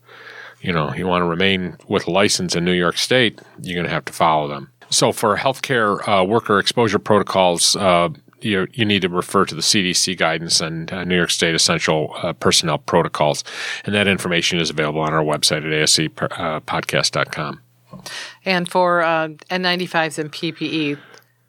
you 0.61 0.73
know, 0.73 0.93
you 0.93 1.07
want 1.07 1.23
to 1.23 1.29
remain 1.29 1.77
with 1.87 2.09
a 2.09 2.11
license 2.11 2.57
in 2.57 2.65
New 2.65 2.73
York 2.73 2.97
State, 2.99 3.39
you're 3.63 3.77
going 3.77 3.87
to 3.87 3.93
have 3.93 4.07
to 4.07 4.13
follow 4.13 4.49
them. 4.49 4.73
So 4.89 5.13
for 5.13 5.37
healthcare 5.37 6.01
uh, 6.09 6.25
worker 6.25 6.59
exposure 6.59 6.99
protocols, 6.99 7.77
uh, 7.77 8.09
you 8.43 8.67
you 8.73 8.85
need 8.85 9.03
to 9.03 9.09
refer 9.09 9.45
to 9.45 9.55
the 9.55 9.61
CDC 9.61 10.17
guidance 10.17 10.61
and 10.61 10.93
uh, 10.93 11.05
New 11.05 11.17
York 11.17 11.31
State 11.31 11.55
essential 11.55 12.13
uh, 12.23 12.33
personnel 12.35 12.79
protocols, 12.79 13.45
and 13.85 13.95
that 13.95 14.07
information 14.09 14.59
is 14.59 14.71
available 14.71 15.01
on 15.01 15.13
our 15.13 15.23
website 15.23 15.59
at 15.59 16.65
ascpodcast.com. 16.65 17.61
And 18.45 18.71
for 18.71 19.03
uh, 19.03 19.29
N95s 19.51 20.19
and 20.19 20.33
PPE, 20.33 20.99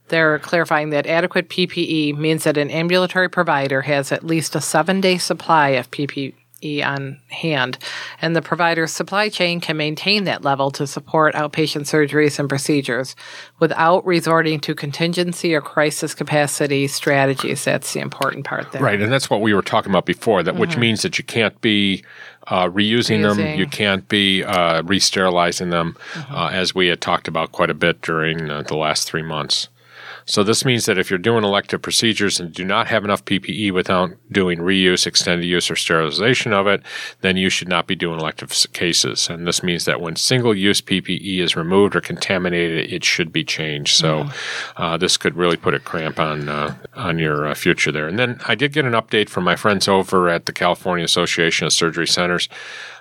they're 0.10 0.40
clarifying 0.40 0.90
that 0.90 1.08
adequate 1.08 1.50
PPE 1.50 2.18
means 2.18 2.44
that 2.44 2.58
an 2.58 2.70
ambulatory 2.70 3.30
provider 3.30 3.82
has 3.82 4.12
at 4.12 4.26
least 4.26 4.56
a 4.56 4.62
seven 4.62 5.02
day 5.02 5.18
supply 5.18 5.70
of 5.70 5.90
PPE 5.92 6.34
on 6.64 7.20
hand, 7.30 7.78
and 8.22 8.36
the 8.36 8.42
provider's 8.42 8.92
supply 8.92 9.30
chain 9.30 9.60
can 9.60 9.78
maintain 9.78 10.26
that 10.26 10.44
level 10.44 10.72
to 10.72 10.86
support 10.86 11.34
outpatient 11.36 11.86
surgeries 11.86 12.40
and 12.40 12.48
procedures 12.48 13.16
without 13.60 14.06
resorting 14.06 14.60
to 14.60 14.76
contingency 14.76 15.54
or 15.56 15.62
crisis 15.62 16.14
capacity 16.14 16.88
strategies. 16.88 17.66
That's 17.66 17.94
the 17.94 18.00
important 18.00 18.46
part 18.46 18.72
there. 18.72 18.82
Right, 18.82 19.02
and 19.02 19.12
that's 19.12 19.30
what 19.30 19.42
we 19.42 19.54
were 19.54 19.62
talking 19.62 19.92
about 19.92 20.06
before, 20.06 20.44
that 20.44 20.52
mm-hmm. 20.52 20.62
which 20.62 20.78
means 20.78 21.02
that 21.02 21.18
you 21.18 21.24
can't 21.24 21.60
be 21.62 22.04
uh, 22.48 22.68
reusing 22.68 23.22
Reusing. 23.22 23.36
them. 23.38 23.60
You 23.60 23.68
can't 23.68 24.08
be 24.08 24.44
uh, 24.44 24.84
re-sterilizing 24.84 25.70
them, 25.70 25.98
mm-hmm. 26.14 26.36
uh, 26.36 26.50
as 26.50 26.76
we 26.76 26.88
had 26.88 27.02
talked 27.02 27.28
about 27.28 27.52
quite 27.52 27.70
a 27.70 27.74
bit 27.74 28.02
during 28.02 28.50
uh, 28.50 28.62
the 28.64 28.76
last 28.76 29.08
three 29.08 29.24
months. 29.24 29.70
So 30.26 30.44
this 30.44 30.66
means 30.66 30.86
that 30.86 30.98
if 30.98 31.10
you're 31.10 31.20
doing 31.20 31.44
elective 31.44 31.82
procedures 31.82 32.40
and 32.40 32.54
do 32.54 32.64
not 32.64 32.88
have 32.88 33.04
enough 33.04 33.26
PPE 33.26 33.72
without 33.72 34.12
doing 34.32 34.60
reuse, 34.60 35.08
extended 35.08 35.46
use, 35.46 35.70
or 35.70 35.76
sterilization 35.76 36.54
of 36.54 36.68
it, 36.68 36.82
then 37.22 37.38
you 37.38 37.50
should 37.50 37.68
not 37.68 37.88
be 37.88 37.96
doing 37.96 38.20
elective 38.20 38.52
cases. 38.74 39.30
And 39.30 39.48
this 39.48 39.64
means 39.64 39.86
that 39.86 40.02
when 40.02 40.16
single-use 40.16 40.82
PPE 40.82 41.40
is 41.40 41.56
removed 41.56 41.96
or 41.96 42.02
contaminated, 42.02 42.92
it 42.92 43.04
should 43.04 43.32
be 43.32 43.44
changed. 43.44 43.96
So 43.96 44.24
mm-hmm. 44.24 44.82
uh, 44.82 44.98
this 44.98 45.18
could 45.18 45.36
really 45.36 45.58
put 45.58 45.74
a 45.74 45.80
cramp 45.80 46.20
on 46.20 46.50
uh, 46.50 46.76
on 46.96 47.20
your 47.20 47.48
uh, 47.48 47.56
future 47.56 47.92
there. 47.92 48.08
And 48.08 48.20
then 48.20 48.40
I 48.48 48.56
did 48.56 48.74
get 48.74 48.86
an 48.86 48.94
update 48.94 49.30
from 49.30 49.44
my 49.44 49.56
friends 49.56 49.88
over 49.88 50.30
at 50.30 50.46
the 50.46 50.54
California 50.54 51.06
Association 51.06 51.66
of 51.68 51.74
Surgery 51.74 52.08
Centers. 52.08 52.50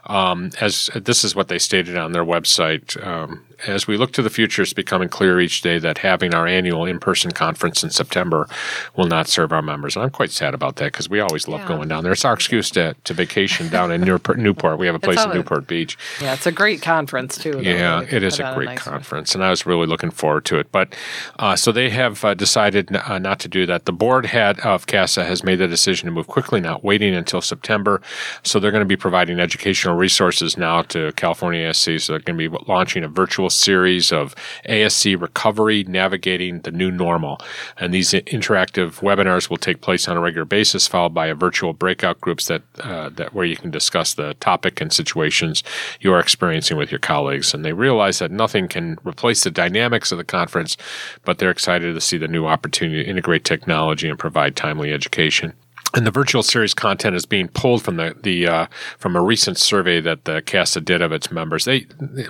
Um, 0.06 0.50
as 0.60 0.90
this 0.94 1.24
is 1.24 1.34
what 1.36 1.48
they 1.48 1.58
stated 1.58 1.96
on 1.96 2.12
their 2.12 2.24
website. 2.24 3.02
Um, 3.06 3.44
as 3.66 3.86
we 3.86 3.96
look 3.96 4.12
to 4.12 4.22
the 4.22 4.30
future, 4.30 4.62
it's 4.62 4.72
becoming 4.72 5.08
clear 5.08 5.40
each 5.40 5.60
day 5.60 5.78
that 5.78 5.98
having 5.98 6.34
our 6.34 6.46
annual 6.46 6.84
in 6.84 6.98
person 6.98 7.30
conference 7.30 7.82
in 7.82 7.90
September 7.90 8.48
will 8.96 9.06
not 9.06 9.28
serve 9.28 9.52
our 9.52 9.62
members. 9.62 9.96
And 9.96 10.02
I'm 10.02 10.10
quite 10.10 10.30
sad 10.30 10.54
about 10.54 10.76
that 10.76 10.86
because 10.86 11.08
we 11.08 11.20
always 11.20 11.48
love 11.48 11.60
yeah. 11.60 11.68
going 11.68 11.88
down 11.88 12.02
there. 12.02 12.12
It's 12.12 12.24
our 12.24 12.34
excuse 12.34 12.70
to, 12.70 12.94
to 13.04 13.14
vacation 13.14 13.68
down 13.68 13.92
in 13.92 14.00
Newport. 14.00 14.38
Newport. 14.50 14.78
We 14.78 14.86
have 14.86 14.94
a 14.94 15.00
place 15.00 15.22
in 15.22 15.30
Newport 15.30 15.66
Beach. 15.66 15.98
Yeah, 16.20 16.34
it's 16.34 16.46
a 16.46 16.52
great 16.52 16.82
conference, 16.82 17.36
too. 17.36 17.52
Though, 17.52 17.60
yeah, 17.60 18.02
it 18.02 18.22
is 18.22 18.40
a 18.40 18.52
great 18.54 18.68
a 18.68 18.74
nice 18.74 18.82
conference. 18.82 19.34
One. 19.34 19.42
And 19.42 19.46
I 19.46 19.50
was 19.50 19.66
really 19.66 19.86
looking 19.86 20.10
forward 20.10 20.44
to 20.46 20.58
it. 20.58 20.72
But 20.72 20.94
uh, 21.38 21.56
so 21.56 21.72
they 21.72 21.90
have 21.90 22.24
uh, 22.24 22.34
decided 22.34 22.90
n- 22.90 23.02
uh, 23.04 23.18
not 23.18 23.40
to 23.40 23.48
do 23.48 23.66
that. 23.66 23.84
The 23.84 23.92
board 23.92 24.26
head 24.26 24.60
of 24.60 24.86
CASA 24.86 25.24
has 25.24 25.44
made 25.44 25.56
the 25.56 25.68
decision 25.68 26.06
to 26.06 26.12
move 26.12 26.26
quickly, 26.26 26.60
not 26.60 26.82
waiting 26.82 27.14
until 27.14 27.40
September. 27.40 28.00
So 28.42 28.58
they're 28.58 28.70
going 28.70 28.82
to 28.82 28.86
be 28.86 28.96
providing 28.96 29.38
educational 29.38 29.89
resources 29.94 30.56
now 30.56 30.82
to 30.82 31.12
California 31.12 31.70
ASCs. 31.70 32.02
So 32.02 32.12
they're 32.12 32.20
going 32.20 32.38
to 32.38 32.50
be 32.50 32.64
launching 32.68 33.04
a 33.04 33.08
virtual 33.08 33.50
series 33.50 34.12
of 34.12 34.34
ASC 34.68 35.20
recovery, 35.20 35.84
navigating 35.84 36.60
the 36.60 36.70
new 36.70 36.90
normal. 36.90 37.40
And 37.78 37.92
these 37.92 38.12
interactive 38.12 39.00
webinars 39.00 39.50
will 39.50 39.56
take 39.56 39.80
place 39.80 40.08
on 40.08 40.16
a 40.16 40.20
regular 40.20 40.44
basis, 40.44 40.86
followed 40.86 41.14
by 41.14 41.26
a 41.26 41.34
virtual 41.34 41.72
breakout 41.72 42.20
groups 42.20 42.46
that, 42.46 42.62
uh, 42.80 43.10
that 43.10 43.34
where 43.34 43.44
you 43.44 43.56
can 43.56 43.70
discuss 43.70 44.14
the 44.14 44.34
topic 44.34 44.80
and 44.80 44.92
situations 44.92 45.62
you 46.00 46.12
are 46.12 46.20
experiencing 46.20 46.76
with 46.76 46.90
your 46.90 47.00
colleagues. 47.00 47.54
And 47.54 47.64
they 47.64 47.72
realize 47.72 48.18
that 48.18 48.30
nothing 48.30 48.68
can 48.68 48.98
replace 49.04 49.44
the 49.44 49.50
dynamics 49.50 50.12
of 50.12 50.18
the 50.18 50.24
conference, 50.24 50.76
but 51.24 51.38
they're 51.38 51.50
excited 51.50 51.94
to 51.94 52.00
see 52.00 52.18
the 52.18 52.28
new 52.28 52.46
opportunity 52.46 53.02
to 53.02 53.10
integrate 53.10 53.44
technology 53.44 54.08
and 54.08 54.18
provide 54.18 54.56
timely 54.56 54.92
education. 54.92 55.54
And 55.94 56.06
the 56.06 56.10
virtual 56.10 56.42
series 56.42 56.74
content 56.74 57.16
is 57.16 57.26
being 57.26 57.48
pulled 57.48 57.82
from 57.82 57.96
the 57.96 58.14
the 58.22 58.46
uh, 58.46 58.66
from 58.98 59.16
a 59.16 59.22
recent 59.22 59.58
survey 59.58 60.00
that 60.00 60.24
the 60.24 60.42
CASA 60.42 60.82
did 60.82 61.02
of 61.02 61.12
its 61.12 61.30
members. 61.30 61.64
They 61.64 61.80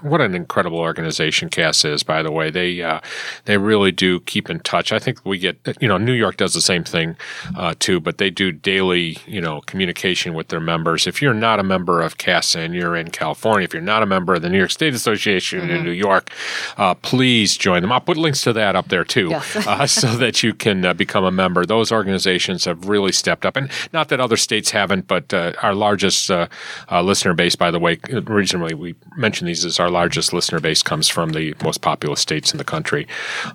what 0.02 0.20
an 0.20 0.34
incredible 0.34 0.78
organization 0.78 1.50
CASA 1.50 1.92
is, 1.92 2.02
by 2.02 2.22
the 2.22 2.32
way. 2.32 2.50
They 2.50 2.82
uh, 2.82 3.00
they 3.44 3.58
really 3.58 3.92
do 3.92 4.20
keep 4.20 4.48
in 4.48 4.60
touch. 4.60 4.92
I 4.92 4.98
think 4.98 5.24
we 5.24 5.38
get 5.38 5.58
you 5.80 5.88
know 5.88 5.98
New 5.98 6.12
York 6.12 6.36
does 6.36 6.54
the 6.54 6.62
same 6.62 6.84
thing 6.84 7.16
uh, 7.56 7.74
too, 7.78 8.00
but 8.00 8.18
they 8.18 8.30
do 8.30 8.50
daily 8.50 9.18
you 9.26 9.40
know 9.40 9.60
communication 9.62 10.34
with 10.34 10.48
their 10.48 10.60
members. 10.60 11.06
If 11.06 11.20
you're 11.20 11.34
not 11.34 11.60
a 11.60 11.64
member 11.64 12.00
of 12.00 12.16
CASA 12.16 12.60
and 12.60 12.74
you're 12.74 12.96
in 12.96 13.10
California, 13.10 13.64
if 13.64 13.74
you're 13.74 13.82
not 13.82 14.02
a 14.02 14.06
member 14.06 14.34
of 14.34 14.42
the 14.42 14.48
New 14.48 14.58
York 14.58 14.70
State 14.70 14.94
Association 14.94 15.60
mm-hmm. 15.60 15.70
in 15.70 15.84
New 15.84 15.90
York, 15.90 16.30
uh, 16.78 16.94
please 16.94 17.56
join 17.56 17.82
them. 17.82 17.92
I'll 17.92 18.00
put 18.00 18.16
links 18.16 18.40
to 18.42 18.52
that 18.54 18.74
up 18.74 18.88
there 18.88 19.04
too, 19.04 19.28
yes. 19.30 19.50
Uh, 19.70 19.86
so 19.86 20.16
that 20.16 20.42
you 20.42 20.52
can 20.52 20.84
uh, 20.84 20.94
become 20.94 21.24
a 21.24 21.30
member. 21.30 21.64
Those 21.64 21.92
organizations 21.92 22.64
have 22.64 22.88
really 22.88 23.12
stepped 23.12 23.46
up 23.46 23.49
up. 23.50 23.56
And 23.56 23.70
not 23.92 24.08
that 24.08 24.20
other 24.20 24.36
states 24.36 24.70
haven't, 24.70 25.06
but 25.06 25.34
uh, 25.34 25.52
our 25.62 25.74
largest 25.74 26.30
uh, 26.30 26.46
uh, 26.90 27.02
listener 27.02 27.34
base, 27.34 27.56
by 27.56 27.70
the 27.70 27.78
way, 27.78 27.98
originally 28.10 28.74
we 28.74 28.94
mentioned 29.16 29.48
these 29.48 29.64
as 29.64 29.80
our 29.80 29.90
largest 29.90 30.32
listener 30.32 30.60
base 30.60 30.82
comes 30.82 31.08
from 31.08 31.30
the 31.30 31.54
most 31.62 31.80
populous 31.82 32.20
states 32.20 32.52
in 32.52 32.58
the 32.58 32.64
country. 32.64 33.06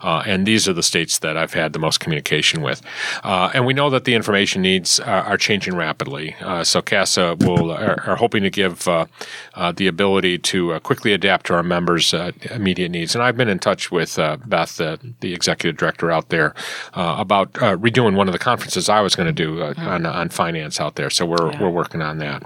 Uh, 0.01 0.23
and 0.25 0.45
these 0.45 0.67
are 0.67 0.73
the 0.73 0.83
states 0.83 1.19
that 1.19 1.37
I've 1.37 1.53
had 1.53 1.73
the 1.73 1.79
most 1.79 1.99
communication 1.99 2.61
with. 2.61 2.81
Uh, 3.23 3.49
and 3.53 3.65
we 3.65 3.73
know 3.73 3.89
that 3.89 4.03
the 4.03 4.13
information 4.13 4.61
needs 4.61 4.99
are, 4.99 5.23
are 5.23 5.37
changing 5.37 5.75
rapidly. 5.75 6.35
so 6.63 6.81
CASA 6.81 7.37
will 7.39 7.71
are, 7.71 8.03
are 8.05 8.15
hoping 8.17 8.43
to 8.43 8.49
give 8.49 8.83
the 8.83 9.87
ability 9.87 10.37
to 10.37 10.79
quickly 10.81 11.13
adapt 11.13 11.47
to 11.47 11.53
our 11.53 11.63
members' 11.63 12.13
immediate 12.51 12.89
needs. 12.89 13.15
And 13.15 13.23
I've 13.23 13.37
been 13.37 13.49
in 13.49 13.59
touch 13.59 13.91
with 13.91 14.17
Beth, 14.45 14.77
the 14.77 15.33
executive 15.33 15.77
director 15.77 16.11
out 16.11 16.29
there, 16.29 16.53
about 16.93 17.53
redoing 17.53 18.15
one 18.15 18.27
of 18.27 18.33
the 18.33 18.39
conferences 18.39 18.89
I 18.89 19.01
was 19.01 19.15
going 19.15 19.33
to 19.33 19.45
do 19.45 19.73
on, 19.85 20.05
on 20.05 20.29
finance 20.29 20.79
out 20.79 20.95
there. 20.95 21.09
So 21.09 21.25
we're, 21.25 21.51
yeah. 21.51 21.61
we're 21.61 21.69
working 21.69 22.01
on 22.01 22.17
that. 22.19 22.43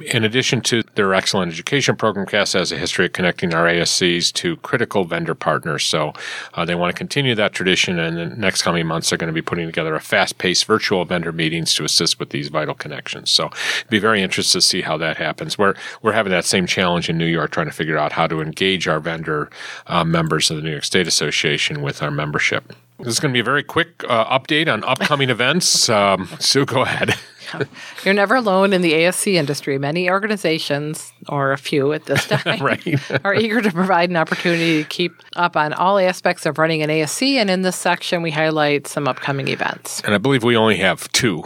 In 0.00 0.24
addition 0.24 0.60
to 0.62 0.82
their 0.94 1.14
excellent 1.14 1.52
education 1.52 1.96
program, 1.96 2.26
CASA 2.26 2.58
has 2.58 2.72
a 2.72 2.78
history 2.78 3.06
of 3.06 3.12
connecting 3.12 3.54
our 3.54 3.66
ASCs 3.66 4.32
to 4.34 4.56
critical 4.58 5.04
vendor 5.04 5.34
partners. 5.34 5.84
So 5.84 6.12
uh, 6.54 6.64
they 6.64 6.74
want 6.74 6.94
to 6.94 6.98
continue 6.98 7.34
that 7.34 7.52
tradition. 7.52 7.98
And 7.98 8.18
in 8.18 8.30
the 8.30 8.36
next 8.36 8.62
coming 8.62 8.86
months, 8.86 9.10
they're 9.10 9.18
going 9.18 9.28
to 9.28 9.34
be 9.34 9.42
putting 9.42 9.66
together 9.66 9.94
a 9.94 10.00
fast 10.00 10.38
paced 10.38 10.64
virtual 10.64 11.04
vendor 11.04 11.32
meetings 11.32 11.74
to 11.74 11.84
assist 11.84 12.18
with 12.18 12.30
these 12.30 12.48
vital 12.48 12.74
connections. 12.74 13.30
So 13.30 13.50
be 13.88 13.98
very 13.98 14.22
interested 14.22 14.58
to 14.58 14.66
see 14.66 14.82
how 14.82 14.96
that 14.98 15.16
happens. 15.16 15.58
We're, 15.58 15.74
we're 16.02 16.12
having 16.12 16.32
that 16.32 16.44
same 16.44 16.66
challenge 16.66 17.08
in 17.08 17.18
New 17.18 17.26
York, 17.26 17.50
trying 17.50 17.66
to 17.66 17.72
figure 17.72 17.98
out 17.98 18.12
how 18.12 18.26
to 18.26 18.40
engage 18.40 18.88
our 18.88 19.00
vendor 19.00 19.50
uh, 19.86 20.04
members 20.04 20.50
of 20.50 20.56
the 20.56 20.62
New 20.62 20.70
York 20.70 20.84
State 20.84 21.06
Association 21.06 21.82
with 21.82 22.02
our 22.02 22.10
membership. 22.10 22.72
This 23.02 23.14
is 23.14 23.20
going 23.20 23.32
to 23.32 23.36
be 23.36 23.40
a 23.40 23.44
very 23.44 23.62
quick 23.62 24.04
uh, 24.08 24.38
update 24.38 24.72
on 24.72 24.84
upcoming 24.84 25.30
events. 25.30 25.88
Um, 25.88 26.28
Sue, 26.38 26.66
go 26.66 26.82
ahead. 26.82 27.14
You're 28.04 28.14
never 28.14 28.36
alone 28.36 28.72
in 28.72 28.82
the 28.82 28.92
ASC 28.92 29.34
industry. 29.34 29.78
Many 29.78 30.10
organizations, 30.10 31.12
or 31.28 31.52
a 31.52 31.58
few 31.58 31.92
at 31.92 32.06
this 32.06 32.26
time, 32.28 32.60
right. 32.60 33.00
are 33.24 33.34
eager 33.34 33.60
to 33.60 33.70
provide 33.72 34.10
an 34.10 34.16
opportunity 34.16 34.82
to 34.82 34.88
keep 34.88 35.12
up 35.36 35.56
on 35.56 35.72
all 35.72 35.98
aspects 35.98 36.46
of 36.46 36.58
running 36.58 36.82
an 36.82 36.90
ASC. 36.90 37.34
And 37.34 37.50
in 37.50 37.62
this 37.62 37.76
section, 37.76 38.22
we 38.22 38.30
highlight 38.30 38.86
some 38.86 39.08
upcoming 39.08 39.48
events. 39.48 40.00
And 40.02 40.14
I 40.14 40.18
believe 40.18 40.44
we 40.44 40.56
only 40.56 40.76
have 40.78 41.10
two. 41.12 41.44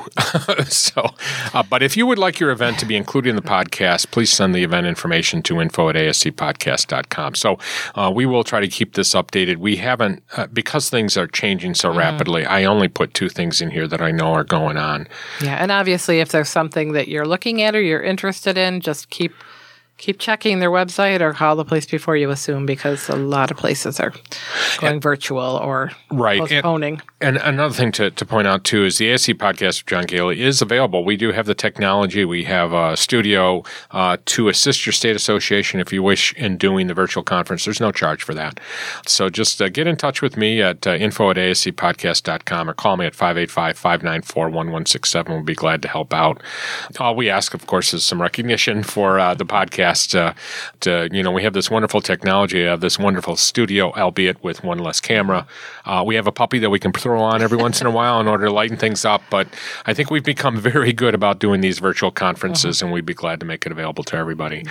so, 0.68 1.10
uh, 1.52 1.62
but 1.62 1.82
if 1.82 1.96
you 1.96 2.06
would 2.06 2.18
like 2.18 2.40
your 2.40 2.50
event 2.50 2.78
to 2.80 2.86
be 2.86 2.96
included 2.96 3.30
in 3.30 3.36
the 3.36 3.42
podcast, 3.42 4.10
please 4.10 4.32
send 4.32 4.54
the 4.54 4.62
event 4.62 4.86
information 4.86 5.42
to 5.42 5.60
info 5.60 5.88
at 5.88 5.96
ascpodcast.com. 5.96 7.34
So 7.34 7.58
uh, 7.94 8.12
we 8.14 8.26
will 8.26 8.44
try 8.44 8.60
to 8.60 8.68
keep 8.68 8.94
this 8.94 9.14
updated. 9.14 9.56
We 9.56 9.76
haven't, 9.76 10.22
uh, 10.36 10.46
because 10.48 10.90
things 10.90 11.16
are 11.16 11.26
changing 11.26 11.74
so 11.74 11.88
mm-hmm. 11.88 11.98
rapidly, 11.98 12.44
I 12.44 12.64
only 12.64 12.88
put 12.88 13.14
two 13.14 13.28
things 13.28 13.60
in 13.60 13.70
here 13.70 13.88
that 13.88 14.00
I 14.00 14.10
know 14.10 14.32
are 14.32 14.44
going 14.44 14.76
on. 14.76 15.08
Yeah. 15.42 15.56
And 15.56 15.70
obviously, 15.70 15.93
obviously, 15.94 16.18
if 16.18 16.30
there's 16.30 16.48
something 16.48 16.90
that 16.90 17.06
you're 17.06 17.24
looking 17.24 17.62
at 17.62 17.76
or 17.76 17.80
you're 17.80 18.02
interested 18.02 18.58
in, 18.58 18.80
just 18.80 19.10
keep 19.10 19.32
keep 19.96 20.18
checking 20.18 20.58
their 20.58 20.70
website 20.70 21.20
or 21.20 21.32
call 21.32 21.54
the 21.54 21.64
place 21.64 21.86
before 21.86 22.16
you 22.16 22.30
assume 22.30 22.66
because 22.66 23.08
a 23.08 23.16
lot 23.16 23.50
of 23.50 23.56
places 23.56 24.00
are 24.00 24.12
going 24.78 24.94
and, 24.94 25.02
virtual 25.02 25.40
or 25.40 25.92
right. 26.10 26.40
postponing. 26.40 27.00
And, 27.20 27.36
and, 27.36 27.54
another 27.54 27.74
thing 27.74 27.92
to, 27.92 28.10
to 28.10 28.26
point 28.26 28.48
out 28.48 28.64
too 28.64 28.84
is 28.84 28.98
the 28.98 29.10
ASC 29.10 29.34
podcast 29.34 29.82
with 29.82 29.86
John 29.86 30.04
Goehle 30.04 30.36
is 30.36 30.60
available. 30.60 31.04
We 31.04 31.16
do 31.16 31.30
have 31.32 31.46
the 31.46 31.54
technology. 31.54 32.24
We 32.24 32.44
have 32.44 32.72
a 32.72 32.96
studio 32.96 33.62
uh, 33.92 34.16
to 34.26 34.48
assist 34.48 34.84
your 34.84 34.92
state 34.92 35.14
association 35.14 35.78
if 35.78 35.92
you 35.92 36.02
wish 36.02 36.34
in 36.34 36.58
doing 36.58 36.88
the 36.88 36.94
virtual 36.94 37.22
conference. 37.22 37.64
There's 37.64 37.80
no 37.80 37.92
charge 37.92 38.22
for 38.22 38.34
that. 38.34 38.58
So 39.06 39.30
just 39.30 39.62
uh, 39.62 39.68
get 39.68 39.86
in 39.86 39.96
touch 39.96 40.22
with 40.22 40.36
me 40.36 40.60
at 40.60 40.86
uh, 40.86 40.94
info 40.94 41.30
at 41.30 41.36
ascpodcast.com 41.36 42.68
or 42.68 42.74
call 42.74 42.96
me 42.96 43.06
at 43.06 43.14
585 43.14 43.78
594 43.78 44.42
1167. 44.42 45.32
We'll 45.32 45.42
be 45.42 45.54
glad 45.54 45.82
to 45.82 45.88
help 45.88 46.12
out. 46.12 46.42
All 46.98 47.14
we 47.14 47.30
ask, 47.30 47.54
of 47.54 47.66
course, 47.66 47.94
is 47.94 48.04
some 48.04 48.20
recognition 48.20 48.82
for 48.82 49.20
uh, 49.20 49.34
the 49.34 49.46
podcast 49.46 49.83
podcast. 49.84 50.14
Uh, 50.14 50.34
to, 50.80 51.08
you 51.12 51.22
know, 51.22 51.30
we 51.30 51.42
have 51.42 51.52
this 51.52 51.70
wonderful 51.70 52.00
technology. 52.00 52.58
We 52.58 52.64
have 52.64 52.80
this 52.80 52.98
wonderful 52.98 53.36
studio, 53.36 53.92
albeit 53.92 54.42
with 54.42 54.62
one 54.64 54.78
less 54.78 55.00
camera. 55.00 55.46
Uh, 55.84 56.02
we 56.06 56.14
have 56.14 56.26
a 56.26 56.32
puppy 56.32 56.58
that 56.58 56.70
we 56.70 56.78
can 56.78 56.92
throw 56.92 57.20
on 57.20 57.42
every 57.42 57.58
once 57.58 57.80
in 57.80 57.86
a 57.86 57.90
while 57.90 58.20
in 58.20 58.26
order 58.26 58.46
to 58.46 58.52
lighten 58.52 58.76
things 58.76 59.04
up. 59.04 59.22
But 59.30 59.48
I 59.86 59.94
think 59.94 60.10
we've 60.10 60.24
become 60.24 60.58
very 60.58 60.92
good 60.92 61.14
about 61.14 61.38
doing 61.38 61.60
these 61.60 61.78
virtual 61.78 62.10
conferences, 62.10 62.82
and 62.82 62.92
we'd 62.92 63.06
be 63.06 63.14
glad 63.14 63.40
to 63.40 63.46
make 63.46 63.66
it 63.66 63.72
available 63.72 64.04
to 64.04 64.16
everybody. 64.16 64.64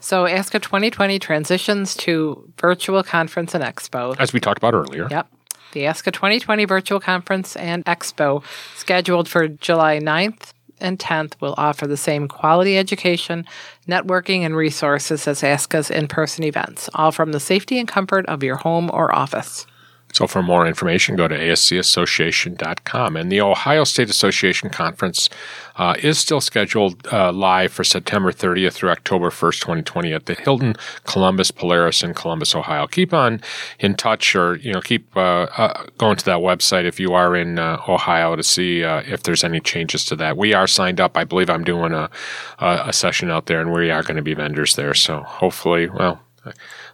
So 0.00 0.24
ASCA 0.24 0.60
2020 0.60 1.18
transitions 1.18 1.94
to 1.96 2.52
virtual 2.58 3.02
conference 3.02 3.54
and 3.54 3.64
expo. 3.64 4.14
As 4.18 4.32
we 4.32 4.40
talked 4.40 4.58
about 4.58 4.74
earlier. 4.74 5.08
Yep. 5.10 5.28
The 5.72 5.80
ASCA 5.84 6.12
2020 6.12 6.66
virtual 6.66 7.00
conference 7.00 7.56
and 7.56 7.84
expo 7.86 8.44
scheduled 8.76 9.28
for 9.28 9.48
July 9.48 9.98
9th 9.98 10.53
and 10.80 10.98
10th 10.98 11.40
will 11.40 11.54
offer 11.56 11.86
the 11.86 11.96
same 11.96 12.28
quality 12.28 12.76
education, 12.78 13.44
networking, 13.88 14.40
and 14.40 14.56
resources 14.56 15.26
as 15.28 15.42
ASCA's 15.42 15.90
in 15.90 16.08
person 16.08 16.44
events, 16.44 16.88
all 16.94 17.12
from 17.12 17.32
the 17.32 17.40
safety 17.40 17.78
and 17.78 17.88
comfort 17.88 18.26
of 18.26 18.42
your 18.42 18.56
home 18.56 18.90
or 18.92 19.14
office. 19.14 19.66
So, 20.14 20.28
for 20.28 20.44
more 20.44 20.64
information, 20.64 21.16
go 21.16 21.26
to 21.26 21.36
ascassociation.com. 21.36 23.16
And 23.16 23.32
the 23.32 23.40
Ohio 23.40 23.82
State 23.82 24.08
Association 24.08 24.70
Conference 24.70 25.28
uh, 25.74 25.96
is 26.00 26.20
still 26.20 26.40
scheduled 26.40 27.04
uh, 27.12 27.32
live 27.32 27.72
for 27.72 27.82
September 27.82 28.30
30th 28.30 28.74
through 28.74 28.90
October 28.90 29.30
1st, 29.30 29.60
2020, 29.60 30.12
at 30.12 30.26
the 30.26 30.34
Hilton 30.34 30.76
Columbus 31.02 31.50
Polaris 31.50 32.04
in 32.04 32.14
Columbus, 32.14 32.54
Ohio. 32.54 32.86
Keep 32.86 33.12
on 33.12 33.40
in 33.80 33.96
touch, 33.96 34.36
or 34.36 34.54
you 34.54 34.72
know, 34.72 34.80
keep 34.80 35.16
uh, 35.16 35.48
uh 35.56 35.84
going 35.98 36.14
to 36.14 36.24
that 36.26 36.38
website 36.38 36.84
if 36.84 37.00
you 37.00 37.12
are 37.12 37.34
in 37.34 37.58
uh, 37.58 37.82
Ohio 37.88 38.36
to 38.36 38.44
see 38.44 38.84
uh, 38.84 39.02
if 39.06 39.24
there's 39.24 39.42
any 39.42 39.58
changes 39.58 40.04
to 40.04 40.14
that. 40.14 40.36
We 40.36 40.54
are 40.54 40.68
signed 40.68 41.00
up. 41.00 41.16
I 41.16 41.24
believe 41.24 41.50
I'm 41.50 41.64
doing 41.64 41.92
a, 41.92 42.08
a 42.60 42.92
session 42.92 43.32
out 43.32 43.46
there, 43.46 43.60
and 43.60 43.72
we 43.72 43.90
are 43.90 44.04
going 44.04 44.16
to 44.16 44.22
be 44.22 44.34
vendors 44.34 44.76
there. 44.76 44.94
So, 44.94 45.22
hopefully, 45.22 45.88
well. 45.88 46.20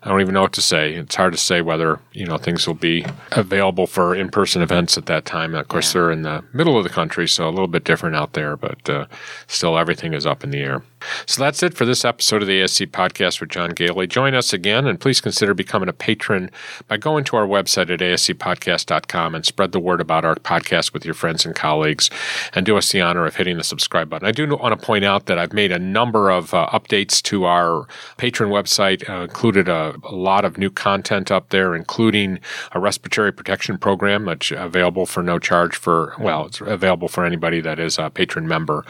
I 0.03 0.09
don't 0.09 0.21
even 0.21 0.33
know 0.33 0.43
what 0.43 0.55
to 0.55 0.63
say. 0.63 0.95
It's 0.95 1.15
hard 1.15 1.33
to 1.33 1.39
say 1.39 1.61
whether 1.61 2.01
you 2.13 2.25
know 2.25 2.39
things 2.39 2.67
will 2.67 2.75
be 2.75 3.05
available 3.33 3.87
for 3.87 4.15
in-person 4.15 4.63
events 4.63 4.97
at 4.97 5.07
that 5.07 5.27
time. 5.27 5.55
Of 5.55 5.69
course, 5.69 5.89
yeah. 5.89 6.01
they're 6.01 6.11
in 6.11 6.23
the 6.23 6.45
middle 6.53 6.79
of 6.79 6.85
the 6.85 6.91
country, 6.91 7.29
so 7.29 7.47
a 7.47 7.51
little 7.51 7.69
bit 7.69 7.85
different 7.85 8.17
out 8.17 8.33
there, 8.33 8.57
but 8.57 8.89
uh, 8.89 9.07
still 9.47 9.77
everything 9.77 10.15
is 10.15 10.25
up 10.25 10.43
in 10.43 10.51
the 10.51 10.61
air. 10.61 10.83
So 11.27 11.43
that's 11.43 11.63
it 11.63 11.75
for 11.75 11.85
this 11.85 12.05
episode 12.05 12.43
of 12.43 12.49
the 12.49 12.61
ASC 12.61 12.87
podcast 12.89 13.41
with 13.41 13.51
John 13.51 13.73
Goehle. 13.73 14.09
Join 14.09 14.35
us 14.35 14.53
again, 14.53 14.87
and 14.87 15.01
please 15.01 15.21
consider 15.21 15.55
becoming 15.55 15.89
a 15.89 15.93
patron 15.93 16.51
by 16.89 16.97
going 16.97 17.25
to 17.25 17.37
our 17.37 17.47
website 17.47 17.91
at 17.91 18.01
ascpodcast.com 18.01 19.35
and 19.35 19.47
spread 19.47 19.73
the 19.73 19.81
word 19.81 20.01
about 20.01 20.25
our 20.25 20.37
podcast 20.37 20.93
with 20.93 21.05
your 21.05 21.15
friends 21.15 21.47
and 21.47 21.55
colleagues, 21.55 22.11
and 22.55 22.67
do 22.67 22.77
us 22.77 22.93
the 22.93 23.01
honor 23.01 23.27
of 23.27 23.37
hitting 23.37 23.57
the 23.57 23.65
subscribe 23.65 24.09
button. 24.09 24.27
I 24.27 24.33
do 24.33 24.49
want 24.57 24.79
to 24.79 24.87
point 24.87 25.05
out 25.05 25.27
that 25.27 25.39
I've 25.39 25.53
made 25.53 25.73
a 25.73 25.79
number 25.79 26.31
of 26.31 26.53
uh, 26.53 26.69
updates 26.73 27.23
to 27.23 27.45
our 27.45 27.87
patron 28.17 28.51
website, 28.51 29.09
uh, 29.09 29.23
included 29.23 29.69
a, 29.69 29.95
a, 30.05 30.15
lot 30.15 30.45
of 30.45 30.59
new 30.59 30.71
content 30.71 31.31
up 31.31 31.51
there, 31.51 31.75
including 31.75 32.41
a 32.73 32.81
respiratory 32.81 33.33
protection 33.33 33.79
program 33.79 34.27
that's 34.27 34.51
available 34.51 35.07
for 35.07 35.23
no 35.23 35.39
charge 35.39 35.77
for, 35.77 36.15
well, 36.19 36.47
it's 36.47 36.61
available 36.61 37.09
for 37.09 37.25
anybody 37.25 37.61
that 37.61 37.79
is 37.79 37.99
a 37.99 38.11
patron 38.11 38.47
member 38.47 38.85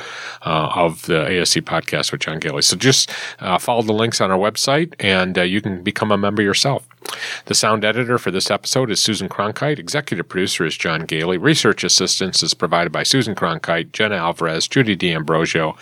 uh, 0.45 0.71
of 0.75 1.03
the 1.03 1.25
ASC 1.27 1.63
podcast 1.63 2.00
podcast 2.01 2.13
with 2.13 2.21
John 2.21 2.41
Goehle. 2.41 2.63
So 2.63 2.77
just 2.77 3.11
uh, 3.41 3.59
follow 3.59 3.83
the 3.83 3.93
links 3.93 4.21
on 4.21 4.31
our 4.31 4.39
website 4.39 4.95
and 4.99 5.39
uh, 5.39 5.43
you 5.43 5.61
can 5.61 5.83
become 5.83 6.11
a 6.11 6.19
member 6.19 6.43
yourself. 6.43 6.87
The 7.47 7.55
sound 7.55 7.85
editor 7.85 8.19
for 8.19 8.31
this 8.31 8.51
episode 8.51 8.91
is 8.91 9.01
Susan 9.01 9.29
Cronkite. 9.29 9.79
Executive 9.79 10.29
producer 10.29 10.65
is 10.65 10.77
John 10.77 11.07
Goehle. 11.07 11.41
Research 11.41 11.85
assistance 11.85 12.43
is 12.43 12.55
provided 12.55 12.93
by 12.93 13.03
Susan 13.03 13.35
Cronkite, 13.35 13.93
Jenna 13.93 14.17
Alvarez, 14.17 14.69
Judy 14.69 14.95
D'Ambrosio, 14.97 15.77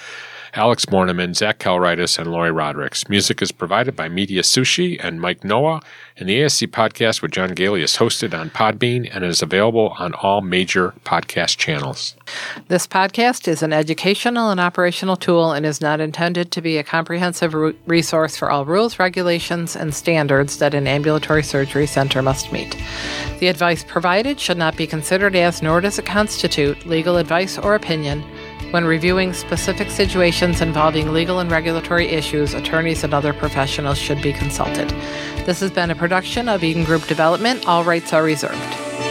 Alex 0.54 0.86
Borneman, 0.86 1.34
Zach 1.34 1.58
Kelritis, 1.58 2.18
and 2.18 2.30
Lori 2.30 2.50
Rodericks. 2.50 3.08
Music 3.08 3.42
is 3.42 3.52
provided 3.52 3.94
by 3.94 4.08
Media 4.08 4.42
Sushi 4.42 4.98
and 5.02 5.20
Mike 5.20 5.44
Noah, 5.44 5.80
and 6.16 6.28
the 6.28 6.40
ASC 6.40 6.68
podcast 6.68 7.22
with 7.22 7.30
John 7.30 7.50
Goehle 7.50 7.82
is 7.82 7.96
hosted 7.96 8.38
on 8.38 8.50
Podbean 8.50 9.08
and 9.14 9.24
is 9.24 9.42
available 9.42 9.94
on 9.98 10.14
all 10.14 10.40
major 10.40 10.94
podcast 11.04 11.58
channels. 11.58 12.16
This 12.68 12.86
podcast 12.86 13.46
is 13.46 13.62
an 13.62 13.72
educational 13.72 14.50
and 14.50 14.60
operational 14.60 15.16
tool 15.16 15.52
and 15.52 15.64
is 15.64 15.80
not 15.80 16.00
intended 16.00 16.50
to 16.52 16.60
be 16.60 16.78
a 16.78 16.82
comprehensive 16.82 17.54
re- 17.54 17.74
resource 17.86 18.36
for 18.36 18.50
all 18.50 18.64
rules, 18.64 18.98
regulations, 18.98 19.76
and 19.76 19.94
standards 19.94 20.58
that 20.58 20.74
an 20.74 20.86
ambulatory 20.86 21.42
surgery 21.42 21.86
center 21.86 22.22
must 22.22 22.52
meet. 22.52 22.76
The 23.38 23.48
advice 23.48 23.84
provided 23.84 24.40
should 24.40 24.58
not 24.58 24.76
be 24.76 24.86
considered 24.86 25.36
as, 25.36 25.62
nor 25.62 25.80
does 25.80 25.98
it 25.98 26.06
constitute, 26.06 26.86
legal 26.86 27.16
advice 27.16 27.58
or 27.58 27.74
opinion. 27.74 28.24
When 28.70 28.84
reviewing 28.84 29.32
specific 29.32 29.90
situations 29.90 30.60
involving 30.60 31.14
legal 31.14 31.38
and 31.38 31.50
regulatory 31.50 32.08
issues, 32.08 32.52
attorneys 32.52 33.02
and 33.02 33.14
other 33.14 33.32
professionals 33.32 33.96
should 33.96 34.20
be 34.20 34.34
consulted. 34.34 34.90
This 35.46 35.60
has 35.60 35.70
been 35.70 35.90
a 35.90 35.94
production 35.94 36.50
of 36.50 36.62
Eden 36.62 36.84
Group 36.84 37.06
Development. 37.06 37.66
All 37.66 37.82
rights 37.82 38.12
are 38.12 38.22
reserved. 38.22 39.07